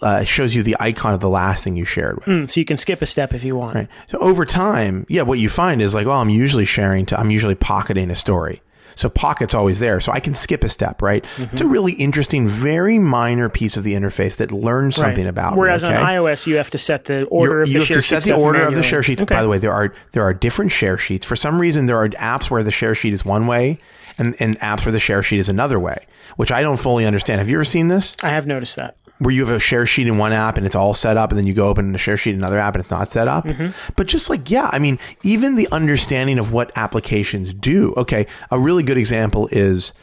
Uh, 0.00 0.24
shows 0.24 0.54
you 0.54 0.62
the 0.62 0.74
icon 0.80 1.12
of 1.12 1.20
the 1.20 1.28
last 1.28 1.62
thing 1.62 1.76
you 1.76 1.84
shared 1.84 2.16
with. 2.16 2.24
Mm, 2.24 2.50
so 2.50 2.58
you 2.58 2.64
can 2.64 2.78
skip 2.78 3.02
a 3.02 3.06
step 3.06 3.34
if 3.34 3.44
you 3.44 3.54
want. 3.54 3.74
Right. 3.74 3.88
So 4.08 4.18
over 4.18 4.46
time, 4.46 5.04
yeah, 5.10 5.20
what 5.20 5.38
you 5.38 5.50
find 5.50 5.82
is 5.82 5.94
like, 5.94 6.06
well, 6.06 6.18
I'm 6.18 6.30
usually 6.30 6.64
sharing 6.64 7.04
to, 7.06 7.20
I'm 7.20 7.30
usually 7.30 7.54
pocketing 7.54 8.10
a 8.10 8.14
story. 8.14 8.62
So 8.96 9.08
pocket's 9.08 9.54
always 9.54 9.78
there. 9.78 10.00
So 10.00 10.10
I 10.10 10.18
can 10.20 10.34
skip 10.34 10.64
a 10.64 10.68
step, 10.68 11.00
right? 11.00 11.24
It's 11.36 11.60
a 11.60 11.64
mm-hmm. 11.64 11.72
really 11.72 11.92
interesting, 11.92 12.48
very 12.48 12.98
minor 12.98 13.48
piece 13.48 13.76
of 13.76 13.84
the 13.84 13.94
interface 13.94 14.36
that 14.38 14.50
learns 14.50 14.96
something 14.96 15.24
Right. 15.24 15.30
about. 15.30 15.52
me, 15.52 15.60
Whereas 15.60 15.84
okay? 15.84 15.94
on 15.94 16.02
iOS, 16.02 16.46
you 16.46 16.56
have 16.56 16.70
to 16.70 16.78
set 16.78 17.04
the 17.04 17.24
order 17.26 17.52
You're- 17.52 17.62
of 17.62 17.66
the 17.66 17.72
you 17.72 17.78
have 17.80 17.88
to 17.88 18.02
set 18.02 18.22
the 18.24 18.34
order 18.34 18.62
of 18.62 18.74
the 18.74 18.82
share 18.82 19.02
sheets. 19.02 19.22
Okay. 19.22 19.34
By 19.34 19.42
the 19.42 19.48
way, 19.48 19.58
there 19.58 19.72
are 19.72 19.94
there 20.12 20.24
are 20.24 20.34
different 20.34 20.72
share 20.72 20.98
sheets. 20.98 21.24
For 21.24 21.36
some 21.36 21.60
reason, 21.60 21.86
there 21.86 21.96
are 21.96 22.08
apps 22.08 22.50
where 22.50 22.64
the 22.64 22.72
share 22.72 22.94
sheet 22.94 23.12
is 23.12 23.24
one 23.24 23.46
way, 23.46 23.78
and, 24.18 24.34
and 24.40 24.58
apps 24.60 24.84
where 24.84 24.92
the 24.92 25.00
share 25.00 25.22
sheet 25.22 25.38
is 25.38 25.48
another 25.48 25.78
way, 25.78 25.98
which 26.36 26.50
I 26.50 26.62
don't 26.62 26.78
fully 26.78 27.04
understand. 27.06 27.38
Have 27.38 27.48
you 27.48 27.56
ever 27.56 27.64
seen 27.64 27.88
this? 27.88 28.16
I 28.22 28.30
have 28.30 28.46
noticed 28.46 28.76
that. 28.76 28.96
Where 29.18 29.32
you 29.32 29.46
have 29.46 29.54
a 29.54 29.58
share 29.58 29.86
sheet 29.86 30.06
in 30.06 30.18
one 30.18 30.32
app 30.32 30.56
and 30.56 30.66
it's 30.66 30.74
all 30.74 30.94
set 30.94 31.16
up, 31.16 31.30
and 31.30 31.38
then 31.38 31.46
you 31.46 31.54
go 31.54 31.68
open 31.68 31.94
a 31.94 31.98
share 31.98 32.16
sheet 32.16 32.34
in 32.34 32.40
another 32.40 32.58
app 32.58 32.74
and 32.74 32.80
it's 32.80 32.90
not 32.90 33.08
set 33.10 33.28
up. 33.28 33.44
Mm-hmm. 33.44 33.92
But 33.96 34.06
just 34.06 34.28
like, 34.28 34.50
yeah, 34.50 34.68
I 34.72 34.78
mean, 34.78 34.98
even 35.22 35.54
the 35.54 35.68
understanding 35.72 36.38
of 36.38 36.52
what 36.52 36.70
applications 36.76 37.54
do. 37.54 37.94
Okay, 37.96 38.26
a 38.50 38.58
really 38.58 38.82
good 38.82 38.98
example 38.98 39.48
is 39.52 39.94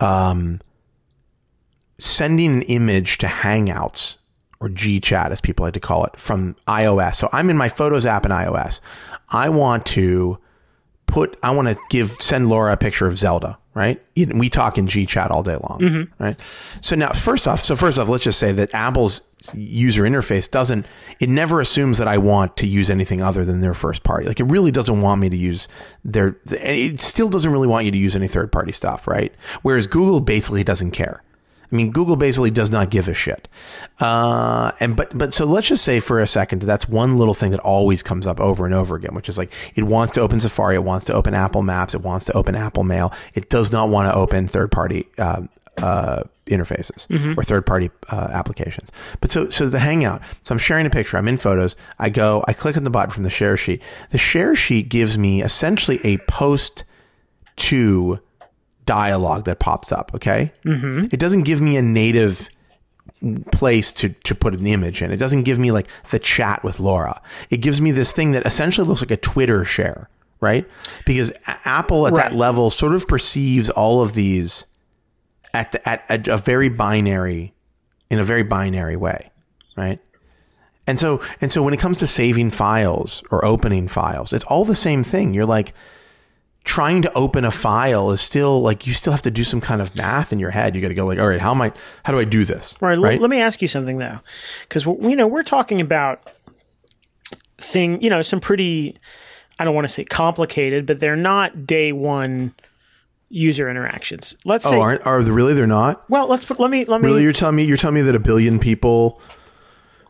um, 0.00 0.60
sending 1.98 2.54
an 2.54 2.62
image 2.62 3.18
to 3.18 3.26
Hangouts 3.26 4.16
or 4.60 4.68
GChat, 4.68 5.30
as 5.30 5.40
people 5.40 5.64
like 5.64 5.74
to 5.74 5.80
call 5.80 6.04
it, 6.04 6.18
from 6.18 6.56
iOS. 6.66 7.14
So 7.14 7.28
I'm 7.32 7.50
in 7.50 7.56
my 7.56 7.68
Photos 7.68 8.04
app 8.06 8.24
in 8.24 8.32
iOS. 8.32 8.80
I 9.30 9.48
want 9.50 9.86
to 9.86 10.38
put 11.08 11.36
I 11.42 11.50
want 11.50 11.66
to 11.68 11.76
give 11.90 12.12
send 12.20 12.48
Laura 12.48 12.72
a 12.72 12.76
picture 12.76 13.06
of 13.06 13.18
Zelda, 13.18 13.58
right? 13.74 14.00
We 14.14 14.48
talk 14.48 14.78
in 14.78 14.86
G 14.86 15.06
chat 15.06 15.30
all 15.30 15.42
day 15.42 15.56
long, 15.56 15.78
mm-hmm. 15.80 16.22
right? 16.22 16.38
So 16.80 16.94
now 16.94 17.10
first 17.12 17.48
off, 17.48 17.64
so 17.64 17.74
first 17.74 17.98
off, 17.98 18.08
let's 18.08 18.24
just 18.24 18.38
say 18.38 18.52
that 18.52 18.72
Apple's 18.74 19.22
user 19.54 20.02
interface 20.02 20.50
doesn't 20.50 20.84
it 21.20 21.28
never 21.28 21.60
assumes 21.60 21.98
that 21.98 22.08
I 22.08 22.18
want 22.18 22.56
to 22.58 22.66
use 22.66 22.90
anything 22.90 23.22
other 23.22 23.44
than 23.44 23.60
their 23.60 23.74
first 23.74 24.04
party. 24.04 24.26
Like 24.26 24.38
it 24.38 24.44
really 24.44 24.70
doesn't 24.70 25.00
want 25.00 25.20
me 25.20 25.28
to 25.28 25.36
use 25.36 25.66
their 26.04 26.36
it 26.46 27.00
still 27.00 27.28
doesn't 27.28 27.50
really 27.50 27.68
want 27.68 27.86
you 27.86 27.90
to 27.90 27.98
use 27.98 28.14
any 28.14 28.28
third 28.28 28.52
party 28.52 28.72
stuff, 28.72 29.08
right? 29.08 29.34
Whereas 29.62 29.86
Google 29.86 30.20
basically 30.20 30.62
doesn't 30.62 30.92
care. 30.92 31.22
I 31.70 31.76
mean, 31.76 31.90
Google 31.90 32.16
basically 32.16 32.50
does 32.50 32.70
not 32.70 32.90
give 32.90 33.08
a 33.08 33.14
shit. 33.14 33.46
Uh, 34.00 34.72
and 34.80 34.96
but 34.96 35.16
but 35.16 35.34
so 35.34 35.44
let's 35.44 35.68
just 35.68 35.84
say 35.84 36.00
for 36.00 36.20
a 36.20 36.26
second 36.26 36.60
that 36.60 36.66
that's 36.66 36.88
one 36.88 37.18
little 37.18 37.34
thing 37.34 37.50
that 37.50 37.60
always 37.60 38.02
comes 38.02 38.26
up 38.26 38.40
over 38.40 38.64
and 38.64 38.74
over 38.74 38.96
again, 38.96 39.14
which 39.14 39.28
is 39.28 39.36
like 39.36 39.52
it 39.74 39.84
wants 39.84 40.12
to 40.14 40.20
open 40.20 40.40
Safari, 40.40 40.76
it 40.76 40.84
wants 40.84 41.04
to 41.06 41.12
open 41.12 41.34
Apple 41.34 41.62
Maps, 41.62 41.94
it 41.94 42.00
wants 42.00 42.24
to 42.26 42.32
open 42.32 42.54
Apple 42.54 42.84
Mail, 42.84 43.12
it 43.34 43.50
does 43.50 43.70
not 43.70 43.90
want 43.90 44.10
to 44.10 44.14
open 44.14 44.48
third 44.48 44.72
party 44.72 45.06
uh, 45.18 45.42
uh, 45.76 46.22
interfaces 46.46 47.06
or 47.38 47.42
third 47.44 47.66
party 47.66 47.90
uh, 48.10 48.28
applications. 48.32 48.90
But 49.20 49.30
so 49.30 49.50
so 49.50 49.68
the 49.68 49.78
Hangout, 49.78 50.22
so 50.42 50.54
I'm 50.54 50.58
sharing 50.58 50.86
a 50.86 50.90
picture, 50.90 51.18
I'm 51.18 51.28
in 51.28 51.36
Photos, 51.36 51.76
I 51.98 52.08
go, 52.08 52.44
I 52.48 52.54
click 52.54 52.78
on 52.78 52.84
the 52.84 52.90
button 52.90 53.10
from 53.10 53.24
the 53.24 53.30
share 53.30 53.58
sheet. 53.58 53.82
The 54.10 54.18
share 54.18 54.56
sheet 54.56 54.88
gives 54.88 55.18
me 55.18 55.42
essentially 55.42 56.00
a 56.02 56.16
post 56.18 56.84
to 57.56 58.20
dialogue 58.88 59.44
that 59.44 59.58
pops 59.60 59.92
up. 59.92 60.10
Okay, 60.14 60.50
mm-hmm. 60.64 61.06
it 61.12 61.20
doesn't 61.20 61.42
give 61.42 61.60
me 61.60 61.76
a 61.76 61.82
native 61.82 62.48
place 63.52 63.92
to 63.92 64.08
to 64.08 64.34
put 64.34 64.54
an 64.54 64.66
image 64.66 65.02
in. 65.02 65.12
It 65.12 65.18
doesn't 65.18 65.42
give 65.42 65.58
me 65.58 65.70
like 65.70 65.86
the 66.10 66.18
chat 66.18 66.64
with 66.64 66.80
Laura. 66.80 67.20
It 67.50 67.58
gives 67.58 67.80
me 67.80 67.90
this 67.90 68.12
thing 68.12 68.32
that 68.32 68.46
essentially 68.46 68.88
looks 68.88 69.02
like 69.02 69.10
a 69.10 69.16
Twitter 69.16 69.64
share, 69.64 70.08
right? 70.40 70.66
Because 71.04 71.30
A- 71.46 71.58
Apple 71.64 72.06
at 72.06 72.14
that 72.14 72.34
level 72.34 72.70
sort 72.70 72.94
of 72.94 73.06
perceives 73.06 73.68
all 73.68 74.00
of 74.00 74.14
these 74.14 74.66
at 75.52 75.72
the, 75.72 75.88
at, 75.88 76.04
at 76.08 76.28
a 76.28 76.38
very 76.38 76.70
binary 76.70 77.52
in 78.10 78.18
a 78.18 78.24
very 78.24 78.42
binary 78.42 78.96
way, 78.96 79.30
right? 79.76 80.00
And 80.86 80.98
so 80.98 81.20
and 81.42 81.52
so 81.52 81.62
when 81.62 81.74
it 81.74 81.80
comes 81.80 81.98
to 81.98 82.06
saving 82.06 82.50
files 82.50 83.22
or 83.30 83.44
opening 83.44 83.88
files, 83.88 84.32
it's 84.32 84.44
all 84.44 84.64
the 84.64 84.74
same 84.74 85.02
thing. 85.02 85.34
You're 85.34 85.44
like 85.44 85.74
trying 86.64 87.02
to 87.02 87.12
open 87.14 87.44
a 87.44 87.50
file 87.50 88.10
is 88.10 88.20
still 88.20 88.60
like 88.60 88.86
you 88.86 88.92
still 88.92 89.12
have 89.12 89.22
to 89.22 89.30
do 89.30 89.44
some 89.44 89.60
kind 89.60 89.80
of 89.80 89.96
math 89.96 90.32
in 90.32 90.38
your 90.38 90.50
head. 90.50 90.74
You 90.74 90.82
got 90.82 90.88
to 90.88 90.94
go 90.94 91.06
like, 91.06 91.18
all 91.18 91.28
right, 91.28 91.40
how 91.40 91.52
am 91.52 91.62
I? 91.62 91.72
How 92.04 92.12
do 92.12 92.18
I 92.18 92.24
do 92.24 92.44
this? 92.44 92.76
Right. 92.80 92.96
l- 92.96 93.02
let 93.02 93.30
me 93.30 93.40
ask 93.40 93.62
you 93.62 93.68
something 93.68 93.98
though, 93.98 94.20
because 94.62 94.84
you 94.84 95.16
know 95.16 95.26
we're 95.26 95.42
talking 95.42 95.80
about 95.80 96.28
thing, 97.58 98.00
you 98.02 98.10
know, 98.10 98.22
some 98.22 98.40
pretty. 98.40 98.96
I 99.58 99.64
don't 99.64 99.74
want 99.74 99.86
to 99.86 99.92
say 99.92 100.04
complicated, 100.04 100.86
but 100.86 101.00
they're 101.00 101.16
not 101.16 101.66
day 101.66 101.90
one 101.90 102.54
user 103.28 103.68
interactions. 103.68 104.36
Let's 104.44 104.66
oh, 104.66 104.70
say, 104.70 104.76
Oh, 104.76 104.80
aren't 104.80 105.06
are 105.06 105.22
they 105.22 105.30
really? 105.30 105.54
They're 105.54 105.66
not. 105.66 106.08
well, 106.08 106.28
let's 106.28 106.44
put. 106.44 106.60
Let 106.60 106.70
me. 106.70 106.84
Let 106.84 107.00
me. 107.00 107.06
Really, 107.06 107.22
you're 107.22 107.32
telling 107.32 107.56
me 107.56 107.64
you're 107.64 107.76
telling 107.76 107.94
me 107.94 108.02
that 108.02 108.14
a 108.14 108.20
billion 108.20 108.58
people 108.58 109.20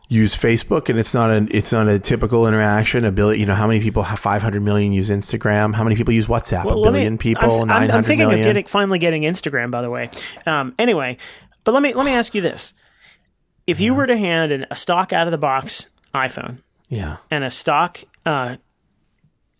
use 0.09 0.35
Facebook 0.35 0.89
and 0.89 0.99
it's 0.99 1.13
not 1.13 1.29
a 1.29 1.47
it's 1.55 1.71
not 1.71 1.87
a 1.87 1.99
typical 1.99 2.47
interaction. 2.47 3.05
A 3.05 3.11
billion, 3.11 3.39
you 3.39 3.45
know, 3.45 3.53
how 3.53 3.67
many 3.67 3.79
people 3.79 4.03
have 4.03 4.19
500 4.19 4.61
million 4.61 4.91
use 4.91 5.09
Instagram? 5.09 5.73
How 5.75 5.83
many 5.83 5.95
people 5.95 6.13
use 6.13 6.27
WhatsApp? 6.27 6.65
Well, 6.65 6.75
a 6.75 6.79
let 6.79 6.93
me- 6.93 6.99
billion 6.99 7.17
people, 7.17 7.61
I'm, 7.61 7.67
900 7.67 7.91
I'm, 7.91 7.97
I'm 7.97 8.03
thinking 8.03 8.27
million? 8.27 8.45
of 8.45 8.49
getting 8.49 8.65
finally 8.65 8.99
getting 8.99 9.21
Instagram. 9.21 9.71
By 9.71 9.81
the 9.81 9.89
way, 9.89 10.09
um, 10.45 10.75
anyway, 10.77 11.17
but 11.63 11.73
let 11.73 11.81
me 11.81 11.93
let 11.93 12.05
me 12.05 12.11
ask 12.11 12.35
you 12.35 12.41
this: 12.41 12.73
If 13.67 13.79
you 13.79 13.93
were 13.93 14.07
to 14.07 14.17
hand 14.17 14.51
an, 14.51 14.65
a 14.69 14.75
stock 14.75 15.13
out 15.13 15.27
of 15.27 15.31
the 15.31 15.37
box 15.37 15.87
iPhone 16.13 16.57
yeah. 16.89 17.17
and 17.29 17.43
a 17.43 17.49
stock 17.49 17.99
uh, 18.25 18.57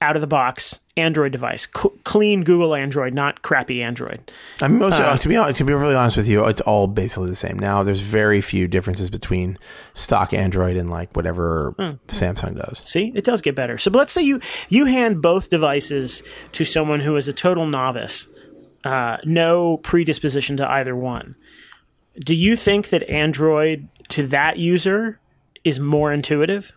out 0.02 0.16
of 0.16 0.22
the 0.22 0.28
box 0.28 0.80
Android 0.96 1.32
device, 1.32 1.68
c- 1.76 1.90
clean 2.04 2.44
Google 2.44 2.74
Android, 2.76 3.14
not 3.14 3.42
crappy 3.42 3.82
Android. 3.84 4.32
I 4.62 4.68
mean, 4.68 4.80
most 4.80 5.00
uh, 5.00 5.18
to 5.18 5.28
be 5.30 5.36
honest, 5.38 5.58
to 5.60 5.64
be 5.66 5.74
really 5.74 5.96
honest 5.96 6.18
with 6.18 6.28
you, 6.28 6.46
it's 6.46 6.62
all 6.62 6.88
basically 6.88 7.30
the 7.30 7.36
same. 7.36 7.58
Now, 7.60 7.84
there's 7.84 8.02
very 8.02 8.42
few 8.42 8.68
differences 8.68 9.10
between 9.10 9.58
stock 9.94 10.34
Android 10.34 10.78
and 10.78 10.90
like 10.90 11.14
whatever 11.16 11.74
Hmm. 11.78 11.92
Samsung 12.08 12.56
does. 12.58 12.80
See, 12.80 13.12
it 13.16 13.24
does 13.24 13.42
get 13.42 13.56
better. 13.56 13.78
So, 13.78 13.92
but 13.92 14.00
let's 14.00 14.12
say 14.14 14.22
you 14.22 14.40
you 14.70 14.86
hand 14.86 15.22
both 15.22 15.50
devices 15.50 16.24
to 16.54 16.66
someone 16.66 17.02
who 17.02 17.16
is 17.16 17.28
a 17.28 17.34
total 17.34 17.66
novice, 17.66 18.28
uh, 18.84 19.18
no 19.26 19.78
predisposition 19.78 20.58
to 20.58 20.70
either 20.70 20.96
one. 20.96 21.36
Do 22.26 22.36
you 22.36 22.56
think 22.58 22.90
that 22.90 23.08
Android 23.10 23.88
to 24.10 24.28
that 24.28 24.58
user 24.58 25.20
is 25.64 25.80
more 25.80 26.12
intuitive? 26.12 26.74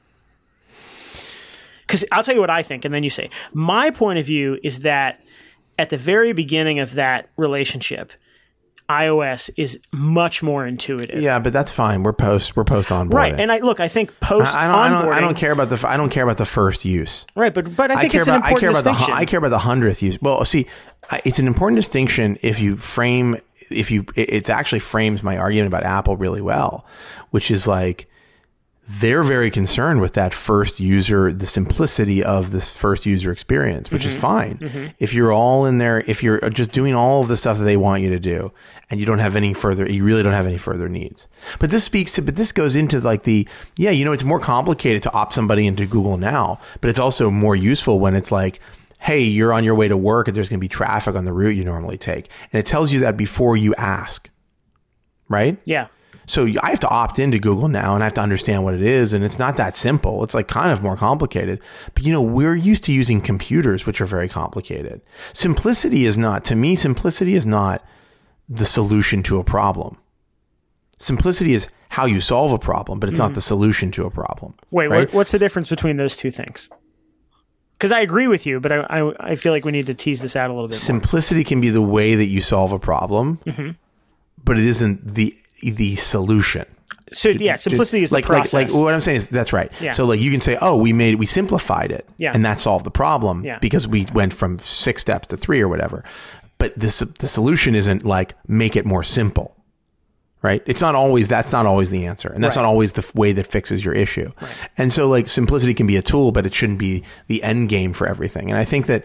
Because 1.93 2.07
I'll 2.11 2.23
tell 2.23 2.35
you 2.35 2.41
what 2.41 2.49
I 2.49 2.63
think, 2.63 2.87
and 2.87 2.95
then 2.95 3.03
you 3.03 3.11
say. 3.11 3.29
My 3.53 3.91
point 3.91 4.19
of 4.19 4.25
view 4.25 4.59
is 4.63 4.79
that 4.81 5.21
at 5.79 5.91
the 5.91 5.99
very 5.99 6.33
beginning 6.33 6.79
of 6.79 6.95
that 6.95 7.29
relationship, 7.37 8.13
iOS 8.89 9.51
is 9.59 9.79
much 9.93 10.43
more 10.43 10.67
intuitive. 10.67 11.23
Yeah, 11.23 11.39
but 11.39 11.53
that's 11.53 11.71
fine. 11.71 12.03
We're 12.03 12.15
post 12.15 12.57
we're 12.57 12.65
post 12.65 12.89
onboarding. 12.89 13.13
Right, 13.15 13.39
and 13.39 13.53
I 13.53 13.59
look. 13.59 13.79
I 13.79 13.89
think 13.89 14.19
post 14.21 14.57
I 14.57 14.67
don't, 14.67 14.79
I 14.79 14.89
don't, 14.89 15.03
onboarding. 15.05 15.13
I 15.15 15.21
don't 15.21 15.37
care 15.37 15.53
about 15.53 15.69
the 15.71 15.87
I 15.87 15.97
don't 15.99 16.09
care 16.11 16.25
about 16.25 16.39
the 16.39 16.45
first 16.47 16.85
use. 16.87 17.27
Right, 17.37 17.53
but 17.53 17.77
but 17.77 17.91
I 17.91 17.95
I 17.95 18.01
think 18.01 18.13
care 18.13 18.21
it's 18.23 18.29
about 18.29 18.39
an 18.39 18.43
I 18.45 18.49
important 18.49 18.61
care 18.61 18.71
about 18.71 18.85
the 18.85 18.91
distinction. 18.91 19.15
hu- 19.15 19.21
I 19.21 19.25
care 19.27 19.39
about 19.39 19.51
the 19.51 19.59
hundredth 19.59 20.03
use. 20.03 20.19
Well, 20.23 20.43
see, 20.47 20.67
I- 21.11 21.21
it's 21.27 21.39
an 21.39 21.47
important 21.47 21.77
distinction 21.77 22.39
if 22.43 22.59
you 22.61 22.77
frame 22.79 23.37
if 23.71 23.91
you 23.91 24.05
it 24.17 24.29
it's 24.31 24.51
actually 24.51 24.81
frames 24.81 25.23
my 25.23 25.37
argument 25.37 25.69
about 25.69 25.85
Apple 25.85 26.17
really 26.17 26.41
well, 26.41 26.87
which 27.31 27.51
is 27.51 27.67
like 27.67 28.09
they're 28.89 29.23
very 29.23 29.51
concerned 29.51 30.01
with 30.01 30.15
that 30.15 30.35
first 30.35 30.81
user, 30.81 31.33
the 31.33 31.47
simplicity 31.47 32.23
of 32.23 32.51
this 32.51 32.73
first 32.73 33.07
user 33.07 33.31
experience, 33.31 33.93
which 33.93 34.05
is 34.05 34.13
mm-hmm. 34.13 34.21
fine. 34.21 34.59
Mm-hmm. 34.59 34.87
If 34.99 35.15
you're 35.15 35.33
all 35.33 35.67
in 35.67 35.79
there, 35.79 36.03
if 36.09 36.23
you're 36.23 36.51
just 36.51 36.73
doing 36.73 36.95
all 36.95 37.23
of 37.23 37.29
the 37.29 37.37
stuff 37.37 37.59
that 37.59 37.65
they 37.65 37.77
want 37.77 38.03
you 38.03 38.11
to 38.11 38.19
do, 38.19 38.53
and 38.91 38.99
you 38.99 39.07
don't 39.07 39.21
have 39.21 39.37
any 39.37 39.55
further, 39.55 39.89
you 39.89 40.05
really 40.05 40.23
don't 40.25 40.33
have 40.33 40.47
any 40.47 40.59
further 40.59 40.89
needs. 40.89 41.29
But 41.61 41.71
this 41.71 41.85
speaks 41.85 42.13
to, 42.15 42.23
but 42.23 42.35
this 42.35 42.51
goes 42.51 42.75
into 42.75 42.99
like 43.01 43.23
the, 43.23 43.49
yeah, 43.77 43.91
you 43.91 44.05
know, 44.05 44.13
it's 44.13 44.25
more 44.25 44.41
complicated 44.41 45.03
to 45.05 45.13
opt 45.13 45.33
somebody 45.33 45.67
into 45.67 45.87
Google 45.87 46.19
now, 46.19 46.61
but 46.81 46.91
it's 46.91 46.99
also 46.99 47.31
more 47.31 47.55
useful 47.55 48.01
when 48.01 48.17
it's 48.17 48.33
like, 48.33 48.61
hey, 48.99 49.21
you're 49.21 49.53
on 49.53 49.65
your 49.65 49.77
way 49.77 49.89
to 49.89 49.97
work 49.97 50.27
and 50.29 50.37
there's 50.37 50.49
going 50.49 50.59
to 50.59 50.65
be 50.65 50.69
traffic 50.69 51.15
on 51.15 51.25
the 51.25 51.33
route 51.33 51.57
you 51.57 51.65
normally 51.65 51.99
take. 51.99 52.29
And 52.53 52.59
it 52.59 52.67
tells 52.67 52.93
you 52.93 53.01
that 53.01 53.17
before 53.17 53.57
you 53.57 53.75
ask, 53.77 54.29
right? 55.29 55.57
yeah. 55.65 55.87
So 56.27 56.47
I 56.63 56.71
have 56.71 56.81
to 56.81 56.89
opt 56.89 57.19
into 57.19 57.39
Google 57.39 57.69
now 57.69 57.95
and 57.95 58.03
I 58.03 58.07
have 58.07 58.15
to 58.15 58.21
understand 58.21 58.63
what 58.65 58.75
it 58.75 58.83
is. 58.83 59.13
And 59.13 59.25
it's 59.25 59.39
not 59.39 59.57
that 59.57 59.75
simple. 59.75 60.23
It's 60.25 60.35
like 60.35 60.49
kind 60.49 60.71
of 60.71 60.83
more 60.83 60.97
complicated. 60.97 61.61
But 61.95 62.05
you 62.05 62.13
know, 62.13 62.23
we're 62.23 62.55
used 62.55 62.85
to 62.85 62.93
using 62.93 63.21
computers, 63.21 63.87
which 63.87 64.01
are 64.01 64.07
very 64.07 64.29
complicated. 64.29 65.01
Simplicity 65.33 66.05
is 66.05 66.17
not, 66.17 66.45
to 66.45 66.57
me, 66.57 66.77
simplicity 66.77 67.35
is 67.35 67.47
not 67.47 67.85
the 68.49 68.67
solution 68.67 69.23
to 69.25 69.39
a 69.39 69.45
problem. 69.45 69.97
Simplicity 70.99 71.55
is 71.55 71.67
how 71.89 72.07
you 72.07 72.21
solve 72.21 72.53
a 72.53 72.59
problem, 72.59 73.01
but 73.01 73.09
it's 73.09 73.19
not 73.19 73.35
the 73.35 73.41
solution 73.41 73.91
to 73.91 74.05
a 74.07 74.11
problem. 74.11 74.55
Wait, 74.71 74.87
right? 74.89 75.09
what, 75.09 75.15
what's 75.15 75.33
the 75.33 75.39
difference 75.39 75.69
between 75.69 75.97
those 75.97 76.17
two 76.17 76.31
things? 76.31 76.71
Because 77.73 77.91
I 77.91 78.01
agree 78.01 78.29
with 78.29 78.47
you, 78.47 78.61
but 78.61 78.71
I, 78.71 78.77
I 79.01 79.31
I 79.33 79.35
feel 79.35 79.53
like 79.53 79.65
we 79.65 79.73
need 79.73 79.87
to 79.87 79.95
tease 79.95 80.23
this 80.23 80.37
out 80.37 80.49
a 80.49 80.53
little 80.53 80.69
bit. 80.69 80.75
more. 80.75 80.79
simplicity 80.79 81.43
can 81.43 81.61
be 81.61 81.69
the 81.69 81.83
way 81.83 82.15
that 82.15 82.27
you 82.27 82.41
solve 82.41 82.71
a 82.73 82.79
problem, 82.79 83.41
Mm-hmm. 83.45 83.71
but 84.45 84.57
it 84.59 84.65
isn't 84.65 85.05
the 85.17 85.37
the 85.63 85.97
solution. 85.97 86.67
So 87.13 87.29
yeah, 87.29 87.57
simplicity 87.57 88.03
is 88.03 88.11
the 88.11 88.17
like, 88.17 88.29
like 88.29 88.39
process. 88.39 88.73
like 88.75 88.83
what 88.85 88.95
I'm 88.95 89.01
saying 89.01 89.17
is 89.19 89.29
that's 89.29 89.53
right. 89.53 89.71
Yeah. 89.81 89.91
So 89.91 90.07
like 90.07 90.19
you 90.21 90.31
can 90.31 90.41
say, 90.41 90.57
oh, 90.61 90.77
we 90.77 90.93
made 90.95 91.17
we 91.17 91.27
simplified 91.27 91.93
it, 91.93 92.09
Yeah. 92.19 92.33
and 92.35 92.45
that 92.45 92.59
solved 92.59 92.87
the 92.87 92.91
problem 92.91 93.45
Yeah. 93.45 93.59
because 93.59 93.87
we 93.87 94.07
went 94.15 94.33
from 94.33 94.59
six 94.59 95.03
steps 95.03 95.27
to 95.29 95.37
three 95.37 95.61
or 95.61 95.69
whatever. 95.69 96.05
But 96.59 96.73
this 96.79 97.01
the 97.01 97.27
solution 97.29 97.75
isn't 97.75 98.05
like 98.05 98.35
make 98.49 98.77
it 98.77 98.87
more 98.87 99.05
simple, 99.05 99.55
right? 100.43 100.63
It's 100.67 100.81
not 100.83 100.95
always 100.95 101.29
that's 101.29 101.53
not 101.53 101.67
always 101.67 101.91
the 101.91 102.07
answer, 102.07 102.29
and 102.29 102.43
that's 102.43 102.57
Right. 102.57 102.63
not 102.63 102.69
always 102.69 102.93
the 102.93 103.03
f- 103.03 103.15
way 103.15 103.33
that 103.33 103.47
fixes 103.47 103.85
your 103.85 103.95
issue. 103.95 104.31
And 104.77 104.93
so 104.93 105.09
like 105.09 105.29
simplicity 105.29 105.73
can 105.75 105.87
be 105.87 105.97
a 105.97 106.03
tool, 106.03 106.33
but 106.33 106.45
it 106.47 106.55
shouldn't 106.55 106.79
be 106.79 107.03
the 107.29 107.43
end 107.43 107.69
game 107.69 107.93
for 107.93 108.07
everything. 108.07 108.51
And 108.51 108.59
I 108.59 108.65
think 108.65 108.87
that. 108.87 109.05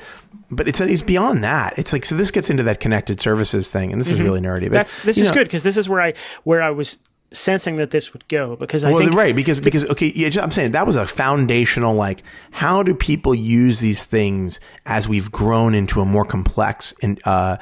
But 0.49 0.67
it's 0.69 0.79
it's 0.79 1.01
beyond 1.01 1.43
that. 1.43 1.77
It's 1.77 1.91
like 1.91 2.05
so. 2.05 2.15
This 2.15 2.31
gets 2.31 2.49
into 2.49 2.63
that 2.63 2.79
connected 2.79 3.19
services 3.19 3.69
thing, 3.69 3.91
and 3.91 3.99
this 3.99 4.09
is 4.09 4.21
really 4.21 4.39
nerdy. 4.39 4.61
But 4.61 4.65
Mm-hmm. 4.67 4.73
That's 4.75 4.99
this 4.99 5.17
is 5.17 5.27
know- 5.27 5.33
good 5.33 5.43
because 5.47 5.63
this 5.63 5.75
is 5.77 5.89
where 5.89 5.99
I 6.01 6.13
where 6.45 6.61
I 6.61 6.69
was 6.69 6.99
sensing 7.31 7.75
that 7.75 7.91
this 7.91 8.13
would 8.13 8.25
go 8.29 8.55
because 8.55 8.85
I 8.85 8.91
well, 8.93 9.01
think 9.01 9.13
right 9.13 9.35
because 9.35 9.59
because 9.59 9.83
okay, 9.89 10.13
yeah, 10.15 10.29
just- 10.29 10.41
I'm 10.41 10.51
saying 10.51 10.71
that 10.71 10.85
was 10.85 10.95
a 10.95 11.05
foundational 11.05 11.93
like 11.95 12.23
how 12.51 12.81
do 12.81 12.93
people 12.95 13.35
use 13.35 13.81
these 13.81 14.05
things 14.05 14.61
as 14.85 15.09
we've 15.09 15.29
grown 15.29 15.75
into 15.75 15.99
a 15.99 16.05
more 16.05 16.23
complex 16.23 16.93
and 17.03 17.19
uh, 17.25 17.57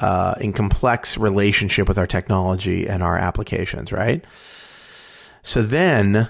uh, 0.00 0.34
in 0.40 0.52
complex 0.52 1.18
relationship 1.18 1.88
with 1.88 1.98
our 1.98 2.06
technology 2.06 2.86
and 2.88 3.02
our 3.02 3.16
applications, 3.16 3.92
right? 3.92 4.24
So 5.42 5.62
then 5.62 6.28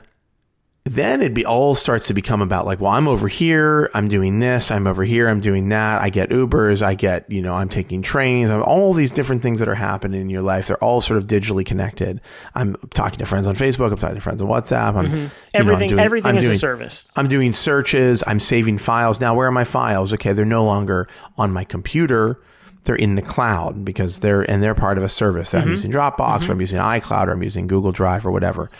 then 0.84 1.20
it 1.20 1.34
be 1.34 1.44
all 1.44 1.74
starts 1.74 2.06
to 2.06 2.14
become 2.14 2.40
about 2.40 2.64
like, 2.64 2.80
well, 2.80 2.92
I'm 2.92 3.06
over 3.08 3.28
here, 3.28 3.90
I'm 3.92 4.08
doing 4.08 4.38
this, 4.38 4.70
I'm 4.70 4.86
over 4.86 5.04
here, 5.04 5.28
I'm 5.28 5.40
doing 5.40 5.68
that. 5.68 6.00
I 6.00 6.08
get 6.08 6.30
Ubers, 6.30 6.80
I 6.80 6.94
get, 6.94 7.30
you 7.30 7.42
know, 7.42 7.52
I'm 7.52 7.68
taking 7.68 8.00
trains, 8.00 8.50
I'm 8.50 8.62
all 8.62 8.94
these 8.94 9.12
different 9.12 9.42
things 9.42 9.58
that 9.58 9.68
are 9.68 9.74
happening 9.74 10.18
in 10.22 10.30
your 10.30 10.40
life. 10.40 10.68
They're 10.68 10.82
all 10.82 11.02
sort 11.02 11.18
of 11.18 11.26
digitally 11.26 11.66
connected. 11.66 12.22
I'm 12.54 12.74
talking 12.94 13.18
to 13.18 13.26
friends 13.26 13.46
on 13.46 13.54
Facebook, 13.54 13.92
I'm 13.92 13.98
talking 13.98 14.14
to 14.14 14.22
friends 14.22 14.40
on 14.40 14.48
WhatsApp. 14.48 14.94
I'm 14.94 15.04
you 15.04 15.10
know, 15.10 15.16
I'm 15.24 15.30
everything 15.52 15.88
doing- 15.90 16.00
everything 16.00 16.30
I'm 16.30 16.38
is 16.38 16.44
doing- 16.44 16.56
a 16.56 16.58
service. 16.58 17.04
I'm 17.16 17.28
doing 17.28 17.52
searches, 17.52 18.24
I'm 18.26 18.40
saving 18.40 18.78
files. 18.78 19.20
Now, 19.20 19.34
where 19.34 19.48
are 19.48 19.52
my 19.52 19.64
files? 19.64 20.14
Okay, 20.14 20.32
they're 20.32 20.46
no 20.46 20.64
longer 20.64 21.06
on 21.36 21.52
my 21.52 21.64
computer. 21.64 22.40
They're 22.88 22.96
in 22.96 23.14
the 23.16 23.22
cloud 23.22 23.84
because 23.84 24.20
they're 24.20 24.40
and 24.50 24.62
they're 24.62 24.74
part 24.74 24.96
of 24.98 25.04
a 25.04 25.08
service. 25.10 25.50
Mm-hmm. 25.52 25.62
I'm 25.64 25.68
using 25.68 25.92
Dropbox 25.92 26.48
or 26.48 26.52
I'm 26.52 26.60
using 26.60 26.78
iCloud 26.78 27.26
or 27.28 27.32
I'm 27.32 27.42
using 27.42 27.66
Google 27.66 27.92
Drive 27.92 28.26
or 28.26 28.32
whatever. 28.32 28.70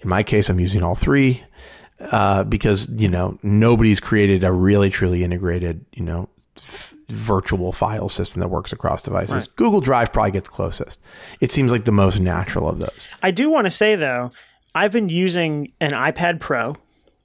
In 0.00 0.08
my 0.10 0.22
case, 0.22 0.50
I'm 0.50 0.60
using 0.60 0.82
all 0.82 0.94
three 0.94 1.42
uh, 2.12 2.44
because 2.44 2.88
you 2.90 3.08
know 3.08 3.38
nobody's 3.42 4.00
created 4.00 4.44
a 4.44 4.52
really 4.52 4.90
truly 4.90 5.24
integrated 5.24 5.84
you 5.94 6.04
know 6.04 6.28
f- 6.58 6.94
virtual 7.08 7.72
file 7.72 8.10
system 8.10 8.40
that 8.40 8.48
works 8.48 8.70
across 8.72 9.02
devices. 9.02 9.48
Google 9.48 9.80
Drive 9.80 10.12
probably 10.12 10.32
gets 10.32 10.48
closest. 10.50 11.00
It 11.40 11.50
seems 11.50 11.72
like 11.72 11.86
the 11.86 11.92
most 11.92 12.20
natural 12.20 12.68
of 12.68 12.78
those. 12.80 13.08
I 13.22 13.30
do 13.30 13.48
want 13.48 13.66
to 13.66 13.70
say 13.70 13.96
though, 13.96 14.30
I've 14.74 14.92
been 14.92 15.08
using 15.08 15.72
an 15.80 15.92
iPad 15.92 16.38
Pro 16.40 16.76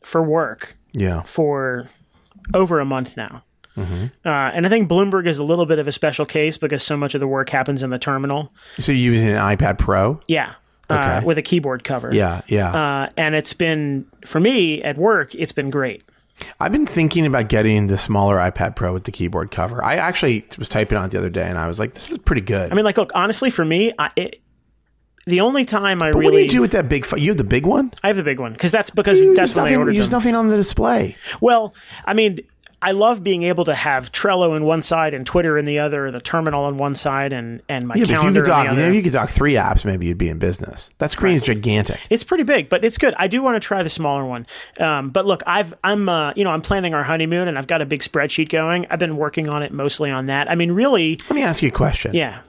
for 0.01 0.23
work 0.23 0.77
Yeah. 0.93 1.23
for 1.23 1.87
over 2.53 2.79
a 2.79 2.85
month 2.85 3.17
now. 3.17 3.43
Mm-hmm. 3.79 4.27
Uh, 4.27 4.29
and 4.29 4.65
I 4.65 4.69
think 4.69 4.89
Bloomberg 4.89 5.27
is 5.27 5.37
a 5.37 5.43
little 5.43 5.65
bit 5.65 5.79
of 5.79 5.87
a 5.87 5.91
special 5.91 6.25
case 6.25 6.57
because 6.57 6.83
so 6.83 6.97
much 6.97 7.15
of 7.15 7.21
the 7.21 7.27
work 7.27 7.49
happens 7.49 7.83
in 7.83 7.89
the 7.89 7.99
terminal. 7.99 8.51
So 8.79 8.91
you're 8.91 9.13
using 9.13 9.29
an 9.29 9.37
iPad 9.37 9.77
Pro? 9.77 10.19
Yeah. 10.27 10.55
Uh, 10.89 11.21
with 11.23 11.37
a 11.37 11.43
keyboard 11.43 11.83
cover. 11.83 12.11
Yeah, 12.11 12.41
yeah. 12.47 12.73
Uh, 12.73 13.09
and 13.15 13.35
it's 13.35 13.53
been, 13.53 14.07
for 14.25 14.39
me 14.39 14.81
at 14.81 14.97
work, 14.97 15.35
it's 15.35 15.51
been 15.51 15.69
great. 15.69 16.03
I've 16.59 16.71
been 16.71 16.87
thinking 16.87 17.25
about 17.27 17.47
getting 17.47 17.87
the 17.87 17.97
smaller 17.97 18.37
iPad 18.37 18.75
Pro 18.75 18.91
with 18.93 19.03
the 19.03 19.11
keyboard 19.11 19.51
cover. 19.51 19.83
I 19.83 19.95
actually 19.95 20.45
was 20.57 20.67
typing 20.69 20.97
on 20.97 21.05
it 21.05 21.11
the 21.11 21.17
other 21.17 21.29
day, 21.29 21.47
and 21.47 21.59
I 21.59 21.67
was 21.67 21.79
like, 21.79 21.93
"This 21.93 22.09
is 22.11 22.17
pretty 22.17 22.41
good." 22.41 22.71
I 22.71 22.75
mean, 22.75 22.85
like, 22.85 22.97
look, 22.97 23.11
honestly, 23.13 23.49
for 23.49 23.65
me, 23.65 23.91
I, 23.99 24.09
it, 24.15 24.41
the 25.25 25.41
only 25.41 25.65
time 25.65 26.01
I 26.01 26.11
but 26.11 26.19
really. 26.19 26.25
what 26.25 26.37
do 26.37 26.41
you 26.43 26.49
do 26.49 26.61
with 26.61 26.71
that 26.71 26.89
big? 26.89 27.05
You 27.17 27.29
have 27.29 27.37
the 27.37 27.43
big 27.43 27.65
one. 27.65 27.91
I 28.03 28.07
have 28.07 28.15
the 28.15 28.23
big 28.23 28.39
one 28.39 28.53
because 28.53 28.71
that's 28.71 28.89
because 28.89 29.19
There's 29.19 29.35
that's 29.35 29.55
when 29.55 29.65
I 29.65 29.75
ordered 29.75 29.95
there's 29.95 30.09
them. 30.09 30.17
nothing 30.17 30.35
on 30.35 30.47
the 30.47 30.55
display. 30.55 31.17
Well, 31.41 31.73
I 32.05 32.13
mean, 32.13 32.39
I 32.81 32.91
love 32.91 33.23
being 33.23 33.43
able 33.43 33.65
to 33.65 33.75
have 33.75 34.11
Trello 34.11 34.55
in 34.55 34.63
one 34.63 34.81
side 34.81 35.13
and 35.13 35.25
Twitter 35.25 35.57
in 35.57 35.65
the 35.65 35.79
other, 35.79 36.11
the 36.11 36.19
terminal 36.21 36.63
on 36.63 36.77
one 36.77 36.95
side, 36.95 37.33
and 37.33 37.61
and 37.67 37.85
my 37.87 37.95
Yeah, 37.95 38.05
but 38.05 38.11
if 38.11 38.23
you 38.23 38.31
could 38.33 38.45
dock, 38.45 38.69
you 38.69 38.75
know, 38.77 38.89
you 38.89 39.01
could 39.03 39.11
dock 39.13 39.29
three 39.29 39.53
apps, 39.55 39.83
maybe 39.83 40.05
you'd 40.05 40.17
be 40.17 40.29
in 40.29 40.39
business. 40.39 40.89
That 40.99 41.11
screen 41.11 41.33
is 41.33 41.41
gigantic. 41.41 41.99
it's 42.09 42.23
pretty 42.23 42.43
big, 42.45 42.69
but 42.69 42.85
it's 42.85 42.97
good. 42.97 43.13
I 43.17 43.27
do 43.27 43.41
want 43.41 43.55
to 43.55 43.59
try 43.59 43.83
the 43.83 43.89
smaller 43.89 44.25
one. 44.25 44.47
Um, 44.79 45.09
but 45.09 45.25
look, 45.25 45.43
I've 45.45 45.73
I'm 45.83 46.07
uh, 46.07 46.31
you 46.35 46.43
know 46.45 46.51
I'm 46.51 46.61
planning 46.61 46.93
our 46.93 47.03
honeymoon, 47.03 47.47
and 47.49 47.57
I've 47.57 47.67
got 47.67 47.81
a 47.81 47.85
big 47.85 48.01
spreadsheet 48.01 48.49
going. 48.49 48.85
I've 48.89 48.99
been 48.99 49.17
working 49.17 49.49
on 49.49 49.61
it 49.61 49.73
mostly 49.73 50.09
on 50.09 50.27
that. 50.27 50.49
I 50.49 50.55
mean, 50.55 50.71
really, 50.71 51.17
Let 51.29 51.31
me 51.35 51.43
ask 51.43 51.61
you 51.61 51.67
a 51.67 51.71
question. 51.71 52.13
yeah, 52.13 52.39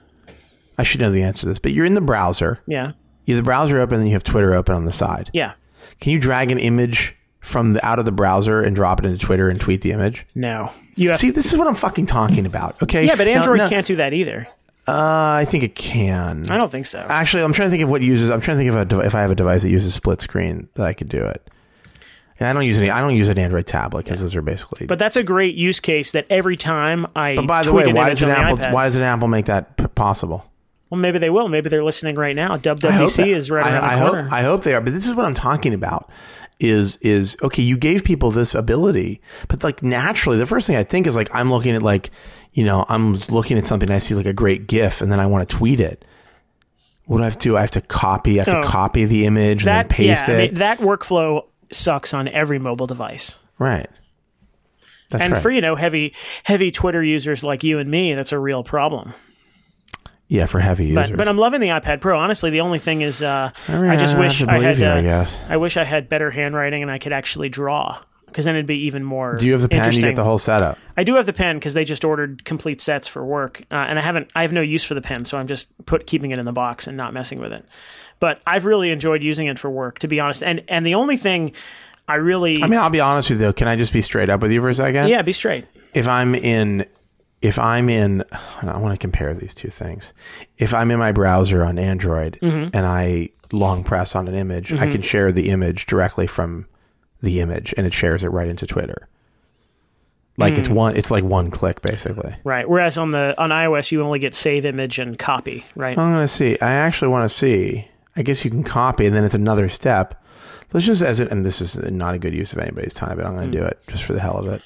I 0.77 0.83
should 0.83 1.01
know 1.01 1.11
the 1.11 1.23
answer 1.23 1.41
to 1.41 1.47
this, 1.47 1.59
but 1.59 1.73
you're 1.73 1.85
in 1.85 1.93
the 1.93 2.01
browser. 2.01 2.59
yeah, 2.67 2.93
You 3.25 3.35
have 3.35 3.43
the 3.43 3.47
browser 3.47 3.79
open, 3.79 3.95
and 3.95 4.03
then 4.03 4.07
you 4.07 4.13
have 4.15 4.23
Twitter 4.23 4.53
open 4.53 4.75
on 4.75 4.85
the 4.85 4.91
side. 4.93 5.29
yeah. 5.33 5.53
Can 5.99 6.13
you 6.13 6.19
drag 6.19 6.51
an 6.51 6.57
image 6.57 7.15
from 7.41 7.71
the 7.73 7.85
out 7.85 7.99
of 7.99 8.05
the 8.05 8.11
browser 8.11 8.61
and 8.61 8.75
drop 8.75 8.99
it 8.99 9.05
into 9.05 9.17
Twitter 9.17 9.49
and 9.49 9.59
tweet 9.59 9.81
the 9.81 9.91
image? 9.91 10.25
No, 10.35 10.71
you. 10.95 11.13
See, 11.13 11.31
this 11.31 11.51
is 11.51 11.57
what 11.57 11.67
I'm 11.67 11.75
fucking 11.75 12.05
talking 12.05 12.45
about. 12.45 12.81
Okay. 12.81 13.05
yeah, 13.05 13.15
but 13.15 13.27
Android 13.27 13.57
now- 13.57 13.69
can't 13.69 13.85
do 13.85 13.97
that 13.97 14.13
either. 14.13 14.47
Uh, 14.87 15.37
I 15.41 15.45
think 15.47 15.63
it 15.63 15.75
can. 15.75 16.49
I 16.49 16.57
don't 16.57 16.71
think 16.71 16.87
so. 16.87 17.05
Actually, 17.07 17.43
I'm 17.43 17.53
trying 17.53 17.67
to 17.67 17.69
think 17.71 17.83
of 17.83 17.89
what 17.89 18.01
uses. 18.01 18.31
I'm 18.31 18.41
trying 18.41 18.57
to 18.57 18.63
think 18.63 18.69
of 18.73 18.75
a, 18.81 18.85
dev- 18.85 19.05
if 19.05 19.13
I 19.13 19.21
have 19.21 19.29
a 19.29 19.35
device 19.35 19.61
that 19.61 19.69
uses 19.69 19.93
split 19.93 20.21
screen 20.21 20.69
that 20.73 20.87
I 20.87 20.93
could 20.93 21.07
do 21.07 21.23
it. 21.23 21.47
And 22.39 22.49
I 22.49 22.53
don't 22.53 22.65
use 22.65 22.79
any. 22.79 22.89
I 22.89 22.99
don't 22.99 23.15
use 23.15 23.27
an 23.29 23.37
Android 23.37 23.67
tablet 23.67 24.05
because 24.05 24.21
those 24.21 24.35
are 24.35 24.41
basically. 24.41 24.87
But 24.87 24.97
that's 24.97 25.15
a 25.15 25.21
great 25.23 25.53
use 25.53 25.79
case 25.79 26.13
that 26.13 26.25
every 26.31 26.57
time 26.57 27.05
I 27.15 27.35
But 27.35 27.45
by 27.45 27.61
the 27.61 27.71
way, 27.71 27.93
why 27.93 28.09
does 28.09 28.23
an 28.23 28.31
Apple? 28.31 28.57
iPad- 28.57 28.73
Why 28.73 28.85
does 28.85 28.95
an 28.95 29.03
Apple 29.03 29.27
make 29.27 29.45
that 29.45 29.77
p- 29.77 29.85
possible? 29.87 30.45
Well, 30.89 30.99
maybe 30.99 31.19
they 31.19 31.29
will. 31.29 31.47
Maybe 31.47 31.69
they're 31.69 31.83
listening 31.83 32.15
right 32.15 32.35
now. 32.35 32.57
WWDC 32.57 33.15
that- 33.17 33.27
is 33.27 33.51
right 33.51 33.63
I, 33.65 33.69
around 33.71 33.81
the 33.81 33.93
I 33.95 33.99
corner. 34.09 34.23
hope. 34.23 34.33
I 34.33 34.41
hope 34.41 34.63
they 34.63 34.73
are. 34.73 34.81
But 34.81 34.93
this 34.93 35.05
is 35.07 35.13
what 35.13 35.27
I'm 35.27 35.35
talking 35.35 35.75
about. 35.75 36.09
Is 36.63 36.97
is 36.97 37.35
okay? 37.41 37.63
You 37.63 37.75
gave 37.77 38.03
people 38.03 38.29
this 38.31 38.53
ability, 38.53 39.19
but 39.47 39.63
like 39.63 39.81
naturally, 39.81 40.37
the 40.37 40.45
first 40.45 40.67
thing 40.67 40.75
I 40.75 40.83
think 40.83 41.07
is 41.07 41.15
like 41.15 41.33
I'm 41.33 41.49
looking 41.49 41.73
at 41.75 41.81
like 41.81 42.11
you 42.53 42.63
know 42.63 42.85
I'm 42.87 43.13
looking 43.29 43.57
at 43.57 43.65
something. 43.65 43.89
I 43.89 43.97
see 43.97 44.13
like 44.13 44.27
a 44.27 44.33
great 44.33 44.67
GIF, 44.67 45.01
and 45.01 45.11
then 45.11 45.19
I 45.19 45.25
want 45.25 45.49
to 45.49 45.55
tweet 45.57 45.79
it. 45.79 46.05
What 47.05 47.17
do 47.17 47.23
I 47.23 47.25
have 47.25 47.37
to 47.39 47.49
do? 47.49 47.57
I 47.57 47.61
have 47.61 47.71
to 47.71 47.81
copy. 47.81 48.39
I 48.39 48.43
have 48.43 48.53
Oh. 48.53 48.61
to 48.61 48.67
copy 48.67 49.05
the 49.05 49.25
image 49.25 49.63
and 49.63 49.67
that 49.69 49.89
then 49.89 49.95
paste 49.95 50.27
yeah, 50.27 50.35
I 50.35 50.37
it. 50.37 50.51
mean, 50.51 50.59
that 50.59 50.77
workflow 50.79 51.45
sucks 51.71 52.13
on 52.13 52.27
every 52.27 52.59
mobile 52.59 52.87
device. 52.87 53.43
right. 53.57 53.89
That's 55.09 55.23
and 55.23 55.33
right. 55.33 55.41
for 55.41 55.49
you 55.51 55.59
know 55.61 55.75
heavy 55.75 56.13
heavy 56.43 56.71
Twitter 56.71 57.03
users 57.03 57.43
like 57.43 57.63
you 57.63 57.79
and 57.79 57.89
me, 57.91 58.13
that's 58.13 58.31
a 58.31 58.39
real 58.39 58.63
problem. 58.63 59.13
Yeah, 60.31 60.45
for 60.45 60.61
heavy 60.61 60.95
But 60.95 61.01
users. 61.01 61.17
but 61.17 61.27
I'm 61.27 61.37
loving 61.37 61.59
the 61.59 61.67
iPad 61.67 61.99
Pro. 61.99 62.17
Honestly, 62.17 62.51
the 62.51 62.61
only 62.61 62.79
thing 62.79 63.01
is 63.01 63.21
uh, 63.21 63.51
mean, 63.67 63.83
I 63.83 63.97
just 63.97 64.15
I 64.15 64.19
wish 64.19 64.41
I 64.41 64.59
had 64.59 64.77
you, 64.77 64.85
I 64.85 64.99
uh, 64.99 65.01
guess. 65.01 65.41
I 65.49 65.57
wish 65.57 65.75
I 65.75 65.83
had 65.83 66.07
better 66.07 66.31
handwriting 66.31 66.81
and 66.81 66.89
I 66.89 66.99
could 66.99 67.11
actually 67.11 67.49
draw 67.49 68.01
because 68.27 68.45
then 68.45 68.55
it'd 68.55 68.65
be 68.65 68.85
even 68.85 69.03
more. 69.03 69.35
do 69.35 69.45
you 69.45 69.51
have 69.51 69.61
the 69.61 69.67
pen? 69.67 69.91
You 69.91 69.99
get 69.99 70.15
the 70.15 70.23
whole 70.23 70.39
setup. 70.39 70.77
I 70.95 71.03
do 71.03 71.15
have 71.15 71.25
the 71.25 71.33
pen 71.33 71.57
because 71.57 71.73
they 71.73 71.83
just 71.83 72.05
ordered 72.05 72.45
complete 72.45 72.79
sets 72.79 73.09
for 73.09 73.25
work, 73.25 73.63
uh, 73.71 73.75
and 73.75 73.99
I 73.99 74.01
haven't. 74.01 74.31
I 74.33 74.43
have 74.43 74.53
no 74.53 74.61
use 74.61 74.85
for 74.85 74.93
the 74.93 75.01
pen, 75.01 75.25
so 75.25 75.37
I'm 75.37 75.47
just 75.47 75.69
put 75.85 76.07
keeping 76.07 76.31
it 76.31 76.39
in 76.39 76.45
the 76.45 76.53
box 76.53 76.87
and 76.87 76.95
not 76.95 77.13
messing 77.13 77.39
with 77.39 77.51
it. 77.51 77.65
But 78.21 78.41
I've 78.47 78.63
really 78.63 78.91
enjoyed 78.91 79.23
using 79.23 79.47
it 79.47 79.59
for 79.59 79.69
work, 79.69 79.99
to 79.99 80.07
be 80.07 80.21
honest. 80.21 80.43
And 80.43 80.63
and 80.69 80.85
the 80.85 80.95
only 80.95 81.17
thing 81.17 81.51
I 82.07 82.15
really 82.15 82.63
I 82.63 82.67
mean, 82.67 82.79
I'll 82.79 82.89
be 82.89 83.01
honest 83.01 83.29
with 83.29 83.41
you. 83.41 83.51
Can 83.51 83.67
I 83.67 83.75
just 83.75 83.91
be 83.91 84.01
straight 84.01 84.29
up 84.29 84.41
with 84.41 84.51
you 84.51 84.61
for 84.61 84.69
a 84.69 84.73
second? 84.73 85.09
yeah, 85.09 85.21
be 85.23 85.33
straight. 85.33 85.65
If 85.93 86.07
I'm 86.07 86.35
in, 86.35 86.85
if 87.41 87.57
I'm 87.59 87.89
in, 87.89 88.23
I 88.61 88.77
want 88.77 88.93
to 88.93 88.97
compare 88.99 89.33
these 89.33 89.53
two 89.55 89.69
things. 89.69 90.13
If 90.57 90.73
I'm 90.73 90.91
in 90.91 90.99
my 90.99 91.11
browser 91.11 91.63
on 91.63 91.79
Android 91.79 92.37
Mm-hmm. 92.41 92.75
and 92.75 92.85
I 92.85 93.29
long 93.51 93.83
press 93.83 94.15
on 94.15 94.27
an 94.27 94.35
image, 94.35 94.71
I 94.73 94.87
can 94.87 95.01
share 95.01 95.31
the 95.31 95.49
image 95.49 95.85
directly 95.87 96.27
from 96.27 96.67
the 97.21 97.39
image, 97.41 97.73
and 97.77 97.85
it 97.85 97.93
shares 97.93 98.23
it 98.23 98.29
right 98.29 98.47
into 98.47 98.65
Twitter. 98.65 99.07
Like 100.37 100.53
Mm. 100.55 100.57
it's 100.59 100.69
one, 100.69 100.95
it's 100.95 101.11
like 101.11 101.23
one 101.23 101.51
click 101.51 101.81
basically. 101.81 102.35
Right. 102.43 102.67
Whereas 102.67 102.97
on 102.97 103.11
the 103.11 103.35
on 103.37 103.49
iOS, 103.49 103.91
you 103.91 104.01
only 104.01 104.19
get 104.19 104.33
save 104.33 104.65
image 104.65 104.97
and 104.99 105.19
copy. 105.19 105.65
Right. 105.75 105.97
I'm 105.97 106.13
gonna 106.13 106.27
see. 106.27 106.57
I 106.61 106.71
actually 106.73 107.09
want 107.09 107.29
to 107.29 107.35
see. 107.35 107.87
I 108.15 108.23
guess 108.23 108.43
you 108.43 108.51
can 108.51 108.63
copy, 108.63 109.05
and 109.05 109.15
then 109.15 109.23
it's 109.23 109.33
another 109.33 109.69
step. 109.69 110.21
Let's 110.73 110.85
just 110.85 111.01
as 111.01 111.19
it, 111.19 111.29
and 111.31 111.45
this 111.45 111.59
is 111.61 111.77
not 111.91 112.13
a 112.15 112.19
good 112.19 112.33
use 112.33 112.53
of 112.53 112.59
anybody's 112.59 112.93
time, 112.93 113.17
but 113.17 113.25
I'm 113.25 113.35
going 113.35 113.51
to 113.51 113.57
do 113.57 113.63
it 113.65 113.79
just 113.87 114.03
for 114.03 114.13
the 114.13 114.19
hell 114.21 114.37
of 114.37 114.47
it. 114.47 114.61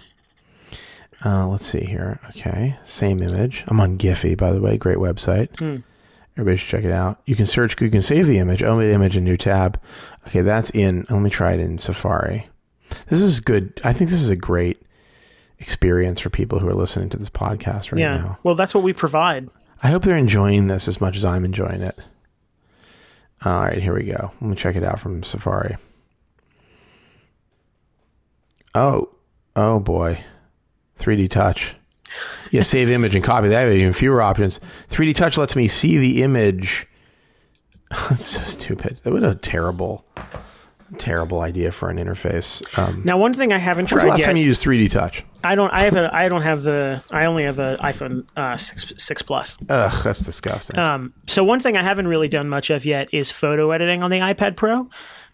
Uh, 1.25 1.47
let's 1.47 1.65
see 1.65 1.83
here. 1.83 2.19
Okay, 2.29 2.77
same 2.83 3.19
image. 3.19 3.63
I'm 3.67 3.79
on 3.81 3.97
Giphy, 3.97 4.37
by 4.37 4.51
the 4.51 4.61
way. 4.61 4.77
Great 4.77 4.97
website. 4.97 5.49
Everybody 6.37 6.57
should 6.57 6.69
check 6.69 6.83
it 6.83 6.91
out. 6.91 7.19
You 7.25 7.35
can 7.35 7.47
search. 7.47 7.81
You 7.81 7.89
can 7.89 8.01
save 8.01 8.27
the 8.27 8.37
image. 8.37 8.61
Open 8.61 8.89
image, 8.89 9.17
a 9.17 9.21
new 9.21 9.37
tab. 9.37 9.81
Okay, 10.27 10.41
that's 10.41 10.69
in. 10.69 11.05
Let 11.09 11.21
me 11.21 11.29
try 11.29 11.53
it 11.53 11.59
in 11.59 11.79
Safari. 11.79 12.47
This 13.07 13.21
is 13.21 13.39
good. 13.39 13.79
I 13.83 13.93
think 13.93 14.11
this 14.11 14.21
is 14.21 14.29
a 14.29 14.35
great 14.35 14.79
experience 15.59 16.19
for 16.19 16.29
people 16.29 16.59
who 16.59 16.67
are 16.67 16.73
listening 16.73 17.09
to 17.09 17.17
this 17.17 17.29
podcast 17.29 17.91
right 17.91 18.01
yeah. 18.01 18.17
now. 18.17 18.39
Well, 18.43 18.55
that's 18.55 18.75
what 18.75 18.83
we 18.83 18.93
provide. 18.93 19.49
I 19.81 19.89
hope 19.89 20.03
they're 20.03 20.17
enjoying 20.17 20.67
this 20.67 20.87
as 20.87 21.01
much 21.01 21.15
as 21.17 21.25
I'm 21.25 21.45
enjoying 21.45 21.81
it. 21.81 21.97
All 23.43 23.63
right, 23.63 23.81
here 23.81 23.93
we 23.93 24.03
go. 24.03 24.31
Let 24.41 24.49
me 24.49 24.55
check 24.55 24.75
it 24.75 24.83
out 24.83 24.99
from 24.99 25.23
Safari. 25.23 25.77
Oh, 28.73 29.09
oh 29.55 29.79
boy. 29.79 30.23
3D 30.99 31.29
Touch. 31.29 31.75
Yeah, 32.51 32.61
save 32.61 32.89
image 32.89 33.15
and 33.15 33.23
copy. 33.23 33.47
That 33.49 33.67
even 33.69 33.93
fewer 33.93 34.21
options. 34.21 34.59
3D 34.89 35.15
Touch 35.15 35.37
lets 35.37 35.55
me 35.55 35.67
see 35.67 35.97
the 35.97 36.23
image. 36.23 36.87
That's 38.09 38.25
so 38.25 38.41
stupid. 38.43 38.99
What 39.03 39.23
a 39.23 39.35
terrible, 39.35 40.05
terrible 40.97 41.41
idea 41.41 41.71
for 41.71 41.89
an 41.89 41.97
interface. 41.97 42.63
Um, 42.79 43.01
Now, 43.03 43.17
one 43.17 43.33
thing 43.33 43.51
I 43.51 43.57
haven't 43.57 43.91
when's 43.91 43.93
the 43.93 43.99
tried 43.99 44.09
last 44.11 44.19
yet. 44.19 44.25
time 44.27 44.37
you 44.37 44.45
used 44.45 44.63
3D 44.63 44.89
Touch? 44.91 45.23
I 45.43 45.53
don't. 45.55 45.71
I 45.71 45.81
have 45.83 45.95
a. 45.95 46.15
I 46.15 46.27
don't 46.29 46.41
have 46.41 46.63
the. 46.63 47.03
I 47.11 47.25
only 47.25 47.43
have 47.43 47.59
a 47.59 47.77
iPhone 47.79 48.25
uh, 48.35 48.57
six 48.57 48.91
six 48.97 49.21
plus. 49.21 49.57
Ugh, 49.69 50.03
that's 50.03 50.21
disgusting. 50.21 50.79
Um, 50.79 51.13
so 51.27 51.43
one 51.43 51.59
thing 51.59 51.77
I 51.77 51.83
haven't 51.83 52.07
really 52.07 52.27
done 52.27 52.49
much 52.49 52.71
of 52.71 52.83
yet 52.85 53.09
is 53.13 53.29
photo 53.29 53.69
editing 53.71 54.01
on 54.01 54.09
the 54.09 54.19
iPad 54.19 54.55
Pro. 54.55 54.89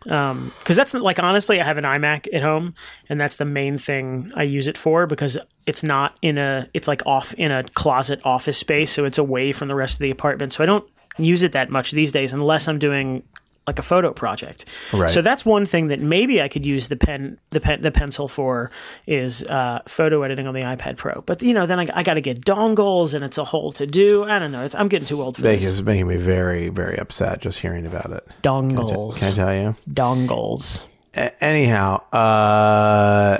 Um, 0.10 0.52
because 0.60 0.76
that's 0.76 0.94
like 0.94 1.20
honestly, 1.20 1.62
I 1.62 1.64
have 1.64 1.78
an 1.78 1.84
iMac 1.84 2.28
at 2.34 2.42
home, 2.42 2.74
and 3.10 3.20
that's 3.20 3.36
the 3.36 3.46
main 3.46 3.78
thing 3.78 4.32
I 4.36 4.44
use 4.44 4.68
it 4.68 4.78
for. 4.78 5.06
Because 5.06 5.38
it's 5.66 5.84
not 5.84 6.18
in 6.22 6.38
a. 6.38 6.68
It's 6.74 6.88
like 6.88 7.06
off 7.06 7.34
in 7.36 7.52
a 7.52 7.64
closet 7.64 8.20
office 8.24 8.58
space, 8.58 8.92
so 8.92 9.06
it's 9.06 9.18
away 9.18 9.52
from 9.52 9.68
the 9.68 9.76
rest 9.76 9.96
of 9.96 10.00
the 10.00 10.12
apartment. 10.12 10.54
So 10.54 10.64
I 10.64 10.66
don't 10.66 10.88
use 11.18 11.44
it 11.44 11.52
that 11.52 11.70
much 11.70 11.92
these 11.92 12.12
days, 12.12 12.34
unless 12.34 12.68
I'm 12.68 12.80
doing 12.80 13.24
like 13.68 13.78
a 13.78 13.84
photo 13.84 14.12
project. 14.12 14.66
Right. 14.92 15.10
So 15.10 15.22
that's 15.22 15.46
one 15.46 15.66
thing 15.66 15.88
that 15.88 16.00
maybe 16.00 16.42
I 16.42 16.48
could 16.48 16.66
use 16.66 16.88
the 16.88 16.96
pen, 16.96 17.38
the 17.52 17.62
pen, 17.62 17.82
the 17.82 17.92
pencil 17.92 18.28
for 18.28 18.72
is 19.06 19.44
uh, 19.44 19.82
photo 19.88 20.24
editing 20.24 20.48
on 20.48 20.54
the 20.54 20.62
iPad 20.62 20.98
Pro. 20.98 21.22
But 21.22 21.42
you 21.42 21.54
know, 21.54 21.66
then 21.66 21.80
I, 21.80 21.88
I 21.94 22.04
got 22.04 22.16
to 22.16 22.22
get 22.22 22.44
dongles, 22.44 23.14
and 23.14 23.24
it's 23.24 23.38
a 23.38 23.44
whole 23.46 23.72
to 23.74 23.86
do. 23.86 24.24
I 24.24 24.40
don't 24.40 24.52
know. 24.52 24.64
It's, 24.64 24.76
I'm 24.76 24.88
getting 24.88 25.08
too 25.08 25.22
old 25.22 25.36
for 25.36 25.44
this. 25.44 25.68
It's 25.68 25.82
making 25.82 26.08
me 26.08 26.18
very, 26.18 26.70
very 26.70 26.98
upset 26.98 27.40
just 27.42 27.60
hearing 27.60 27.86
about 27.86 28.12
it. 28.12 28.28
Dongles. 28.42 29.18
Can 29.20 29.28
I 29.28 29.32
tell 29.32 29.56
you? 29.56 29.76
Dongles. 29.90 30.88
A- 31.14 31.44
anyhow, 31.44 31.98
uh, 32.12 33.38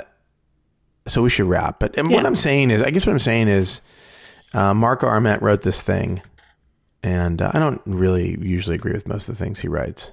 so 1.06 1.22
we 1.22 1.30
should 1.30 1.46
wrap. 1.46 1.80
But 1.80 1.98
and 1.98 2.08
what 2.08 2.26
I'm 2.26 2.36
saying 2.36 2.70
is, 2.70 2.80
I 2.80 2.90
guess 2.90 3.06
what 3.06 3.12
I'm 3.12 3.18
saying 3.18 3.48
is, 3.48 3.80
uh, 4.54 4.72
Marco 4.72 5.06
Arment 5.06 5.42
wrote 5.42 5.62
this 5.62 5.80
thing, 5.80 6.22
and 7.02 7.42
uh, 7.42 7.50
I 7.52 7.58
don't 7.58 7.80
really 7.84 8.38
usually 8.40 8.76
agree 8.76 8.92
with 8.92 9.06
most 9.06 9.28
of 9.28 9.36
the 9.36 9.44
things 9.44 9.60
he 9.60 9.68
writes, 9.68 10.12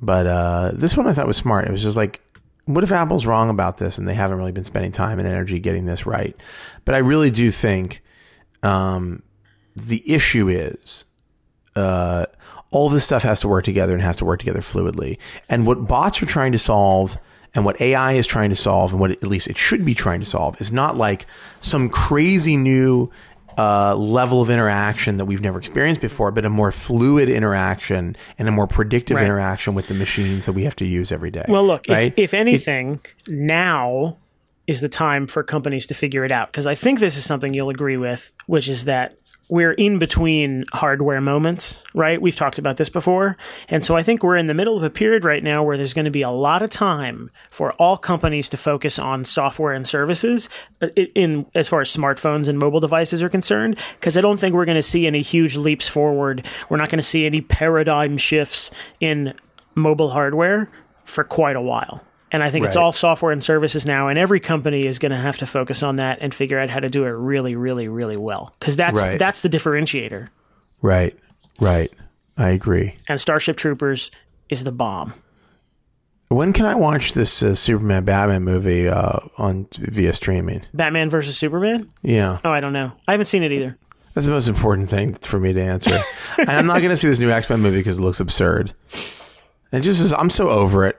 but 0.00 0.26
uh, 0.26 0.70
this 0.74 0.96
one 0.96 1.06
I 1.06 1.12
thought 1.12 1.26
was 1.26 1.36
smart. 1.36 1.66
It 1.66 1.72
was 1.72 1.82
just 1.82 1.96
like, 1.96 2.22
what 2.64 2.82
if 2.82 2.92
Apple's 2.92 3.26
wrong 3.26 3.48
about 3.48 3.78
this 3.78 3.98
and 3.98 4.08
they 4.08 4.14
haven't 4.14 4.38
really 4.38 4.52
been 4.52 4.64
spending 4.64 4.92
time 4.92 5.18
and 5.18 5.28
energy 5.28 5.58
getting 5.58 5.84
this 5.84 6.06
right? 6.06 6.36
But 6.84 6.94
I 6.94 6.98
really 6.98 7.30
do 7.30 7.50
think 7.50 8.02
um, 8.62 9.22
the 9.76 10.02
issue 10.10 10.48
is 10.48 11.04
uh, 11.76 12.26
all 12.70 12.88
this 12.88 13.04
stuff 13.04 13.22
has 13.22 13.40
to 13.40 13.48
work 13.48 13.64
together 13.64 13.92
and 13.92 14.02
has 14.02 14.16
to 14.16 14.24
work 14.24 14.40
together 14.40 14.60
fluidly. 14.60 15.18
And 15.48 15.66
what 15.66 15.86
bots 15.86 16.22
are 16.22 16.26
trying 16.26 16.52
to 16.52 16.58
solve 16.58 17.16
and 17.54 17.64
what 17.64 17.80
AI 17.80 18.12
is 18.12 18.26
trying 18.26 18.50
to 18.50 18.56
solve 18.56 18.92
and 18.92 19.00
what 19.00 19.10
at 19.12 19.22
least 19.24 19.48
it 19.48 19.56
should 19.56 19.84
be 19.84 19.94
trying 19.94 20.20
to 20.20 20.26
solve 20.26 20.60
is 20.60 20.72
not 20.72 20.96
like 20.96 21.26
some 21.60 21.88
crazy 21.88 22.56
new 22.56 23.10
uh, 23.58 23.94
level 23.96 24.42
of 24.42 24.50
interaction 24.50 25.16
that 25.16 25.24
we've 25.24 25.40
never 25.40 25.58
experienced 25.58 26.00
before, 26.00 26.30
but 26.30 26.44
a 26.44 26.50
more 26.50 26.70
fluid 26.72 27.28
interaction 27.28 28.16
and 28.38 28.48
a 28.48 28.52
more 28.52 28.66
predictive 28.66 29.16
Right. 29.16 29.24
interaction 29.24 29.74
with 29.74 29.86
the 29.88 29.94
machines 29.94 30.46
that 30.46 30.52
we 30.52 30.64
have 30.64 30.76
to 30.76 30.84
use 30.86 31.10
every 31.10 31.30
day. 31.30 31.44
Well, 31.48 31.66
look, 31.66 31.86
right? 31.88 32.12
if, 32.16 32.32
if 32.32 32.34
anything, 32.34 33.00
now 33.28 34.16
is 34.66 34.80
the 34.80 34.88
time 34.88 35.26
for 35.26 35.42
companies 35.42 35.86
to 35.86 35.94
figure 35.94 36.24
it 36.24 36.32
out. 36.32 36.50
Because 36.50 36.66
I 36.66 36.74
think 36.74 36.98
this 36.98 37.16
is 37.16 37.24
something 37.24 37.54
you'll 37.54 37.70
agree 37.70 37.96
with, 37.96 38.32
which 38.46 38.68
is 38.68 38.84
that 38.86 39.14
we're 39.48 39.72
in 39.72 39.98
between 39.98 40.64
hardware 40.72 41.20
moments, 41.20 41.84
right? 41.94 42.20
We've 42.20 42.34
talked 42.34 42.58
about 42.58 42.76
this 42.76 42.88
before. 42.88 43.36
And 43.68 43.84
so 43.84 43.96
I 43.96 44.02
think 44.02 44.22
we're 44.22 44.36
in 44.36 44.46
the 44.46 44.54
middle 44.54 44.76
of 44.76 44.82
a 44.82 44.90
period 44.90 45.24
right 45.24 45.42
now 45.42 45.62
where 45.62 45.76
there's 45.76 45.94
going 45.94 46.04
to 46.04 46.10
be 46.10 46.22
a 46.22 46.30
lot 46.30 46.62
of 46.62 46.70
time 46.70 47.30
for 47.50 47.72
all 47.74 47.96
companies 47.96 48.48
to 48.50 48.56
focus 48.56 48.98
on 48.98 49.24
software 49.24 49.72
and 49.72 49.86
services 49.86 50.48
uh, 50.82 50.88
in, 50.96 51.06
in 51.14 51.46
as 51.54 51.68
far 51.68 51.80
as 51.80 51.94
smartphones 51.94 52.48
and 52.48 52.58
mobile 52.58 52.80
devices 52.80 53.22
are 53.22 53.28
concerned 53.28 53.78
because 53.94 54.18
I 54.18 54.20
don't 54.20 54.38
think 54.38 54.54
we're 54.54 54.64
going 54.64 54.76
to 54.76 54.82
see 54.82 55.06
any 55.06 55.22
huge 55.22 55.56
leaps 55.56 55.88
forward. 55.88 56.44
We're 56.68 56.78
not 56.78 56.88
going 56.88 56.98
to 56.98 57.02
see 57.02 57.26
any 57.26 57.40
paradigm 57.40 58.16
shifts 58.16 58.70
in 59.00 59.34
mobile 59.74 60.10
hardware 60.10 60.70
for 61.04 61.24
quite 61.24 61.56
a 61.56 61.60
while. 61.60 62.05
And 62.32 62.42
I 62.42 62.50
think 62.50 62.64
it's 62.66 62.74
all 62.76 62.90
software 62.92 63.30
and 63.30 63.42
services 63.42 63.86
now, 63.86 64.08
and 64.08 64.18
every 64.18 64.40
company 64.40 64.84
is 64.84 64.98
going 64.98 65.12
to 65.12 65.18
have 65.18 65.38
to 65.38 65.46
focus 65.46 65.82
on 65.84 65.96
that 65.96 66.18
and 66.20 66.34
figure 66.34 66.58
out 66.58 66.70
how 66.70 66.80
to 66.80 66.88
do 66.88 67.04
it 67.04 67.10
really, 67.10 67.54
really, 67.54 67.86
really 67.86 68.16
well. 68.16 68.52
Because 68.58 68.76
that's 68.76 69.00
Right. 69.02 69.18
that's 69.18 69.42
the 69.42 69.48
differentiator. 69.48 70.28
right, 70.82 71.16
right. 71.60 71.92
I 72.36 72.50
agree. 72.50 72.96
And 73.08 73.18
Starship 73.20 73.56
Troopers 73.56 74.10
is 74.50 74.64
the 74.64 74.72
bomb. 74.72 75.14
When 76.28 76.52
can 76.52 76.66
I 76.66 76.74
watch 76.74 77.12
this 77.14 77.42
uh, 77.42 77.54
Superman 77.54 78.04
Batman 78.04 78.42
movie 78.42 78.88
uh, 78.88 79.20
on 79.38 79.68
via 79.78 80.12
streaming? 80.12 80.62
Batman 80.74 81.08
versus 81.08 81.38
Superman? 81.38 81.88
Yeah. 82.02 82.38
Oh, 82.44 82.50
I 82.50 82.58
don't 82.60 82.72
know. 82.72 82.90
I 83.06 83.12
haven't 83.12 83.26
seen 83.26 83.44
it 83.44 83.52
either. 83.52 83.78
That's 84.14 84.26
the 84.26 84.32
most 84.32 84.48
important 84.48 84.90
thing 84.90 85.14
for 85.14 85.38
me 85.38 85.52
to 85.52 85.62
answer. 85.62 85.96
and 86.38 86.50
I'm 86.50 86.66
not 86.66 86.78
going 86.78 86.90
to 86.90 86.96
see 86.96 87.06
this 87.08 87.20
new 87.20 87.30
X 87.30 87.48
Men 87.48 87.60
movie 87.60 87.76
because 87.78 87.98
it 87.98 88.02
looks 88.02 88.18
absurd. 88.18 88.72
And 89.70 89.84
just 89.84 90.00
as 90.00 90.12
I'm 90.12 90.28
so 90.30 90.50
over 90.50 90.84
it. 90.86 90.96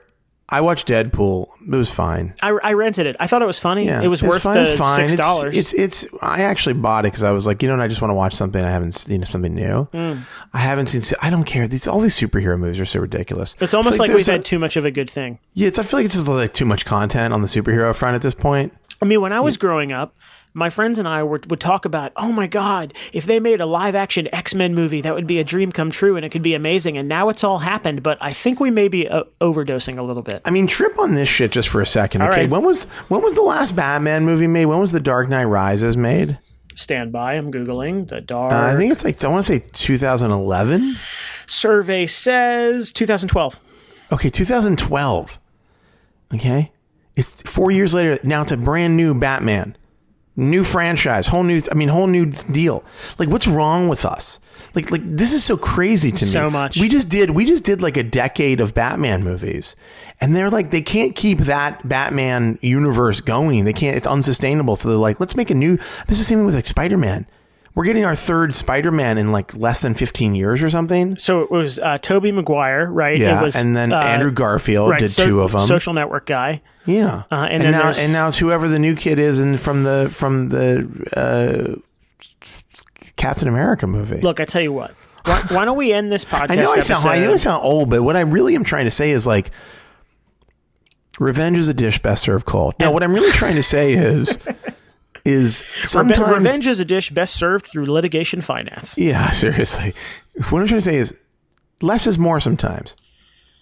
I 0.50 0.62
watched 0.62 0.88
Deadpool. 0.88 1.48
It 1.60 1.76
was 1.76 1.90
fine. 1.90 2.32
I, 2.42 2.48
I 2.62 2.72
rented 2.72 3.04
it. 3.06 3.16
I 3.20 3.26
thought 3.26 3.42
it 3.42 3.46
was 3.46 3.58
funny. 3.58 3.84
Yeah, 3.84 4.02
it 4.02 4.08
was 4.08 4.22
worth 4.22 4.42
fine, 4.42 4.54
the 4.54 4.60
it's 4.60 4.78
fine. 4.78 5.08
six 5.08 5.20
dollars. 5.20 5.54
It's, 5.54 5.74
it's 5.74 6.06
I 6.22 6.42
actually 6.42 6.72
bought 6.72 7.04
it 7.04 7.08
because 7.08 7.22
I 7.22 7.32
was 7.32 7.46
like, 7.46 7.62
you 7.62 7.68
know, 7.68 7.76
what, 7.76 7.82
I 7.82 7.88
just 7.88 8.00
want 8.00 8.10
to 8.10 8.14
watch 8.14 8.32
something 8.32 8.64
I 8.64 8.70
haven't 8.70 8.92
seen, 8.92 9.22
something 9.24 9.54
new. 9.54 9.86
Mm. 9.92 10.22
I 10.54 10.58
haven't 10.58 10.86
seen. 10.86 11.02
I 11.20 11.28
don't 11.28 11.44
care. 11.44 11.68
These 11.68 11.86
all 11.86 12.00
these 12.00 12.18
superhero 12.18 12.58
movies 12.58 12.80
are 12.80 12.86
so 12.86 13.00
ridiculous. 13.00 13.56
It's 13.60 13.74
almost 13.74 13.94
It's 13.94 14.00
like, 14.00 14.12
we've 14.12 14.26
had 14.26 14.44
too 14.44 14.58
much 14.58 14.76
of 14.76 14.86
a 14.86 14.90
good 14.90 15.10
thing. 15.10 15.38
Yeah, 15.52 15.68
it's. 15.68 15.78
I 15.78 15.82
feel 15.82 15.98
like 15.98 16.06
it's 16.06 16.14
just 16.14 16.26
like 16.26 16.54
too 16.54 16.64
much 16.64 16.86
content 16.86 17.34
on 17.34 17.42
the 17.42 17.48
superhero 17.48 17.94
front 17.94 18.14
at 18.14 18.22
this 18.22 18.34
point. 18.34 18.72
I 19.02 19.04
mean, 19.04 19.20
when 19.20 19.32
I 19.32 19.40
was 19.40 19.56
growing 19.56 19.92
up, 19.92 20.16
my 20.54 20.70
friends 20.70 20.98
and 20.98 21.06
I 21.06 21.22
were, 21.22 21.40
would 21.48 21.60
talk 21.60 21.84
about, 21.84 22.12
oh 22.16 22.32
my 22.32 22.46
God, 22.46 22.92
if 23.12 23.24
they 23.26 23.38
made 23.40 23.60
a 23.60 23.66
live 23.66 23.94
action 23.94 24.26
X 24.34 24.54
Men 24.54 24.74
movie, 24.74 25.00
that 25.02 25.14
would 25.14 25.26
be 25.26 25.38
a 25.38 25.44
dream 25.44 25.70
come 25.72 25.90
true 25.90 26.16
and 26.16 26.24
it 26.24 26.30
could 26.30 26.42
be 26.42 26.54
amazing. 26.54 26.96
And 26.98 27.08
now 27.08 27.28
it's 27.28 27.44
all 27.44 27.58
happened, 27.58 28.02
but 28.02 28.18
I 28.20 28.30
think 28.30 28.58
we 28.60 28.70
may 28.70 28.88
be 28.88 29.08
uh, 29.08 29.24
overdosing 29.40 29.98
a 29.98 30.02
little 30.02 30.22
bit. 30.22 30.42
I 30.44 30.50
mean, 30.50 30.66
trip 30.66 30.98
on 30.98 31.12
this 31.12 31.28
shit 31.28 31.52
just 31.52 31.68
for 31.68 31.80
a 31.80 31.86
second. 31.86 32.22
All 32.22 32.28
Okay, 32.28 32.42
right. 32.42 32.50
when 32.50 32.62
was 32.62 32.84
when 33.08 33.22
was 33.22 33.34
the 33.34 33.42
last 33.42 33.76
Batman 33.76 34.24
movie 34.24 34.46
made? 34.46 34.66
When 34.66 34.78
was 34.80 34.92
the 34.92 35.00
Dark 35.00 35.28
Knight 35.28 35.44
Rises 35.44 35.96
made? 35.96 36.38
Stand 36.74 37.10
by, 37.12 37.34
I'm 37.34 37.50
Googling 37.52 38.06
the 38.08 38.20
dark. 38.20 38.52
Uh, 38.52 38.56
I 38.56 38.76
think 38.76 38.92
it's 38.92 39.04
like 39.04 39.22
I 39.24 39.28
want 39.28 39.44
to 39.44 39.52
say 39.52 39.58
2011. 39.72 40.94
survey 41.46 42.06
says 42.06 42.92
2012. 42.92 43.58
Okay, 44.12 44.30
2012. 44.30 45.38
Okay, 46.34 46.70
it's 47.16 47.42
four 47.42 47.70
years 47.70 47.94
later. 47.94 48.18
Now 48.22 48.42
it's 48.42 48.52
a 48.52 48.56
brand 48.56 48.96
new 48.96 49.12
Batman, 49.14 49.76
new 50.38 50.64
franchise, 50.64 51.26
whole 51.26 51.42
new. 51.42 51.60
I 51.70 51.74
mean, 51.74 51.88
whole 51.88 52.06
new 52.06 52.26
deal. 52.26 52.84
Like, 53.18 53.28
what's 53.28 53.46
wrong 53.46 53.88
with 53.88 54.04
us? 54.04 54.40
Like, 54.74 54.90
like 54.90 55.02
this 55.04 55.32
is 55.32 55.44
so 55.44 55.56
crazy 55.56 56.10
to 56.12 56.24
me. 56.24 56.30
So 56.30 56.48
much. 56.48 56.80
We 56.80 56.88
just 56.88 57.08
did. 57.08 57.30
We 57.30 57.44
just 57.44 57.64
did 57.64 57.82
like 57.82 57.96
a 57.96 58.02
decade 58.02 58.60
of 58.60 58.72
Batman 58.72 59.22
movies, 59.22 59.76
and 60.20 60.34
they're 60.34 60.50
like 60.50 60.70
they 60.70 60.82
can't 60.82 61.14
keep 61.14 61.40
that 61.40 61.86
Batman 61.86 62.58
universe 62.62 63.20
going. 63.20 63.64
They 63.64 63.72
can't. 63.72 63.96
It's 63.96 64.06
unsustainable. 64.06 64.76
So 64.76 64.88
they're 64.88 64.96
like, 64.96 65.20
let's 65.20 65.36
make 65.36 65.50
a 65.50 65.54
new. 65.54 65.76
This 65.76 66.12
is 66.12 66.18
the 66.20 66.24
same 66.24 66.44
with 66.44 66.54
like 66.54 66.66
Spider 66.66 66.96
Man. 66.96 67.26
We're 67.74 67.84
getting 67.84 68.04
our 68.04 68.14
third 68.16 68.54
Spider 68.54 68.90
Man 68.90 69.18
in 69.18 69.30
like 69.30 69.54
less 69.56 69.80
than 69.80 69.94
15 69.94 70.34
years 70.34 70.62
or 70.62 70.70
something. 70.70 71.16
So 71.16 71.42
it 71.42 71.50
was 71.50 71.78
uh, 71.78 71.98
Tobey 71.98 72.32
Maguire, 72.32 72.90
right? 72.90 73.16
Yeah, 73.16 73.40
it 73.40 73.44
was, 73.44 73.56
and 73.56 73.76
then 73.76 73.92
uh, 73.92 74.00
Andrew 74.00 74.32
Garfield 74.32 74.90
right, 74.90 74.98
did 75.00 75.10
so- 75.10 75.24
two 75.26 75.40
of 75.42 75.52
them. 75.52 75.60
Social 75.60 75.92
Network 75.92 76.26
guy. 76.26 76.60
Yeah, 76.86 77.24
Uh, 77.30 77.46
and 77.50 77.62
and, 77.62 77.72
now 77.72 77.92
and 77.94 78.12
now 78.12 78.28
it's 78.28 78.38
whoever 78.38 78.66
the 78.66 78.78
new 78.78 78.96
kid 78.96 79.18
is, 79.18 79.38
and 79.38 79.60
from 79.60 79.82
the 79.84 80.08
from 80.10 80.48
the 80.48 80.88
uh, 81.14 81.78
Captain 83.16 83.46
America 83.46 83.86
movie. 83.86 84.20
Look, 84.20 84.40
I 84.40 84.44
tell 84.46 84.62
you 84.62 84.72
what. 84.72 84.92
Why, 85.24 85.42
why 85.50 85.64
don't 85.66 85.76
we 85.76 85.92
end 85.92 86.10
this 86.10 86.24
podcast? 86.24 86.50
I 86.50 86.54
know 86.56 86.72
I 86.72 86.80
sound 86.80 87.06
I 87.06 87.18
know 87.20 87.32
I 87.32 87.36
sound 87.36 87.62
old, 87.62 87.90
but 87.90 88.02
what 88.02 88.16
I 88.16 88.20
really 88.20 88.54
am 88.54 88.64
trying 88.64 88.86
to 88.86 88.90
say 88.90 89.10
is 89.10 89.26
like, 89.26 89.50
revenge 91.18 91.58
is 91.58 91.68
a 91.68 91.74
dish 91.74 91.98
best 92.00 92.22
served 92.22 92.46
cold. 92.46 92.74
Now, 92.80 92.90
what 92.92 93.02
I'm 93.02 93.12
really 93.12 93.32
trying 93.32 93.56
to 93.56 93.62
say 93.62 93.92
is, 93.92 94.38
is 95.28 95.58
sometimes 95.84 96.30
Revenge 96.30 96.66
is 96.66 96.80
a 96.80 96.84
dish 96.84 97.10
best 97.10 97.34
served 97.36 97.66
through 97.66 97.86
litigation 97.86 98.40
finance. 98.40 98.96
Yeah, 98.96 99.30
seriously. 99.30 99.94
What 100.50 100.60
I'm 100.62 100.68
trying 100.68 100.78
to 100.78 100.80
say 100.80 100.96
is, 100.96 101.26
less 101.82 102.06
is 102.06 102.18
more 102.18 102.40
sometimes. 102.40 102.96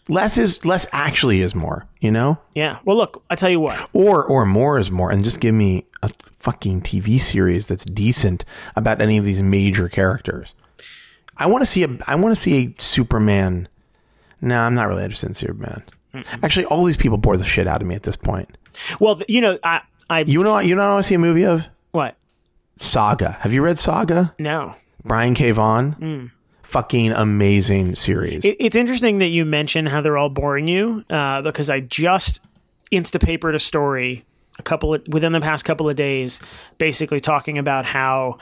Less 0.08 0.38
is 0.38 0.64
less 0.64 0.86
actually 0.92 1.40
is 1.42 1.54
more. 1.54 1.86
You 2.00 2.12
know. 2.12 2.38
Yeah. 2.54 2.78
Well, 2.84 2.96
look, 2.96 3.24
I 3.28 3.34
tell 3.34 3.50
you 3.50 3.60
what. 3.60 3.88
or 3.92 4.24
or 4.24 4.46
more 4.46 4.78
is 4.78 4.90
more 4.90 5.10
and 5.10 5.24
just 5.24 5.40
give 5.40 5.54
me 5.54 5.84
a 6.02 6.10
fucking 6.36 6.82
TV 6.82 7.18
series 7.18 7.66
that's 7.66 7.84
decent 7.84 8.44
about 8.76 9.00
any 9.00 9.18
of 9.18 9.24
these 9.24 9.42
major 9.42 9.88
characters. 9.88 10.54
I 11.38 11.46
want 11.46 11.62
to 11.62 11.66
see 11.66 11.82
a 11.82 11.88
I 12.06 12.14
want 12.14 12.34
to 12.34 12.40
see 12.40 12.66
a 12.66 12.80
Superman. 12.80 13.68
No, 14.40 14.60
I'm 14.60 14.74
not 14.74 14.86
really 14.86 15.02
interested 15.02 15.28
in 15.28 15.34
Superman. 15.34 15.82
Actually, 16.42 16.66
all 16.66 16.84
these 16.84 16.96
people 16.96 17.18
bore 17.18 17.36
the 17.36 17.44
shit 17.44 17.66
out 17.66 17.82
of 17.82 17.88
me 17.88 17.94
at 17.94 18.02
this 18.04 18.16
point. 18.16 18.56
Well, 19.00 19.20
you 19.28 19.40
know, 19.40 19.58
I, 19.62 19.82
I, 20.08 20.20
You 20.20 20.42
know 20.42 20.52
what? 20.52 20.66
You 20.66 20.74
know 20.74 20.82
what 20.82 20.88
I 20.90 20.92
want 20.94 21.04
to 21.04 21.08
see 21.08 21.14
a 21.14 21.18
movie 21.18 21.44
of 21.44 21.68
what? 21.92 22.16
Saga. 22.76 23.32
Have 23.40 23.52
you 23.52 23.62
read 23.62 23.78
Saga? 23.78 24.34
No. 24.38 24.74
Brian 25.04 25.34
K. 25.34 25.50
Vaughan. 25.50 26.30
fucking 26.62 27.12
amazing 27.12 27.94
series. 27.94 28.44
It, 28.44 28.56
it's 28.58 28.76
interesting 28.76 29.18
that 29.18 29.28
you 29.28 29.44
mention 29.44 29.86
how 29.86 30.00
they're 30.00 30.18
all 30.18 30.28
boring 30.28 30.68
you 30.68 31.04
uh, 31.08 31.42
because 31.42 31.70
I 31.70 31.80
just 31.80 32.40
instapapered 32.92 33.54
a 33.54 33.58
story 33.58 34.24
a 34.58 34.62
couple 34.62 34.94
of, 34.94 35.06
within 35.08 35.32
the 35.32 35.40
past 35.40 35.64
couple 35.64 35.88
of 35.88 35.96
days, 35.96 36.40
basically 36.78 37.20
talking 37.20 37.58
about 37.58 37.84
how 37.84 38.38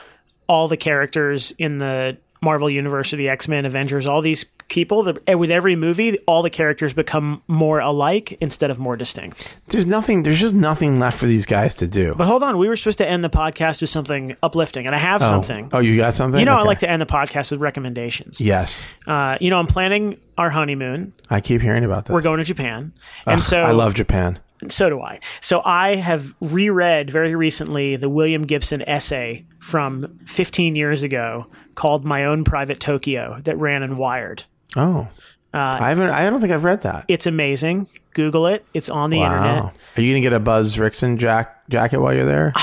all 0.47 0.67
the 0.67 0.77
characters 0.77 1.51
in 1.57 1.77
the 1.77 2.17
Marvel 2.41 2.69
Universe 2.69 3.13
or 3.13 3.17
the 3.17 3.29
X 3.29 3.47
Men, 3.47 3.65
Avengers, 3.65 4.05
all 4.05 4.21
these 4.21 4.45
people, 4.67 5.03
the, 5.03 5.37
with 5.37 5.51
every 5.51 5.75
movie, 5.75 6.17
all 6.27 6.41
the 6.41 6.49
characters 6.49 6.93
become 6.93 7.41
more 7.47 7.79
alike 7.79 8.37
instead 8.41 8.71
of 8.71 8.79
more 8.79 8.95
distinct. 8.95 9.57
there's 9.67 9.85
nothing. 9.87 10.23
There's 10.23 10.39
just 10.39 10.55
nothing 10.55 10.99
left 10.99 11.17
for 11.19 11.25
these 11.25 11.45
guys 11.45 11.75
to 11.75 11.87
do. 11.87 12.15
But 12.15 12.27
hold 12.27 12.43
on, 12.43 12.57
we 12.57 12.67
were 12.67 12.75
supposed 12.75 12.97
to 12.99 13.07
end 13.07 13.23
the 13.23 13.29
podcast 13.29 13.81
with 13.81 13.89
something 13.89 14.35
uplifting, 14.43 14.85
and 14.85 14.95
I 14.95 14.99
have 14.99 15.21
something. 15.21 15.69
Oh, 15.73 15.79
you 15.79 15.97
got 15.97 16.13
something? 16.15 16.39
You 16.39 16.45
know, 16.45 16.55
I 16.57 16.63
like 16.63 16.79
to 16.79 16.89
end 16.89 17.01
the 17.01 17.05
podcast 17.05 17.51
with 17.51 17.59
recommendations. 17.61 18.41
Yes, 18.41 18.83
Uh, 19.07 19.37
you 19.39 19.49
know, 19.49 19.59
I'm 19.59 19.67
planning 19.67 20.17
our 20.37 20.49
honeymoon. 20.49 21.13
I 21.29 21.41
keep 21.41 21.61
hearing 21.61 21.83
about 21.83 22.05
this. 22.05 22.13
We're 22.13 22.21
going 22.21 22.37
to 22.39 22.43
Japan, 22.43 22.93
and 23.25 23.41
so 23.43 23.61
I 23.61 23.71
love 23.71 23.93
Japan. 23.93 24.39
so 24.67 24.89
do 24.89 25.01
I. 25.01 25.19
So 25.41 25.61
I 25.63 25.95
have 25.95 26.33
reread 26.41 27.09
very 27.09 27.35
recently 27.35 27.95
the 27.95 28.09
William 28.09 28.43
Gibson 28.43 28.81
essay 28.87 29.45
from 29.59 30.19
15 30.25 30.75
years 30.75 31.03
ago 31.03 31.47
called 31.75 32.03
"My 32.05 32.25
Own 32.25 32.43
Private 32.43 32.79
Tokyo" 32.79 33.39
that 33.43 33.57
ran 33.57 33.83
in 33.83 33.97
Wired. 33.97 34.43
Oh, 34.75 35.07
Uh, 35.53 35.77
I 35.79 35.89
haven't. 35.89 36.09
I 36.09 36.29
don't 36.29 36.41
think 36.41 36.51
I've 36.51 36.63
read 36.65 36.81
that. 36.81 37.05
It's 37.07 37.25
amazing. 37.25 37.87
Google 38.13 38.47
it. 38.47 38.65
It's 38.73 38.89
on 38.89 39.09
the 39.09 39.21
internet. 39.21 39.63
Are 39.97 40.01
you 40.01 40.11
gonna 40.11 40.21
get 40.21 40.33
a 40.33 40.39
Buzz 40.39 40.75
Rickson 40.77 41.17
jack 41.17 41.67
jacket 41.69 41.99
while 41.99 42.13
you're 42.13 42.25
there? 42.25 42.53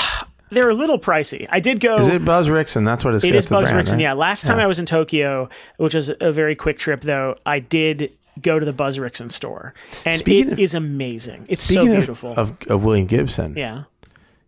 They're 0.51 0.69
a 0.69 0.75
little 0.75 0.99
pricey. 0.99 1.47
I 1.49 1.59
did 1.59 1.79
go. 1.79 1.95
Is 1.95 2.07
it 2.07 2.23
Buzz 2.23 2.47
Rickson? 2.49 2.85
That's 2.85 3.03
what 3.03 3.15
it's. 3.15 3.23
It 3.23 3.33
is 3.33 3.47
brand, 3.49 3.65
Rickson. 3.65 3.91
right? 3.93 3.99
Yeah. 4.01 4.13
Last 4.13 4.45
time 4.45 4.59
I 4.59 4.67
was 4.67 4.77
in 4.77 4.85
Tokyo, 4.85 5.49
which 5.77 5.95
was 5.95 6.11
a 6.21 6.31
very 6.31 6.55
quick 6.55 6.77
trip, 6.77 7.01
though, 7.01 7.35
I 7.47 7.57
did 7.59 8.11
go 8.39 8.59
to 8.59 8.65
the 8.65 8.73
Buzz 8.73 8.99
Rickson 8.99 9.31
store, 9.31 9.73
and 10.05 10.15
Speaking 10.15 10.49
it 10.49 10.53
of- 10.53 10.59
is 10.59 10.75
amazing. 10.75 11.47
It's 11.49 11.63
so 11.63 11.81
of- 11.81 11.87
beautiful. 11.87 12.33
Of, 12.37 12.55
of 12.67 12.83
William 12.83 13.07
Gibson, 13.07 13.55
yeah, 13.57 13.85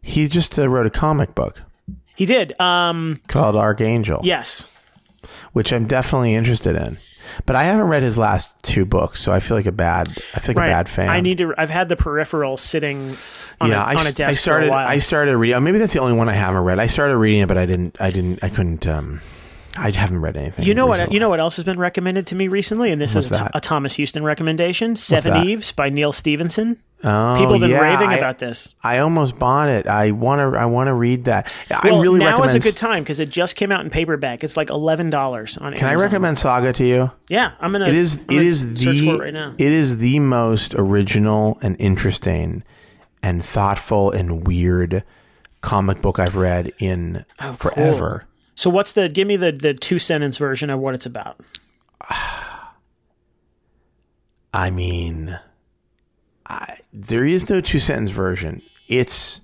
he 0.04 0.28
just 0.28 0.60
uh, 0.60 0.70
wrote 0.70 0.86
a 0.86 0.92
comic 0.92 1.34
book 1.34 1.62
he 2.16 2.28
did. 2.28 2.60
Um, 2.62 3.20
called 3.28 3.56
Archangel, 3.56 4.22
yes. 4.24 4.72
which 5.54 5.74
I'm 5.74 5.88
definitely 5.88 6.36
interested 6.36 6.76
in. 6.76 6.98
But 7.46 7.56
I 7.56 7.64
haven't 7.64 7.88
read 7.88 8.04
his 8.04 8.18
last 8.18 8.62
two 8.64 8.86
books, 8.86 9.20
so 9.22 9.32
I 9.32 9.40
feel 9.40 9.58
like 9.58 9.66
a 9.66 9.72
bad. 9.72 10.08
I 10.34 10.40
feel 10.40 10.50
like 10.56 10.58
Right. 10.58 10.68
a 10.68 10.72
bad 10.72 10.90
fan. 10.90 11.10
I 11.10 11.22
need 11.22 11.38
to. 11.40 11.54
I've 11.58 11.70
had 11.70 11.90
the 11.90 11.96
peripheral 11.96 12.58
sitting 12.58 13.16
on, 13.62 13.70
yeah, 13.70 13.82
a, 13.84 13.86
I, 13.86 13.96
on 13.96 14.08
a 14.08 14.12
desk 14.12 14.22
I 14.30 14.32
started. 14.32 14.66
for 14.66 14.70
a 14.70 14.72
while. 14.72 14.88
I 14.88 14.98
started 14.98 15.38
reading. 15.38 15.64
Maybe 15.64 15.78
that's 15.78 15.94
the 15.94 16.00
only 16.00 16.14
one 16.14 16.30
I 16.30 16.34
haven't 16.34 16.64
read. 16.64 16.80
I 16.80 16.86
started 16.88 17.18
reading 17.18 17.42
it, 17.42 17.48
but 17.48 17.58
I 17.58 17.66
didn't. 17.66 18.00
I 18.02 18.10
didn't. 18.10 18.44
I 18.44 18.50
couldn't. 18.50 18.86
Um, 18.88 19.22
I 19.78 19.92
haven't 19.92 20.22
read 20.22 20.38
anything. 20.38 20.66
you 20.66 20.74
know 20.74 20.88
what? 20.88 21.12
You 21.12 21.20
know 21.20 21.28
what 21.30 21.40
else 21.40 21.58
has 21.58 21.66
been 21.66 21.80
recommended 21.80 22.28
to 22.28 22.36
me 22.36 22.48
recently, 22.48 22.92
and 22.92 23.02
this 23.02 23.14
What's 23.16 23.32
is 23.32 23.38
a, 23.38 23.50
a 23.56 23.60
Thomas 23.62 23.96
Houston 23.96 24.24
recommendation: 24.24 24.96
Seven? 24.96 25.46
Eves 25.46 25.72
by 25.72 25.90
Neal 25.90 26.12
Stephenson. 26.14 26.78
Oh, 27.08 27.36
People 27.38 27.54
have 27.54 27.62
been 27.62 27.70
yeah, 27.70 27.82
raving 27.82 28.10
I- 28.10 28.18
about 28.18 28.40
this. 28.40 28.74
I 28.84 28.98
almost 28.98 29.38
bought 29.38 29.70
it. 29.70 29.86
I 29.86 30.10
want 30.10 30.40
to. 30.40 30.58
I 30.60 30.66
want 30.66 30.88
to 30.88 30.94
read 30.96 31.26
that. 31.26 31.56
Well, 31.70 32.00
I 32.00 32.02
really 32.02 32.18
now 32.20 32.32
recommend. 32.32 32.58
is 32.58 32.66
a 32.66 32.70
good 32.72 32.78
time 32.78 33.04
because 33.04 33.20
it 33.20 33.30
just 33.30 33.56
came 33.56 33.72
out 33.72 33.82
in 33.82 33.92
paperback. 33.92 34.44
It's 34.44 34.58
like 34.58 34.72
eleven 34.72 35.12
dollars 35.12 35.56
on. 35.60 35.76
Can 35.76 35.88
I 35.88 35.94
recommend 35.96 36.40
Saga 36.40 36.74
to 36.74 36.84
you? 36.84 37.12
Yeah, 37.30 37.52
I'm 37.60 37.72
gonna. 37.74 37.88
It 37.88 37.94
is. 37.94 38.16
Gonna 38.18 38.42
is 38.42 38.80
the. 38.80 39.10
it 39.10 39.20
right. 39.20 39.36
It 39.60 39.72
is 39.72 40.00
the 40.00 40.18
most 40.20 40.74
original 40.74 41.60
and 41.62 41.76
interesting, 41.80 42.64
and 43.22 43.46
thoughtful 43.46 44.10
and 44.10 44.48
weird 44.48 45.04
comic 45.62 46.02
book 46.02 46.18
I've 46.18 46.36
read 46.36 46.74
in 46.80 47.24
Oh, 47.40 47.54
forever. 47.54 48.26
So 48.56 48.70
what's 48.72 48.94
the? 48.94 49.10
Give 49.10 49.28
me 49.28 49.36
the 49.36 49.52
the 49.52 49.76
two 49.76 50.00
sentence 50.00 50.38
version 50.38 50.72
of 50.72 50.80
what 50.80 50.96
it's 50.96 51.06
about. 51.06 51.40
I 54.54 54.70
mean, 54.72 55.40
I, 56.48 56.78
there 56.94 57.26
is 57.26 57.50
no 57.50 57.62
two 57.62 57.80
sentence 57.80 58.12
version. 58.12 58.62
It's 58.88 59.42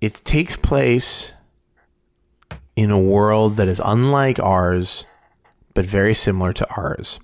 it 0.00 0.14
takes 0.24 0.56
place 0.56 1.34
in 2.76 2.90
a 2.90 3.00
world 3.00 3.56
that 3.56 3.68
is 3.68 3.80
unlike 3.84 4.38
ours, 4.40 5.06
but 5.72 5.86
very 5.86 6.14
similar 6.14 6.52
to 6.52 6.66
ours. 6.76 7.20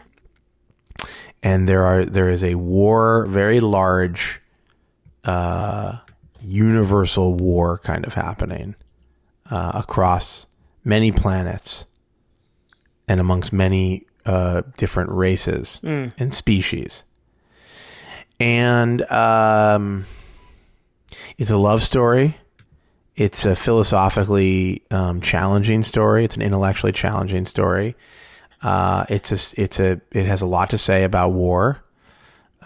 And 1.42 1.68
there 1.68 1.84
are 1.84 2.04
there 2.04 2.28
is 2.28 2.42
a 2.42 2.54
war, 2.54 3.26
very 3.26 3.60
large, 3.60 4.40
uh, 5.24 5.98
universal 6.42 7.34
war 7.34 7.78
kind 7.78 8.06
of 8.06 8.14
happening 8.14 8.74
uh, 9.50 9.72
across 9.74 10.46
many 10.84 11.12
planets 11.12 11.86
and 13.08 13.20
amongst 13.20 13.52
many 13.52 14.06
uh, 14.24 14.62
different 14.76 15.10
races 15.10 15.80
and 16.18 16.32
species. 16.32 17.04
And 18.40 19.02
um, 19.10 20.06
it's 21.38 21.50
a 21.50 21.56
love 21.58 21.82
story. 21.82 22.36
It's 23.16 23.44
a 23.44 23.54
philosophically 23.54 24.82
um, 24.90 25.20
challenging 25.20 25.82
story. 25.82 26.24
It's 26.24 26.36
an 26.36 26.42
intellectually 26.42 26.92
challenging 26.92 27.44
story. 27.44 27.94
Uh, 28.62 29.04
it's 29.10 29.30
a, 29.30 29.60
it's 29.62 29.78
a, 29.78 30.00
it 30.12 30.24
has 30.26 30.40
a 30.42 30.46
lot 30.46 30.70
to 30.70 30.78
say 30.78 31.04
about 31.04 31.32
war, 31.32 31.82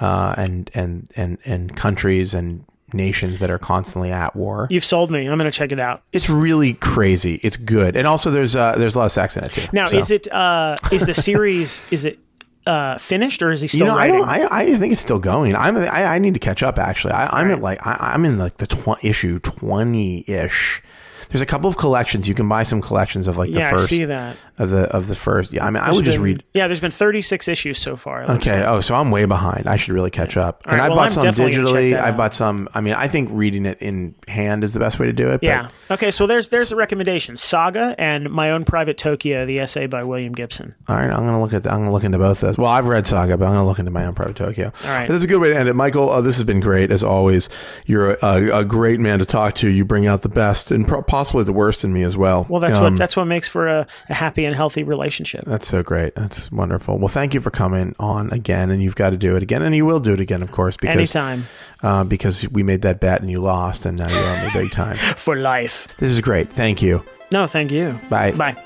uh, 0.00 0.34
and, 0.38 0.70
and, 0.74 1.10
and, 1.16 1.38
and 1.44 1.74
countries 1.76 2.34
and 2.34 2.64
nations 2.92 3.40
that 3.40 3.50
are 3.50 3.58
constantly 3.58 4.12
at 4.12 4.36
war. 4.36 4.68
You've 4.70 4.84
sold 4.84 5.10
me. 5.10 5.26
I'm 5.26 5.36
gonna 5.38 5.50
check 5.50 5.72
it 5.72 5.80
out. 5.80 6.02
It's 6.12 6.30
really 6.30 6.74
crazy. 6.74 7.40
It's 7.42 7.56
good. 7.56 7.96
And 7.96 8.06
also 8.06 8.30
there's, 8.30 8.54
uh, 8.54 8.76
there's 8.76 8.94
a 8.94 8.98
lot 8.98 9.06
of 9.06 9.12
sex 9.12 9.36
in 9.36 9.42
it 9.44 9.52
too. 9.52 9.66
Now, 9.72 9.88
So- 9.88 9.98
is 9.98 10.10
it? 10.12 10.30
Uh, 10.32 10.76
is 10.92 11.04
the 11.06 11.14
series? 11.28 11.84
is 11.92 12.04
it 12.04 12.18
uh, 12.66 12.98
finished 12.98 13.42
or 13.42 13.50
is 13.50 13.60
he 13.60 13.68
still 13.68 13.80
you 13.80 13.86
know, 13.86 13.94
I 13.94 14.08
writing? 14.08 14.16
don't. 14.16 14.28
I, 14.28 14.60
I 14.60 14.74
think 14.76 14.92
it's 14.92 15.00
still 15.00 15.18
going. 15.18 15.54
I'm. 15.54 15.76
I, 15.76 16.04
I 16.04 16.18
need 16.18 16.34
to 16.34 16.40
catch 16.40 16.62
up. 16.62 16.78
Actually, 16.78 17.12
I, 17.12 17.40
I'm 17.40 17.50
at 17.50 17.60
like. 17.60 17.86
I, 17.86 18.12
I'm 18.14 18.24
in 18.24 18.38
like 18.38 18.56
the 18.58 18.66
tw- 18.66 19.02
issue 19.04 19.38
twenty 19.40 20.24
ish. 20.28 20.82
There's 21.30 21.42
a 21.42 21.46
couple 21.46 21.68
of 21.68 21.76
collections. 21.76 22.28
You 22.28 22.34
can 22.34 22.48
buy 22.48 22.62
some 22.62 22.80
collections 22.80 23.26
of 23.28 23.36
like 23.36 23.50
the 23.50 23.58
yeah, 23.58 23.72
I 23.72 23.76
see 23.76 24.04
that. 24.04 24.36
Of 24.58 24.70
the 24.70 24.84
of 24.94 25.08
the 25.08 25.14
first. 25.14 25.52
Yeah, 25.52 25.64
I 25.66 25.70
mean, 25.70 25.82
I 25.82 25.90
would 25.92 26.04
just 26.04 26.18
read. 26.18 26.44
Yeah, 26.54 26.68
there's 26.68 26.80
been 26.80 26.90
36 26.90 27.48
issues 27.48 27.78
so 27.78 27.96
far. 27.96 28.22
Okay. 28.22 28.60
like. 28.60 28.68
Oh, 28.68 28.80
so 28.80 28.94
I'm 28.94 29.10
way 29.10 29.24
behind. 29.24 29.66
I 29.66 29.76
should 29.76 29.94
really 29.94 30.10
catch 30.10 30.36
up. 30.36 30.62
and 30.66 30.74
right, 30.78 30.84
I 30.84 30.88
well, 30.88 30.98
bought 30.98 31.04
I'm 31.06 31.10
some 31.10 31.24
definitely 31.24 31.54
gonna 31.56 31.66
check 31.66 31.74
digitally. 31.76 32.00
I 32.02 32.12
bought 32.12 32.34
some. 32.34 32.68
I 32.74 32.80
mean, 32.80 32.94
I 32.94 33.08
think 33.08 33.30
reading 33.32 33.66
it 33.66 33.78
in 33.82 34.14
hand 34.28 34.62
is 34.64 34.72
the 34.72 34.80
best 34.80 34.98
way 35.00 35.06
to 35.06 35.12
do 35.12 35.30
it. 35.30 35.40
Yeah. 35.42 35.70
Okay. 35.90 36.10
So 36.10 36.26
there's 36.26 36.48
there's 36.50 36.68
the 36.68 36.76
recommendation: 36.76 37.36
Saga 37.36 37.94
and 37.98 38.30
My 38.30 38.50
Own 38.52 38.64
Private 38.64 38.96
Tokyo, 38.98 39.44
the 39.46 39.58
essay 39.58 39.86
by 39.86 40.04
William 40.04 40.32
Gibson. 40.32 40.74
All 40.88 40.96
right, 40.96 41.10
I'm 41.10 41.24
gonna 41.26 41.40
look 41.40 41.52
at. 41.52 41.66
I'm 41.66 41.78
gonna 41.78 41.92
look 41.92 42.04
into 42.04 42.18
both 42.18 42.42
of 42.42 42.48
those. 42.48 42.58
Well, 42.58 42.70
I've 42.70 42.86
read 42.86 43.06
Saga, 43.06 43.36
but 43.36 43.46
I'm 43.46 43.52
gonna 43.54 43.66
look 43.66 43.78
into 43.78 43.90
my 43.90 44.04
own 44.06 44.14
Private 44.14 44.36
Tokyo. 44.36 44.72
All 44.84 44.90
right. 44.90 45.08
That's 45.08 45.24
a 45.24 45.26
good 45.26 45.40
way 45.40 45.50
to 45.50 45.58
end 45.58 45.68
it, 45.68 45.74
Michael. 45.74 46.10
Uh, 46.10 46.20
this 46.20 46.36
has 46.36 46.44
been 46.44 46.60
great 46.60 46.90
as 46.92 47.02
always. 47.02 47.48
You're 47.86 48.12
a, 48.12 48.18
a, 48.22 48.58
a 48.60 48.64
great 48.64 49.00
man 49.00 49.18
to 49.18 49.26
talk 49.26 49.54
to. 49.56 49.68
You 49.68 49.84
bring 49.84 50.06
out 50.06 50.22
the 50.22 50.28
best 50.28 50.70
and 50.70 50.86
pro- 50.86 51.02
possibly 51.02 51.44
the 51.44 51.52
worst 51.52 51.84
in 51.84 51.92
me 51.92 52.02
as 52.02 52.16
well. 52.16 52.46
Well, 52.48 52.60
that's 52.60 52.76
Um, 52.76 52.84
what 52.94 52.98
that's 52.98 53.16
what 53.16 53.24
makes 53.26 53.48
for 53.48 53.66
a, 53.66 53.86
a 54.08 54.14
happy 54.14 54.43
and 54.44 54.54
healthy 54.54 54.82
relationship. 54.82 55.44
That's 55.44 55.66
so 55.66 55.82
great. 55.82 56.14
That's 56.14 56.50
wonderful. 56.52 56.98
Well, 56.98 57.08
thank 57.08 57.34
you 57.34 57.40
for 57.40 57.50
coming 57.50 57.94
on 57.98 58.32
again, 58.32 58.70
and 58.70 58.82
you've 58.82 58.96
got 58.96 59.10
to 59.10 59.16
do 59.16 59.36
it 59.36 59.42
again, 59.42 59.62
and 59.62 59.74
you 59.74 59.84
will 59.84 60.00
do 60.00 60.12
it 60.12 60.20
again, 60.20 60.42
of 60.42 60.52
course, 60.52 60.76
because 60.76 60.96
Anytime 60.96 61.44
uh, 61.82 62.02
because 62.02 62.48
we 62.48 62.62
made 62.62 62.82
that 62.82 62.98
bet 62.98 63.20
and 63.20 63.30
you 63.30 63.40
lost, 63.40 63.84
and 63.84 63.98
now 63.98 64.08
you're 64.08 64.38
on 64.38 64.44
the 64.44 64.50
big 64.54 64.70
time. 64.70 64.96
for 65.16 65.36
life. 65.36 65.94
This 65.98 66.10
is 66.10 66.20
great. 66.20 66.50
Thank 66.50 66.80
you. 66.80 67.04
No, 67.30 67.46
thank 67.46 67.70
you. 67.70 67.98
Bye. 68.08 68.32
Bye. 68.32 68.56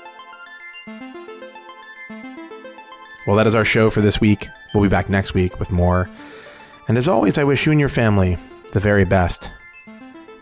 Well, 3.27 3.35
that 3.35 3.45
is 3.45 3.55
our 3.55 3.65
show 3.65 3.89
for 3.89 4.01
this 4.01 4.21
week. 4.21 4.47
We'll 4.73 4.83
be 4.83 4.89
back 4.89 5.09
next 5.09 5.33
week 5.33 5.59
with 5.59 5.71
more. 5.71 6.09
And 6.87 6.97
as 6.97 7.07
always, 7.07 7.37
I 7.37 7.43
wish 7.43 7.65
you 7.65 7.71
and 7.71 7.79
your 7.79 7.89
family 7.89 8.37
the 8.71 8.79
very 8.79 9.05
best. 9.05 9.51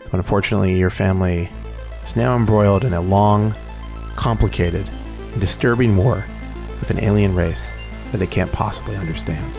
But 0.04 0.14
unfortunately, 0.14 0.78
your 0.78 0.90
family 0.90 1.50
is 2.04 2.16
now 2.16 2.36
embroiled 2.36 2.84
in 2.84 2.94
a 2.94 3.00
long, 3.00 3.54
complicated, 4.16 4.88
and 5.32 5.40
disturbing 5.40 5.96
war 5.96 6.24
with 6.80 6.90
an 6.90 7.02
alien 7.02 7.34
race 7.34 7.70
that 8.12 8.18
they 8.18 8.26
can't 8.26 8.52
possibly 8.52 8.96
understand. 8.96 9.52